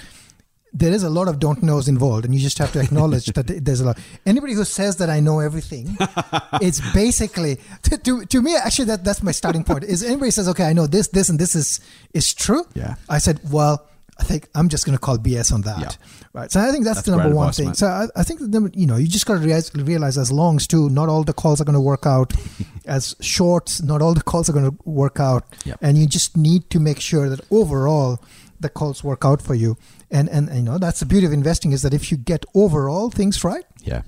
there 0.74 0.92
is 0.92 1.04
a 1.04 1.10
lot 1.10 1.28
of 1.28 1.40
don't 1.40 1.62
knows 1.62 1.88
involved, 1.88 2.26
and 2.26 2.34
you 2.34 2.42
just 2.42 2.58
have 2.58 2.72
to 2.74 2.80
acknowledge 2.80 3.28
that 3.28 3.48
there's 3.64 3.80
a 3.80 3.86
lot. 3.86 4.00
Anybody 4.26 4.54
who 4.54 4.66
says 4.66 4.98
that 4.98 5.10
I 5.10 5.20
know 5.20 5.40
everything, 5.40 5.96
it's 6.62 6.82
basically 6.94 7.60
to, 7.84 7.98
to, 7.98 8.26
to 8.26 8.42
me 8.42 8.56
actually 8.56 8.86
that 8.86 9.04
that's 9.04 9.22
my 9.22 9.32
starting 9.32 9.64
point. 9.64 9.84
Is 9.84 10.04
anybody 10.04 10.32
says 10.32 10.50
okay, 10.50 10.64
I 10.64 10.74
know 10.74 10.88
this, 10.88 11.10
this, 11.10 11.30
and 11.30 11.40
this 11.40 11.56
is 11.56 11.80
is 12.14 12.34
true? 12.34 12.66
Yeah. 12.74 12.96
I 13.08 13.20
said, 13.20 13.40
well, 13.52 13.88
I 14.20 14.24
think 14.24 14.50
I'm 14.56 14.70
just 14.70 14.86
going 14.86 14.98
to 14.98 15.02
call 15.02 15.18
BS 15.18 15.54
on 15.54 15.62
that. 15.62 15.80
Yeah. 15.80 15.90
Right. 16.34 16.52
So 16.52 16.60
I 16.60 16.72
think 16.72 16.84
that's, 16.84 16.98
That's 16.98 17.06
the 17.06 17.16
number 17.16 17.36
one 17.36 17.54
thing. 17.54 17.76
So 17.76 17.86
I, 17.86 18.08
I 18.16 18.24
think 18.24 18.40
that, 18.40 18.72
you 18.76 18.88
know 18.88 18.96
you 18.96 19.08
just 19.08 19.28
got 19.28 19.36
to 19.36 19.40
realize, 19.40 19.74
realize 19.76 20.18
as 20.18 20.32
longs 20.32 20.66
too. 20.66 20.90
Not 20.90 21.08
all 21.08 21.24
the 21.24 21.34
calls 21.34 21.62
are 21.62 21.64
going 21.64 21.76
to 21.76 21.80
work 21.82 22.08
out. 22.08 22.34
as 22.86 23.16
shorts, 23.22 23.82
not 23.82 24.02
all 24.02 24.14
the 24.14 24.24
calls 24.24 24.50
are 24.50 24.54
going 24.54 24.70
to 24.70 24.78
work 24.84 25.20
out. 25.20 25.46
Yep. 25.64 25.78
And 25.82 25.98
you 25.98 26.08
just 26.08 26.36
need 26.36 26.70
to 26.72 26.80
make 26.80 27.00
sure 27.00 27.30
that 27.30 27.40
overall 27.52 28.20
the 28.60 28.70
calls 28.70 29.04
work 29.04 29.24
out 29.24 29.42
for 29.42 29.54
you. 29.54 29.78
And, 30.10 30.28
and 30.30 30.50
and 30.50 30.58
you 30.58 30.64
know 30.64 30.78
that's 30.80 31.00
the 31.00 31.06
beauty 31.06 31.26
of 31.28 31.34
investing 31.34 31.72
is 31.72 31.82
that 31.84 31.94
if 31.94 32.12
you 32.12 32.18
get 32.18 32.46
overall 32.56 33.10
things 33.12 33.44
right, 33.44 33.66
Yeah. 33.84 34.02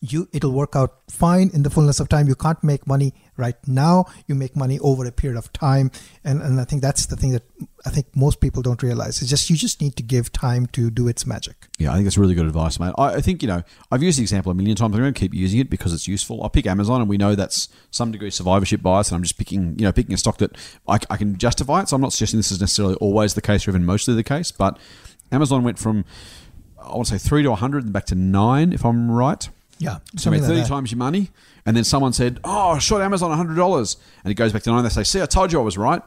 You 0.00 0.28
it'll 0.32 0.52
work 0.52 0.76
out 0.76 0.98
fine 1.10 1.50
in 1.52 1.62
the 1.62 1.70
fullness 1.70 2.00
of 2.00 2.08
time. 2.08 2.28
You 2.28 2.34
can't 2.34 2.62
make 2.62 2.86
money 2.86 3.14
right 3.36 3.56
now. 3.66 4.06
You 4.26 4.34
make 4.34 4.56
money 4.56 4.78
over 4.80 5.04
a 5.06 5.12
period 5.12 5.38
of 5.38 5.52
time, 5.52 5.90
and 6.24 6.40
and 6.42 6.60
I 6.60 6.64
think 6.64 6.82
that's 6.82 7.06
the 7.06 7.16
thing 7.16 7.32
that 7.32 7.44
I 7.84 7.90
think 7.90 8.14
most 8.16 8.40
people 8.40 8.62
don't 8.62 8.82
realize. 8.82 9.20
It's 9.20 9.30
just 9.30 9.48
you 9.48 9.56
just 9.56 9.80
need 9.80 9.96
to 9.96 10.02
give 10.02 10.32
time 10.32 10.66
to 10.68 10.90
do 10.90 11.08
its 11.08 11.26
magic. 11.26 11.68
Yeah, 11.78 11.90
I 11.90 11.94
think 11.94 12.04
that's 12.04 12.18
really 12.18 12.34
good 12.34 12.46
advice, 12.46 12.80
mate. 12.80 12.92
I, 12.98 13.14
I 13.14 13.20
think, 13.20 13.42
you 13.42 13.48
know, 13.48 13.62
I've 13.92 14.02
used 14.02 14.18
the 14.18 14.22
example 14.22 14.50
a 14.50 14.54
million 14.54 14.76
times. 14.76 14.94
I'm 14.94 15.00
going 15.00 15.14
to 15.14 15.18
keep 15.18 15.34
using 15.34 15.60
it 15.60 15.70
because 15.70 15.92
it's 15.92 16.08
useful. 16.08 16.42
I'll 16.42 16.50
pick 16.50 16.66
Amazon, 16.66 17.00
and 17.00 17.08
we 17.08 17.16
know 17.16 17.34
that's 17.34 17.68
some 17.90 18.10
degree 18.10 18.30
survivorship 18.30 18.82
bias, 18.82 19.10
and 19.10 19.16
I'm 19.16 19.22
just 19.22 19.38
picking, 19.38 19.78
you 19.78 19.84
know, 19.84 19.92
picking 19.92 20.14
a 20.14 20.18
stock 20.18 20.38
that 20.38 20.56
I, 20.88 20.98
I 21.10 21.16
can 21.16 21.36
justify 21.38 21.82
it. 21.82 21.88
So 21.88 21.96
I'm 21.96 22.02
not 22.02 22.12
suggesting 22.12 22.38
this 22.38 22.50
is 22.50 22.60
necessarily 22.60 22.96
always 22.96 23.34
the 23.34 23.42
case 23.42 23.66
or 23.66 23.70
even 23.70 23.84
mostly 23.84 24.14
the 24.14 24.24
case, 24.24 24.50
but 24.50 24.78
Amazon 25.30 25.62
went 25.62 25.78
from, 25.78 26.04
I 26.82 26.94
want 26.94 27.06
to 27.08 27.18
say, 27.18 27.28
three 27.28 27.42
to 27.42 27.50
100 27.50 27.84
and 27.84 27.92
back 27.92 28.06
to 28.06 28.14
nine, 28.14 28.72
if 28.72 28.84
I'm 28.84 29.10
right. 29.10 29.48
Yeah, 29.78 29.98
So 30.16 30.30
you 30.30 30.32
made 30.32 30.40
something 30.40 30.42
like 30.42 30.66
30 30.66 30.68
times 30.68 30.90
your 30.90 30.98
money, 30.98 31.30
and 31.66 31.76
then 31.76 31.84
someone 31.84 32.12
said, 32.12 32.40
"Oh, 32.44 32.70
I 32.70 32.78
shot 32.78 33.02
Amazon 33.02 33.30
$100," 33.30 33.96
and 34.24 34.30
it 34.30 34.34
goes 34.34 34.52
back 34.52 34.62
to 34.62 34.70
nine. 34.70 34.82
They 34.82 34.88
say, 34.88 35.02
"See, 35.04 35.20
I 35.20 35.26
told 35.26 35.52
you 35.52 35.60
I 35.60 35.62
was 35.62 35.76
right." 35.76 36.02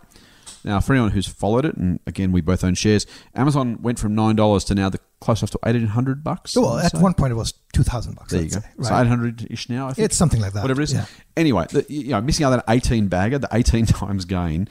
Now, 0.65 0.79
for 0.81 0.91
anyone 0.93 1.11
who's 1.11 1.27
followed 1.27 1.63
it, 1.65 1.77
and 1.77 1.99
again, 2.05 2.31
we 2.33 2.41
both 2.41 2.63
own 2.65 2.73
shares, 2.75 3.05
Amazon 3.33 3.81
went 3.81 3.97
from 3.99 4.13
nine 4.15 4.35
dollars 4.35 4.63
to 4.65 4.75
now 4.75 4.89
the 4.89 4.99
close 5.21 5.41
up 5.43 5.49
to 5.51 5.59
eighteen 5.65 5.87
hundred 5.87 6.23
bucks. 6.23 6.55
Well, 6.55 6.79
at 6.79 6.91
say. 6.91 6.99
one 6.99 7.13
point 7.13 7.31
it 7.31 7.35
was 7.35 7.53
two 7.71 7.83
thousand 7.83 8.15
bucks. 8.15 8.31
there 8.33 8.41
you 8.41 8.49
go. 8.49 8.59
say, 8.59 8.65
So 8.81 8.89
right? 8.89 9.01
eight 9.03 9.07
hundred 9.07 9.47
ish 9.51 9.69
now. 9.69 9.87
I 9.87 9.93
think 9.93 10.05
It's 10.05 10.17
something 10.17 10.41
like 10.41 10.53
that. 10.53 10.63
whatever 10.63 10.81
it 10.81 10.85
is. 10.85 10.93
Yeah. 10.93 11.05
Anyway, 11.37 11.65
the, 11.69 11.85
you 11.87 12.09
know, 12.09 12.19
missing 12.21 12.45
out 12.45 12.49
that 12.49 12.65
eighteen 12.67 13.07
bagger, 13.07 13.37
the 13.39 13.47
eighteen 13.53 13.85
times 13.85 14.25
gain, 14.25 14.67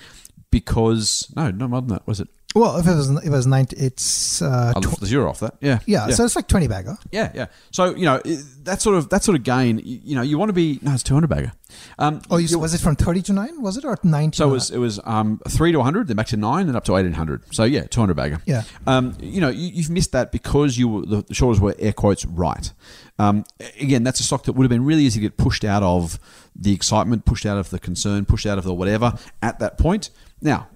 because 0.50 1.32
no, 1.36 1.50
no 1.50 1.68
more 1.68 1.80
than 1.80 1.90
that. 1.90 2.06
Was 2.06 2.20
it? 2.20 2.28
Well, 2.54 2.78
if 2.78 2.86
it 2.86 2.94
was 2.94 3.10
if 3.10 3.24
it 3.26 3.30
was 3.30 3.46
ninety, 3.46 3.76
it's 3.76 4.40
uh, 4.40 4.72
I 4.74 4.78
left 4.78 5.00
the 5.00 5.06
zero 5.06 5.28
off 5.28 5.40
that. 5.40 5.56
Yeah, 5.60 5.80
yeah, 5.84 6.08
So 6.08 6.24
it's 6.24 6.34
like 6.34 6.48
twenty 6.48 6.66
bagger. 6.66 6.96
Yeah, 7.12 7.30
yeah. 7.34 7.46
So 7.72 7.94
you 7.94 8.06
know 8.06 8.22
that 8.64 8.80
sort 8.80 8.96
of 8.96 9.10
that 9.10 9.22
sort 9.22 9.36
of 9.36 9.42
gain. 9.44 9.78
You, 9.84 10.00
you 10.02 10.14
know, 10.16 10.22
you 10.22 10.38
want 10.38 10.48
to 10.48 10.54
be 10.54 10.78
no, 10.80 10.94
it's 10.94 11.02
two 11.02 11.12
hundred 11.12 11.28
bagger. 11.28 11.52
Um, 11.98 12.22
Oh, 12.30 12.38
you, 12.38 12.58
was 12.58 12.72
it 12.72 12.80
from 12.80 12.96
thirty 12.96 13.20
to 13.22 13.34
nine? 13.34 13.60
Was 13.60 13.76
it 13.76 13.84
or 13.84 13.98
ninety? 14.02 14.36
so 14.36 14.48
it 14.48 14.52
was 14.52 14.70
it 14.70 14.78
was 14.78 14.98
um, 15.04 15.40
three 15.46 15.72
to 15.72 15.78
one 15.78 15.84
hundred, 15.84 16.08
then 16.08 16.16
back 16.16 16.28
to 16.28 16.38
nine, 16.38 16.66
then 16.66 16.74
up 16.74 16.84
to 16.84 16.96
eighteen 16.96 17.12
hundred. 17.12 17.42
So 17.54 17.64
yeah, 17.64 17.82
two 17.82 18.00
hundred 18.00 18.14
bagger. 18.14 18.40
Yeah. 18.46 18.62
Um, 18.86 19.14
you 19.20 19.42
know, 19.42 19.50
you, 19.50 19.68
you've 19.68 19.90
missed 19.90 20.12
that 20.12 20.32
because 20.32 20.78
you 20.78 20.88
were, 20.88 21.02
the, 21.04 21.22
the 21.22 21.34
shorters 21.34 21.60
were 21.60 21.74
air 21.78 21.92
quotes 21.92 22.24
right. 22.24 22.72
Um, 23.18 23.44
again, 23.78 24.04
that's 24.04 24.20
a 24.20 24.22
stock 24.24 24.44
that 24.44 24.52
would 24.54 24.64
have 24.64 24.70
been 24.70 24.86
really 24.86 25.02
easy 25.02 25.20
to 25.20 25.22
get 25.28 25.36
pushed 25.36 25.64
out 25.64 25.82
of 25.82 26.18
the 26.56 26.72
excitement, 26.72 27.26
pushed 27.26 27.44
out 27.44 27.58
of 27.58 27.68
the 27.68 27.78
concern, 27.78 28.24
pushed 28.24 28.46
out 28.46 28.56
of 28.56 28.64
the 28.64 28.72
whatever 28.72 29.18
at 29.42 29.58
that 29.58 29.76
point. 29.76 30.08
Now, 30.40 30.68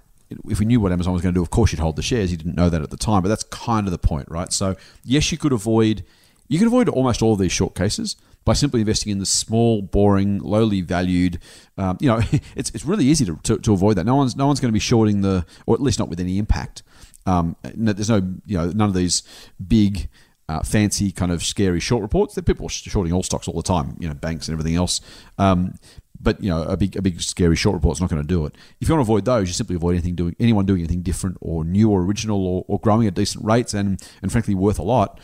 if 0.47 0.59
we 0.59 0.65
knew 0.65 0.79
what 0.79 0.91
Amazon 0.91 1.13
was 1.13 1.21
going 1.21 1.33
to 1.33 1.37
do, 1.37 1.43
of 1.43 1.49
course 1.49 1.71
you'd 1.71 1.79
hold 1.79 1.95
the 1.95 2.01
shares. 2.01 2.31
You 2.31 2.37
didn't 2.37 2.55
know 2.55 2.69
that 2.69 2.81
at 2.81 2.89
the 2.89 2.97
time, 2.97 3.21
but 3.21 3.29
that's 3.29 3.43
kind 3.43 3.87
of 3.87 3.91
the 3.91 3.97
point, 3.97 4.29
right? 4.29 4.51
So 4.51 4.75
yes, 5.03 5.31
you 5.31 5.37
could 5.37 5.53
avoid 5.53 6.03
you 6.47 6.59
could 6.59 6.67
avoid 6.67 6.89
almost 6.89 7.21
all 7.21 7.33
of 7.33 7.39
these 7.39 7.51
short 7.51 7.75
cases 7.75 8.15
by 8.45 8.53
simply 8.53 8.81
investing 8.81 9.11
in 9.11 9.19
the 9.19 9.25
small, 9.25 9.81
boring, 9.81 10.39
lowly 10.39 10.81
valued. 10.81 11.39
Um, 11.77 11.97
you 11.99 12.07
know, 12.07 12.19
it's, 12.55 12.69
it's 12.71 12.85
really 12.85 13.05
easy 13.05 13.25
to, 13.25 13.39
to, 13.43 13.57
to 13.59 13.73
avoid 13.73 13.97
that. 13.97 14.05
No 14.05 14.15
one's 14.15 14.35
no 14.35 14.47
one's 14.47 14.59
going 14.59 14.69
to 14.69 14.73
be 14.73 14.79
shorting 14.79 15.21
the, 15.21 15.45
or 15.65 15.75
at 15.75 15.81
least 15.81 15.99
not 15.99 16.09
with 16.09 16.19
any 16.19 16.37
impact. 16.37 16.83
Um, 17.25 17.55
there's 17.63 18.09
no 18.09 18.17
you 18.45 18.57
know 18.57 18.69
none 18.69 18.89
of 18.89 18.95
these 18.95 19.23
big. 19.65 20.09
Uh, 20.49 20.61
fancy 20.61 21.09
kind 21.09 21.31
of 21.31 21.41
scary 21.41 21.79
short 21.79 22.01
reports. 22.01 22.35
That 22.35 22.45
people 22.45 22.65
are 22.65 22.69
shorting 22.69 23.13
all 23.13 23.23
stocks 23.23 23.47
all 23.47 23.55
the 23.55 23.63
time, 23.63 23.95
you 23.97 24.09
know, 24.09 24.13
banks 24.13 24.49
and 24.49 24.53
everything 24.53 24.75
else. 24.75 24.99
Um, 25.37 25.75
but 26.23 26.41
you 26.41 26.49
know, 26.49 26.63
a 26.63 26.77
big, 26.77 26.95
a 26.95 27.01
big 27.01 27.21
scary 27.21 27.55
short 27.55 27.75
report's 27.75 27.99
not 27.99 28.09
going 28.09 28.21
to 28.21 28.27
do 28.27 28.45
it. 28.45 28.55
If 28.79 28.87
you 28.87 28.95
want 28.95 29.05
to 29.05 29.11
avoid 29.11 29.25
those, 29.25 29.47
you 29.49 29.53
simply 29.53 29.75
avoid 29.75 29.91
anything 29.91 30.15
doing 30.15 30.35
anyone 30.39 30.65
doing 30.65 30.79
anything 30.79 31.01
different 31.01 31.37
or 31.41 31.63
new 31.63 31.89
or 31.89 32.01
original 32.01 32.47
or, 32.47 32.65
or 32.67 32.79
growing 32.79 33.07
at 33.07 33.13
decent 33.13 33.45
rates 33.45 33.73
and 33.73 34.01
and 34.21 34.31
frankly 34.31 34.55
worth 34.55 34.79
a 34.79 34.83
lot. 34.83 35.19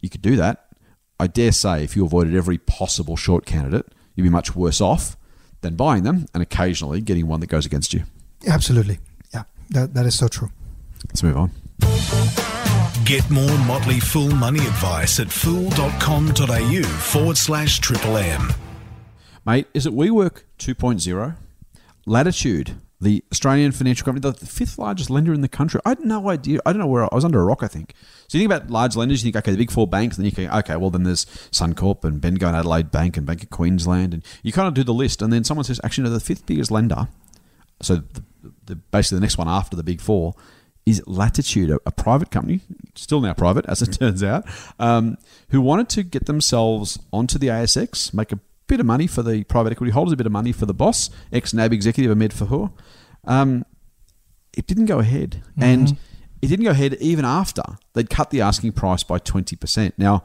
You 0.00 0.08
could 0.08 0.22
do 0.22 0.36
that. 0.36 0.68
I 1.18 1.26
dare 1.26 1.52
say, 1.52 1.82
if 1.82 1.96
you 1.96 2.04
avoided 2.04 2.34
every 2.34 2.58
possible 2.58 3.16
short 3.16 3.46
candidate, 3.46 3.86
you'd 4.14 4.24
be 4.24 4.28
much 4.30 4.54
worse 4.54 4.80
off 4.80 5.16
than 5.62 5.74
buying 5.74 6.02
them 6.04 6.26
and 6.34 6.42
occasionally 6.42 7.00
getting 7.00 7.26
one 7.26 7.40
that 7.40 7.48
goes 7.48 7.66
against 7.66 7.94
you. 7.94 8.04
absolutely. 8.46 8.98
Yeah, 9.32 9.44
that, 9.70 9.94
that 9.94 10.06
is 10.06 10.16
so 10.16 10.28
true. 10.28 10.50
Let's 11.08 11.22
move 11.22 11.36
on. 11.36 11.50
Get 13.04 13.28
more 13.30 13.58
Motley 13.58 14.00
Fool 14.00 14.30
money 14.32 14.60
advice 14.60 15.20
at 15.20 15.30
fool.com.au 15.30 16.82
forward 16.82 17.36
slash 17.36 17.78
triple 17.78 18.16
M. 18.16 18.52
Mate, 19.46 19.68
is 19.72 19.86
it 19.86 19.94
WeWork 19.94 20.42
2.0? 20.58 21.36
Latitude, 22.04 22.80
the 23.00 23.22
Australian 23.30 23.70
financial 23.70 24.04
company, 24.04 24.28
the 24.28 24.44
fifth 24.44 24.76
largest 24.76 25.08
lender 25.08 25.32
in 25.32 25.40
the 25.40 25.48
country. 25.48 25.80
I 25.84 25.90
had 25.90 26.00
no 26.00 26.28
idea. 26.28 26.58
I 26.66 26.72
don't 26.72 26.80
know 26.80 26.88
where 26.88 27.04
I 27.04 27.14
was 27.14 27.24
under 27.24 27.40
a 27.40 27.44
rock, 27.44 27.62
I 27.62 27.68
think. 27.68 27.94
So 28.26 28.38
you 28.38 28.42
think 28.42 28.52
about 28.52 28.72
large 28.72 28.96
lenders, 28.96 29.22
you 29.22 29.30
think, 29.30 29.36
okay, 29.36 29.52
the 29.52 29.56
big 29.56 29.70
four 29.70 29.86
banks, 29.86 30.16
and 30.16 30.24
then 30.24 30.30
you 30.30 30.34
think, 30.34 30.52
okay, 30.52 30.74
well, 30.74 30.90
then 30.90 31.04
there's 31.04 31.26
Suncorp 31.52 32.02
and 32.02 32.20
Bendigo 32.20 32.48
and 32.48 32.56
Adelaide 32.56 32.90
Bank 32.90 33.16
and 33.16 33.24
Bank 33.24 33.44
of 33.44 33.50
Queensland. 33.50 34.14
And 34.14 34.24
you 34.42 34.50
kind 34.50 34.66
of 34.66 34.74
do 34.74 34.82
the 34.82 34.92
list, 34.92 35.22
and 35.22 35.32
then 35.32 35.44
someone 35.44 35.62
says, 35.62 35.80
actually, 35.84 36.04
no, 36.04 36.10
the 36.10 36.18
fifth 36.18 36.44
biggest 36.46 36.72
lender, 36.72 37.06
so 37.80 37.96
the, 37.96 38.24
the, 38.64 38.74
basically 38.74 39.18
the 39.18 39.22
next 39.22 39.38
one 39.38 39.48
after 39.48 39.76
the 39.76 39.84
big 39.84 40.00
four, 40.00 40.34
is 40.84 41.00
Latitude, 41.06 41.70
a, 41.70 41.78
a 41.86 41.92
private 41.92 42.32
company, 42.32 42.62
still 42.96 43.20
now 43.20 43.32
private, 43.32 43.64
as 43.66 43.80
it 43.80 43.92
turns 43.92 44.24
out, 44.24 44.44
um, 44.80 45.18
who 45.50 45.60
wanted 45.60 45.88
to 45.90 46.02
get 46.02 46.26
themselves 46.26 46.98
onto 47.12 47.38
the 47.38 47.46
ASX, 47.46 48.12
make 48.12 48.32
a 48.32 48.40
bit 48.66 48.80
of 48.80 48.86
money 48.86 49.06
for 49.06 49.22
the 49.22 49.44
private 49.44 49.72
equity 49.72 49.92
holders, 49.92 50.12
a 50.12 50.16
bit 50.16 50.26
of 50.26 50.32
money 50.32 50.52
for 50.52 50.66
the 50.66 50.74
boss, 50.74 51.10
ex 51.32 51.54
NAB 51.54 51.72
executive 51.72 52.10
Ahmed 52.10 52.32
Fahour. 52.32 52.72
Um, 53.24 53.64
it 54.56 54.66
didn't 54.66 54.86
go 54.86 54.98
ahead. 54.98 55.42
And 55.58 55.98
it 56.42 56.48
didn't 56.48 56.64
go 56.64 56.70
ahead 56.70 56.94
even 56.94 57.24
after 57.24 57.62
they'd 57.94 58.10
cut 58.10 58.30
the 58.30 58.40
asking 58.40 58.72
price 58.72 59.02
by 59.02 59.18
20%. 59.18 59.92
Now, 59.96 60.22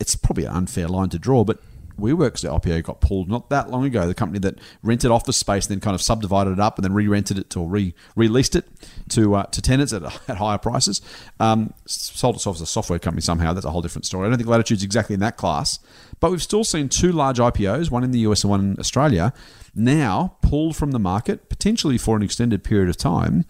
it's 0.00 0.16
probably 0.16 0.44
an 0.44 0.52
unfair 0.54 0.88
line 0.88 1.08
to 1.10 1.18
draw, 1.18 1.44
but 1.44 1.60
WeWork's 1.98 2.42
IPO 2.42 2.84
got 2.84 3.00
pulled 3.00 3.28
not 3.28 3.50
that 3.50 3.70
long 3.70 3.84
ago. 3.84 4.06
The 4.06 4.14
company 4.14 4.38
that 4.40 4.58
rented 4.82 5.10
office 5.10 5.36
space, 5.36 5.66
then 5.66 5.80
kind 5.80 5.94
of 5.94 6.02
subdivided 6.02 6.52
it 6.52 6.60
up, 6.60 6.78
and 6.78 6.84
then 6.84 6.94
re-rented 6.94 7.38
it 7.38 7.50
to 7.50 7.60
re 7.60 7.94
released 8.16 8.56
it 8.56 8.66
to 9.10 9.34
uh, 9.36 9.44
to 9.44 9.62
tenants 9.62 9.92
at, 9.92 10.02
at 10.28 10.36
higher 10.38 10.58
prices. 10.58 11.00
Um, 11.40 11.74
sold 11.86 12.36
itself 12.36 12.56
as 12.56 12.62
a 12.62 12.66
software 12.66 12.98
company 12.98 13.22
somehow. 13.22 13.52
That's 13.52 13.66
a 13.66 13.70
whole 13.70 13.82
different 13.82 14.06
story. 14.06 14.26
I 14.26 14.30
don't 14.30 14.38
think 14.38 14.48
Latitude's 14.48 14.82
exactly 14.82 15.14
in 15.14 15.20
that 15.20 15.36
class, 15.36 15.78
but 16.20 16.30
we've 16.30 16.42
still 16.42 16.64
seen 16.64 16.88
two 16.88 17.12
large 17.12 17.38
IPOs, 17.38 17.90
one 17.90 18.04
in 18.04 18.10
the 18.10 18.20
US 18.20 18.44
and 18.44 18.50
one 18.50 18.60
in 18.60 18.78
Australia, 18.78 19.32
now 19.74 20.36
pulled 20.42 20.76
from 20.76 20.92
the 20.92 20.98
market, 20.98 21.48
potentially 21.48 21.98
for 21.98 22.16
an 22.16 22.22
extended 22.22 22.64
period 22.64 22.88
of 22.88 22.96
time. 22.96 23.44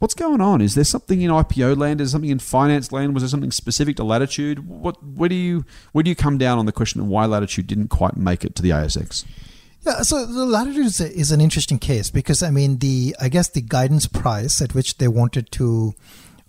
What's 0.00 0.14
going 0.14 0.40
on? 0.40 0.62
Is 0.62 0.74
there 0.74 0.84
something 0.84 1.20
in 1.20 1.30
IPO 1.30 1.76
land? 1.76 2.00
Is 2.00 2.10
there 2.10 2.16
something 2.16 2.30
in 2.30 2.38
finance 2.38 2.90
land? 2.90 3.12
Was 3.12 3.22
there 3.22 3.28
something 3.28 3.52
specific 3.52 3.96
to 3.96 4.04
Latitude? 4.04 4.66
What 4.66 4.96
where 5.04 5.28
do 5.28 5.34
you 5.34 5.66
where 5.92 6.02
do 6.02 6.08
you 6.08 6.16
come 6.16 6.38
down 6.38 6.58
on 6.58 6.64
the 6.64 6.72
question 6.72 7.02
of 7.02 7.06
why 7.06 7.26
Latitude 7.26 7.66
didn't 7.66 7.88
quite 7.88 8.16
make 8.16 8.42
it 8.42 8.54
to 8.54 8.62
the 8.62 8.70
ASX? 8.70 9.26
Yeah, 9.82 10.00
so 10.00 10.24
the 10.24 10.46
latitude 10.46 10.86
is, 10.86 11.00
a, 11.00 11.12
is 11.12 11.32
an 11.32 11.40
interesting 11.42 11.78
case 11.78 12.10
because 12.10 12.42
I 12.42 12.50
mean 12.50 12.78
the 12.78 13.14
I 13.20 13.28
guess 13.28 13.50
the 13.50 13.60
guidance 13.60 14.06
price 14.06 14.62
at 14.62 14.74
which 14.74 14.96
they 14.96 15.08
wanted 15.08 15.50
to, 15.52 15.94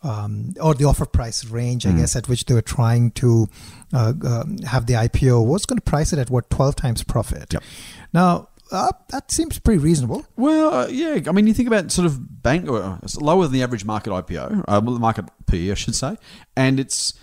um, 0.01 0.53
or 0.61 0.73
the 0.73 0.85
offer 0.85 1.05
price 1.05 1.43
range 1.43 1.85
I 1.85 1.91
guess 1.91 2.15
at 2.15 2.29
which 2.29 2.45
they 2.45 2.53
were 2.53 2.61
trying 2.61 3.11
to 3.11 3.49
uh, 3.93 4.13
um, 4.25 4.59
have 4.59 4.85
the 4.85 4.93
IPO 4.93 5.45
was 5.45 5.65
going 5.65 5.77
to 5.77 5.83
price 5.83 6.13
it 6.13 6.19
at 6.19 6.29
what 6.29 6.49
twelve 6.49 6.77
times 6.77 7.03
profit. 7.03 7.51
Yep. 7.51 7.63
Now 8.13 8.47
uh, 8.71 8.91
that 9.09 9.31
seems 9.31 9.59
pretty 9.59 9.79
reasonable. 9.79 10.25
Well, 10.35 10.73
uh, 10.73 10.87
yeah. 10.87 11.19
I 11.27 11.31
mean, 11.31 11.47
you 11.47 11.53
think 11.53 11.67
about 11.67 11.91
sort 11.91 12.05
of 12.05 12.41
bank, 12.43 12.69
or 12.69 12.99
it's 13.03 13.17
lower 13.17 13.43
than 13.43 13.53
the 13.53 13.63
average 13.63 13.85
market 13.85 14.11
IPO, 14.11 14.65
uh, 14.67 14.81
market 14.81 15.25
PE, 15.47 15.71
I 15.71 15.73
should 15.75 15.95
say, 15.95 16.17
and 16.55 16.79
it's 16.79 17.13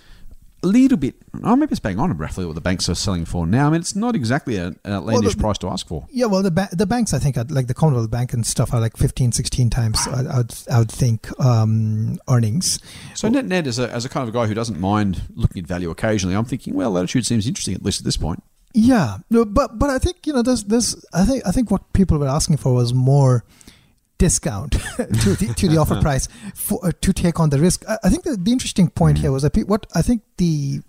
a 0.62 0.66
little 0.66 0.98
bit. 0.98 1.14
Oh, 1.44 1.54
maybe 1.54 1.70
it's 1.70 1.80
bang 1.80 1.98
on 2.00 2.16
roughly 2.16 2.44
what 2.44 2.54
the 2.56 2.60
banks 2.60 2.88
are 2.88 2.94
selling 2.94 3.24
for 3.24 3.46
now. 3.46 3.68
I 3.68 3.70
mean, 3.70 3.80
it's 3.80 3.94
not 3.94 4.16
exactly 4.16 4.56
an 4.56 4.78
outlandish 4.84 5.34
the- 5.34 5.40
price 5.40 5.58
to 5.58 5.68
ask 5.68 5.86
for. 5.86 6.06
Yeah, 6.10 6.26
well, 6.26 6.42
the 6.42 6.50
ba- 6.50 6.68
the 6.72 6.86
banks 6.86 7.14
I 7.14 7.18
think 7.18 7.36
are, 7.36 7.44
like 7.48 7.68
the 7.68 7.74
Commonwealth 7.74 8.10
Bank 8.10 8.32
and 8.32 8.44
stuff 8.44 8.74
are 8.74 8.80
like 8.80 8.96
15, 8.96 9.32
16 9.32 9.70
times 9.70 10.06
I, 10.06 10.38
would 10.38 10.54
I 10.70 10.78
would 10.78 10.90
think 10.90 11.28
um, 11.40 12.18
earnings. 12.28 12.80
So 13.14 13.28
net 13.28 13.44
net, 13.44 13.66
as 13.66 13.78
a, 13.78 13.90
as 13.92 14.04
a 14.04 14.08
kind 14.08 14.28
of 14.28 14.34
a 14.34 14.36
guy 14.36 14.46
who 14.46 14.54
doesn't 14.54 14.80
mind 14.80 15.22
looking 15.34 15.62
at 15.62 15.68
value 15.68 15.90
occasionally, 15.90 16.34
I'm 16.34 16.44
thinking, 16.44 16.74
well, 16.74 16.90
Latitude 16.90 17.24
seems 17.26 17.46
interesting 17.46 17.74
at 17.74 17.82
least 17.84 18.00
at 18.00 18.04
this 18.04 18.16
point. 18.16 18.42
Yeah, 18.74 19.18
no, 19.30 19.44
but 19.44 19.78
but 19.78 19.90
I 19.90 19.98
think 19.98 20.26
you 20.26 20.32
know 20.32 20.42
there's 20.42 20.64
there's 20.64 21.04
I 21.12 21.24
think 21.24 21.46
I 21.46 21.50
think 21.50 21.70
what 21.70 21.92
people 21.92 22.18
were 22.18 22.28
asking 22.28 22.58
for 22.58 22.74
was 22.74 22.92
more 22.92 23.44
discount 24.18 24.72
to 24.96 25.34
the 25.34 25.54
to 25.56 25.68
the 25.68 25.76
offer 25.82 26.00
price 26.00 26.28
for, 26.54 26.84
uh, 26.84 26.92
to 27.00 27.12
take 27.12 27.40
on 27.40 27.50
the 27.50 27.58
risk. 27.58 27.84
I, 27.88 27.98
I 28.04 28.08
think 28.10 28.24
the, 28.24 28.36
the 28.36 28.52
interesting 28.52 28.90
point 28.90 29.18
here 29.18 29.32
was 29.32 29.42
that 29.42 29.52
pe- 29.52 29.62
what 29.62 29.86
I 29.94 30.02
think 30.02 30.22
the 30.36 30.80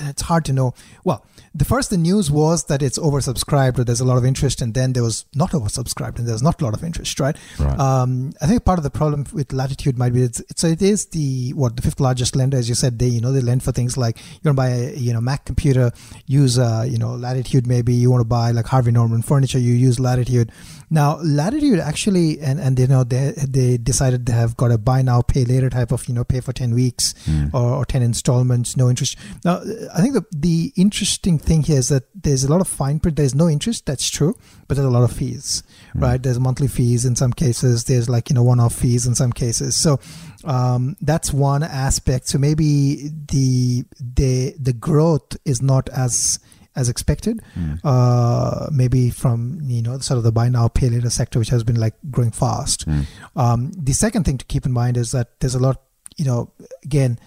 it's 0.00 0.22
hard 0.22 0.44
to 0.46 0.52
know. 0.52 0.74
Well, 1.04 1.24
the 1.54 1.64
first 1.64 1.90
the 1.90 1.96
news 1.96 2.30
was 2.30 2.64
that 2.64 2.82
it's 2.82 2.98
oversubscribed 2.98 3.78
or 3.78 3.84
there's 3.84 4.00
a 4.00 4.04
lot 4.04 4.18
of 4.18 4.24
interest, 4.24 4.60
and 4.60 4.74
then 4.74 4.92
there 4.92 5.02
was 5.02 5.24
not 5.34 5.50
oversubscribed 5.52 6.18
and 6.18 6.28
there's 6.28 6.42
not 6.42 6.60
a 6.60 6.64
lot 6.64 6.74
of 6.74 6.84
interest, 6.84 7.18
right? 7.18 7.36
Right. 7.58 7.78
Um, 7.78 8.32
I 8.40 8.46
think 8.46 8.64
part 8.64 8.78
of 8.78 8.82
the 8.82 8.90
problem 8.90 9.26
with 9.32 9.52
Latitude 9.52 9.98
might 9.98 10.12
be 10.12 10.22
it's, 10.22 10.42
so 10.56 10.66
it 10.66 10.82
is 10.82 11.06
the 11.06 11.52
what 11.54 11.76
the 11.76 11.82
fifth 11.82 12.00
largest 12.00 12.36
lender, 12.36 12.56
as 12.56 12.68
you 12.68 12.74
said. 12.74 12.98
They 12.98 13.08
you 13.08 13.20
know 13.20 13.32
they 13.32 13.40
lend 13.40 13.62
for 13.62 13.72
things 13.72 13.96
like 13.96 14.18
you 14.18 14.40
want 14.44 14.56
to 14.56 14.62
buy 14.62 14.68
a 14.68 14.94
you 14.96 15.12
know 15.12 15.20
Mac 15.20 15.44
computer, 15.44 15.92
use 16.26 16.58
uh, 16.58 16.84
you 16.88 16.98
know 16.98 17.14
Latitude. 17.14 17.66
Maybe 17.66 17.94
you 17.94 18.10
want 18.10 18.20
to 18.20 18.28
buy 18.28 18.50
like 18.50 18.66
Harvey 18.66 18.92
Norman 18.92 19.22
furniture, 19.22 19.58
you 19.58 19.74
use 19.74 19.98
Latitude. 19.98 20.52
Now 20.90 21.18
Latitude 21.22 21.80
actually 21.80 22.38
and 22.40 22.60
and 22.60 22.78
you 22.78 22.86
know 22.86 23.04
they 23.04 23.32
they 23.36 23.76
decided 23.76 24.26
they 24.26 24.32
have 24.32 24.56
got 24.56 24.70
a 24.70 24.78
buy 24.78 25.02
now 25.02 25.22
pay 25.22 25.44
later 25.44 25.70
type 25.70 25.90
of 25.90 26.06
you 26.08 26.14
know 26.14 26.24
pay 26.24 26.40
for 26.40 26.52
ten 26.52 26.74
weeks 26.74 27.14
or, 27.52 27.74
or 27.74 27.84
ten 27.84 28.02
installments, 28.02 28.76
no 28.76 28.88
interest. 28.88 29.16
Now 29.44 29.62
I 29.94 30.00
think 30.00 30.14
the 30.14 30.24
the 30.32 30.72
interesting 30.76 31.38
thing 31.38 31.62
here 31.62 31.78
is 31.78 31.88
that 31.88 32.04
there's 32.14 32.44
a 32.44 32.50
lot 32.50 32.60
of 32.60 32.68
fine 32.68 33.00
print. 33.00 33.16
There's 33.16 33.34
no 33.34 33.48
interest. 33.48 33.86
That's 33.86 34.08
true, 34.08 34.34
but 34.68 34.76
there's 34.76 34.86
a 34.86 34.90
lot 34.90 35.02
of 35.02 35.12
fees, 35.12 35.62
right? 35.94 36.22
There's 36.22 36.38
monthly 36.40 36.68
fees 36.68 37.04
in 37.04 37.16
some 37.16 37.32
cases. 37.32 37.84
There's 37.84 38.08
like 38.08 38.28
you 38.30 38.34
know 38.34 38.42
one-off 38.42 38.74
fees 38.74 39.06
in 39.06 39.14
some 39.14 39.32
cases. 39.32 39.76
So 39.76 39.98
um, 40.44 40.96
that's 41.00 41.32
one 41.32 41.62
aspect. 41.62 42.28
So 42.28 42.38
maybe 42.38 43.10
the 43.28 43.84
the 44.00 44.54
the 44.60 44.72
growth 44.72 45.36
is 45.44 45.60
not 45.62 45.88
as 45.90 46.38
as 46.76 46.88
expected. 46.88 47.40
Uh, 47.84 48.68
maybe 48.70 49.10
from 49.10 49.60
you 49.64 49.82
know 49.82 49.98
sort 49.98 50.18
of 50.18 50.24
the 50.24 50.32
buy 50.32 50.48
now 50.48 50.68
pay 50.68 50.88
later 50.88 51.10
sector, 51.10 51.38
which 51.38 51.48
has 51.50 51.64
been 51.64 51.76
like 51.76 51.94
growing 52.10 52.30
fast. 52.30 52.86
Um, 53.34 53.72
the 53.76 53.92
second 53.92 54.24
thing 54.24 54.38
to 54.38 54.44
keep 54.44 54.66
in 54.66 54.72
mind 54.72 54.96
is 54.96 55.12
that 55.12 55.40
there's 55.40 55.54
a 55.54 55.58
lot. 55.58 55.82
You 56.16 56.24
know, 56.24 56.52
again, 56.82 57.18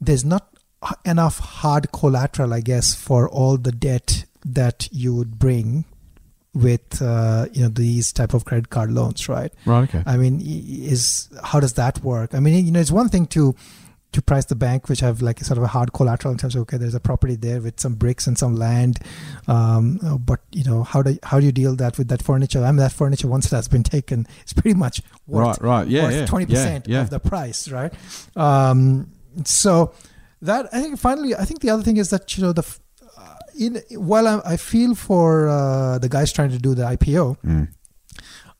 there's 0.00 0.24
not 0.24 0.48
enough 1.04 1.38
hard 1.38 1.92
collateral, 1.92 2.52
I 2.52 2.60
guess, 2.60 2.94
for 2.94 3.28
all 3.28 3.56
the 3.56 3.72
debt 3.72 4.24
that 4.44 4.88
you 4.92 5.14
would 5.14 5.38
bring 5.38 5.84
with 6.54 7.02
uh, 7.02 7.46
you 7.52 7.62
know 7.62 7.68
these 7.68 8.12
type 8.12 8.32
of 8.32 8.44
credit 8.44 8.70
card 8.70 8.92
loans, 8.92 9.28
right? 9.28 9.52
Right. 9.66 9.82
Okay. 9.88 10.02
I 10.06 10.16
mean, 10.16 10.40
is 10.44 11.28
how 11.42 11.60
does 11.60 11.74
that 11.74 12.02
work? 12.02 12.34
I 12.34 12.40
mean, 12.40 12.64
you 12.64 12.72
know, 12.72 12.80
it's 12.80 12.92
one 12.92 13.08
thing 13.08 13.26
to 13.28 13.54
to 14.12 14.22
price 14.22 14.44
the 14.44 14.54
bank, 14.54 14.88
which 14.88 15.00
have 15.00 15.20
like 15.20 15.40
a 15.40 15.44
sort 15.44 15.58
of 15.58 15.64
a 15.64 15.66
hard 15.66 15.92
collateral 15.92 16.30
in 16.30 16.38
terms 16.38 16.54
of 16.54 16.62
okay, 16.62 16.76
there's 16.76 16.94
a 16.94 17.00
property 17.00 17.34
there 17.34 17.60
with 17.60 17.80
some 17.80 17.94
bricks 17.96 18.28
and 18.28 18.38
some 18.38 18.54
land, 18.54 19.00
um, 19.48 19.98
but 20.24 20.40
you 20.52 20.62
know, 20.62 20.84
how 20.84 21.02
do 21.02 21.18
how 21.24 21.40
do 21.40 21.46
you 21.46 21.52
deal 21.52 21.74
that 21.76 21.98
with 21.98 22.08
that 22.08 22.22
furniture? 22.22 22.62
I 22.62 22.68
mean, 22.68 22.76
that 22.76 22.92
furniture 22.92 23.26
once 23.26 23.50
that's 23.50 23.68
been 23.68 23.82
taken, 23.82 24.26
it's 24.42 24.52
pretty 24.52 24.74
much 24.74 25.02
worth, 25.26 25.60
Right, 25.60 25.62
right. 25.62 25.88
Yeah, 25.88 26.08
yeah, 26.10 26.26
twenty 26.26 26.46
percent 26.46 26.86
yeah, 26.86 26.98
yeah. 26.98 27.02
of 27.02 27.10
the 27.10 27.18
price, 27.18 27.68
right? 27.68 27.92
Um, 28.36 29.10
so 29.44 29.92
that 30.44 30.68
I 30.72 30.80
think 30.80 30.98
finally, 30.98 31.34
I 31.34 31.44
think 31.44 31.60
the 31.60 31.70
other 31.70 31.82
thing 31.82 31.96
is 31.96 32.10
that 32.10 32.36
you 32.36 32.44
know 32.44 32.52
the 32.52 32.66
uh, 33.18 33.36
in 33.58 33.80
while 33.90 34.28
I, 34.28 34.40
I 34.52 34.56
feel 34.56 34.94
for 34.94 35.48
uh, 35.48 35.98
the 35.98 36.08
guys 36.08 36.32
trying 36.32 36.50
to 36.50 36.58
do 36.58 36.74
the 36.74 36.84
IPO. 36.84 37.38
Mm. 37.40 37.68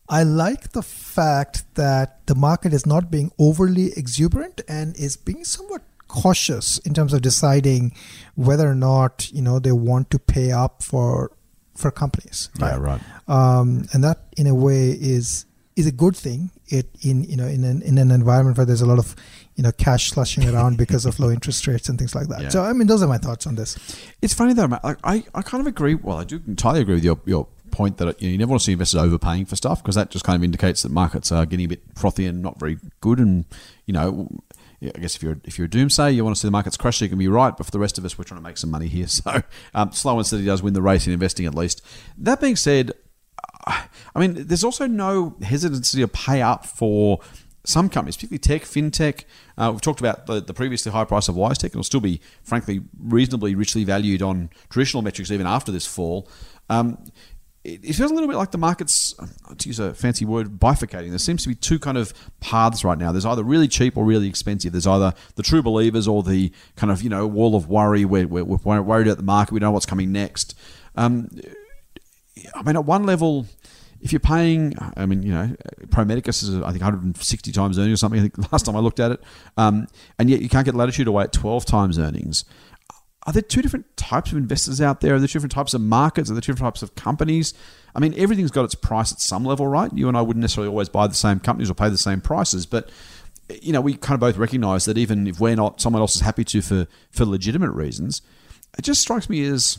I 0.09 0.23
like 0.23 0.73
the 0.73 0.83
fact 0.83 1.65
that 1.77 2.27
the 2.27 2.35
market 2.35 2.75
is 2.75 2.85
not 2.85 3.11
being 3.11 3.33
overly 3.39 3.93
exuberant 3.97 4.61
and 4.69 4.95
is 4.97 5.17
being 5.17 5.45
somewhat 5.45 5.83
cautious 6.09 6.77
in 6.79 6.93
terms 6.93 7.15
of 7.15 7.23
deciding 7.23 7.93
whether 8.35 8.69
or 8.69 8.75
not 8.75 9.31
you 9.33 9.41
know 9.41 9.59
they 9.59 9.73
want 9.73 10.11
to 10.11 10.19
pay 10.19 10.53
up 10.53 10.83
for 10.83 11.33
for 11.75 11.91
companies. 11.91 12.51
Yeah. 12.59 12.77
Right. 12.77 13.01
Um, 13.29 13.89
and 13.93 14.05
that 14.05 14.27
in 14.37 14.47
a 14.47 14.55
way 14.55 14.91
is 14.91 15.47
is 15.77 15.87
a 15.87 15.93
good 15.93 16.17
thing. 16.17 16.51
It 16.69 16.87
in 17.03 17.25
you 17.25 17.37
know 17.37 17.47
in 17.47 17.65
an 17.65 17.83
in 17.83 17.99
an 17.99 18.11
environment 18.11 18.57
where 18.57 18.67
there's 18.67 18.83
a 18.83 18.87
lot 18.87 18.99
of 18.99 19.17
you 19.57 19.63
know 19.63 19.73
cash 19.73 20.11
slushing 20.11 20.49
around 20.49 20.77
because 20.85 21.07
of 21.07 21.19
low 21.19 21.31
interest 21.31 21.67
rates 21.67 21.89
and 21.89 21.99
things 21.99 22.15
like 22.15 22.29
that. 22.29 22.43
Yeah. 22.43 22.49
So 22.49 22.63
I 22.63 22.73
mean 22.73 22.87
those 22.87 23.03
are 23.03 23.09
my 23.09 23.19
thoughts 23.19 23.47
on 23.47 23.55
this. 23.55 23.77
It's 24.23 24.35
funny 24.35 24.53
though, 24.53 24.69
Matt. 24.69 24.85
Like, 24.85 24.99
I, 25.05 25.25
I 25.35 25.43
kind 25.43 25.61
of 25.61 25.67
agree. 25.67 25.95
Well, 25.95 26.19
I 26.19 26.25
do 26.25 26.41
entirely 26.47 26.81
agree 26.81 26.95
with 26.95 27.05
your, 27.05 27.21
your 27.25 27.49
point 27.71 27.99
that 27.99 28.21
you, 28.23 28.29
know, 28.29 28.33
you 28.33 28.39
never 28.39 28.51
want 28.51 28.61
to 28.61 28.65
see 28.65 28.73
investors 28.73 29.01
overpaying 29.01 29.47
for 29.47 29.57
stuff 29.57 29.83
because 29.83 29.97
that 29.97 30.11
just 30.11 30.25
kind 30.25 30.37
of 30.37 30.45
indicates 30.45 30.83
that 30.83 30.93
markets 30.93 31.33
are 31.33 31.45
getting 31.45 31.67
a 31.67 31.69
bit 31.69 31.83
frothy 31.95 32.27
and 32.27 32.41
not 32.43 32.59
very 32.59 32.79
good. 33.01 33.19
And 33.19 33.45
you 33.87 33.93
know, 33.93 34.29
I 34.83 34.99
guess 34.99 35.17
if 35.17 35.23
you're 35.23 35.39
if 35.45 35.59
you're 35.59 35.67
a 35.67 35.71
doomsayer, 35.71 36.15
you 36.15 36.25
want 36.25 36.37
to 36.37 36.41
see 36.41 36.49
the 36.49 36.53
markets 36.53 36.77
crash, 36.77 36.99
so 36.99 37.05
you 37.05 37.09
can 37.09 37.19
be 37.19 37.29
right. 37.29 37.57
But 37.57 37.67
for 37.67 37.73
the 37.73 37.79
rest 37.79 37.99
of 37.99 38.05
us, 38.05 38.17
we're 38.19 38.25
trying 38.25 38.41
to 38.41 38.45
make 38.45 38.59
some 38.59 38.71
money 38.71 38.89
here. 38.89 39.07
So 39.15 39.43
um, 39.75 39.93
slow 39.93 40.17
and 40.19 40.27
steady 40.27 40.45
does 40.45 40.63
win 40.63 40.75
the 40.75 40.83
race 40.83 41.07
in 41.07 41.13
investing 41.13 41.47
at 41.47 41.55
least. 41.55 41.83
That 42.19 42.41
being 42.41 42.57
said, 42.57 42.93
I 43.67 43.87
mean, 44.17 44.47
there's 44.47 44.65
also 44.65 44.87
no 44.87 45.37
hesitancy 45.43 46.01
to 46.01 46.09
pay 46.09 46.43
up 46.43 46.67
for 46.67 47.21
some 47.65 47.89
companies, 47.89 48.17
particularly 48.17 48.39
tech, 48.39 48.63
fintech. 48.63 49.25
Uh, 49.57 49.71
we've 49.73 49.81
talked 49.81 50.01
about 50.01 50.27
the, 50.27 50.41
the 50.41 50.55
previously 50.55 50.93
high 50.93 51.05
price 51.05 51.29
of 51.29 51.35
WiseTech, 51.35 51.65
and 51.65 51.73
it'll 51.73 51.83
still 51.83 52.01
be, 52.01 52.21
frankly, 52.43 52.83
reasonably 52.99 53.55
richly 53.55 53.85
valued 53.85 54.23
on 54.23 54.51
traditional 54.69 55.03
metrics 55.03 55.31
even 55.31 55.47
after 55.47 55.73
this 55.73 55.87
fall. 55.87 56.29
Um, 56.69 56.99
it, 57.65 57.81
it 57.83 57.93
feels 57.95 58.11
a 58.11 58.15
little 58.15 58.29
bit 58.29 58.37
like 58.37 58.51
the 58.51 58.59
market's, 58.59 59.15
to 59.57 59.69
use 59.69 59.79
a 59.79 59.95
fancy 59.95 60.27
word, 60.27 60.59
bifurcating. 60.59 61.09
There 61.09 61.19
seems 61.19 61.43
to 61.45 61.49
be 61.49 61.55
two 61.55 61.79
kind 61.79 61.97
of 61.97 62.13
paths 62.41 62.85
right 62.85 62.99
now. 62.99 63.13
There's 63.13 63.25
either 63.25 63.43
really 63.43 63.69
cheap 63.69 63.97
or 63.97 64.05
really 64.05 64.29
expensive. 64.29 64.73
There's 64.73 64.87
either 64.87 65.15
the 65.37 65.43
true 65.43 65.63
believers 65.63 66.07
or 66.07 66.23
the 66.23 66.53
kind 66.77 66.93
of, 66.93 67.03
you 67.03 67.09
know, 67.09 67.27
wall 67.27 67.57
of 67.57 67.69
worry 67.69 68.05
where 68.05 68.29
we're, 68.29 68.45
we're 68.45 68.83
worried 68.83 69.07
about 69.07 69.17
the 69.17 69.23
market. 69.23 69.55
We 69.55 69.61
don't 69.61 69.69
know 69.69 69.73
what's 69.73 69.87
coming 69.87 70.13
next. 70.13 70.55
Um, 70.97 71.31
I 72.55 72.63
mean, 72.63 72.77
at 72.77 72.85
one 72.85 73.05
level, 73.05 73.47
if 74.05 74.13
you're 74.13 74.21
paying, 74.21 74.75
I 74.99 75.07
mean, 75.07 75.23
you 75.23 75.33
know, 75.33 75.57
Pro 75.91 76.05
Medicus 76.05 76.43
is, 76.43 76.57
I 76.57 76.71
think, 76.73 76.83
160 76.83 77.53
times 77.53 77.79
earnings 77.79 77.95
or 77.95 77.97
something, 77.97 78.21
I 78.21 78.23
think 78.23 78.53
last 78.53 78.67
time 78.67 78.77
I 78.77 78.81
looked 78.81 79.01
at 79.01 79.13
it, 79.13 79.21
um, 79.57 79.87
and 80.19 80.29
yet 80.29 80.43
you 80.43 80.51
can't 80.51 80.67
get 80.67 80.75
Latitude 80.75 81.09
away 81.09 81.25
at 81.25 81.33
12 81.33 81.65
times 81.65 81.99
earnings. 81.99 82.45
Are 83.27 83.33
there 83.33 83.41
two 83.41 83.63
different 83.63 83.97
types 83.97 84.31
of 84.31 84.37
investors 84.37 84.83
out 84.83 85.01
there? 85.01 85.15
Are 85.15 85.19
there 85.19 85.27
two 85.27 85.39
different 85.39 85.53
types 85.53 85.73
of 85.73 85.81
markets? 85.81 86.31
Are 86.31 86.35
there 86.35 86.43
two 86.43 86.53
different 86.53 86.75
types 86.75 86.83
of 86.83 86.95
companies? 86.95 87.55
I 87.95 88.01
mean, 88.01 88.13
everything's 88.19 88.51
got 88.51 88.67
its 88.67 88.75
price 88.75 89.11
at 89.11 89.21
some 89.21 89.43
level, 89.43 89.67
right? 89.67 89.91
You 89.95 90.09
and 90.09 90.19
I 90.19 90.21
wouldn't 90.21 90.43
necessarily 90.43 90.69
always 90.69 90.91
buy 90.91 91.07
the 91.07 91.15
same 91.15 91.41
companies 91.41 91.71
or 91.71 91.75
pay 91.75 91.89
the 91.89 91.97
same 91.97 92.21
prices, 92.21 92.67
but 92.67 92.91
you 93.63 93.73
know, 93.73 93.81
we 93.81 93.95
kind 93.95 94.15
of 94.15 94.21
both 94.21 94.37
recognise 94.37 94.85
that 94.85 94.99
even 94.99 95.27
if 95.27 95.41
we're 95.41 95.57
not, 95.57 95.81
someone 95.81 96.03
else 96.03 96.15
is 96.15 96.21
happy 96.21 96.45
to 96.45 96.61
for 96.61 96.87
for 97.11 97.25
legitimate 97.25 97.71
reasons. 97.71 98.21
It 98.77 98.83
just 98.83 99.01
strikes 99.01 99.31
me 99.31 99.45
as 99.45 99.79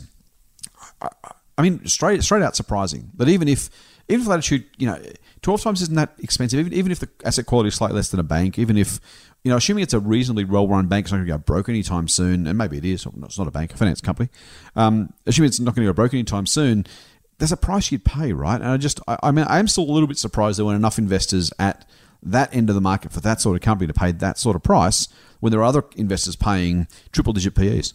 I 1.58 1.62
mean, 1.62 1.86
straight 1.86 2.22
straight 2.22 2.42
out 2.42 2.56
surprising 2.56 3.10
that 3.16 3.28
even 3.28 3.48
if 3.48 3.70
even 4.08 4.22
if 4.22 4.28
Latitude, 4.28 4.64
you 4.78 4.86
know, 4.86 5.00
12 5.42 5.62
times 5.62 5.82
isn't 5.82 5.94
that 5.94 6.14
expensive, 6.18 6.60
even, 6.60 6.72
even 6.72 6.92
if 6.92 7.00
the 7.00 7.08
asset 7.24 7.46
quality 7.46 7.68
is 7.68 7.74
slightly 7.74 7.96
less 7.96 8.10
than 8.10 8.20
a 8.20 8.24
bank, 8.24 8.58
even 8.58 8.76
if, 8.76 9.00
you 9.42 9.50
know, 9.50 9.56
assuming 9.56 9.82
it's 9.82 9.94
a 9.94 10.00
reasonably 10.00 10.44
well 10.44 10.68
run 10.68 10.86
bank, 10.86 11.06
it's 11.06 11.12
not 11.12 11.18
going 11.18 11.26
to 11.26 11.32
go 11.32 11.38
broke 11.38 11.68
anytime 11.68 12.08
soon, 12.08 12.46
and 12.46 12.56
maybe 12.56 12.78
it 12.78 12.84
is, 12.84 13.06
it's 13.22 13.38
not 13.38 13.48
a 13.48 13.50
bank, 13.50 13.74
a 13.74 13.76
finance 13.76 14.00
company, 14.00 14.28
um, 14.76 15.12
assuming 15.26 15.48
it's 15.48 15.60
not 15.60 15.74
going 15.74 15.86
to 15.86 15.92
go 15.92 15.94
broke 15.94 16.14
anytime 16.14 16.46
soon, 16.46 16.86
there's 17.38 17.52
a 17.52 17.56
price 17.56 17.92
you'd 17.92 18.04
pay, 18.04 18.32
right? 18.32 18.60
And 18.60 18.70
I 18.70 18.76
just, 18.76 19.00
I, 19.06 19.18
I 19.24 19.30
mean, 19.30 19.44
I 19.48 19.58
am 19.58 19.68
still 19.68 19.84
a 19.84 19.92
little 19.92 20.06
bit 20.06 20.18
surprised 20.18 20.58
there 20.58 20.64
weren't 20.64 20.76
enough 20.76 20.98
investors 20.98 21.52
at 21.58 21.84
that 22.22 22.54
end 22.54 22.68
of 22.68 22.74
the 22.74 22.80
market 22.80 23.12
for 23.12 23.20
that 23.20 23.40
sort 23.40 23.56
of 23.56 23.62
company 23.62 23.86
to 23.86 23.94
pay 23.94 24.12
that 24.12 24.38
sort 24.38 24.56
of 24.56 24.62
price 24.62 25.08
when 25.40 25.50
there 25.50 25.60
are 25.60 25.64
other 25.64 25.84
investors 25.96 26.34
paying 26.34 26.88
triple 27.12 27.32
digit 27.32 27.54
PEs. 27.54 27.94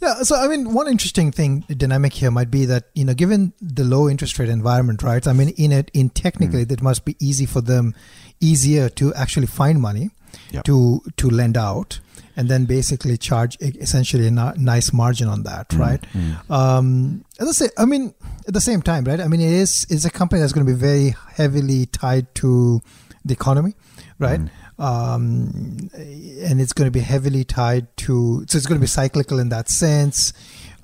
Yeah, 0.00 0.22
so 0.22 0.36
I 0.36 0.48
mean, 0.48 0.72
one 0.74 0.88
interesting 0.88 1.32
thing 1.32 1.64
dynamic 1.68 2.12
here 2.12 2.30
might 2.30 2.50
be 2.50 2.64
that 2.66 2.84
you 2.94 3.04
know, 3.04 3.14
given 3.14 3.52
the 3.60 3.84
low 3.84 4.08
interest 4.08 4.38
rate 4.38 4.48
environment, 4.48 5.02
right? 5.02 5.26
I 5.26 5.32
mean, 5.32 5.48
in 5.50 5.72
it, 5.72 5.90
in 5.94 6.10
technically, 6.10 6.64
Mm. 6.66 6.72
it 6.72 6.82
must 6.82 7.04
be 7.04 7.16
easy 7.20 7.46
for 7.46 7.60
them, 7.60 7.94
easier 8.40 8.88
to 8.90 9.12
actually 9.14 9.46
find 9.46 9.80
money 9.80 10.10
Yep. 10.52 10.64
to 10.64 11.02
to 11.16 11.30
lend 11.30 11.56
out, 11.56 12.00
and 12.36 12.48
then 12.48 12.66
basically 12.66 13.16
charge 13.16 13.56
essentially 13.60 14.26
a 14.26 14.30
nice 14.30 14.92
margin 14.92 15.28
on 15.28 15.42
that, 15.44 15.68
Mm, 15.70 15.78
right? 15.78 16.06
Um, 16.50 17.24
as 17.40 17.48
I 17.48 17.52
say, 17.52 17.68
I 17.78 17.84
mean, 17.86 18.14
at 18.46 18.54
the 18.54 18.60
same 18.60 18.82
time, 18.82 19.04
right? 19.04 19.20
I 19.20 19.28
mean, 19.28 19.40
it 19.40 19.52
is 19.52 19.86
it's 19.88 20.04
a 20.04 20.10
company 20.10 20.40
that's 20.40 20.52
going 20.52 20.66
to 20.66 20.72
be 20.72 20.78
very 20.78 21.14
heavily 21.34 21.86
tied 21.86 22.34
to 22.36 22.80
the 23.24 23.32
economy, 23.32 23.74
right? 24.18 24.40
Um, 24.78 25.90
and 25.94 26.60
it's 26.60 26.72
going 26.74 26.86
to 26.86 26.90
be 26.90 27.00
heavily 27.00 27.44
tied 27.44 27.94
to, 27.98 28.44
so 28.46 28.56
it's 28.58 28.66
going 28.66 28.78
to 28.78 28.84
be 28.84 28.86
cyclical 28.86 29.38
in 29.38 29.48
that 29.48 29.70
sense. 29.70 30.32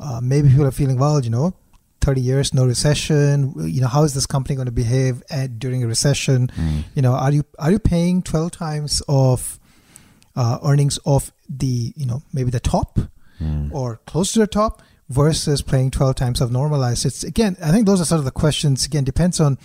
Uh, 0.01 0.21
maybe 0.23 0.49
people 0.49 0.65
are 0.67 0.71
feeling, 0.71 0.99
well, 0.99 1.23
you 1.23 1.31
know, 1.31 1.55
30 2.01 2.21
years, 2.21 2.53
no 2.55 2.67
recession. 2.67 3.53
You 3.57 3.81
know, 3.81 3.87
how 3.89 4.03
is 4.03 4.15
this 4.15 4.27
company 4.27 4.57
going 4.57 4.67
to 4.67 4.73
behave 4.73 5.23
at, 5.31 5.59
during 5.59 5.85
a 5.85 5.87
recession? 5.87 6.51
You 6.95 7.03
know, 7.03 7.13
are 7.13 7.33
you 7.33 7.45
are 7.59 7.71
you 7.71 7.79
paying 7.79 8.23
12 8.23 8.51
times 8.51 9.03
of 9.09 9.61
uh, 10.35 10.59
earnings 10.65 10.99
of 11.07 11.33
the, 11.49 11.93
you 11.97 12.07
know, 12.07 12.23
maybe 12.33 12.51
the 12.51 12.61
top 12.61 12.99
or 13.73 14.01
close 14.07 14.33
to 14.33 14.39
the 14.41 14.47
top 14.47 14.83
versus 15.09 15.63
paying 15.63 15.91
12 15.91 16.15
times 16.17 16.41
of 16.41 16.51
normalized? 16.51 17.07
It's 17.07 17.23
again, 17.25 17.57
I 17.63 17.71
think 17.71 17.87
those 17.87 18.01
are 18.01 18.05
sort 18.05 18.19
of 18.19 18.25
the 18.25 18.31
questions. 18.33 18.85
Again, 18.85 19.05
depends 19.05 19.39
on 19.39 19.59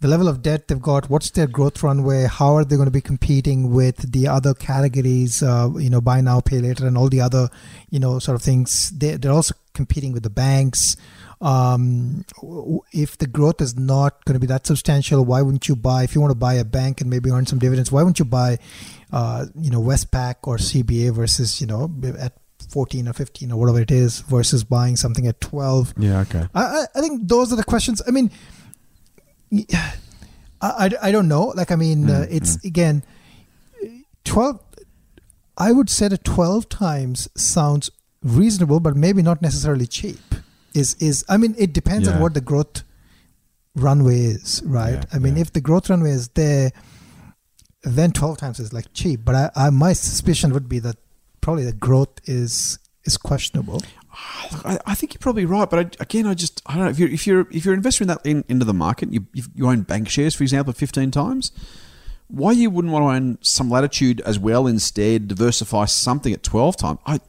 the 0.00 0.08
level 0.08 0.28
of 0.28 0.42
debt 0.42 0.68
they've 0.68 0.82
got, 0.82 1.08
what's 1.08 1.30
their 1.30 1.46
growth 1.46 1.82
runway, 1.82 2.24
how 2.24 2.54
are 2.56 2.64
they 2.64 2.76
going 2.76 2.86
to 2.86 2.90
be 2.92 3.00
competing 3.00 3.72
with 3.72 4.12
the 4.12 4.28
other 4.28 4.52
categories, 4.52 5.42
uh, 5.42 5.70
you 5.78 5.88
know, 5.88 6.00
buy 6.00 6.20
now, 6.20 6.40
pay 6.40 6.60
later, 6.60 6.86
and 6.86 6.98
all 6.98 7.08
the 7.08 7.20
other, 7.20 7.48
you 7.90 7.98
know, 7.98 8.18
sort 8.18 8.34
of 8.36 8.42
things. 8.42 8.90
They, 8.90 9.16
they're 9.16 9.32
also 9.32 9.54
competing 9.72 10.12
with 10.12 10.22
the 10.22 10.30
banks. 10.30 10.96
Um, 11.40 12.24
if 12.92 13.18
the 13.18 13.26
growth 13.26 13.60
is 13.60 13.76
not 13.76 14.24
going 14.24 14.34
to 14.34 14.40
be 14.40 14.46
that 14.46 14.66
substantial, 14.66 15.24
why 15.24 15.42
wouldn't 15.42 15.68
you 15.68 15.76
buy? 15.76 16.02
If 16.04 16.14
you 16.14 16.20
want 16.20 16.30
to 16.32 16.38
buy 16.38 16.54
a 16.54 16.64
bank 16.64 17.00
and 17.00 17.08
maybe 17.10 17.30
earn 17.30 17.46
some 17.46 17.58
dividends, 17.58 17.90
why 17.92 18.02
wouldn't 18.02 18.18
you 18.18 18.24
buy, 18.24 18.58
uh, 19.12 19.46
you 19.58 19.70
know, 19.70 19.80
Westpac 19.80 20.36
or 20.44 20.56
CBA 20.56 21.12
versus, 21.14 21.60
you 21.60 21.66
know, 21.66 21.90
at 22.18 22.32
14 22.70 23.08
or 23.08 23.12
15 23.12 23.52
or 23.52 23.58
whatever 23.60 23.80
it 23.80 23.90
is 23.90 24.20
versus 24.20 24.64
buying 24.64 24.96
something 24.96 25.26
at 25.26 25.40
12? 25.40 25.94
Yeah, 25.98 26.20
okay. 26.20 26.46
I, 26.54 26.62
I- 26.62 26.86
I 26.96 27.00
think 27.00 27.28
those 27.28 27.52
are 27.52 27.56
the 27.56 27.64
questions. 27.64 28.00
I 28.06 28.10
mean, 28.10 28.30
I, 29.52 29.92
I, 30.60 30.90
I 31.02 31.12
don't 31.12 31.28
know. 31.28 31.46
Like, 31.56 31.70
I 31.70 31.76
mean, 31.76 32.08
uh, 32.10 32.26
it's 32.30 32.62
again, 32.64 33.02
12, 34.24 34.60
I 35.58 35.72
would 35.72 35.90
say 35.90 36.08
that 36.08 36.24
12 36.24 36.68
times 36.68 37.28
sounds 37.36 37.90
reasonable, 38.22 38.80
but 38.80 38.96
maybe 38.96 39.22
not 39.22 39.42
necessarily 39.42 39.86
cheap. 39.86 40.20
Is, 40.74 40.94
is 40.98 41.24
I 41.28 41.36
mean, 41.36 41.54
it 41.58 41.72
depends 41.72 42.08
Yeah. 42.08 42.14
on 42.16 42.20
what 42.20 42.34
the 42.34 42.40
growth 42.40 42.82
runway 43.76 44.20
is, 44.24 44.62
right? 44.64 44.94
Yeah, 44.94 45.04
I 45.12 45.18
mean, 45.18 45.36
yeah. 45.36 45.42
if 45.42 45.52
the 45.52 45.60
growth 45.60 45.88
runway 45.90 46.10
is 46.10 46.28
there, 46.28 46.72
then 47.82 48.12
12 48.12 48.38
times 48.38 48.58
is 48.58 48.72
like 48.72 48.86
cheap. 48.94 49.20
But 49.24 49.34
I, 49.34 49.50
I, 49.66 49.70
my 49.70 49.92
suspicion 49.92 50.52
would 50.52 50.68
be 50.68 50.78
that 50.80 50.96
probably 51.40 51.64
the 51.64 51.72
growth 51.72 52.08
is 52.24 52.78
is 53.04 53.18
questionable. 53.18 53.82
I, 54.64 54.78
I 54.86 54.94
think 54.94 55.14
you're 55.14 55.20
probably 55.20 55.44
right, 55.44 55.68
but 55.68 55.78
I, 55.78 56.02
again, 56.02 56.26
I 56.26 56.34
just 56.34 56.62
I 56.66 56.74
don't 56.74 56.84
know 56.84 56.90
if 56.90 56.98
you're 56.98 57.08
if 57.08 57.26
you're 57.26 57.46
if 57.50 57.64
you're 57.64 57.74
investing 57.74 58.06
that 58.08 58.24
in, 58.24 58.44
into 58.48 58.64
the 58.64 58.74
market, 58.74 59.12
you 59.12 59.26
you 59.32 59.66
own 59.66 59.82
bank 59.82 60.08
shares, 60.08 60.34
for 60.34 60.42
example, 60.42 60.72
15 60.72 61.10
times. 61.10 61.52
Why 62.28 62.52
you 62.52 62.70
wouldn't 62.70 62.92
want 62.92 63.04
to 63.04 63.08
own 63.10 63.38
some 63.42 63.68
latitude 63.68 64.20
as 64.22 64.38
well 64.38 64.66
instead, 64.66 65.28
diversify 65.28 65.84
something 65.84 66.32
at 66.32 66.42
12 66.42 66.76
times? 66.76 66.98
I 67.06 67.20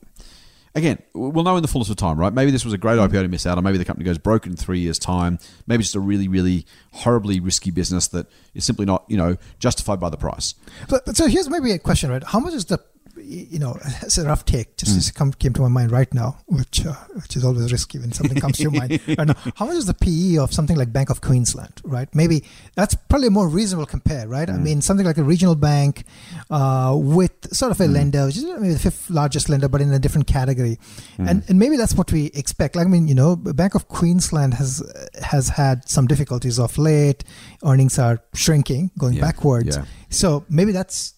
again, 0.75 1.01
we'll 1.13 1.43
know 1.43 1.55
in 1.55 1.61
the 1.61 1.67
fullness 1.67 1.89
of 1.89 1.95
time, 1.95 2.19
right? 2.19 2.33
Maybe 2.33 2.51
this 2.51 2.65
was 2.65 2.73
a 2.73 2.77
great 2.77 2.97
IPO 2.97 3.21
to 3.21 3.27
miss 3.27 3.45
out 3.45 3.57
or 3.57 3.61
Maybe 3.61 3.77
the 3.77 3.85
company 3.85 4.05
goes 4.05 4.17
broke 4.17 4.45
in 4.45 4.55
three 4.55 4.79
years' 4.79 4.99
time. 4.99 5.39
Maybe 5.65 5.81
it's 5.81 5.89
just 5.89 5.95
a 5.95 5.99
really, 5.99 6.27
really 6.27 6.65
horribly 6.91 7.39
risky 7.39 7.71
business 7.71 8.07
that 8.09 8.27
is 8.53 8.65
simply 8.65 8.85
not, 8.85 9.05
you 9.07 9.17
know, 9.17 9.37
justified 9.57 9.99
by 9.99 10.09
the 10.09 10.17
price. 10.17 10.53
But 10.89 11.15
so 11.15 11.27
here's 11.27 11.49
maybe 11.49 11.71
a 11.71 11.79
question, 11.79 12.09
right? 12.09 12.23
How 12.23 12.39
much 12.39 12.53
is 12.53 12.65
the, 12.65 12.79
you 13.25 13.59
know, 13.59 13.77
it's 14.01 14.17
a 14.17 14.25
rough 14.25 14.45
take, 14.45 14.77
just 14.77 14.91
Hmm. 14.91 14.97
just 14.99 15.15
come, 15.15 15.31
came 15.33 15.53
to 15.53 15.61
my 15.61 15.67
mind 15.67 15.91
right 15.91 16.13
now, 16.13 16.37
which 16.47 16.85
uh, 16.85 16.93
which 17.15 17.35
is 17.35 17.43
always 17.43 17.71
risky 17.71 17.97
when 17.99 18.11
something 18.11 18.39
comes 18.39 18.57
to 18.57 18.63
your 18.63 18.71
mind. 18.71 18.99
Right 19.17 19.27
now, 19.27 19.35
how 19.55 19.65
much 19.65 19.75
is 19.77 19.85
the 19.85 19.93
PE 19.93 20.37
of 20.37 20.53
something 20.53 20.77
like 20.77 20.91
Bank 20.93 21.09
of 21.09 21.21
Queensland, 21.21 21.81
right? 21.83 22.07
Maybe 22.13 22.43
that's 22.75 22.95
probably 22.95 23.27
a 23.27 23.31
more 23.31 23.47
reasonable 23.47 23.85
compare, 23.85 24.27
right? 24.27 24.47
Hmm. 24.49 24.55
I 24.55 24.59
mean, 24.59 24.81
something 24.81 25.05
like 25.05 25.17
a 25.17 25.23
regional 25.23 25.55
bank 25.55 26.03
uh, 26.49 26.93
with 26.97 27.31
sort 27.53 27.75
Hmm. 27.75 27.81
of 27.83 27.89
a 27.89 27.91
lender, 27.91 28.25
which 28.25 28.37
is 28.37 28.43
maybe 28.45 28.73
the 28.73 28.79
fifth 28.79 29.09
largest 29.09 29.49
lender, 29.49 29.67
but 29.67 29.81
in 29.81 29.91
a 29.93 29.99
different 29.99 30.27
category, 30.27 30.77
Hmm. 31.17 31.27
and 31.27 31.43
and 31.49 31.57
maybe 31.59 31.77
that's 31.77 31.95
what 31.95 32.11
we 32.11 32.25
expect. 32.33 32.75
Like, 32.75 32.85
I 32.87 32.89
mean, 32.89 33.07
you 33.07 33.15
know, 33.15 33.35
Bank 33.35 33.75
of 33.75 33.87
Queensland 33.87 34.53
has 34.55 34.81
has 35.21 35.49
had 35.49 35.89
some 35.89 36.05
difficulties 36.07 36.59
of 36.59 36.77
late. 36.77 37.23
Earnings 37.63 37.97
are 37.99 38.19
shrinking, 38.33 38.91
going 38.97 39.15
Yeah, 39.15 39.21
backwards. 39.21 39.75
yeah. 39.77 39.85
So 40.09 40.45
maybe 40.49 40.71
that's 40.71 41.14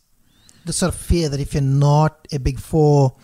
the 0.67 0.73
sort 0.73 0.93
of 0.93 0.99
fear 0.99 1.29
that 1.29 1.39
if 1.39 1.53
you're 1.53 1.63
not 1.63 2.27
a 2.31 2.37
big 2.39 2.59
four, 2.59 3.15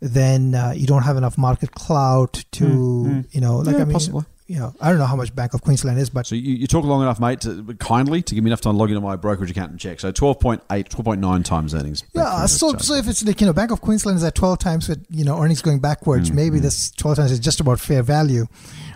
then 0.00 0.54
uh, 0.54 0.72
you 0.76 0.86
don't 0.86 1.02
have 1.02 1.16
enough 1.16 1.38
market 1.38 1.72
clout 1.72 2.44
to, 2.52 3.24
you 3.30 3.40
know, 3.40 3.58
like 3.58 3.76
Yeah, 3.76 3.82
I 3.82 3.84
mean, 3.86 3.92
possibly. 3.94 4.24
you 4.46 4.58
know, 4.58 4.74
I 4.80 4.90
don't 4.90 4.98
know 4.98 5.06
how 5.06 5.16
much 5.16 5.34
Bank 5.34 5.54
of 5.54 5.62
Queensland 5.62 5.98
is, 5.98 6.10
but 6.10 6.26
So 6.26 6.34
you, 6.34 6.54
you 6.54 6.66
talk 6.66 6.84
long 6.84 7.00
enough, 7.02 7.18
mate, 7.18 7.40
to, 7.40 7.74
kindly 7.80 8.20
to 8.22 8.34
give 8.34 8.44
me 8.44 8.50
enough 8.50 8.60
time 8.60 8.74
to 8.74 8.78
log 8.78 8.90
into 8.90 9.00
my 9.00 9.16
brokerage 9.16 9.50
account 9.50 9.70
and 9.70 9.80
check. 9.80 9.98
So 10.00 10.12
12.8, 10.12 10.60
12.9 10.68 11.44
times 11.44 11.74
earnings. 11.74 12.04
yeah. 12.12 12.44
So, 12.46 12.74
so 12.76 12.94
if 12.94 13.08
it's 13.08 13.24
like 13.24 13.40
you 13.40 13.46
know, 13.46 13.52
Bank 13.54 13.70
of 13.70 13.80
Queensland 13.80 14.18
is 14.18 14.24
at 14.24 14.34
12 14.34 14.58
times 14.58 14.88
with 14.88 15.04
you 15.10 15.24
know 15.24 15.40
earnings 15.42 15.62
going 15.62 15.80
backwards, 15.80 16.28
Hmm, 16.28 16.36
maybe 16.36 16.58
this 16.60 16.90
12 16.92 17.16
times 17.16 17.32
is 17.32 17.40
just 17.40 17.60
about 17.60 17.80
fair 17.80 18.02
value, 18.02 18.46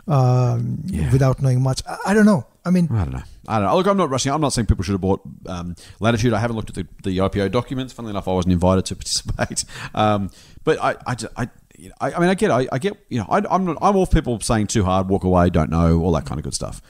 um, 0.06 0.82
Yeah. 0.86 1.10
without 1.12 1.40
knowing 1.40 1.62
much. 1.62 1.82
I, 1.88 1.96
I 2.08 2.14
don't 2.14 2.26
know. 2.26 2.46
I 2.64 2.70
mean, 2.70 2.88
I 2.92 3.04
don't 3.04 3.12
know. 3.14 3.22
I 3.50 3.58
don't 3.58 3.68
know. 3.68 3.76
Look, 3.76 3.86
I'm 3.86 3.96
not 3.96 4.10
rushing. 4.10 4.32
I'm 4.32 4.40
not 4.40 4.52
saying 4.52 4.66
people 4.66 4.84
should 4.84 4.92
have 4.92 5.00
bought 5.00 5.22
um, 5.46 5.74
Latitude. 5.98 6.32
I 6.32 6.38
haven't 6.38 6.56
looked 6.56 6.70
at 6.70 6.76
the, 6.76 6.86
the 7.02 7.18
IPO 7.18 7.50
documents. 7.50 7.92
Funnily 7.92 8.10
enough, 8.10 8.28
I 8.28 8.32
wasn't 8.32 8.52
invited 8.52 8.84
to 8.86 8.94
participate. 8.96 9.64
Um, 9.94 10.30
but 10.62 10.80
I, 10.80 10.96
I, 11.06 11.16
I, 11.36 11.48
you 11.76 11.88
know, 11.88 11.94
I, 12.00 12.18
mean, 12.20 12.28
I 12.28 12.34
get, 12.34 12.50
I, 12.50 12.68
I 12.70 12.78
get, 12.78 12.96
you 13.08 13.18
know, 13.18 13.26
I, 13.28 13.42
I'm 13.50 13.64
not, 13.64 13.78
I'm 13.82 13.96
all 13.96 14.06
people 14.06 14.38
saying 14.40 14.68
too 14.68 14.84
hard, 14.84 15.08
walk 15.08 15.24
away, 15.24 15.50
don't 15.50 15.70
know, 15.70 16.00
all 16.00 16.12
that 16.12 16.26
kind 16.26 16.38
of 16.38 16.44
good 16.44 16.54
stuff. 16.54 16.80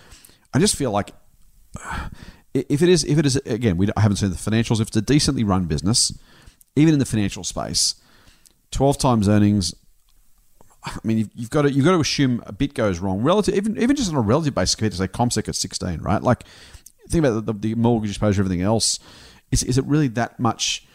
I 0.53 0.59
just 0.59 0.77
feel 0.77 0.91
like 0.91 1.13
if 2.55 2.83
it 2.83 2.89
is, 2.89 3.05
if 3.05 3.19
it 3.19 3.25
is, 3.25 3.37
again, 3.37 3.77
we 3.79 3.89
I 3.97 4.01
haven't 4.01 4.19
seen 4.19 4.31
the 4.31 4.37
financials. 4.37 4.81
If 4.81 4.89
it's 4.89 4.97
a 4.97 5.03
decently 5.03 5.45
run 5.45 5.65
business, 5.65 6.13
even 6.77 6.93
in 6.93 6.99
the 6.99 7.07
financial 7.07 7.43
space, 7.43 7.95
12 8.73 8.99
times 8.99 9.29
earnings. 9.29 9.75
I 10.83 10.99
mean, 11.05 11.19
you've, 11.19 11.31
you've 11.35 11.51
got 11.51 11.63
to 11.63 11.73
you've 11.73 11.85
got 11.85 11.93
to 11.93 12.01
assume 12.01 12.43
a 12.47 12.53
bit 12.53 12.75
goes 12.75 13.01
wrong 13.01 13.23
relative, 13.23 13.55
even 13.55 13.77
even 13.81 13.97
just 13.97 14.11
on 14.11 14.17
a 14.17 14.21
relative 14.21 14.55
basis 14.55 14.75
compared 14.75 14.93
to 14.93 14.99
say 14.99 15.09
CommSec 15.09 15.49
at 15.49 15.55
sixteen, 15.55 16.01
right? 16.01 16.23
Like, 16.23 16.45
think 17.09 17.25
about 17.25 17.45
the, 17.45 17.53
the 17.53 17.75
mortgage 17.75 18.11
exposure, 18.11 18.41
everything 18.41 18.63
else. 18.63 18.99
Is 19.51 19.63
is 19.63 19.77
it 19.77 19.85
really 19.85 20.09
that 20.09 20.41
much 20.41 20.87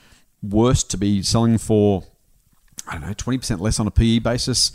worse 0.42 0.84
to 0.84 0.98
be 0.98 1.22
selling 1.22 1.58
for? 1.58 2.04
I 2.88 2.94
don't 2.94 3.08
know, 3.08 3.14
twenty 3.14 3.38
percent 3.38 3.62
less 3.62 3.80
on 3.80 3.88
a 3.88 3.92
PE 3.92 4.20
basis. 4.20 4.72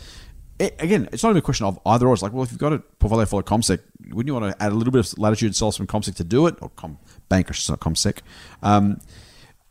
A- 0.61 0.75
again, 0.79 1.09
it's 1.13 1.23
not 1.23 1.31
even 1.31 1.39
a 1.39 1.43
question 1.43 1.67
of 1.67 1.81
either 1.87 2.07
or. 2.07 2.13
It's 2.13 2.23
like, 2.23 2.33
well, 2.33 2.45
if 2.45 2.53
you've 2.53 2.61
got 2.61 2.73
a 2.73 2.79
portfolio 2.79 3.25
full 3.25 3.39
of 3.39 3.47
CommSec, 3.47 3.81
wouldn't 4.11 4.27
you 4.27 4.35
want 4.35 4.57
to 4.57 4.63
add 4.63 4.71
a 4.71 4.75
little 4.75 4.93
bit 4.93 5.01
of 5.01 5.19
latitude 5.19 5.49
and 5.49 5.57
sell 5.57 5.73
some 5.73 5.87
CommSec 5.87 6.15
to 6.17 6.25
do 6.25 6.47
it, 6.47 6.57
or 6.61 6.69
Com 6.71 6.99
Bank, 7.29 7.51
or 7.51 7.55
not 7.69 7.81
CommSec? 7.81 8.19
Um, 8.63 9.01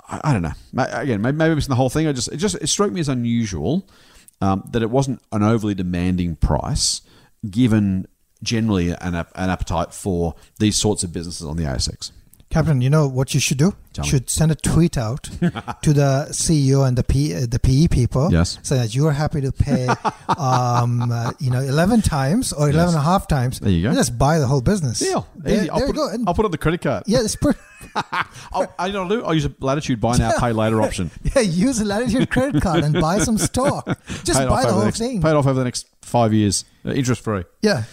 I, 0.10 0.22
I 0.24 0.34
don't 0.34 0.42
know. 0.42 0.54
Again, 0.78 1.22
maybe, 1.22 1.38
maybe 1.38 1.56
it's 1.56 1.68
the 1.68 1.76
whole 1.76 1.90
thing. 1.90 2.08
I 2.08 2.12
just 2.12 2.30
it 2.30 2.38
just 2.38 2.56
it 2.56 2.68
struck 2.68 2.92
me 2.92 3.00
as 3.00 3.08
unusual 3.08 3.88
um, 4.42 4.64
that 4.72 4.82
it 4.82 4.90
wasn't 4.90 5.22
an 5.32 5.44
overly 5.44 5.76
demanding 5.76 6.36
price, 6.36 7.02
given 7.50 8.08
generally 8.42 8.92
an, 8.92 9.16
an 9.16 9.26
appetite 9.36 9.94
for 9.94 10.36
these 10.60 10.78
sorts 10.78 11.04
of 11.04 11.12
businesses 11.12 11.46
on 11.46 11.58
the 11.58 11.64
ASX. 11.64 12.12
Captain, 12.50 12.82
you 12.82 12.90
know 12.90 13.08
what 13.08 13.36
you 13.36 13.40
should 13.40 13.60
do? 13.60 13.76
Tell 13.94 14.04
You 14.06 14.08
me. 14.08 14.10
should 14.18 14.30
send 14.30 14.52
a 14.52 14.56
tweet 14.56 14.98
out 14.98 15.24
to 15.84 15.94
the 15.94 16.28
CEO 16.32 16.88
and 16.88 16.98
the 16.98 17.04
P, 17.04 17.36
uh, 17.36 17.46
the 17.48 17.60
PE 17.60 17.88
people, 17.90 18.32
Yes. 18.32 18.58
so 18.64 18.76
that 18.76 18.96
you 18.96 19.06
are 19.06 19.12
happy 19.12 19.40
to 19.42 19.52
pay, 19.52 19.88
um, 20.38 21.12
uh, 21.12 21.32
you 21.40 21.52
know, 21.52 21.60
eleven 21.60 22.02
times 22.02 22.52
or 22.52 22.70
eleven 22.70 22.88
Yes. 22.88 22.94
and 22.96 22.98
a 23.02 23.04
half 23.04 23.28
times. 23.28 23.60
There 23.60 23.70
you 23.72 23.84
go. 23.84 23.90
and 23.90 23.98
just 23.98 24.18
buy 24.18 24.40
the 24.40 24.48
whole 24.48 24.62
business. 24.62 24.98
Deal. 24.98 25.28
There, 25.36 25.56
Easy. 25.58 25.70
I'll 25.70 25.78
there 25.78 25.88
put, 25.88 25.96
you 25.96 26.02
go. 26.02 26.10
And- 26.10 26.28
I'll 26.28 26.34
put 26.34 26.44
it 26.44 26.48
on 26.48 26.52
the 26.52 26.58
credit 26.58 26.82
card. 26.82 27.04
yeah, 27.06 27.20
it's 27.22 27.36
pretty, 27.36 27.60
I'll, 28.52 28.74
I 28.80 28.90
know, 28.90 29.04
I'll 29.24 29.36
use 29.36 29.46
a 29.46 29.54
latitude 29.60 30.02
buy 30.02 30.18
now, 30.18 30.32
pay 30.40 30.52
later 30.52 30.82
option. 30.82 31.12
yeah. 31.36 31.42
Use 31.42 31.80
a 31.82 31.86
Latitude 31.86 32.32
credit 32.32 32.64
card 32.64 32.84
and 32.84 33.00
buy 33.00 33.20
some 33.20 33.38
stock. 33.38 33.86
Just 34.24 34.40
buy 34.48 34.64
the 34.66 34.74
whole 34.74 34.86
next, 34.86 34.98
thing. 34.98 35.22
Pay 35.22 35.30
it 35.30 35.36
off 35.36 35.46
over 35.46 35.60
the 35.60 35.66
next 35.66 35.86
five 36.02 36.34
years, 36.34 36.66
uh, 36.84 36.90
interest 36.92 37.22
free. 37.24 37.44
Yeah. 37.62 37.84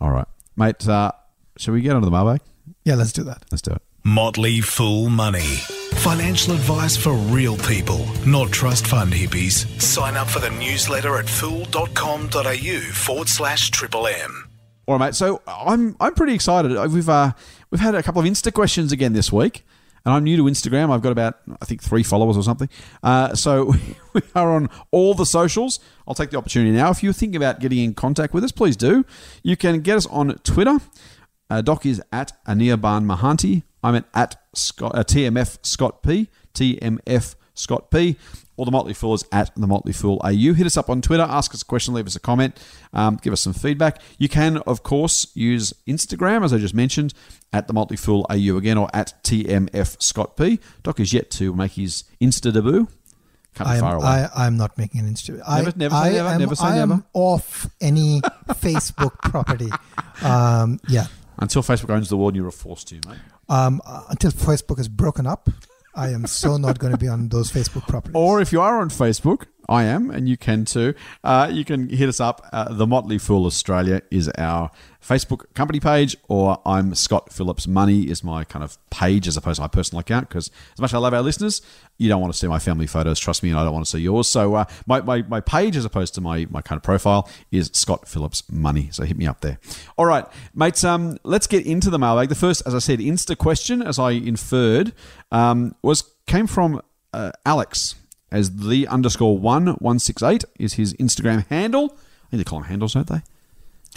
All 0.00 0.10
right, 0.10 0.26
mate. 0.56 0.86
Uh, 0.88 1.12
Shall 1.58 1.74
we 1.74 1.80
get 1.82 1.94
onto 1.94 2.06
the 2.06 2.10
mailbag? 2.10 2.40
Yeah, 2.84 2.94
let's 2.96 3.12
do 3.12 3.22
that. 3.24 3.44
Let's 3.52 3.62
do 3.62 3.72
it. 3.72 3.82
Motley 4.10 4.60
Fool 4.60 5.08
Money. 5.08 5.58
Financial 6.02 6.52
advice 6.52 6.96
for 6.96 7.12
real 7.12 7.56
people, 7.58 8.04
not 8.26 8.50
trust 8.50 8.88
fund 8.88 9.12
hippies. 9.12 9.80
Sign 9.80 10.16
up 10.16 10.26
for 10.26 10.40
the 10.40 10.50
newsletter 10.50 11.16
at 11.16 11.28
fool.com.au 11.28 12.80
forward 12.92 13.28
slash 13.28 13.70
triple 13.70 14.08
M. 14.08 14.48
All 14.88 14.98
right, 14.98 15.06
mate. 15.06 15.14
So 15.14 15.42
I'm 15.46 15.94
I'm 16.00 16.14
pretty 16.14 16.34
excited. 16.34 16.72
We've 16.90 17.08
uh, 17.08 17.30
we've 17.70 17.80
had 17.80 17.94
a 17.94 18.02
couple 18.02 18.20
of 18.20 18.26
Insta 18.26 18.52
questions 18.52 18.90
again 18.90 19.12
this 19.12 19.30
week, 19.30 19.64
and 20.04 20.12
I'm 20.12 20.24
new 20.24 20.36
to 20.38 20.42
Instagram. 20.42 20.90
I've 20.90 21.02
got 21.02 21.12
about 21.12 21.36
I 21.62 21.64
think 21.64 21.80
three 21.80 22.02
followers 22.02 22.36
or 22.36 22.42
something. 22.42 22.68
Uh, 23.04 23.36
so 23.36 23.74
we 24.12 24.22
are 24.34 24.50
on 24.50 24.70
all 24.90 25.14
the 25.14 25.26
socials. 25.26 25.78
I'll 26.08 26.16
take 26.16 26.30
the 26.30 26.36
opportunity 26.36 26.72
now. 26.72 26.90
If 26.90 27.04
you 27.04 27.12
think 27.12 27.36
about 27.36 27.60
getting 27.60 27.78
in 27.78 27.94
contact 27.94 28.34
with 28.34 28.42
us, 28.42 28.50
please 28.50 28.76
do. 28.76 29.04
You 29.44 29.56
can 29.56 29.82
get 29.82 29.98
us 29.98 30.06
on 30.06 30.34
Twitter. 30.38 30.80
Uh, 31.48 31.60
Doc 31.62 31.86
is 31.86 32.02
at 32.10 32.32
Anirban 32.44 33.04
Mahanti. 33.04 33.62
I'm 33.82 33.94
at, 33.96 34.04
at 34.14 34.36
Scott, 34.54 34.92
uh, 34.94 35.04
TMF 35.04 35.58
Scott 35.62 36.02
P. 36.02 36.28
TMF 36.54 37.34
Scott 37.54 37.90
P. 37.90 38.16
Or 38.56 38.66
the 38.66 38.72
Motley 38.72 38.92
Fool 38.92 39.14
is 39.14 39.24
at 39.32 39.54
the 39.56 39.66
Motley 39.66 39.94
Fool 39.94 40.20
AU. 40.22 40.52
Hit 40.52 40.66
us 40.66 40.76
up 40.76 40.90
on 40.90 41.00
Twitter, 41.00 41.22
ask 41.22 41.54
us 41.54 41.62
a 41.62 41.64
question, 41.64 41.94
leave 41.94 42.06
us 42.06 42.14
a 42.14 42.20
comment, 42.20 42.58
um, 42.92 43.18
give 43.22 43.32
us 43.32 43.40
some 43.40 43.54
feedback. 43.54 44.02
You 44.18 44.28
can, 44.28 44.58
of 44.58 44.82
course, 44.82 45.28
use 45.34 45.72
Instagram, 45.88 46.44
as 46.44 46.52
I 46.52 46.58
just 46.58 46.74
mentioned, 46.74 47.14
at 47.54 47.68
the 47.68 47.72
Motley 47.72 47.96
Fool 47.96 48.26
AU 48.28 48.58
again, 48.58 48.76
or 48.76 48.90
at 48.92 49.14
TMF 49.24 50.02
Scott 50.02 50.36
P. 50.36 50.60
Doc 50.82 51.00
is 51.00 51.14
yet 51.14 51.30
to 51.32 51.54
make 51.54 51.72
his 51.72 52.04
Insta 52.20 52.52
debut. 52.52 52.86
I 53.58 53.78
am. 53.78 53.84
I, 53.84 54.28
I'm 54.36 54.56
not 54.58 54.76
making 54.76 55.00
an 55.00 55.12
Instagram. 55.12 55.42
I, 55.46 55.62
Never- 55.62 55.78
never 55.78 55.94
say 55.94 56.00
I 56.00 56.10
never, 56.12 56.28
am, 56.28 56.40
never 56.40 56.54
say 56.54 56.66
I 56.66 56.76
am 56.78 57.04
off 57.14 57.66
any 57.80 58.20
Facebook 58.50 59.18
property. 59.22 59.70
Um, 60.22 60.78
yeah. 60.86 61.06
Until 61.38 61.62
Facebook 61.62 61.90
owns 61.90 62.10
the 62.10 62.16
world, 62.18 62.36
you're 62.36 62.50
forced 62.50 62.88
to, 62.88 62.96
mate. 63.08 63.18
Um, 63.50 63.82
uh, 63.84 64.04
until 64.08 64.30
Facebook 64.30 64.78
is 64.78 64.88
broken 64.88 65.26
up, 65.26 65.50
I 65.94 66.10
am 66.10 66.26
so 66.26 66.56
not 66.56 66.78
going 66.78 66.92
to 66.92 66.98
be 66.98 67.08
on 67.08 67.28
those 67.28 67.50
Facebook 67.50 67.86
properties. 67.88 68.14
Or 68.14 68.40
if 68.40 68.52
you 68.52 68.60
are 68.60 68.80
on 68.80 68.90
Facebook, 68.90 69.46
I 69.70 69.84
am, 69.84 70.10
and 70.10 70.28
you 70.28 70.36
can 70.36 70.64
too. 70.64 70.94
Uh, 71.22 71.48
you 71.50 71.64
can 71.64 71.88
hit 71.88 72.08
us 72.08 72.18
up. 72.18 72.44
Uh, 72.52 72.74
the 72.74 72.88
Motley 72.88 73.18
Fool 73.18 73.46
Australia 73.46 74.02
is 74.10 74.28
our 74.30 74.72
Facebook 75.00 75.54
company 75.54 75.78
page, 75.78 76.16
or 76.28 76.60
I'm 76.66 76.92
Scott 76.96 77.32
Phillips 77.32 77.68
Money 77.68 78.10
is 78.10 78.24
my 78.24 78.42
kind 78.42 78.64
of 78.64 78.78
page 78.90 79.28
as 79.28 79.36
opposed 79.36 79.56
to 79.56 79.62
my 79.62 79.68
personal 79.68 80.00
account. 80.00 80.28
Because 80.28 80.50
as 80.72 80.80
much 80.80 80.90
as 80.90 80.94
I 80.94 80.98
love 80.98 81.14
our 81.14 81.22
listeners, 81.22 81.62
you 81.98 82.08
don't 82.08 82.20
want 82.20 82.32
to 82.32 82.38
see 82.38 82.48
my 82.48 82.58
family 82.58 82.88
photos. 82.88 83.20
Trust 83.20 83.44
me, 83.44 83.50
and 83.50 83.58
I 83.60 83.62
don't 83.62 83.72
want 83.72 83.86
to 83.86 83.90
see 83.90 84.00
yours. 84.00 84.26
So 84.26 84.56
uh, 84.56 84.64
my, 84.88 85.02
my 85.02 85.22
my 85.22 85.40
page, 85.40 85.76
as 85.76 85.84
opposed 85.84 86.14
to 86.16 86.20
my 86.20 86.48
my 86.50 86.62
kind 86.62 86.76
of 86.76 86.82
profile, 86.82 87.30
is 87.52 87.70
Scott 87.72 88.08
Phillips 88.08 88.42
Money. 88.50 88.88
So 88.90 89.04
hit 89.04 89.16
me 89.16 89.28
up 89.28 89.40
there. 89.40 89.60
All 89.96 90.04
right, 90.04 90.26
mates. 90.52 90.82
Um, 90.82 91.16
let's 91.22 91.46
get 91.46 91.64
into 91.64 91.90
the 91.90 91.98
mailbag. 91.98 92.28
The 92.28 92.34
first, 92.34 92.64
as 92.66 92.74
I 92.74 92.80
said, 92.80 92.98
Insta 92.98 93.38
question, 93.38 93.82
as 93.82 94.00
I 94.00 94.10
inferred, 94.10 94.92
um, 95.30 95.76
was 95.80 96.02
came 96.26 96.48
from 96.48 96.82
uh, 97.14 97.30
Alex 97.46 97.94
as 98.30 98.56
the 98.56 98.86
underscore 98.86 99.38
one 99.38 99.68
one 99.74 99.98
six 99.98 100.22
eight 100.22 100.44
is 100.58 100.74
his 100.74 100.94
Instagram 100.94 101.46
handle. 101.48 101.96
I 102.26 102.30
think 102.30 102.44
they 102.44 102.44
call 102.44 102.60
them 102.60 102.68
handles, 102.68 102.94
don't 102.94 103.06
they? 103.06 103.22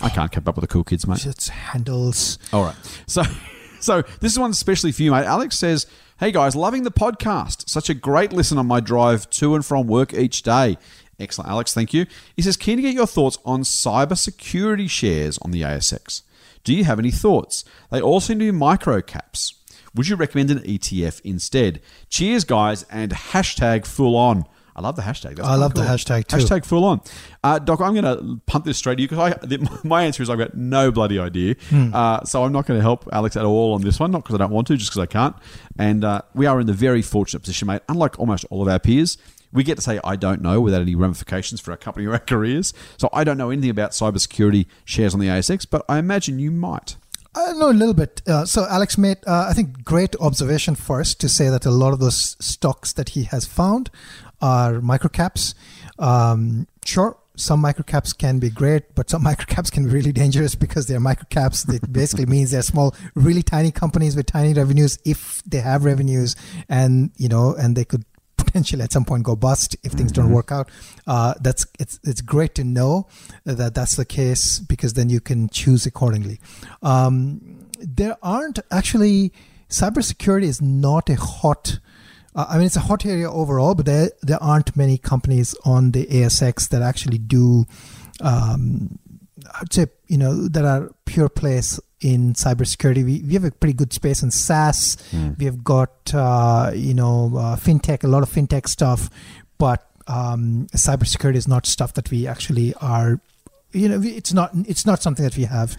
I 0.01 0.09
can't 0.09 0.31
keep 0.31 0.47
up 0.47 0.55
with 0.55 0.63
the 0.63 0.67
cool 0.67 0.83
kids, 0.83 1.05
mate. 1.05 1.25
It's 1.25 1.49
handles. 1.49 2.39
All 2.51 2.63
right. 2.63 2.75
So, 3.05 3.23
so 3.79 4.01
this 4.21 4.31
is 4.31 4.39
one 4.39 4.51
especially 4.51 4.91
for 4.91 5.03
you, 5.03 5.11
mate. 5.11 5.25
Alex 5.25 5.57
says, 5.57 5.85
"Hey 6.19 6.31
guys, 6.31 6.55
loving 6.55 6.83
the 6.83 6.91
podcast. 6.91 7.69
Such 7.69 7.89
a 7.89 7.93
great 7.93 8.33
listen 8.33 8.57
on 8.57 8.67
my 8.67 8.79
drive 8.79 9.29
to 9.31 9.55
and 9.55 9.65
from 9.65 9.87
work 9.87 10.13
each 10.13 10.41
day." 10.41 10.77
Excellent, 11.19 11.49
Alex. 11.49 11.73
Thank 11.73 11.93
you. 11.93 12.07
He 12.35 12.41
says, 12.41 12.57
"Keen 12.57 12.77
to 12.77 12.81
get 12.81 12.95
your 12.95 13.07
thoughts 13.07 13.37
on 13.45 13.61
cybersecurity 13.61 14.89
shares 14.89 15.37
on 15.39 15.51
the 15.51 15.61
ASX. 15.61 16.23
Do 16.63 16.73
you 16.73 16.85
have 16.85 16.97
any 16.97 17.11
thoughts? 17.11 17.63
They 17.91 18.01
all 18.01 18.19
seem 18.19 18.39
to 18.39 18.45
be 18.45 18.51
micro 18.51 19.01
caps. 19.01 19.55
Would 19.95 20.07
you 20.07 20.15
recommend 20.15 20.51
an 20.51 20.59
ETF 20.59 21.21
instead? 21.21 21.81
Cheers, 22.09 22.43
guys, 22.43 22.83
and 22.89 23.11
hashtag 23.11 23.85
full 23.85 24.15
on." 24.15 24.45
I 24.75 24.81
love 24.81 24.95
the 24.95 25.03
hashtag. 25.03 25.35
That's 25.35 25.47
I 25.47 25.55
love 25.55 25.75
the 25.75 25.81
hashtag 25.81 26.27
too. 26.27 26.37
Hashtag 26.37 26.65
full 26.65 26.83
on. 26.83 27.01
Uh, 27.43 27.59
Doc, 27.59 27.79
I'm 27.79 27.93
going 27.93 28.05
to 28.05 28.41
pump 28.47 28.65
this 28.65 28.77
straight 28.77 28.95
to 28.95 29.01
you 29.03 29.07
because 29.07 29.83
my 29.83 30.03
answer 30.03 30.23
is 30.23 30.29
I've 30.29 30.39
got 30.39 30.55
no 30.55 30.91
bloody 30.91 31.19
idea. 31.19 31.55
Hmm. 31.69 31.93
Uh, 31.93 32.23
so 32.23 32.43
I'm 32.43 32.51
not 32.51 32.65
going 32.65 32.79
to 32.79 32.81
help 32.81 33.07
Alex 33.11 33.37
at 33.37 33.45
all 33.45 33.73
on 33.73 33.81
this 33.81 33.99
one, 33.99 34.11
not 34.11 34.23
because 34.23 34.35
I 34.35 34.39
don't 34.39 34.51
want 34.51 34.67
to, 34.67 34.77
just 34.77 34.89
because 34.89 35.03
I 35.03 35.05
can't. 35.05 35.35
And 35.77 36.03
uh, 36.03 36.21
we 36.33 36.47
are 36.47 36.59
in 36.59 36.65
the 36.65 36.73
very 36.73 37.03
fortunate 37.03 37.41
position, 37.41 37.67
mate. 37.67 37.81
Unlike 37.87 38.19
almost 38.19 38.45
all 38.49 38.63
of 38.63 38.67
our 38.67 38.79
peers, 38.79 39.17
we 39.51 39.63
get 39.63 39.75
to 39.75 39.81
say 39.81 39.99
I 40.03 40.15
don't 40.15 40.41
know 40.41 40.59
without 40.59 40.81
any 40.81 40.95
ramifications 40.95 41.61
for 41.61 41.71
our 41.71 41.77
company 41.77 42.07
or 42.07 42.13
our 42.13 42.19
careers. 42.19 42.73
So 42.97 43.09
I 43.13 43.23
don't 43.23 43.37
know 43.37 43.51
anything 43.51 43.69
about 43.69 43.91
cybersecurity 43.91 44.65
shares 44.85 45.13
on 45.13 45.19
the 45.19 45.27
ASX, 45.27 45.67
but 45.69 45.85
I 45.87 45.99
imagine 45.99 46.39
you 46.39 46.49
might. 46.49 46.95
I 47.35 47.53
know 47.53 47.69
a 47.69 47.73
little 47.73 47.93
bit. 47.93 48.21
Uh, 48.27 48.45
so 48.45 48.65
Alex 48.69 48.97
made, 48.97 49.17
uh, 49.25 49.47
I 49.49 49.53
think, 49.53 49.83
great 49.83 50.15
observation 50.17 50.75
first 50.75 51.19
to 51.21 51.29
say 51.29 51.49
that 51.49 51.65
a 51.65 51.71
lot 51.71 51.93
of 51.93 51.99
those 51.99 52.35
stocks 52.39 52.93
that 52.93 53.09
he 53.09 53.23
has 53.23 53.45
found 53.45 53.89
are 54.41 54.73
microcaps. 54.73 55.55
Um, 55.97 56.67
sure, 56.85 57.17
some 57.35 57.63
microcaps 57.63 58.15
can 58.15 58.39
be 58.39 58.49
great, 58.49 58.93
but 58.93 59.09
some 59.09 59.23
microcaps 59.29 59.71
can 59.71 59.85
be 59.85 59.89
really 59.89 60.11
dangerous 60.11 60.53
because 60.53 60.87
they're 60.87 60.99
microcaps. 60.99 61.71
It 61.73 61.91
basically 61.91 62.27
means 62.27 62.51
they're 62.51 62.61
small, 62.61 62.95
really 63.15 63.43
tiny 63.43 63.71
companies 63.71 64.15
with 64.15 64.27
tiny 64.27 64.53
revenues 64.53 64.99
if 65.03 65.41
they 65.43 65.59
have 65.59 65.85
revenues, 65.85 66.35
and 66.69 67.11
you 67.17 67.29
know, 67.29 67.55
and 67.55 67.75
they 67.75 67.85
could 67.85 68.05
potentially 68.43 68.81
at 68.81 68.91
some 68.91 69.05
point 69.05 69.23
go 69.23 69.35
bust 69.35 69.75
if 69.83 69.91
things 69.91 70.11
don't 70.11 70.31
work 70.31 70.51
out. 70.51 70.69
Uh, 71.07 71.33
that's 71.41 71.65
it's 71.79 71.99
it's 72.03 72.21
great 72.21 72.55
to 72.55 72.63
know 72.63 73.07
that 73.45 73.73
that's 73.75 73.95
the 73.95 74.05
case 74.05 74.59
because 74.59 74.93
then 74.93 75.09
you 75.09 75.19
can 75.19 75.49
choose 75.49 75.85
accordingly. 75.85 76.39
Um, 76.81 77.67
there 77.79 78.17
aren't 78.21 78.59
actually 78.71 79.33
cybersecurity 79.69 80.43
is 80.43 80.61
not 80.61 81.09
a 81.09 81.15
hot. 81.15 81.79
Uh, 82.35 82.45
I 82.49 82.57
mean, 82.57 82.65
it's 82.65 82.75
a 82.75 82.81
hot 82.81 83.05
area 83.05 83.29
overall, 83.29 83.75
but 83.75 83.85
there 83.85 84.11
there 84.21 84.41
aren't 84.41 84.75
many 84.75 84.97
companies 84.97 85.55
on 85.65 85.91
the 85.91 86.05
ASX 86.05 86.69
that 86.69 86.81
actually 86.81 87.17
do. 87.17 87.65
Um, 88.21 88.99
I'd 89.59 89.71
say 89.73 89.87
you 90.07 90.17
know 90.17 90.47
that 90.47 90.65
are 90.65 90.91
pure 91.05 91.29
plays 91.29 91.79
in 92.01 92.33
cybersecurity. 92.33 93.03
We, 93.05 93.21
we 93.21 93.33
have 93.33 93.45
a 93.45 93.51
pretty 93.51 93.73
good 93.73 93.93
space 93.93 94.21
in 94.23 94.29
SaaS. 94.31 94.97
We 95.37 95.45
have 95.45 95.63
got 95.63 96.13
uh, 96.13 96.71
you 96.75 96.93
know 96.93 97.31
uh, 97.37 97.55
fintech, 97.55 98.03
a 98.03 98.07
lot 98.07 98.23
of 98.23 98.29
fintech 98.29 98.67
stuff, 98.67 99.09
but 99.57 99.85
um, 100.07 100.67
cybersecurity 100.75 101.35
is 101.35 101.47
not 101.47 101.65
stuff 101.65 101.93
that 101.93 102.11
we 102.11 102.27
actually 102.27 102.73
are. 102.75 103.19
You 103.71 103.89
know, 103.89 104.01
it's 104.03 104.33
not 104.33 104.51
it's 104.67 104.85
not 104.85 105.01
something 105.01 105.23
that 105.23 105.37
we 105.37 105.45
have. 105.45 105.77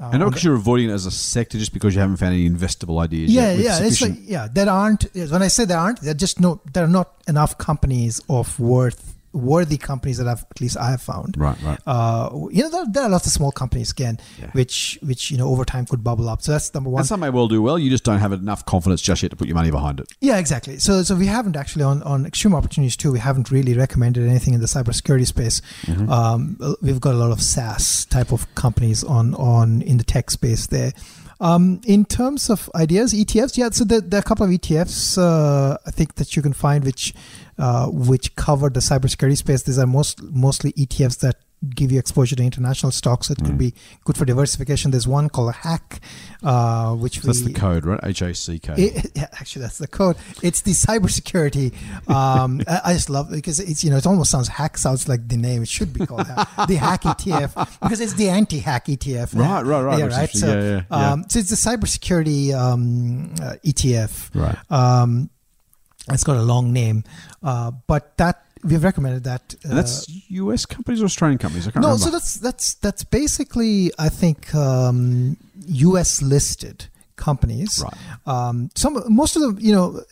Uh, 0.00 0.10
And 0.12 0.20
not 0.20 0.28
because 0.30 0.44
you're 0.44 0.54
avoiding 0.54 0.90
it 0.90 0.92
as 0.92 1.06
a 1.06 1.10
sector, 1.10 1.58
just 1.58 1.72
because 1.72 1.94
you 1.94 2.00
haven't 2.00 2.16
found 2.18 2.32
any 2.32 2.48
investable 2.48 3.02
ideas. 3.02 3.30
yeah, 3.32 3.52
yet 3.52 3.64
yeah. 3.80 3.86
It's 3.86 4.00
like 4.00 4.14
yeah, 4.22 4.48
there 4.50 4.68
aren't. 4.70 5.04
When 5.14 5.42
I 5.42 5.48
say 5.48 5.64
there 5.64 5.78
aren't, 5.78 6.00
there 6.00 6.14
just 6.14 6.40
no. 6.40 6.60
There 6.72 6.84
are 6.84 6.88
not 6.88 7.12
enough 7.26 7.58
companies 7.58 8.20
of 8.28 8.58
worth 8.60 9.16
worthy 9.32 9.76
companies 9.76 10.18
that 10.18 10.26
I've 10.26 10.44
at 10.50 10.60
least 10.60 10.76
I 10.76 10.90
have 10.90 11.02
found. 11.02 11.36
Right, 11.36 11.60
right. 11.62 11.78
Uh, 11.86 12.30
you 12.50 12.62
know, 12.62 12.70
there, 12.70 12.84
there 12.90 13.02
are 13.04 13.08
lots 13.08 13.26
of 13.26 13.32
small 13.32 13.52
companies 13.52 13.90
again, 13.90 14.18
Yeah. 14.40 14.50
which 14.52 14.98
which 15.02 15.30
you 15.30 15.36
know 15.36 15.48
over 15.48 15.64
time 15.64 15.86
could 15.86 16.02
bubble 16.02 16.28
up. 16.28 16.42
So 16.42 16.52
that's 16.52 16.72
number 16.72 16.90
one. 16.90 17.00
And 17.00 17.08
some 17.08 17.20
may 17.20 17.30
well 17.30 17.48
do 17.48 17.60
well. 17.60 17.78
You 17.78 17.90
just 17.90 18.04
don't 18.04 18.18
have 18.20 18.32
enough 18.32 18.64
confidence 18.66 19.02
just 19.02 19.22
yet 19.22 19.30
to 19.30 19.36
put 19.36 19.46
your 19.48 19.54
money 19.54 19.70
behind 19.70 20.00
it. 20.00 20.08
Yeah, 20.20 20.38
exactly. 20.38 20.78
So, 20.78 21.02
so 21.02 21.14
we 21.14 21.26
haven't 21.26 21.56
actually 21.56 21.84
on, 21.84 22.02
on 22.04 22.26
extreme 22.26 22.54
opportunities 22.54 22.96
too. 22.96 23.12
We 23.12 23.18
haven't 23.18 23.50
really 23.50 23.74
recommended 23.74 24.28
anything 24.28 24.54
in 24.54 24.60
the 24.60 24.66
cybersecurity 24.66 25.26
space. 25.26 25.60
Um, 26.08 26.58
we've 26.82 27.00
got 27.00 27.14
a 27.14 27.18
lot 27.18 27.30
of 27.30 27.42
SaaS 27.42 28.04
type 28.06 28.32
of 28.32 28.52
companies 28.54 29.04
on 29.04 29.34
on 29.34 29.82
in 29.82 29.98
the 29.98 30.04
tech 30.04 30.30
space 30.30 30.66
there. 30.68 30.92
Um, 31.40 31.80
in 31.86 32.04
terms 32.04 32.50
of 32.50 32.68
ideas, 32.74 33.14
ETFs, 33.14 33.56
yeah. 33.56 33.70
So 33.70 33.84
there, 33.84 34.00
there 34.00 34.18
are 34.18 34.22
a 34.22 34.24
couple 34.24 34.44
of 34.44 34.50
ETFs 34.50 35.16
uh, 35.18 35.76
I 35.86 35.90
think 35.92 36.16
that 36.16 36.34
you 36.34 36.42
can 36.42 36.52
find 36.52 36.82
which 36.84 37.14
uh, 37.58 37.86
which 37.86 38.34
cover 38.36 38.70
the 38.70 38.80
cybersecurity 38.80 39.36
space. 39.36 39.62
These 39.62 39.78
are 39.78 39.86
most 39.86 40.22
mostly 40.22 40.72
ETFs 40.72 41.20
that 41.20 41.36
give 41.74 41.90
you 41.90 41.98
exposure 41.98 42.36
to 42.36 42.42
international 42.42 42.92
stocks. 42.92 43.30
It 43.30 43.38
could 43.38 43.58
be 43.58 43.74
good 44.04 44.16
for 44.16 44.24
diversification. 44.24 44.90
There's 44.90 45.08
one 45.08 45.28
called 45.28 45.54
hack, 45.54 46.00
uh, 46.42 46.94
which 46.94 47.20
So 47.20 47.26
that's 47.26 47.42
we, 47.42 47.52
the 47.52 47.58
code, 47.58 47.84
right? 47.84 48.00
H 48.02 48.22
A 48.22 48.34
C 48.34 48.58
K. 48.58 49.02
yeah, 49.14 49.26
actually, 49.32 49.62
that's 49.62 49.78
the 49.78 49.88
code. 49.88 50.16
It's 50.42 50.62
the 50.62 50.72
cybersecurity. 50.72 51.74
Um, 52.08 52.62
I, 52.68 52.80
I 52.86 52.92
just 52.94 53.10
love 53.10 53.32
it 53.32 53.36
because 53.36 53.60
it's 53.60 53.82
you 53.82 53.90
know 53.90 53.96
it 53.96 54.06
almost 54.06 54.30
sounds 54.30 54.48
hack 54.48 54.78
sounds 54.78 55.08
like 55.08 55.28
the 55.28 55.36
name. 55.36 55.62
It 55.62 55.68
should 55.68 55.92
be 55.92 56.06
called 56.06 56.26
hack. 56.26 56.68
the 56.68 56.76
hack 56.76 57.02
ETF 57.02 57.80
because 57.80 58.00
it's 58.00 58.14
the 58.14 58.28
anti-hack 58.28 58.86
ETF. 58.86 59.34
Right, 59.34 59.64
right, 59.64 59.82
right. 59.82 59.98
Yeah, 59.98 60.06
right. 60.06 60.30
So, 60.30 60.46
yeah, 60.46 60.62
yeah, 60.62 60.82
yeah. 60.90 61.12
Um, 61.12 61.24
so 61.28 61.38
it's 61.38 61.50
the 61.50 61.56
cybersecurity 61.56 62.54
um, 62.54 63.34
uh, 63.42 63.54
ETF. 63.64 64.34
Right. 64.34 64.58
It's 66.10 66.24
got 66.24 66.36
a 66.36 66.42
long 66.42 66.72
name, 66.72 67.04
uh, 67.42 67.72
but 67.86 68.16
that 68.18 68.42
we've 68.64 68.82
recommended 68.82 69.24
that. 69.24 69.54
Uh, 69.64 69.74
that's 69.74 70.08
US 70.30 70.66
companies 70.66 71.02
or 71.02 71.06
Australian 71.06 71.38
companies? 71.38 71.66
I 71.66 71.70
can't 71.70 71.82
no, 71.82 71.88
remember. 71.88 72.04
so 72.04 72.10
that's 72.10 72.34
that's 72.34 72.74
that's 72.74 73.04
basically 73.04 73.92
I 73.98 74.08
think 74.08 74.54
um, 74.54 75.36
U.S. 75.66 76.22
listed 76.22 76.86
companies. 77.16 77.82
Right. 77.84 77.94
Um, 78.26 78.70
some 78.74 79.02
most 79.08 79.36
of 79.36 79.42
them, 79.42 79.58
you 79.60 79.72
know, 79.72 80.02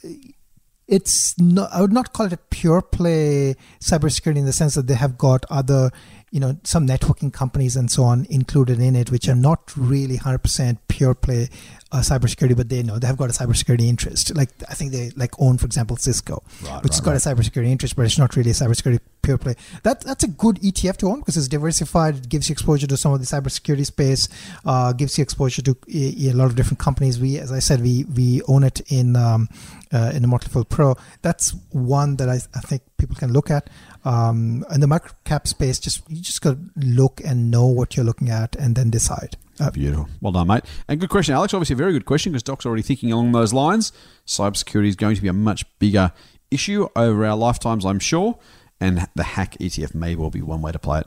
it's 0.89 1.39
not. 1.39 1.71
I 1.73 1.81
would 1.81 1.93
not 1.93 2.13
call 2.13 2.27
it 2.27 2.33
a 2.33 2.39
pure 2.39 2.83
play 2.83 3.57
cybersecurity 3.81 4.37
in 4.37 4.47
the 4.47 4.53
sense 4.53 4.75
that 4.75 4.87
they 4.87 4.95
have 4.95 5.19
got 5.19 5.45
other 5.51 5.91
you 6.31 6.41
know 6.41 6.57
some 6.65 6.87
networking 6.87 7.33
companies 7.33 7.77
and 7.77 7.91
so 7.91 8.05
on 8.05 8.27
included 8.29 8.81
in 8.81 8.97
it, 8.97 9.11
which 9.11 9.29
are 9.29 9.35
not 9.35 9.75
really 9.77 10.19
100% 10.19 10.79
pure 10.89 11.15
play 11.15 11.49
uh, 11.97 12.01
cybersecurity, 12.01 12.57
but 12.57 12.69
they 12.69 12.83
know 12.83 12.99
they 12.99 13.07
have 13.07 13.17
got 13.17 13.31
a 13.31 13.33
cybersecurity 13.33 13.89
interest. 13.89 14.35
Like 14.35 14.51
I 14.69 14.75
think 14.75 14.93
they 14.93 15.11
like 15.17 15.33
own, 15.41 15.57
for 15.59 15.67
example, 15.67 15.97
Cisco, 15.97 16.43
Right, 16.63 16.83
which 16.83 16.93
has 16.93 17.01
right, 17.01 17.07
got 17.07 17.17
a 17.17 17.35
cybersecurity 17.35 17.69
interest, 17.69 17.97
but 17.97 18.05
it's 18.05 18.19
not 18.19 18.37
really 18.37 18.51
a 18.51 18.55
cybersecurity 18.55 19.01
pure 19.23 19.39
play. 19.39 19.55
That 19.83 20.03
that's 20.03 20.25
a 20.25 20.29
good 20.29 20.57
ETF 20.57 20.99
to 20.99 21.09
own 21.09 21.21
because 21.21 21.37
it's 21.37 21.49
diversified. 21.49 22.17
It 22.17 22.29
gives 22.29 22.49
you 22.49 22.53
exposure 22.53 22.87
to 22.87 22.97
some 22.97 23.13
of 23.13 23.21
the 23.21 23.27
cybersecurity 23.27 23.87
space, 23.87 24.29
uh, 24.65 24.93
gives 24.93 25.17
you 25.17 25.23
exposure 25.23 25.63
to 25.63 25.77
a, 25.93 26.29
a 26.29 26.33
lot 26.33 26.47
of 26.47 26.57
different 26.57 26.79
companies. 26.79 27.19
We, 27.19 27.39
as 27.39 27.51
I 27.51 27.61
said, 27.61 27.81
we 27.81 28.05
we 28.05 28.43
own 28.47 28.63
it 28.63 28.81
in 28.89 29.17
um, 29.17 29.49
uh, 29.93 30.13
in 30.15 30.23
the 30.23 30.29
Motley 30.29 30.51
Fool 30.51 30.65
Pro. 30.65 30.97
That's 31.23 31.55
one 31.71 32.17
that 32.17 32.29
I, 32.29 32.41
I 32.55 32.61
think 32.61 32.83
people 32.99 33.17
can 33.17 33.33
look 33.33 33.51
at. 33.51 33.71
Um, 34.07 34.65
in 34.73 34.81
the 34.81 34.87
micro 34.87 35.11
cap 35.25 35.49
space, 35.49 35.81
just 35.81 36.09
you 36.09 36.23
just 36.23 36.41
got 36.41 36.53
to 36.53 36.61
look 36.77 37.21
and 37.25 37.51
know 37.51 37.67
what 37.67 37.97
you're 37.97 38.07
looking 38.07 38.31
at, 38.31 38.55
and 38.55 38.77
then 38.77 38.89
decide. 38.89 39.37
Uh, 39.59 39.71
Beautiful. 39.71 40.09
Well 40.21 40.33
done, 40.33 40.47
mate. 40.47 40.65
And 40.87 41.01
good 41.01 41.11
question, 41.11 41.35
Alex. 41.35 41.53
Obviously, 41.53 41.75
a 41.75 41.77
very 41.77 41.93
good 41.93 42.05
question 42.05 42.31
because 42.31 42.45
Doc's 42.45 42.65
already 42.65 42.83
thinking 42.83 43.11
along 43.11 43.33
those 43.33 43.53
lines. 43.53 43.93
Cybersecurity 44.25 44.87
is 44.87 44.97
going 44.97 45.17
to 45.17 45.23
be 45.23 45.29
a 45.29 45.33
much 45.33 45.65
bigger 45.81 46.13
issue 46.53 46.89
over 46.95 47.27
our 47.27 47.37
lifetimes, 47.37 47.85
I'm 47.85 47.99
sure. 47.99 48.39
And 48.81 49.09
the 49.17 49.25
hack 49.25 49.57
ETF 49.59 49.95
may 49.95 50.15
well 50.15 50.31
be 50.31 50.43
one 50.43 50.63
way 50.63 50.71
to 50.71 50.79
play 50.79 51.01
it. 51.01 51.07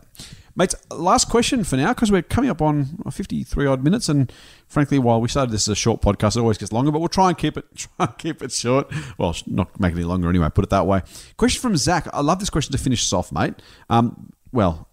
Mates, 0.60 0.76
last 0.92 1.30
question 1.30 1.64
for 1.64 1.78
now 1.78 1.94
because 1.94 2.12
we're 2.12 2.22
coming 2.22 2.50
up 2.50 2.62
on 2.62 3.00
53 3.10 3.66
odd 3.66 3.82
minutes. 3.82 4.10
And 4.10 4.30
frankly, 4.68 5.00
while 5.00 5.22
we 5.22 5.30
started 5.30 5.52
this 5.52 5.64
as 5.70 5.72
a 5.72 5.76
short 5.76 6.02
podcast, 6.02 6.36
it 6.36 6.42
always 6.42 6.58
gets 6.58 6.74
longer, 6.74 6.92
but 6.92 7.00
we'll 7.00 7.08
try 7.08 7.30
and 7.30 7.38
keep 7.38 7.58
it 7.58 7.66
try 7.76 7.90
and 8.00 8.18
keep 8.18 8.42
it 8.44 8.52
short. 8.52 8.92
Well, 9.18 9.34
not 9.48 9.80
make 9.80 9.94
it 9.94 9.96
any 9.96 10.04
longer 10.04 10.28
anyway, 10.30 10.50
put 10.54 10.66
it 10.66 10.70
that 10.72 10.86
way. 10.86 11.02
Question 11.38 11.62
from 11.62 11.78
Zach. 11.78 12.08
I 12.14 12.20
love 12.22 12.40
this 12.40 12.50
question 12.50 12.74
to 12.74 12.78
finish 12.78 13.02
us 13.04 13.14
off, 13.14 13.32
mate. 13.32 13.54
Um, 13.90 14.34
well, 14.52 14.90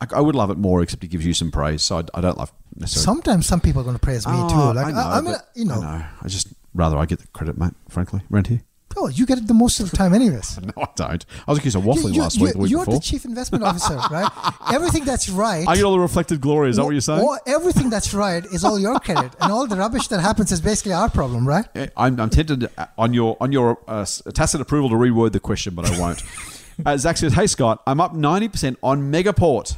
I, 0.00 0.06
I 0.16 0.20
would 0.20 0.34
love 0.34 0.50
it 0.50 0.58
more, 0.58 0.82
except 0.82 1.02
he 1.02 1.08
gives 1.08 1.24
you 1.24 1.32
some 1.32 1.50
praise. 1.50 1.82
So 1.82 1.96
I, 1.98 2.04
I 2.12 2.20
don't 2.20 2.36
love 2.36 2.52
necessarily. 2.76 3.04
sometimes 3.04 3.46
some 3.46 3.60
people 3.62 3.80
are 3.80 3.84
going 3.84 3.96
to 3.96 4.00
praise 4.00 4.26
me 4.26 4.34
Oh, 4.36 4.48
too. 4.48 4.76
Like 4.78 4.86
I 4.88 4.90
know, 4.92 4.98
I, 5.00 5.20
but- 5.22 5.48
you 5.54 5.64
know, 5.64 5.80
I 5.80 5.98
know. 5.98 6.04
I 6.22 6.28
just 6.28 6.48
rather 6.74 6.98
I 6.98 7.06
get 7.06 7.20
the 7.20 7.26
credit, 7.28 7.56
mate. 7.56 7.72
Frankly, 7.88 8.20
around 8.30 8.48
here. 8.48 8.60
Oh, 8.96 9.08
you 9.08 9.26
get 9.26 9.38
it 9.38 9.46
the 9.46 9.54
most 9.54 9.80
of 9.80 9.90
the 9.90 9.96
time, 9.96 10.14
anyways. 10.14 10.58
No, 10.68 10.82
I 10.82 10.88
don't. 10.96 11.26
I 11.46 11.50
was 11.50 11.58
accused 11.58 11.76
of 11.76 11.82
waffling 11.82 12.14
you, 12.14 12.22
last 12.22 12.40
week, 12.40 12.52
the 12.52 12.58
week 12.58 12.70
you're 12.70 12.80
before. 12.80 12.94
the 12.94 13.00
chief 13.00 13.24
investment 13.24 13.64
officer, 13.64 13.94
right? 14.10 14.30
Everything 14.72 15.04
that's 15.04 15.28
right. 15.28 15.66
I 15.66 15.76
get 15.76 15.84
all 15.84 15.92
the 15.92 16.00
reflected 16.00 16.40
glory. 16.40 16.70
Is 16.70 16.76
that 16.76 16.84
what 16.84 16.90
you're 16.90 17.00
saying? 17.00 17.22
Or 17.22 17.40
everything 17.46 17.90
that's 17.90 18.12
right 18.12 18.44
is 18.46 18.64
all 18.64 18.78
your 18.78 18.98
credit, 19.00 19.32
and 19.40 19.52
all 19.52 19.66
the 19.66 19.76
rubbish 19.76 20.08
that 20.08 20.20
happens 20.20 20.52
is 20.52 20.60
basically 20.60 20.92
our 20.92 21.08
problem, 21.08 21.46
right? 21.46 21.66
I'm, 21.96 22.20
I'm 22.20 22.30
tempted 22.30 22.68
uh, 22.76 22.86
on 22.98 23.14
your 23.14 23.36
on 23.40 23.52
your 23.52 23.78
uh, 23.86 24.04
tacit 24.34 24.60
approval 24.60 24.90
to 24.90 24.96
reword 24.96 25.32
the 25.32 25.40
question, 25.40 25.74
but 25.74 25.90
I 25.90 25.98
won't. 25.98 26.22
uh, 26.86 26.96
Zach 26.96 27.16
says, 27.16 27.32
"Hey 27.34 27.46
Scott, 27.46 27.82
I'm 27.86 28.00
up 28.00 28.12
90% 28.14 28.76
on 28.82 29.10
Megaport." 29.12 29.76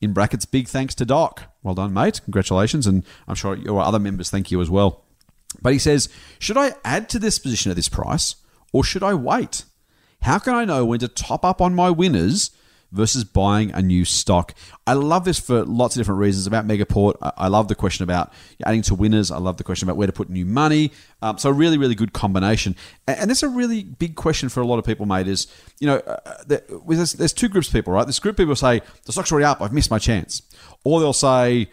In 0.00 0.14
brackets, 0.14 0.46
big 0.46 0.66
thanks 0.66 0.94
to 0.94 1.04
Doc. 1.04 1.42
Well 1.62 1.74
done, 1.74 1.92
mate. 1.92 2.22
Congratulations, 2.24 2.86
and 2.86 3.04
I'm 3.28 3.34
sure 3.34 3.54
your 3.54 3.82
other 3.82 3.98
members 3.98 4.30
thank 4.30 4.50
you 4.50 4.62
as 4.62 4.70
well. 4.70 5.04
But 5.60 5.72
he 5.72 5.78
says, 5.78 6.08
should 6.38 6.56
I 6.56 6.72
add 6.84 7.08
to 7.10 7.18
this 7.18 7.38
position 7.38 7.70
at 7.70 7.76
this 7.76 7.88
price, 7.88 8.36
or 8.72 8.84
should 8.84 9.02
I 9.02 9.14
wait? 9.14 9.64
How 10.22 10.38
can 10.38 10.54
I 10.54 10.64
know 10.64 10.84
when 10.84 10.98
to 11.00 11.08
top 11.08 11.44
up 11.44 11.60
on 11.60 11.74
my 11.74 11.90
winners 11.90 12.50
versus 12.92 13.24
buying 13.24 13.70
a 13.72 13.80
new 13.80 14.04
stock? 14.04 14.54
I 14.86 14.92
love 14.92 15.24
this 15.24 15.38
for 15.38 15.64
lots 15.64 15.96
of 15.96 16.00
different 16.00 16.20
reasons. 16.20 16.46
About 16.46 16.66
Megaport, 16.66 17.14
I 17.36 17.48
love 17.48 17.68
the 17.68 17.74
question 17.74 18.02
about 18.02 18.32
adding 18.64 18.82
to 18.82 18.94
winners. 18.94 19.30
I 19.30 19.38
love 19.38 19.56
the 19.56 19.64
question 19.64 19.88
about 19.88 19.96
where 19.96 20.06
to 20.06 20.12
put 20.12 20.28
new 20.28 20.44
money. 20.44 20.92
Um, 21.22 21.38
so, 21.38 21.50
really, 21.50 21.78
really 21.78 21.94
good 21.94 22.12
combination. 22.12 22.76
And, 23.06 23.30
that's 23.30 23.42
a 23.42 23.48
really 23.48 23.84
big 23.84 24.14
question 24.14 24.50
for 24.50 24.60
a 24.60 24.66
lot 24.66 24.78
of 24.78 24.84
people, 24.84 25.06
mate. 25.06 25.26
Is 25.26 25.46
you 25.78 25.86
know, 25.86 25.96
uh, 25.96 26.44
there's, 26.46 27.14
there's 27.14 27.32
two 27.32 27.48
groups 27.48 27.68
of 27.68 27.72
people, 27.72 27.94
right? 27.94 28.06
This 28.06 28.18
group 28.18 28.34
of 28.34 28.38
people 28.38 28.56
say 28.56 28.82
the 29.04 29.12
stock's 29.12 29.32
already 29.32 29.46
up. 29.46 29.62
I've 29.62 29.72
missed 29.72 29.90
my 29.90 29.98
chance, 29.98 30.42
or 30.84 31.00
they'll 31.00 31.12
say 31.14 31.68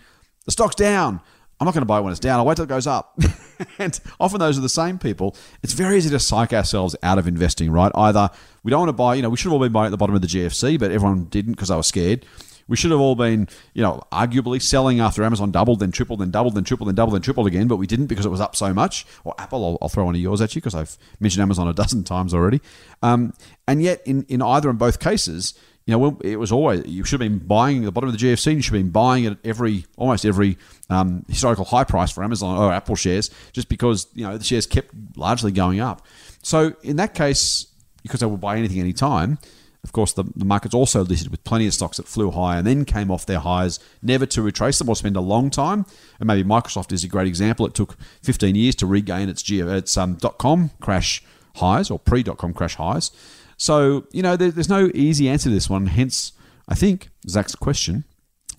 the 0.46 0.52
stock's 0.52 0.76
down. 0.76 1.20
I'm 1.60 1.66
not 1.66 1.74
going 1.74 1.82
to 1.82 1.88
buy 1.88 2.00
it 2.00 2.04
when 2.04 2.12
it's 2.12 2.20
down. 2.20 2.40
I'll 2.40 2.46
wait 2.46 2.56
till 2.56 2.66
it 2.66 2.70
goes 2.70 2.88
up. 2.88 3.20
and 3.80 4.00
often 4.20 4.40
those 4.40 4.58
are 4.58 4.62
the 4.62 4.70
same 4.70 4.98
people. 4.98 5.36
It's 5.64 5.74
very 5.74 5.98
easy 5.98 6.10
to 6.10 6.20
psych 6.20 6.54
ourselves 6.54 6.96
out 7.04 7.18
of 7.18 7.28
investing, 7.28 7.72
right? 7.72 7.92
Either 7.96 8.30
we 8.64 8.72
don't 8.72 8.82
want 8.82 8.90
to 8.90 8.94
buy, 8.94 9.16
you 9.16 9.22
know, 9.22 9.30
we 9.30 9.38
should 9.38 9.46
have 9.46 9.54
all 9.54 9.60
been 9.60 9.72
buying 9.72 9.88
at 9.88 9.92
the 9.92 9.98
bottom 9.98 10.16
of 10.16 10.22
the 10.22 10.28
GFC, 10.28 10.80
but 10.80 10.92
everyone 10.92 11.26
didn't 11.26 11.54
because 11.54 11.70
they 11.70 11.76
were 11.76 11.84
scared. 11.84 12.26
We 12.68 12.76
should 12.76 12.92
have 12.92 13.00
all 13.00 13.16
been, 13.16 13.48
you 13.74 13.82
know, 13.82 14.04
arguably 14.12 14.62
selling 14.62 15.00
after 15.00 15.24
Amazon 15.24 15.52
doubled, 15.52 15.80
then 15.80 15.92
tripled, 15.92 16.20
then 16.20 16.32
doubled, 16.32 16.56
then 16.56 16.66
tripled, 16.66 16.90
then 16.90 16.96
doubled, 16.96 17.16
then 17.16 17.22
tripled 17.22 17.48
again, 17.48 17.68
but 17.68 17.78
we 17.78 17.88
didn't 17.88 18.08
because 18.08 18.26
it 18.26 18.30
was 18.30 18.42
up 18.42 18.56
so 18.56 18.74
much. 18.74 19.06
Or 19.24 19.34
Apple, 19.38 19.64
I'll, 19.64 19.78
I'll 19.82 19.90
throw 19.90 20.06
one 20.06 20.16
of 20.16 20.22
yours 20.22 20.42
at 20.42 20.54
you 20.54 20.62
because 20.62 20.76
I've 20.76 20.98
mentioned 21.20 21.42
Amazon 21.42 21.68
a 21.68 21.74
dozen 21.74 22.04
times 22.06 22.34
already. 22.34 22.62
Um, 23.02 23.34
and 23.68 23.82
yet, 23.82 24.02
in, 24.06 24.26
in 24.28 24.42
either 24.42 24.70
and 24.70 24.78
both 24.78 25.00
cases, 25.00 25.54
you 25.88 25.98
know, 25.98 26.18
it 26.22 26.36
was 26.36 26.52
always 26.52 26.86
you 26.86 27.06
should 27.06 27.22
have 27.22 27.32
been 27.32 27.40
buying 27.48 27.78
at 27.78 27.86
the 27.86 27.92
bottom 27.94 28.10
of 28.10 28.20
the 28.20 28.24
GFC. 28.24 28.56
You 28.56 28.62
should 28.62 28.74
have 28.74 28.84
been 28.84 28.92
buying 28.92 29.24
it 29.24 29.32
at 29.32 29.38
every 29.46 29.86
almost 29.96 30.26
every 30.26 30.58
um, 30.90 31.24
historical 31.30 31.64
high 31.64 31.86
price 31.86 32.12
for 32.12 32.26
Amazon 32.26 32.58
or 32.58 32.74
Apple 32.74 32.98
shares, 32.98 33.32
just 33.54 33.70
because 33.70 34.06
you 34.14 34.28
know 34.28 34.38
the 34.38 34.44
shares 34.44 34.68
kept 34.68 34.94
largely 35.16 35.54
going 35.54 35.80
up. 35.80 36.06
So 36.44 36.74
in 36.84 36.98
that 36.98 37.14
case, 37.14 37.68
because 38.04 38.20
they 38.20 38.26
will 38.26 38.36
buy 38.36 38.58
anything 38.58 38.82
any 38.82 38.92
time, 38.92 39.40
of 39.82 39.94
course 39.94 40.12
the, 40.12 40.26
the 40.36 40.44
market's 40.44 40.76
also 40.76 41.06
listed 41.06 41.32
with 41.32 41.42
plenty 41.46 41.68
of 41.68 41.74
stocks 41.74 41.96
that 41.96 42.08
flew 42.08 42.32
high 42.32 42.58
and 42.58 42.68
then 42.68 42.84
came 42.84 43.10
off 43.10 43.26
their 43.26 43.40
highs, 43.40 43.80
never 44.02 44.26
to 44.26 44.42
retrace 44.42 44.80
them 44.80 44.90
or 44.90 44.96
spend 44.98 45.16
a 45.16 45.22
long 45.22 45.50
time. 45.50 45.86
And 46.20 46.28
maybe 46.28 46.44
Microsoft 46.44 46.92
is 46.92 47.06
a 47.06 47.08
great 47.08 47.28
example. 47.28 47.66
It 47.66 47.74
took 47.74 47.96
15 48.24 48.56
years 48.56 48.76
to 48.76 48.86
regain 48.86 49.30
its 49.30 49.50
its 49.50 49.96
um, 49.96 50.16
dot 50.16 50.38
com 50.38 50.72
crash 50.82 51.24
highs 51.56 51.90
or 51.90 51.98
pre 51.98 52.24
dot 52.24 52.38
com 52.38 52.54
crash 52.54 52.76
highs. 52.76 53.12
So, 53.58 54.06
you 54.12 54.22
know, 54.22 54.38
there, 54.38 54.52
there's 54.52 54.70
no 54.70 54.92
easy 54.94 55.28
answer 55.28 55.50
to 55.50 55.54
this 55.54 55.70
one. 55.70 55.88
Hence, 55.88 56.32
I 56.68 56.76
think, 56.76 57.10
Zach's 57.28 57.56
question. 57.56 58.06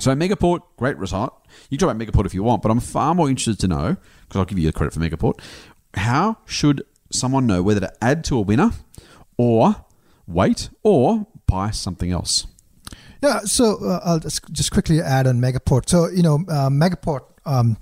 So, 0.00 0.14
Megaport, 0.14 0.60
great 0.76 0.96
result. 0.98 1.46
You 1.70 1.78
can 1.78 1.88
talk 1.88 1.94
about 1.94 2.06
Megaport 2.06 2.26
if 2.26 2.34
you 2.34 2.42
want, 2.42 2.62
but 2.62 2.70
I'm 2.70 2.80
far 2.80 3.14
more 3.14 3.28
interested 3.28 3.58
to 3.60 3.68
know, 3.68 3.96
because 4.22 4.38
I'll 4.38 4.44
give 4.44 4.58
you 4.58 4.66
the 4.66 4.72
credit 4.72 4.92
for 4.92 5.00
Megaport, 5.00 5.40
how 5.94 6.38
should 6.44 6.82
someone 7.10 7.46
know 7.46 7.62
whether 7.62 7.80
to 7.80 7.92
add 8.02 8.22
to 8.24 8.36
a 8.36 8.40
winner 8.40 8.72
or 9.36 9.84
wait 10.26 10.68
or 10.82 11.26
buy 11.46 11.70
something 11.70 12.12
else? 12.12 12.46
Yeah, 13.22 13.40
so 13.40 13.84
uh, 13.84 14.00
I'll 14.04 14.20
just, 14.20 14.52
just 14.52 14.70
quickly 14.70 15.00
add 15.00 15.26
on 15.26 15.40
Megaport. 15.40 15.88
So, 15.88 16.08
you 16.08 16.22
know, 16.22 16.36
uh, 16.48 16.68
Megaport, 16.68 17.22
um, 17.46 17.76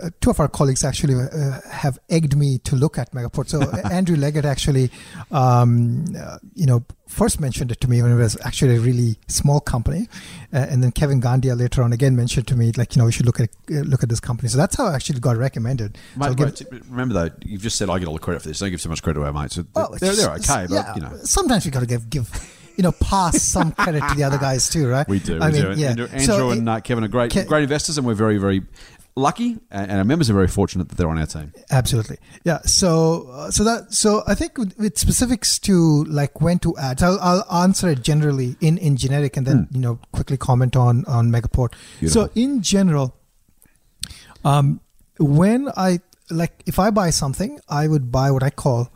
uh, 0.00 0.10
two 0.20 0.30
of 0.30 0.38
our 0.40 0.48
colleagues 0.48 0.84
actually 0.84 1.14
uh, 1.14 1.60
have 1.70 1.98
egged 2.08 2.36
me 2.36 2.58
to 2.58 2.76
look 2.76 2.98
at 2.98 3.12
Megaport. 3.12 3.48
So, 3.48 3.60
Andrew 3.90 4.16
Leggett 4.16 4.44
actually, 4.44 4.90
um, 5.30 6.04
uh, 6.16 6.38
you 6.54 6.66
know, 6.66 6.84
first 7.08 7.40
mentioned 7.40 7.70
it 7.70 7.80
to 7.80 7.88
me 7.88 8.00
when 8.02 8.10
it 8.12 8.16
was 8.16 8.38
actually 8.44 8.76
a 8.76 8.80
really 8.80 9.16
small 9.28 9.60
company. 9.60 10.08
Uh, 10.52 10.66
and 10.70 10.82
then 10.82 10.92
Kevin 10.92 11.20
Gandiya 11.20 11.58
later 11.58 11.82
on 11.82 11.92
again 11.92 12.16
mentioned 12.16 12.46
to 12.48 12.56
me, 12.56 12.72
like, 12.76 12.94
you 12.94 13.00
know, 13.00 13.06
we 13.06 13.12
should 13.12 13.26
look 13.26 13.40
at 13.40 13.50
uh, 13.70 13.80
look 13.80 14.02
at 14.02 14.08
this 14.08 14.20
company. 14.20 14.48
So 14.48 14.58
that's 14.58 14.76
how 14.76 14.86
I 14.86 14.94
actually 14.94 15.20
got 15.20 15.36
recommended. 15.36 15.98
So 16.20 16.34
give- 16.34 16.68
remember 16.90 17.14
though, 17.14 17.30
you've 17.44 17.62
just 17.62 17.76
said 17.76 17.90
I 17.90 17.98
get 17.98 18.08
all 18.08 18.14
the 18.14 18.20
credit 18.20 18.42
for 18.42 18.48
this. 18.48 18.58
Don't 18.58 18.70
give 18.70 18.80
too 18.80 18.88
much 18.88 19.02
credit 19.02 19.20
away, 19.20 19.30
mate. 19.32 19.52
So 19.52 19.64
Oh, 19.76 19.94
they're, 20.00 20.12
they're 20.14 20.30
okay, 20.34 20.66
but 20.68 20.70
yeah, 20.70 20.94
you 20.94 21.00
know. 21.02 21.16
sometimes 21.24 21.64
we 21.64 21.70
got 21.70 21.80
to 21.80 21.86
give 21.86 22.08
give 22.10 22.30
you 22.76 22.82
know 22.82 22.92
pass 22.92 23.42
some 23.42 23.72
credit 23.72 24.02
to 24.08 24.14
the 24.14 24.24
other 24.24 24.38
guys 24.38 24.68
too, 24.70 24.88
right? 24.88 25.06
We 25.12 25.18
do. 25.18 25.38
I 25.40 25.48
we 25.48 25.52
mean, 25.52 25.74
do. 25.74 25.80
Yeah. 25.80 25.88
Andrew, 25.90 26.06
Andrew 26.06 26.20
So 26.24 26.50
and 26.50 26.68
uh, 26.68 26.80
Kevin 26.80 27.04
are 27.04 27.08
great, 27.08 27.30
Ke- 27.30 27.46
great 27.46 27.62
investors, 27.64 27.98
and 27.98 28.06
we're 28.06 28.14
very, 28.14 28.38
very 28.38 28.62
lucky, 29.14 29.58
and, 29.70 29.90
and 29.90 29.98
our 29.98 30.04
members 30.04 30.30
are 30.30 30.34
very 30.34 30.48
fortunate 30.48 30.88
that 30.88 30.96
they're 30.96 31.08
on 31.08 31.18
our 31.18 31.26
team. 31.26 31.52
Absolutely, 31.70 32.18
yeah. 32.44 32.58
So, 32.62 33.28
uh, 33.30 33.50
so 33.50 33.64
that, 33.64 33.92
so 33.92 34.22
I 34.26 34.34
think 34.34 34.58
with, 34.58 34.78
with 34.78 34.98
specifics 34.98 35.58
to 35.60 36.04
like 36.04 36.40
when 36.40 36.58
to 36.60 36.76
add, 36.76 37.00
so 37.00 37.18
I'll, 37.20 37.44
I'll 37.48 37.62
answer 37.62 37.88
it 37.88 38.02
generally 38.02 38.56
in 38.60 38.78
in 38.78 38.96
generic, 38.96 39.36
and 39.36 39.46
then 39.46 39.68
you 39.70 39.80
know 39.80 39.98
quickly 40.12 40.36
comment 40.36 40.76
on 40.76 41.04
on 41.06 41.30
Megaport. 41.30 41.74
Beautiful. 42.00 42.26
So, 42.26 42.30
in 42.34 42.62
general, 42.62 43.14
um, 44.44 44.80
when 45.18 45.68
I 45.76 46.00
like, 46.30 46.62
if 46.66 46.78
I 46.78 46.90
buy 46.90 47.10
something, 47.10 47.60
I 47.68 47.88
would 47.88 48.10
buy 48.10 48.30
what 48.30 48.42
I 48.42 48.50
call, 48.50 48.90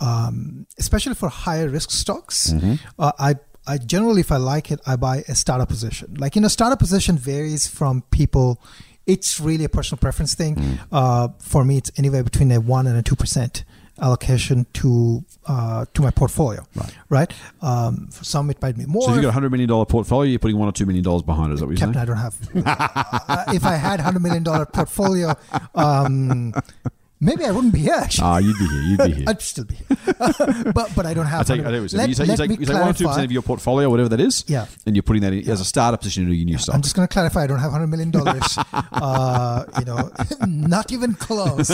um, 0.00 0.66
especially 0.78 1.14
for 1.14 1.28
higher 1.28 1.68
risk 1.68 1.90
stocks. 1.90 2.52
Uh, 2.98 3.12
I 3.18 3.36
I 3.66 3.78
generally, 3.78 4.20
if 4.20 4.30
I 4.30 4.36
like 4.36 4.70
it, 4.70 4.80
I 4.86 4.96
buy 4.96 5.24
a 5.28 5.34
startup 5.34 5.68
position. 5.68 6.14
Like 6.18 6.36
you 6.36 6.42
know, 6.42 6.48
startup 6.48 6.78
position 6.78 7.16
varies 7.16 7.66
from 7.66 8.02
people. 8.10 8.60
It's 9.06 9.40
really 9.40 9.64
a 9.64 9.68
personal 9.68 9.98
preference 9.98 10.34
thing. 10.34 10.78
Uh, 10.90 11.28
for 11.38 11.64
me, 11.64 11.76
it's 11.76 11.90
anywhere 11.96 12.24
between 12.24 12.50
a 12.52 12.60
one 12.60 12.86
and 12.86 12.96
a 12.96 13.02
two 13.02 13.16
percent 13.16 13.64
allocation 14.00 14.66
to 14.72 15.24
uh, 15.46 15.84
to 15.94 16.02
my 16.02 16.10
portfolio. 16.10 16.64
Right. 16.74 16.94
Right. 17.08 17.32
Um, 17.62 18.08
for 18.08 18.24
some, 18.24 18.50
it 18.50 18.60
might 18.60 18.76
be 18.76 18.86
more. 18.86 19.02
So 19.02 19.10
if 19.10 19.16
you've 19.16 19.22
got 19.22 19.28
a 19.30 19.32
hundred 19.32 19.50
million 19.50 19.68
dollar 19.68 19.84
portfolio, 19.84 20.30
you're 20.30 20.38
putting 20.38 20.58
one 20.58 20.68
or 20.68 20.72
two 20.72 20.86
million 20.86 21.04
dollars 21.04 21.22
behind 21.22 21.50
it. 21.52 21.54
Is 21.54 21.60
that 21.60 21.66
what 21.66 21.78
you're 21.78 21.86
Captain, 21.86 22.00
I 22.00 22.04
don't 22.04 22.16
have. 22.16 22.36
uh, 23.28 23.44
if 23.48 23.64
I 23.64 23.74
had 23.74 24.00
hundred 24.00 24.20
million 24.22 24.42
dollar 24.42 24.66
portfolio, 24.66 25.34
um, 25.74 26.54
maybe 27.24 27.44
I 27.44 27.50
wouldn't 27.50 27.72
be 27.72 27.80
here. 27.80 27.94
Actually, 27.94 28.24
Ah, 28.26 28.38
you'd 28.38 28.58
be 28.58 28.66
here. 28.66 28.82
You'd 28.82 28.98
be 28.98 29.12
here. 29.12 29.24
I'd 29.28 29.40
still 29.42 29.64
be 29.64 29.74
here. 29.74 29.86
but 30.72 30.88
but 30.94 31.06
I 31.06 31.14
don't 31.14 31.26
have. 31.26 31.40
I 31.40 31.56
take, 31.56 31.60
I 31.66 31.70
take 31.70 31.92
let, 31.92 32.08
you 32.08 32.14
take, 32.14 32.28
you 32.28 32.36
take, 32.36 32.50
you 32.60 32.66
take 32.66 32.76
one 32.76 32.88
or 32.88 32.92
two 32.92 33.06
percent 33.06 33.24
of 33.24 33.32
your 33.32 33.42
portfolio, 33.42 33.88
whatever 33.90 34.08
that 34.10 34.20
is, 34.20 34.44
Yeah. 34.46 34.66
and 34.86 34.94
you're 34.94 35.02
putting 35.02 35.22
that 35.22 35.32
in 35.32 35.48
as 35.48 35.60
a 35.60 35.64
startup 35.64 36.00
position 36.00 36.24
into 36.24 36.34
your 36.34 36.44
new 36.46 36.58
stock. 36.58 36.74
I'm 36.74 36.82
just 36.82 36.94
going 36.94 37.08
to 37.08 37.12
clarify. 37.12 37.42
I 37.44 37.46
don't 37.46 37.58
have 37.58 37.72
hundred 37.72 37.88
million 37.88 38.10
dollars. 38.10 38.58
uh, 38.72 39.64
you 39.78 39.84
know, 39.84 40.10
not 40.46 40.92
even 40.92 41.14
close. 41.14 41.68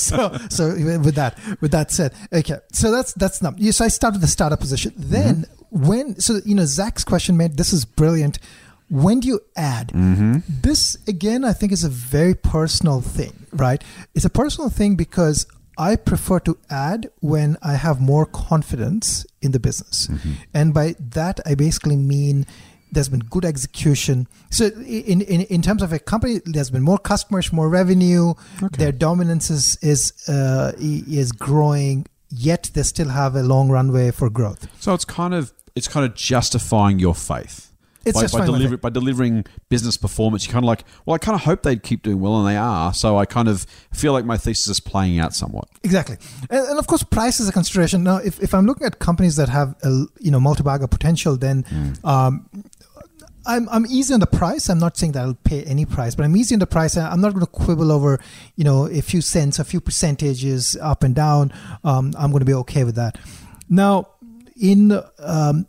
so, 0.00 0.36
so 0.48 0.74
with 0.74 1.14
that, 1.14 1.38
with 1.60 1.70
that 1.72 1.90
said, 1.90 2.14
okay. 2.32 2.58
So 2.72 2.90
that's 2.90 3.12
that's 3.14 3.42
not. 3.42 3.58
Yes, 3.58 3.80
I 3.80 3.88
started 3.88 4.20
the 4.20 4.26
startup 4.28 4.60
position. 4.60 4.92
Then 4.96 5.46
when 5.70 6.18
so 6.20 6.40
you 6.44 6.54
know 6.54 6.64
Zach's 6.64 7.04
question 7.04 7.36
made 7.36 7.56
this 7.56 7.72
is 7.72 7.84
brilliant. 7.84 8.38
When 8.90 9.20
do 9.20 9.28
you 9.28 9.40
add? 9.56 9.88
Mm-hmm. 9.88 10.38
This 10.62 10.96
again, 11.06 11.44
I 11.44 11.52
think, 11.52 11.72
is 11.72 11.84
a 11.84 11.88
very 11.88 12.34
personal 12.34 13.00
thing, 13.00 13.46
right? 13.52 13.82
It's 14.14 14.24
a 14.24 14.30
personal 14.30 14.70
thing 14.70 14.96
because 14.96 15.46
I 15.76 15.96
prefer 15.96 16.38
to 16.40 16.56
add 16.70 17.10
when 17.20 17.56
I 17.62 17.74
have 17.74 18.00
more 18.00 18.26
confidence 18.26 19.26
in 19.42 19.50
the 19.52 19.58
business, 19.60 20.06
Mm-hmm. 20.06 20.32
and 20.54 20.72
by 20.74 20.94
that 21.00 21.40
I 21.44 21.54
basically 21.54 21.96
mean 21.96 22.46
there's 22.92 23.08
been 23.08 23.20
good 23.28 23.44
execution. 23.44 24.28
So 24.50 24.66
in, 24.66 25.20
in, 25.22 25.40
in 25.40 25.62
terms 25.62 25.82
of 25.82 25.92
a 25.92 25.98
company, 25.98 26.40
there's 26.44 26.70
been 26.70 26.84
more 26.84 26.98
customers, 26.98 27.52
more 27.52 27.68
revenue. 27.68 28.34
Their 28.78 28.92
dominance 28.92 29.50
is 29.50 29.76
is 29.82 30.12
uh, 30.28 30.72
is 30.78 31.32
growing. 31.32 32.06
Yet 32.30 32.70
they 32.74 32.82
still 32.84 33.08
have 33.08 33.34
a 33.34 33.42
long 33.42 33.68
runway 33.68 34.12
for 34.12 34.30
growth. 34.30 34.68
So 34.80 34.94
it's 34.94 35.04
kind 35.04 35.34
of 35.34 35.52
it's 35.74 35.88
kind 35.88 36.06
of 36.06 36.14
justifying 36.14 37.00
your 37.00 37.14
faith. 37.16 37.63
It's 38.04 38.14
by, 38.14 38.20
by, 38.20 38.22
justifying 38.22 38.52
deliver, 38.52 38.76
by 38.76 38.90
delivering 38.90 39.44
business 39.68 39.96
performance, 39.96 40.46
you're 40.46 40.52
kind 40.52 40.64
of 40.64 40.68
like, 40.68 40.84
well, 41.06 41.14
I 41.14 41.18
kind 41.18 41.34
of 41.34 41.42
hope 41.42 41.62
they'd 41.62 41.82
keep 41.82 42.02
doing 42.02 42.20
well, 42.20 42.38
and 42.38 42.48
they 42.48 42.56
are. 42.56 42.92
So 42.92 43.18
I 43.18 43.26
kind 43.26 43.48
of 43.48 43.66
feel 43.92 44.12
like 44.12 44.24
my 44.24 44.36
thesis 44.36 44.68
is 44.68 44.80
playing 44.80 45.18
out 45.18 45.34
somewhat. 45.34 45.68
Exactly, 45.82 46.16
and, 46.50 46.68
and 46.68 46.78
of 46.78 46.86
course, 46.86 47.02
price 47.02 47.40
is 47.40 47.48
a 47.48 47.52
consideration. 47.52 48.04
Now, 48.04 48.16
if, 48.16 48.42
if 48.42 48.54
I'm 48.54 48.66
looking 48.66 48.86
at 48.86 48.98
companies 48.98 49.36
that 49.36 49.48
have 49.48 49.74
a 49.82 50.04
you 50.20 50.30
know 50.30 50.40
multi-bagger 50.40 50.86
potential, 50.86 51.36
then 51.36 51.64
um, 52.04 52.48
I'm 53.46 53.68
I'm 53.68 53.86
easy 53.86 54.14
on 54.14 54.20
the 54.20 54.26
price. 54.26 54.68
I'm 54.68 54.78
not 54.78 54.96
saying 54.96 55.12
that 55.12 55.22
I'll 55.22 55.34
pay 55.34 55.62
any 55.64 55.84
price, 55.84 56.14
but 56.14 56.24
I'm 56.24 56.36
easy 56.36 56.54
on 56.54 56.58
the 56.58 56.66
price. 56.66 56.96
I'm 56.96 57.20
not 57.20 57.34
going 57.34 57.44
to 57.44 57.50
quibble 57.50 57.92
over 57.92 58.20
you 58.56 58.64
know 58.64 58.86
a 58.86 59.00
few 59.00 59.20
cents, 59.20 59.58
a 59.58 59.64
few 59.64 59.80
percentages 59.80 60.76
up 60.80 61.02
and 61.02 61.14
down. 61.14 61.52
Um, 61.82 62.14
I'm 62.18 62.30
going 62.30 62.40
to 62.40 62.46
be 62.46 62.54
okay 62.54 62.84
with 62.84 62.96
that. 62.96 63.18
Now, 63.68 64.08
in 64.60 65.00
um, 65.18 65.66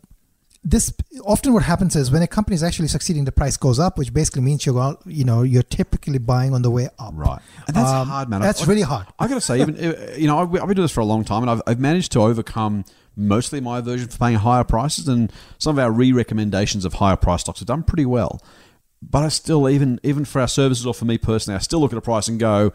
this 0.68 0.92
often 1.24 1.54
what 1.54 1.62
happens 1.64 1.96
is 1.96 2.10
when 2.10 2.24
a 2.24 2.28
company 2.28 2.56
is 2.56 2.64
actually 2.64 2.88
succeeding, 2.88 3.24
the 3.24 3.32
price 3.32 3.56
goes 3.56 3.78
up, 3.80 4.00
which 4.00 4.12
basically 4.12 4.42
means 4.42 4.66
you're 4.66 4.98
you 5.06 5.24
know 5.24 5.44
you're 5.44 5.62
typically 5.64 6.18
buying 6.18 6.54
on 6.56 6.64
the 6.64 6.72
way 6.72 6.90
up. 6.98 7.14
Right. 7.14 7.40
And 7.68 7.76
that's 7.76 7.88
Um, 7.90 8.08
hard, 8.08 8.30
man. 8.30 8.42
That's 8.42 8.64
I- 8.64 8.66
really 8.66 8.82
hard. 8.82 9.06
I 9.20 9.28
got 9.28 9.36
to 9.36 9.42
say, 9.42 9.62
even 9.62 9.76
you 10.18 10.26
know, 10.28 10.40
I've, 10.40 10.50
I've 10.56 10.68
been 10.68 10.76
doing 10.76 10.82
this 10.86 10.92
for 10.92 11.02
a 11.02 11.06
long 11.06 11.24
time, 11.24 11.44
and 11.44 11.52
I've, 11.52 11.62
I've 11.68 11.80
managed 11.80 12.12
to 12.14 12.22
overcome 12.22 12.84
mostly 13.16 13.62
my 13.62 13.78
aversion 13.78 14.10
for 14.10 14.18
paying 14.18 14.36
higher 14.38 14.64
prices, 14.64 15.08
and 15.08 15.32
some 15.60 15.78
of 15.78 15.84
our 15.84 15.92
re-recommendations 15.92 16.84
of 16.84 16.96
higher 16.96 17.16
price 17.16 17.42
stocks 17.42 17.60
have 17.60 17.68
done 17.68 17.84
pretty 17.84 18.06
well. 18.08 18.42
But 19.02 19.24
I 19.24 19.28
still, 19.30 19.70
even 19.70 20.00
even 20.02 20.26
for 20.26 20.42
our 20.42 20.48
services 20.48 20.88
or 20.88 20.96
for 20.96 21.06
me 21.06 21.20
personally, 21.20 21.56
I 21.56 21.60
still 21.60 21.80
look 21.80 21.92
at 21.94 21.98
a 21.98 22.02
price 22.02 22.28
and 22.28 22.40
go, 22.40 22.74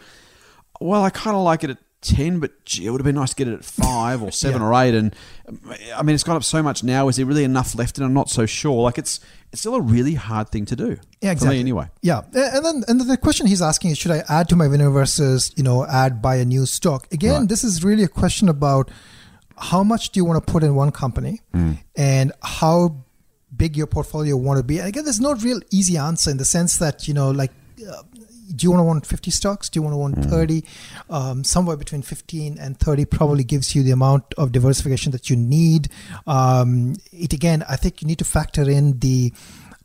well, 0.81 1.03
I 1.03 1.11
kind 1.11 1.37
of 1.37 1.43
like 1.43 1.65
it 1.65 1.71
at 1.71 1.79
ten, 2.03 2.41
but 2.41 2.65
gee, 2.65 2.87
it 2.87 2.91
would 2.91 3.01
have 3.01 3.05
been 3.05 3.15
nice 3.17 3.31
to 3.31 3.37
get 3.37 3.49
it 3.49 3.55
at 3.55 3.65
five 3.65 4.23
or 4.23 4.31
seven 4.33 4.61
Yeah. 4.63 4.69
or 4.69 4.75
eight. 4.83 4.95
And 4.95 5.15
I 5.95 6.03
mean, 6.03 6.15
it's 6.15 6.25
gone 6.25 6.37
up 6.37 6.45
so 6.45 6.63
much 6.63 6.83
now. 6.83 7.09
Is 7.09 7.17
there 7.17 7.27
really 7.27 7.45
enough 7.45 7.75
left? 7.75 7.99
And 7.99 8.05
I'm 8.07 8.15
not 8.15 8.29
so 8.31 8.47
sure. 8.47 8.83
Like 8.83 8.99
it's 8.99 9.21
it's 9.53 9.61
still 9.63 9.75
a 9.75 9.81
really 9.81 10.15
hard 10.15 10.49
thing 10.51 10.65
to 10.67 10.77
do. 10.77 10.97
Yeah, 11.21 11.33
exactly. 11.33 11.59
anyway. 11.61 11.89
Yeah, 12.03 12.23
and 12.33 12.65
then 12.65 12.85
and 12.89 13.01
the 13.01 13.17
question 13.17 13.47
he's 13.47 13.63
asking 13.63 13.91
is, 13.91 13.99
should 13.99 14.13
I 14.13 14.23
add 14.29 14.49
to 14.51 14.57
my 14.57 14.69
winner 14.69 14.91
versus 14.91 15.53
you 15.57 15.63
know 15.63 15.85
add 15.87 16.23
buy 16.23 16.37
a 16.37 16.45
new 16.45 16.67
stock? 16.67 17.07
Again, 17.13 17.41
Right. 17.41 17.49
this 17.49 17.65
is 17.65 17.83
really 17.85 18.05
a 18.05 18.09
question 18.09 18.49
about 18.49 18.91
how 19.59 19.83
much 19.83 20.11
do 20.11 20.19
you 20.21 20.25
want 20.25 20.45
to 20.47 20.53
put 20.53 20.63
in 20.63 20.75
one 20.75 20.91
company, 20.91 21.41
Hmm. 21.53 21.73
and 21.97 22.33
how 22.43 22.97
big 23.57 23.77
your 23.77 23.87
portfolio 23.89 24.37
want 24.37 24.57
to 24.59 24.63
be. 24.65 24.79
And 24.79 24.87
again, 24.89 25.05
there's 25.05 25.21
no 25.21 25.35
real 25.35 25.61
easy 25.71 25.99
answer 25.99 26.31
in 26.31 26.37
the 26.39 26.45
sense 26.45 26.77
that 26.79 27.07
you 27.09 27.15
know 27.15 27.31
like. 27.31 27.51
Uh, 27.81 28.03
do 28.55 28.65
you 28.65 28.71
want 28.71 28.81
to 28.81 28.85
want 28.85 29.07
50 29.07 29.31
stocks? 29.31 29.69
Do 29.69 29.79
you 29.79 29.83
want 29.83 29.95
to 29.95 29.99
want 29.99 30.31
30? 30.31 30.65
Um, 31.09 31.45
somewhere 31.45 31.77
between 31.77 32.03
15 32.03 32.59
and 32.59 32.79
30 32.79 33.05
probably 33.07 33.45
gives 33.45 33.75
you 33.75 33.83
the 33.83 33.91
amount 33.91 34.25
of 34.37 34.53
diversification 34.53 35.13
that 35.13 35.31
you 35.31 35.37
need. 35.37 35.89
Um, 36.27 36.97
it 37.13 37.33
again, 37.33 37.65
I 37.69 37.77
think 37.77 38.03
you 38.03 38.09
need 38.09 38.19
to 38.19 38.25
factor 38.25 38.69
in 38.69 38.99
the 38.99 39.33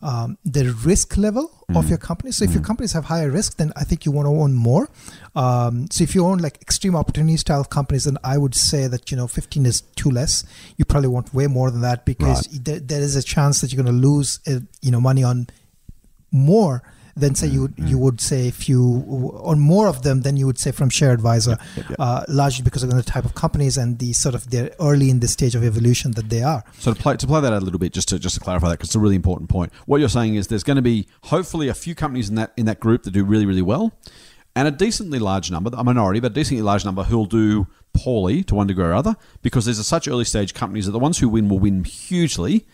um, 0.01 0.37
the 0.45 0.71
risk 0.85 1.17
level 1.17 1.51
of 1.73 1.89
your 1.89 1.97
company. 1.97 2.31
So 2.31 2.45
if 2.45 2.53
your 2.53 2.61
companies 2.61 2.93
have 2.93 3.05
higher 3.05 3.31
risk, 3.31 3.57
then 3.57 3.73
I 3.75 3.83
think 3.83 4.05
you 4.05 4.11
want 4.11 4.27
to 4.27 4.29
own 4.29 4.53
more. 4.53 4.87
Um, 5.35 5.87
so 5.89 6.03
if 6.03 6.13
you 6.13 6.23
own 6.23 6.37
like 6.37 6.61
extreme 6.61 6.95
opportunity 6.95 7.37
style 7.37 7.63
companies, 7.63 8.03
then 8.03 8.19
I 8.23 8.37
would 8.37 8.53
say 8.53 8.85
that 8.85 9.09
you 9.09 9.17
know 9.17 9.27
15 9.27 9.65
is 9.65 9.81
too 9.95 10.11
less. 10.11 10.43
You 10.77 10.85
probably 10.85 11.09
want 11.09 11.33
way 11.33 11.47
more 11.47 11.71
than 11.71 11.81
that 11.81 12.05
because 12.05 12.47
there, 12.51 12.79
there 12.79 13.01
is 13.01 13.15
a 13.15 13.23
chance 13.23 13.61
that 13.61 13.73
you're 13.73 13.83
going 13.83 13.99
to 13.99 14.07
lose 14.07 14.41
uh, 14.47 14.59
you 14.81 14.91
know 14.91 15.01
money 15.01 15.23
on 15.23 15.47
more 16.31 16.83
than 17.17 17.33
say 17.33 17.47
you 17.47 17.61
would, 17.61 17.73
you 17.77 17.97
would 17.97 18.19
say 18.19 18.47
if 18.47 18.67
you 18.67 18.79
on 19.43 19.57
more 19.59 19.87
of 19.87 20.01
them 20.01 20.21
than 20.21 20.35
you 20.35 20.45
would 20.45 20.59
say 20.59 20.71
from 20.71 20.89
share 20.89 21.13
advisor 21.13 21.57
Uh, 21.97 22.23
largely 22.27 22.63
because 22.63 22.83
of 22.83 22.89
the 22.89 23.03
type 23.03 23.23
of 23.23 23.33
companies 23.35 23.77
and 23.77 23.99
the 23.99 24.11
sort 24.11 24.35
of 24.35 24.49
they're 24.49 24.71
early 24.79 25.09
in 25.09 25.19
the 25.21 25.27
stage 25.27 25.55
of 25.55 25.63
evolution 25.63 26.11
that 26.11 26.29
they 26.29 26.43
are 26.43 26.63
So 26.79 26.93
to 26.93 27.01
play 27.01 27.15
to 27.15 27.27
play 27.27 27.39
that 27.41 27.53
out 27.53 27.61
a 27.61 27.65
little 27.65 27.79
bit, 27.79 27.93
just 27.93 28.09
to 28.09 28.19
just 28.19 28.35
to 28.35 28.41
clarify 28.41 28.67
that, 28.69 28.75
because 28.75 28.89
it's 28.89 28.95
a 28.95 28.99
really 28.99 29.15
important 29.15 29.49
point. 29.49 29.71
What 29.85 29.99
you're 29.99 30.09
saying 30.09 30.35
is 30.35 30.47
there's 30.47 30.63
going 30.63 30.75
to 30.75 30.81
be 30.81 31.07
hopefully 31.23 31.69
a 31.69 31.73
few 31.73 31.95
companies 31.95 32.27
in 32.29 32.35
that 32.35 32.51
in 32.57 32.65
that 32.65 32.79
group 32.79 33.03
that 33.03 33.11
do 33.11 33.23
really 33.23 33.45
really 33.45 33.61
well, 33.61 33.93
and 34.53 34.67
a 34.67 34.71
decently 34.71 35.19
large 35.19 35.49
number, 35.49 35.71
a 35.73 35.83
minority, 35.83 36.19
but 36.19 36.31
a 36.31 36.35
decently 36.35 36.63
large 36.63 36.83
number 36.83 37.03
who'll 37.03 37.25
do 37.25 37.67
poorly 37.93 38.43
to 38.43 38.55
one 38.55 38.67
degree 38.67 38.83
or 38.83 38.93
other, 38.93 39.15
because 39.41 39.63
there's 39.63 39.79
a 39.79 39.83
such 39.85 40.05
early 40.07 40.25
stage 40.25 40.53
companies 40.53 40.85
that 40.85 40.91
the 40.91 40.99
ones 40.99 41.19
who 41.19 41.29
win 41.29 41.47
will 41.47 41.59
win 41.59 41.85
hugely. 41.85 42.65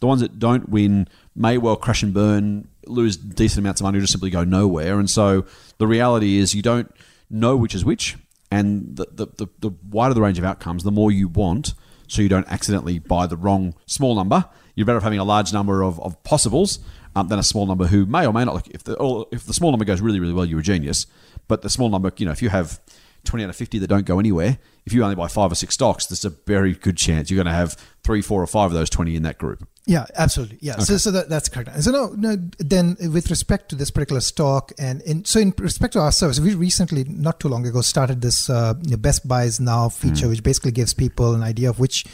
The 0.00 0.08
ones 0.08 0.20
that 0.20 0.40
don't 0.40 0.68
win 0.68 1.06
may 1.36 1.58
well 1.58 1.76
crash 1.76 2.02
and 2.02 2.12
burn, 2.12 2.66
lose 2.92 3.16
decent 3.16 3.58
amounts 3.58 3.80
of 3.80 3.84
money, 3.84 3.98
or 3.98 4.00
just 4.00 4.12
simply 4.12 4.30
go 4.30 4.44
nowhere. 4.44 4.98
And 4.98 5.10
so 5.10 5.44
the 5.78 5.86
reality 5.86 6.38
is 6.38 6.54
you 6.54 6.62
don't 6.62 6.92
know 7.30 7.56
which 7.56 7.74
is 7.74 7.84
which, 7.84 8.16
and 8.50 8.96
the, 8.96 9.06
the, 9.10 9.26
the, 9.26 9.46
the 9.60 9.70
wider 9.88 10.14
the 10.14 10.20
range 10.20 10.38
of 10.38 10.44
outcomes, 10.44 10.84
the 10.84 10.90
more 10.90 11.10
you 11.10 11.28
want, 11.28 11.74
so 12.06 12.20
you 12.20 12.28
don't 12.28 12.46
accidentally 12.48 12.98
buy 12.98 13.26
the 13.26 13.36
wrong 13.36 13.74
small 13.86 14.14
number. 14.14 14.44
You're 14.74 14.86
better 14.86 14.98
off 14.98 15.04
having 15.04 15.18
a 15.18 15.24
large 15.24 15.52
number 15.52 15.82
of, 15.82 15.98
of 16.00 16.22
possibles 16.24 16.78
um, 17.16 17.28
than 17.28 17.38
a 17.38 17.42
small 17.42 17.66
number 17.66 17.86
who 17.86 18.06
may 18.06 18.26
or 18.26 18.32
may 18.32 18.44
not. 18.44 18.54
Like 18.54 18.68
if 18.68 18.84
the 18.84 19.26
if 19.32 19.44
the 19.44 19.54
small 19.54 19.70
number 19.70 19.84
goes 19.84 20.00
really 20.00 20.20
really 20.20 20.32
well, 20.32 20.44
you're 20.44 20.60
a 20.60 20.62
genius. 20.62 21.06
But 21.48 21.62
the 21.62 21.70
small 21.70 21.88
number, 21.88 22.12
you 22.16 22.26
know, 22.26 22.32
if 22.32 22.42
you 22.42 22.50
have 22.50 22.80
20 23.24 23.44
out 23.44 23.50
of 23.50 23.56
50 23.56 23.78
that 23.78 23.86
don't 23.88 24.06
go 24.06 24.18
anywhere, 24.18 24.58
if 24.84 24.92
you 24.92 25.02
only 25.02 25.14
buy 25.14 25.28
five 25.28 25.52
or 25.52 25.54
six 25.54 25.74
stocks, 25.74 26.06
there's 26.06 26.24
a 26.24 26.30
very 26.30 26.74
good 26.74 26.96
chance 26.96 27.30
you're 27.30 27.42
going 27.42 27.52
to 27.52 27.58
have 27.58 27.76
three, 28.02 28.22
four, 28.22 28.42
or 28.42 28.46
five 28.46 28.70
of 28.70 28.72
those 28.72 28.90
20 28.90 29.16
in 29.16 29.22
that 29.22 29.38
group. 29.38 29.66
Yeah, 29.84 30.06
absolutely. 30.14 30.58
Yeah, 30.60 30.78
so 30.78 30.96
so 30.96 31.10
that, 31.10 31.28
that's 31.28 31.48
correct. 31.48 31.82
So 31.82 31.90
no, 31.90 32.14
no. 32.16 32.36
Then 32.58 32.96
with 33.00 33.30
respect 33.30 33.68
to 33.70 33.74
this 33.74 33.90
particular 33.90 34.20
stock, 34.20 34.70
and 34.78 35.02
in, 35.02 35.24
so 35.24 35.40
in 35.40 35.52
respect 35.58 35.94
to 35.94 35.98
our 35.98 36.12
service, 36.12 36.38
we 36.38 36.54
recently, 36.54 37.02
not 37.02 37.40
too 37.40 37.48
long 37.48 37.66
ago, 37.66 37.80
started 37.80 38.20
this 38.20 38.48
uh, 38.48 38.74
you 38.82 38.92
know, 38.92 38.96
Best 38.96 39.26
Buys 39.26 39.58
Now 39.58 39.88
feature, 39.88 40.28
which 40.28 40.44
basically 40.44 40.70
gives 40.70 40.94
people 40.94 41.34
an 41.34 41.42
idea 41.42 41.68
of 41.68 41.80
which, 41.80 42.04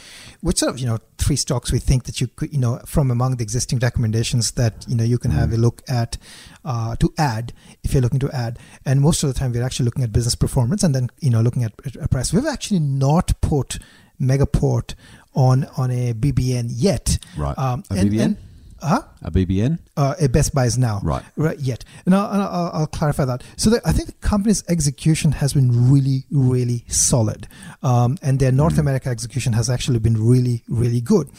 which 0.41 0.57
sort 0.57 0.73
of 0.73 0.79
you 0.79 0.87
know 0.87 0.97
three 1.19 1.35
stocks 1.35 1.71
we 1.71 1.77
think 1.77 2.05
that 2.05 2.19
you 2.19 2.25
could 2.27 2.51
you 2.51 2.59
know 2.59 2.79
from 2.87 3.11
among 3.11 3.35
the 3.35 3.43
existing 3.43 3.77
recommendations 3.77 4.51
that 4.53 4.83
you 4.87 4.95
know 4.95 5.03
you 5.03 5.19
can 5.19 5.29
have 5.29 5.53
a 5.53 5.57
look 5.57 5.83
at 5.87 6.17
uh, 6.65 6.95
to 6.95 7.13
add 7.19 7.53
if 7.83 7.93
you're 7.93 8.01
looking 8.01 8.19
to 8.19 8.31
add. 8.31 8.57
And 8.83 8.99
most 8.99 9.21
of 9.21 9.31
the 9.31 9.39
time, 9.39 9.51
we're 9.51 9.63
actually 9.63 9.85
looking 9.85 10.03
at 10.03 10.11
business 10.11 10.33
performance, 10.33 10.83
and 10.83 10.95
then 10.95 11.09
you 11.19 11.29
know 11.29 11.41
looking 11.41 11.63
at 11.63 11.73
a 12.01 12.07
price. 12.07 12.33
We've 12.33 12.47
actually 12.47 12.79
not 12.79 13.39
put 13.41 13.77
Megaport 14.19 14.95
on 15.33 15.65
on 15.77 15.91
a 15.91 16.13
BBN 16.13 16.67
yet. 16.69 17.17
Right. 17.37 17.57
Um, 17.57 17.83
A 17.91 17.95
BBN? 17.95 18.37
huh? 18.81 19.01
A 19.21 19.29
BBN? 19.31 19.79
Uh, 19.97 20.15
a 20.19 20.27
Best 20.29 20.53
Buys 20.53 20.77
now. 20.77 21.01
Right. 21.03 21.23
Right. 21.35 21.59
Yet. 21.59 21.83
And 22.05 22.15
I'll, 22.15 22.27
I'll, 22.41 22.71
I'll 22.73 22.87
clarify 22.87 23.25
that. 23.25 23.43
So 23.57 23.69
the, 23.69 23.81
I 23.85 23.91
think 23.91 24.07
the 24.07 24.27
company's 24.27 24.63
execution 24.69 25.33
has 25.33 25.53
been 25.53 25.91
really, 25.91 26.23
really 26.31 26.85
solid. 26.87 27.47
Um, 27.83 28.17
and 28.21 28.39
their 28.39 28.51
North 28.51 28.77
America 28.77 29.09
execution 29.09 29.53
has 29.53 29.69
actually 29.69 29.99
been 29.99 30.15
really, 30.17 30.63
really 30.69 31.01
good. 31.01 31.29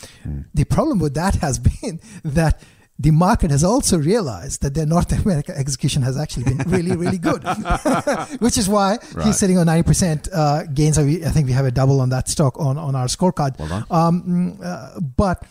The 0.54 0.64
problem 0.64 0.98
with 0.98 1.14
that 1.14 1.36
has 1.36 1.58
been 1.82 2.00
that 2.24 2.62
the 3.00 3.10
market 3.10 3.50
has 3.50 3.64
also 3.64 3.96
realized 3.96 4.60
that 4.60 4.74
their 4.74 4.84
North 4.84 5.10
America 5.24 5.56
execution 5.56 6.02
has 6.02 6.18
actually 6.18 6.44
been 6.44 6.58
really, 6.66 6.94
really 6.94 7.16
good, 7.16 7.42
which 8.40 8.58
is 8.58 8.68
why 8.68 8.98
Right. 9.14 9.26
he's 9.26 9.38
sitting 9.38 9.56
on 9.56 9.66
90% 9.66 10.28
uh, 10.34 10.64
gains. 10.64 10.98
I 10.98 11.04
think 11.30 11.46
we 11.46 11.52
have 11.54 11.64
a 11.64 11.70
double 11.70 12.00
on 12.02 12.10
that 12.10 12.28
stock 12.28 12.60
on, 12.60 12.76
on 12.76 12.94
our 12.94 13.06
scorecard. 13.06 13.58
Well. 13.58 13.86
Um, 13.90 14.22
mm, 14.60 14.64
uh, 14.64 15.00
but 15.00 15.42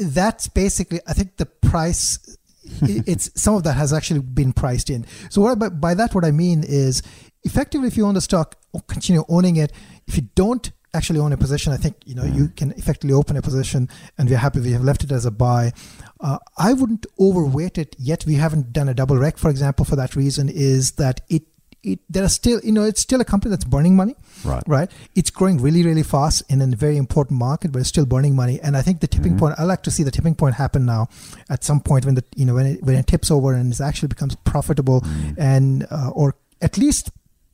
that's 0.00 0.48
basically, 0.48 1.00
I 1.06 1.12
think 1.12 1.36
the 1.36 1.46
price. 1.46 2.18
it's 2.82 3.30
some 3.40 3.54
of 3.54 3.62
that 3.64 3.74
has 3.74 3.92
actually 3.92 4.20
been 4.20 4.52
priced 4.52 4.88
in. 4.90 5.04
So 5.30 5.40
what 5.42 5.50
I, 5.52 5.54
by, 5.54 5.68
by 5.68 5.94
that, 5.94 6.14
what 6.14 6.24
I 6.24 6.30
mean 6.30 6.64
is, 6.66 7.02
effectively, 7.44 7.88
if 7.88 7.96
you 7.96 8.06
own 8.06 8.14
the 8.14 8.20
stock, 8.20 8.56
continue 8.86 9.24
owning 9.28 9.56
it. 9.56 9.72
If 10.06 10.16
you 10.16 10.28
don't 10.34 10.70
actually 10.94 11.18
own 11.18 11.32
a 11.32 11.36
position, 11.36 11.72
I 11.72 11.76
think 11.76 11.96
you 12.04 12.14
know 12.14 12.24
you 12.24 12.48
can 12.48 12.72
effectively 12.72 13.14
open 13.14 13.36
a 13.36 13.42
position, 13.42 13.88
and 14.16 14.28
we're 14.28 14.38
happy 14.38 14.60
we 14.60 14.72
have 14.72 14.84
left 14.84 15.02
it 15.04 15.10
as 15.10 15.26
a 15.26 15.30
buy. 15.30 15.72
Uh, 16.22 16.38
I 16.56 16.72
wouldn't 16.72 17.04
overweight 17.18 17.78
it 17.78 17.96
yet. 17.98 18.24
We 18.24 18.36
haven't 18.36 18.72
done 18.72 18.88
a 18.88 18.94
double 18.94 19.18
rec, 19.18 19.38
for 19.38 19.50
example, 19.50 19.84
for 19.84 19.96
that 19.96 20.14
reason. 20.16 20.48
Is 20.48 20.92
that 20.92 21.20
it? 21.28 21.42
It 21.84 21.98
there 22.08 22.22
are 22.22 22.28
still 22.28 22.60
you 22.62 22.70
know 22.70 22.84
it's 22.84 23.00
still 23.00 23.20
a 23.20 23.24
company 23.24 23.50
that's 23.50 23.64
burning 23.64 23.96
money, 23.96 24.14
Right. 24.44 24.62
Right. 24.68 24.90
It's 25.16 25.30
growing 25.30 25.60
really 25.60 25.84
really 25.84 26.04
fast 26.04 26.44
in 26.48 26.62
a 26.62 26.66
very 26.76 26.96
important 26.96 27.40
market, 27.40 27.72
but 27.72 27.80
it's 27.80 27.88
still 27.88 28.06
burning 28.06 28.36
money. 28.36 28.60
And 28.62 28.76
I 28.76 28.82
think 28.82 29.00
the 29.00 29.08
tipping 29.08 29.36
point. 29.36 29.56
I 29.58 29.64
like 29.64 29.82
to 29.82 29.90
see 29.90 30.04
the 30.04 30.12
tipping 30.12 30.36
point 30.36 30.54
happen 30.54 30.86
now, 30.86 31.08
at 31.50 31.64
some 31.64 31.80
point 31.80 32.04
when 32.04 32.14
the 32.14 32.24
you 32.36 32.46
know 32.46 32.54
when 32.54 32.66
it 32.66 32.84
when 32.84 32.94
it 32.94 33.08
tips 33.08 33.32
over 33.32 33.52
and 33.52 33.72
it 33.72 33.80
actually 33.80 34.08
becomes 34.08 34.36
profitable, 34.36 35.04
and 35.36 35.84
uh, 35.90 36.10
or 36.14 36.36
at 36.60 36.78
least 36.78 37.10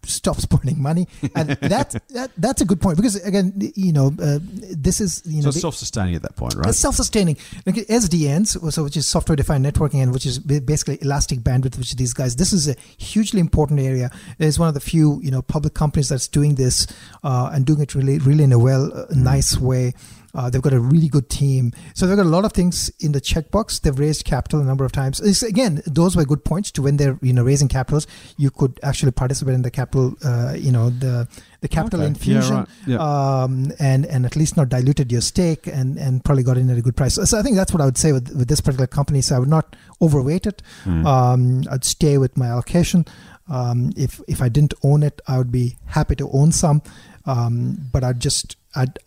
stops 0.08 0.46
burning 0.52 0.80
money, 0.80 1.06
and 1.34 1.50
that, 1.50 1.94
that 2.10 2.30
that's 2.36 2.62
a 2.62 2.64
good 2.64 2.80
point 2.80 2.96
because 2.96 3.16
again, 3.16 3.52
you 3.74 3.92
know, 3.92 4.12
uh, 4.20 4.38
this 4.42 5.00
is 5.00 5.22
you 5.26 5.42
So 5.42 5.48
know 5.48 5.52
self-sustaining 5.52 6.14
at 6.14 6.22
that 6.22 6.36
point, 6.36 6.54
right? 6.54 6.68
it's 6.68 6.78
self-sustaining. 6.78 7.36
Like 7.66 7.76
SDNs, 7.76 8.72
so 8.72 8.84
which 8.84 8.96
is 8.96 9.06
software-defined 9.06 9.64
networking, 9.64 10.02
and 10.02 10.12
which 10.12 10.26
is 10.26 10.38
basically 10.38 10.98
elastic 11.02 11.40
bandwidth, 11.40 11.76
which 11.78 11.94
these 11.96 12.14
guys. 12.14 12.36
This 12.36 12.52
is 12.52 12.68
a 12.68 12.76
hugely 12.96 13.40
important 13.40 13.80
area. 13.80 14.10
It's 14.38 14.58
one 14.58 14.68
of 14.68 14.74
the 14.74 14.80
few, 14.80 15.20
you 15.22 15.30
know, 15.30 15.42
public 15.42 15.74
companies 15.74 16.08
that's 16.08 16.28
doing 16.28 16.54
this 16.54 16.86
uh, 17.22 17.50
and 17.52 17.66
doing 17.66 17.80
it 17.80 17.94
really, 17.94 18.18
really 18.18 18.44
in 18.44 18.52
a 18.52 18.58
well, 18.58 18.90
uh, 18.94 19.06
nice 19.10 19.58
way. 19.58 19.92
Uh, 20.34 20.50
they've 20.50 20.62
got 20.62 20.72
a 20.72 20.80
really 20.80 21.08
good 21.08 21.28
team. 21.30 21.72
So 21.94 22.06
they've 22.06 22.16
got 22.16 22.26
a 22.26 22.28
lot 22.28 22.44
of 22.44 22.52
things 22.52 22.90
in 23.00 23.12
the 23.12 23.20
checkbox. 23.20 23.80
They've 23.80 23.98
raised 23.98 24.24
capital 24.24 24.60
a 24.60 24.64
number 24.64 24.84
of 24.84 24.92
times. 24.92 25.20
It's, 25.20 25.42
again, 25.42 25.82
those 25.86 26.16
were 26.16 26.24
good 26.24 26.44
points 26.44 26.70
to 26.72 26.82
when 26.82 26.96
they're 26.98 27.18
you 27.22 27.32
know 27.32 27.42
raising 27.42 27.68
capitals. 27.68 28.06
You 28.36 28.50
could 28.50 28.78
actually 28.82 29.12
participate 29.12 29.54
in 29.54 29.62
the 29.62 29.70
capital, 29.70 30.16
uh, 30.24 30.54
you 30.56 30.70
know, 30.70 30.90
the 30.90 31.26
the 31.60 31.68
capital 31.68 32.00
Okay. 32.00 32.04
Yeah, 32.04 32.08
infusion 32.08 32.56
right. 32.56 32.68
Yeah. 32.86 32.98
um, 32.98 33.72
and 33.80 34.06
and 34.06 34.24
at 34.26 34.36
least 34.36 34.56
not 34.56 34.68
diluted 34.68 35.10
your 35.10 35.22
stake 35.22 35.66
and 35.66 35.98
and 35.98 36.24
probably 36.24 36.42
got 36.42 36.56
in 36.58 36.70
at 36.70 36.78
a 36.78 36.82
good 36.82 36.96
price. 36.96 37.14
So, 37.14 37.24
so 37.24 37.38
I 37.38 37.42
think 37.42 37.56
that's 37.56 37.72
what 37.72 37.80
I 37.80 37.84
would 37.86 37.98
say 37.98 38.12
with, 38.12 38.28
with 38.36 38.48
this 38.48 38.60
particular 38.60 38.86
company. 38.86 39.22
So 39.22 39.36
I 39.36 39.38
would 39.38 39.48
not 39.48 39.76
overweight 40.00 40.46
it. 40.46 40.62
Hmm. 40.84 41.06
Um, 41.06 41.64
I'd 41.70 41.84
stay 41.84 42.18
with 42.18 42.36
my 42.36 42.46
allocation. 42.48 43.06
Um, 43.48 43.92
if 43.96 44.20
if 44.28 44.42
I 44.42 44.48
didn't 44.50 44.74
own 44.84 45.02
it, 45.02 45.20
I 45.26 45.38
would 45.38 45.50
be 45.50 45.76
happy 45.86 46.14
to 46.16 46.30
own 46.32 46.52
some. 46.52 46.82
Um, 47.24 47.78
but 47.92 48.04
I'd 48.04 48.20
just 48.20 48.56
I'd 48.76 48.98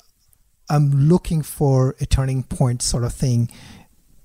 I'm 0.70 1.10
looking 1.10 1.42
for 1.42 1.96
a 2.00 2.06
turning 2.06 2.44
point 2.44 2.82
sort 2.82 3.04
of 3.04 3.14
thing 3.14 3.50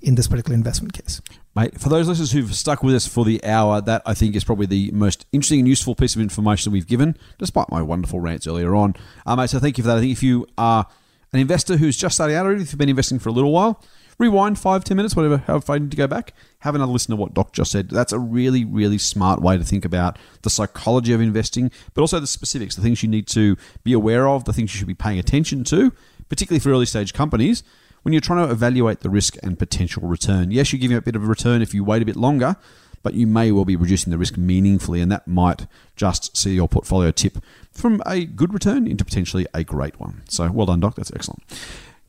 in 0.01 0.15
this 0.15 0.29
particular 0.29 0.55
investment 0.55 0.93
case. 0.93 1.21
Mate, 1.57 1.81
for 1.81 1.89
those 1.89 2.07
listeners 2.07 2.33
who've 2.33 2.55
stuck 2.55 2.83
with 2.83 2.95
us 2.95 3.07
for 3.07 3.25
the 3.25 3.43
hour, 3.43 3.81
that 3.81 4.03
I 4.05 4.13
think 4.15 4.37
is 4.37 4.45
probably 4.45 4.67
the 4.67 4.91
most 4.93 5.27
interesting 5.33 5.61
and 5.61 5.69
useful 5.69 5.95
piece 5.95 6.15
of 6.15 6.21
information 6.21 6.71
we've 6.71 6.87
given, 6.87 7.17
despite 7.39 7.71
my 7.71 7.81
wonderful 7.81 8.21
rants 8.21 8.47
earlier 8.47 8.75
on. 8.77 8.95
Uh, 9.25 9.37
mate, 9.37 9.51
so 9.51 9.59
thank 9.59 9.79
you 9.79 9.83
for 9.83 9.89
that. 9.89 9.97
I 9.97 10.01
think 10.01 10.13
if 10.13 10.23
you 10.23 10.47
are 10.59 10.87
an 11.33 11.41
investor 11.41 11.79
who's 11.79 11.97
just 11.97 12.15
starting 12.15 12.37
out, 12.37 12.47
or 12.47 12.53
if 12.53 12.71
you've 12.71 12.79
been 12.79 12.91
investing 12.91 13.19
for 13.19 13.31
a 13.31 13.33
little 13.33 13.53
while, 13.53 13.83
rewind 14.19 14.59
five, 14.59 14.85
ten 14.85 14.99
minutes, 14.99 15.17
whatever, 15.17 15.39
however 15.39 15.75
you 15.75 15.81
need 15.81 15.91
to 15.91 15.97
go 15.97 16.07
back, 16.07 16.35
have 16.61 16.75
another 16.75 16.93
listen 16.93 17.11
to 17.11 17.17
what 17.17 17.35
Doc 17.35 17.53
just 17.53 17.73
said. 17.73 17.89
That's 17.89 18.13
a 18.13 18.19
really, 18.19 18.65
really 18.65 18.99
smart 18.99 19.41
way 19.41 19.57
to 19.57 19.65
think 19.65 19.85
about 19.85 20.19
the 20.43 20.51
psychology 20.51 21.15
of 21.15 21.21
investing, 21.23 21.71
but 21.95 22.03
also 22.03 22.21
the 22.21 22.27
specifics, 22.27 22.77
the 22.77 22.83
things 22.83 23.03
you 23.03 23.09
need 23.09 23.27
to 23.29 23.57
be 23.83 23.95
aware 23.95 24.29
of, 24.29 24.45
the 24.45 24.53
things 24.53 24.75
you 24.75 24.79
should 24.79 24.87
be 24.87 24.95
paying 24.95 25.19
attention 25.19 25.65
to, 25.65 25.93
particularly 26.29 26.61
for 26.61 26.71
early 26.71 26.87
stage 26.87 27.13
companies 27.13 27.63
when 28.03 28.13
you're 28.13 28.21
trying 28.21 28.47
to 28.47 28.53
evaluate 28.53 29.01
the 29.01 29.11
risk 29.11 29.37
and 29.43 29.59
potential 29.59 30.07
return. 30.07 30.51
Yes, 30.51 30.73
you're 30.73 30.81
giving 30.81 30.97
a 30.97 31.03
bit 31.03 31.17
of 31.17 31.25
a 31.25 31.27
return 31.27 31.61
if 31.63 31.75
you 31.75 31.83
wait 31.83 32.03
a 32.03 32.05
bit 32.05 32.17
longer, 32.17 32.57
but 33.03 33.15
you 33.15 33.27
may 33.27 33.51
well 33.53 33.65
be 33.65 33.77
reducing 33.77 34.11
the 34.11 34.19
risk 34.19 34.37
meaningfully, 34.37 35.01
and 35.01 35.11
that 35.11 35.27
might 35.27 35.67
just 35.97 36.37
see 36.37 36.55
your 36.55 36.69
portfolio 36.69 37.11
tip 37.11 37.39
from 37.73 38.03
a 38.07 38.25
good 38.25 38.53
return 38.55 38.87
into 38.87 39.05
potentially 39.05 39.47
a 39.55 39.65
great 39.65 39.99
one. 40.01 40.23
So, 40.29 40.51
well 40.51 40.67
done, 40.67 40.81
Doc. 40.81 40.95
That's 40.97 41.13
excellent. 41.15 41.43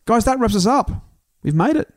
Guys, 0.06 0.26
that 0.26 0.40
wraps 0.40 0.56
us 0.56 0.66
up. 0.66 0.92
We've 1.44 1.56
made 1.56 1.76
it. 1.76 1.94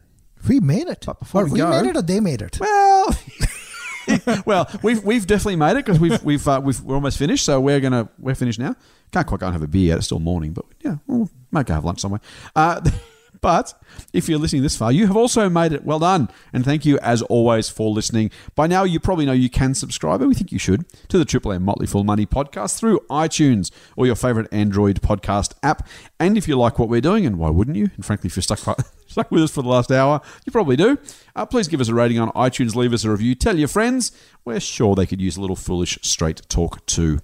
We 0.48 0.60
made 0.60 0.88
it. 0.88 1.04
But 1.06 1.18
before 1.18 1.42
or 1.42 1.44
we 1.46 1.52
we 1.52 1.58
go- 1.58 1.70
made 1.70 1.88
it 1.90 1.96
or 1.96 2.02
they 2.02 2.20
made 2.20 2.42
it. 2.42 2.58
Well, 2.58 3.14
well, 4.46 4.70
we've 4.82 5.04
we've 5.04 5.26
definitely 5.26 5.56
made 5.56 5.72
it 5.72 5.84
because 5.84 6.00
we've 6.00 6.22
we've 6.24 6.46
uh, 6.48 6.60
we've 6.62 6.80
we're 6.80 6.94
almost 6.94 7.18
finished. 7.18 7.44
So 7.44 7.60
we're 7.60 7.80
gonna 7.80 8.08
we're 8.18 8.34
finished 8.34 8.58
now. 8.58 8.74
Can't 9.12 9.26
quite 9.26 9.40
go 9.40 9.46
and 9.46 9.54
have 9.54 9.62
a 9.62 9.68
beer 9.68 9.88
yet. 9.88 9.98
It's 9.98 10.06
still 10.06 10.18
morning, 10.20 10.52
but 10.52 10.64
yeah, 10.80 10.96
we'll 11.06 11.28
might 11.51 11.66
go 11.66 11.74
have 11.74 11.84
lunch 11.84 12.01
somewhere. 12.01 12.20
Uh, 12.55 12.80
but 13.40 13.74
if 14.12 14.28
you're 14.28 14.38
listening 14.38 14.62
this 14.62 14.76
far, 14.76 14.92
you 14.92 15.07
have 15.07 15.16
also 15.16 15.48
made 15.48 15.72
it. 15.72 15.84
Well 15.84 15.98
done, 15.98 16.28
and 16.53 16.64
thank 16.64 16.84
you 16.84 16.98
as 16.98 17.22
always 17.22 17.68
for 17.68 17.90
listening. 17.90 18.30
By 18.55 18.66
now, 18.66 18.84
you 18.84 19.01
probably 19.01 19.26
know 19.26 19.32
you 19.32 19.51
can 19.51 19.74
subscribe, 19.74 20.20
and 20.20 20.28
we 20.28 20.34
think 20.34 20.53
you 20.53 20.59
should 20.59 20.84
to 21.09 21.18
the 21.18 21.24
Triple 21.24 21.53
M 21.53 21.64
Motley 21.64 21.86
Fool 21.86 22.05
Money 22.05 22.26
podcast 22.26 22.78
through 22.78 23.01
iTunes 23.11 23.70
or 23.96 24.07
your 24.07 24.16
favorite 24.16 24.48
Android 24.53 25.01
podcast 25.01 25.55
app. 25.62 25.86
And 26.18 26.36
if 26.36 26.48
you 26.48 26.57
like 26.57 26.78
what 26.78 26.88
we're 26.88 27.01
doing, 27.01 27.26
and 27.26 27.38
why 27.38 27.51
wouldn't 27.51 27.76
you? 27.76 27.90
And 27.96 28.05
frankly, 28.05 28.28
if 28.28 28.36
you're 28.36 28.42
stuck 28.42 28.59
stuck 29.07 29.30
with 29.30 29.42
us 29.42 29.51
for 29.51 29.62
the 29.62 29.68
last 29.68 29.90
hour, 29.90 30.20
you 30.44 30.53
probably 30.53 30.76
do. 30.76 30.98
Uh, 31.34 31.46
please 31.46 31.68
give 31.68 31.80
us 31.80 31.88
a 31.88 31.94
rating 31.94 32.18
on 32.18 32.30
iTunes, 32.30 32.74
leave 32.74 32.92
us 32.92 33.05
a 33.05 33.11
review, 33.11 33.34
tell 33.34 33.59
your 33.59 33.68
friends. 33.68 34.12
We're 34.44 34.61
sure 34.61 34.94
they 34.94 35.07
could 35.07 35.20
use 35.20 35.36
a 35.36 35.40
little 35.40 35.57
foolish 35.57 35.98
straight 36.03 36.42
talk 36.48 36.84
too. 36.86 37.20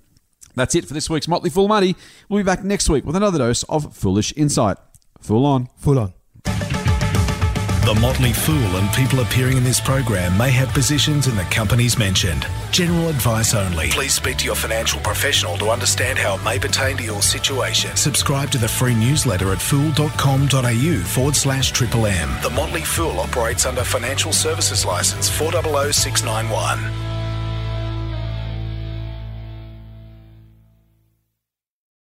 That's 0.56 0.74
it 0.74 0.86
for 0.86 0.94
this 0.94 1.08
week's 1.08 1.28
Motley 1.28 1.50
Fool 1.50 1.68
Money. 1.68 1.94
We'll 2.28 2.40
be 2.40 2.44
back 2.44 2.64
next 2.64 2.88
week 2.88 3.04
with 3.04 3.14
another 3.14 3.38
dose 3.38 3.62
of 3.64 3.94
foolish 3.94 4.32
insight. 4.36 4.78
Fool 5.20 5.46
on. 5.46 5.68
Full 5.76 5.98
on. 5.98 6.14
The 7.86 7.96
Motley 8.00 8.32
Fool 8.32 8.56
and 8.56 8.92
people 8.94 9.20
appearing 9.20 9.56
in 9.56 9.62
this 9.62 9.78
program 9.78 10.36
may 10.36 10.50
have 10.50 10.68
positions 10.70 11.28
in 11.28 11.36
the 11.36 11.44
companies 11.44 11.96
mentioned. 11.96 12.44
General 12.72 13.10
advice 13.10 13.54
only. 13.54 13.90
Please 13.90 14.12
speak 14.12 14.38
to 14.38 14.44
your 14.44 14.56
financial 14.56 14.98
professional 15.02 15.56
to 15.58 15.68
understand 15.68 16.18
how 16.18 16.34
it 16.34 16.42
may 16.42 16.58
pertain 16.58 16.96
to 16.96 17.04
your 17.04 17.22
situation. 17.22 17.94
Subscribe 17.94 18.50
to 18.50 18.58
the 18.58 18.66
free 18.66 18.96
newsletter 18.96 19.52
at 19.52 19.62
fool.com.au 19.62 21.02
forward 21.04 21.36
slash 21.36 21.70
triple 21.70 22.06
M. 22.06 22.28
The 22.42 22.50
Motley 22.50 22.82
Fool 22.82 23.20
operates 23.20 23.66
under 23.66 23.84
Financial 23.84 24.32
Services 24.32 24.84
License 24.84 25.30
400691. 25.30 27.15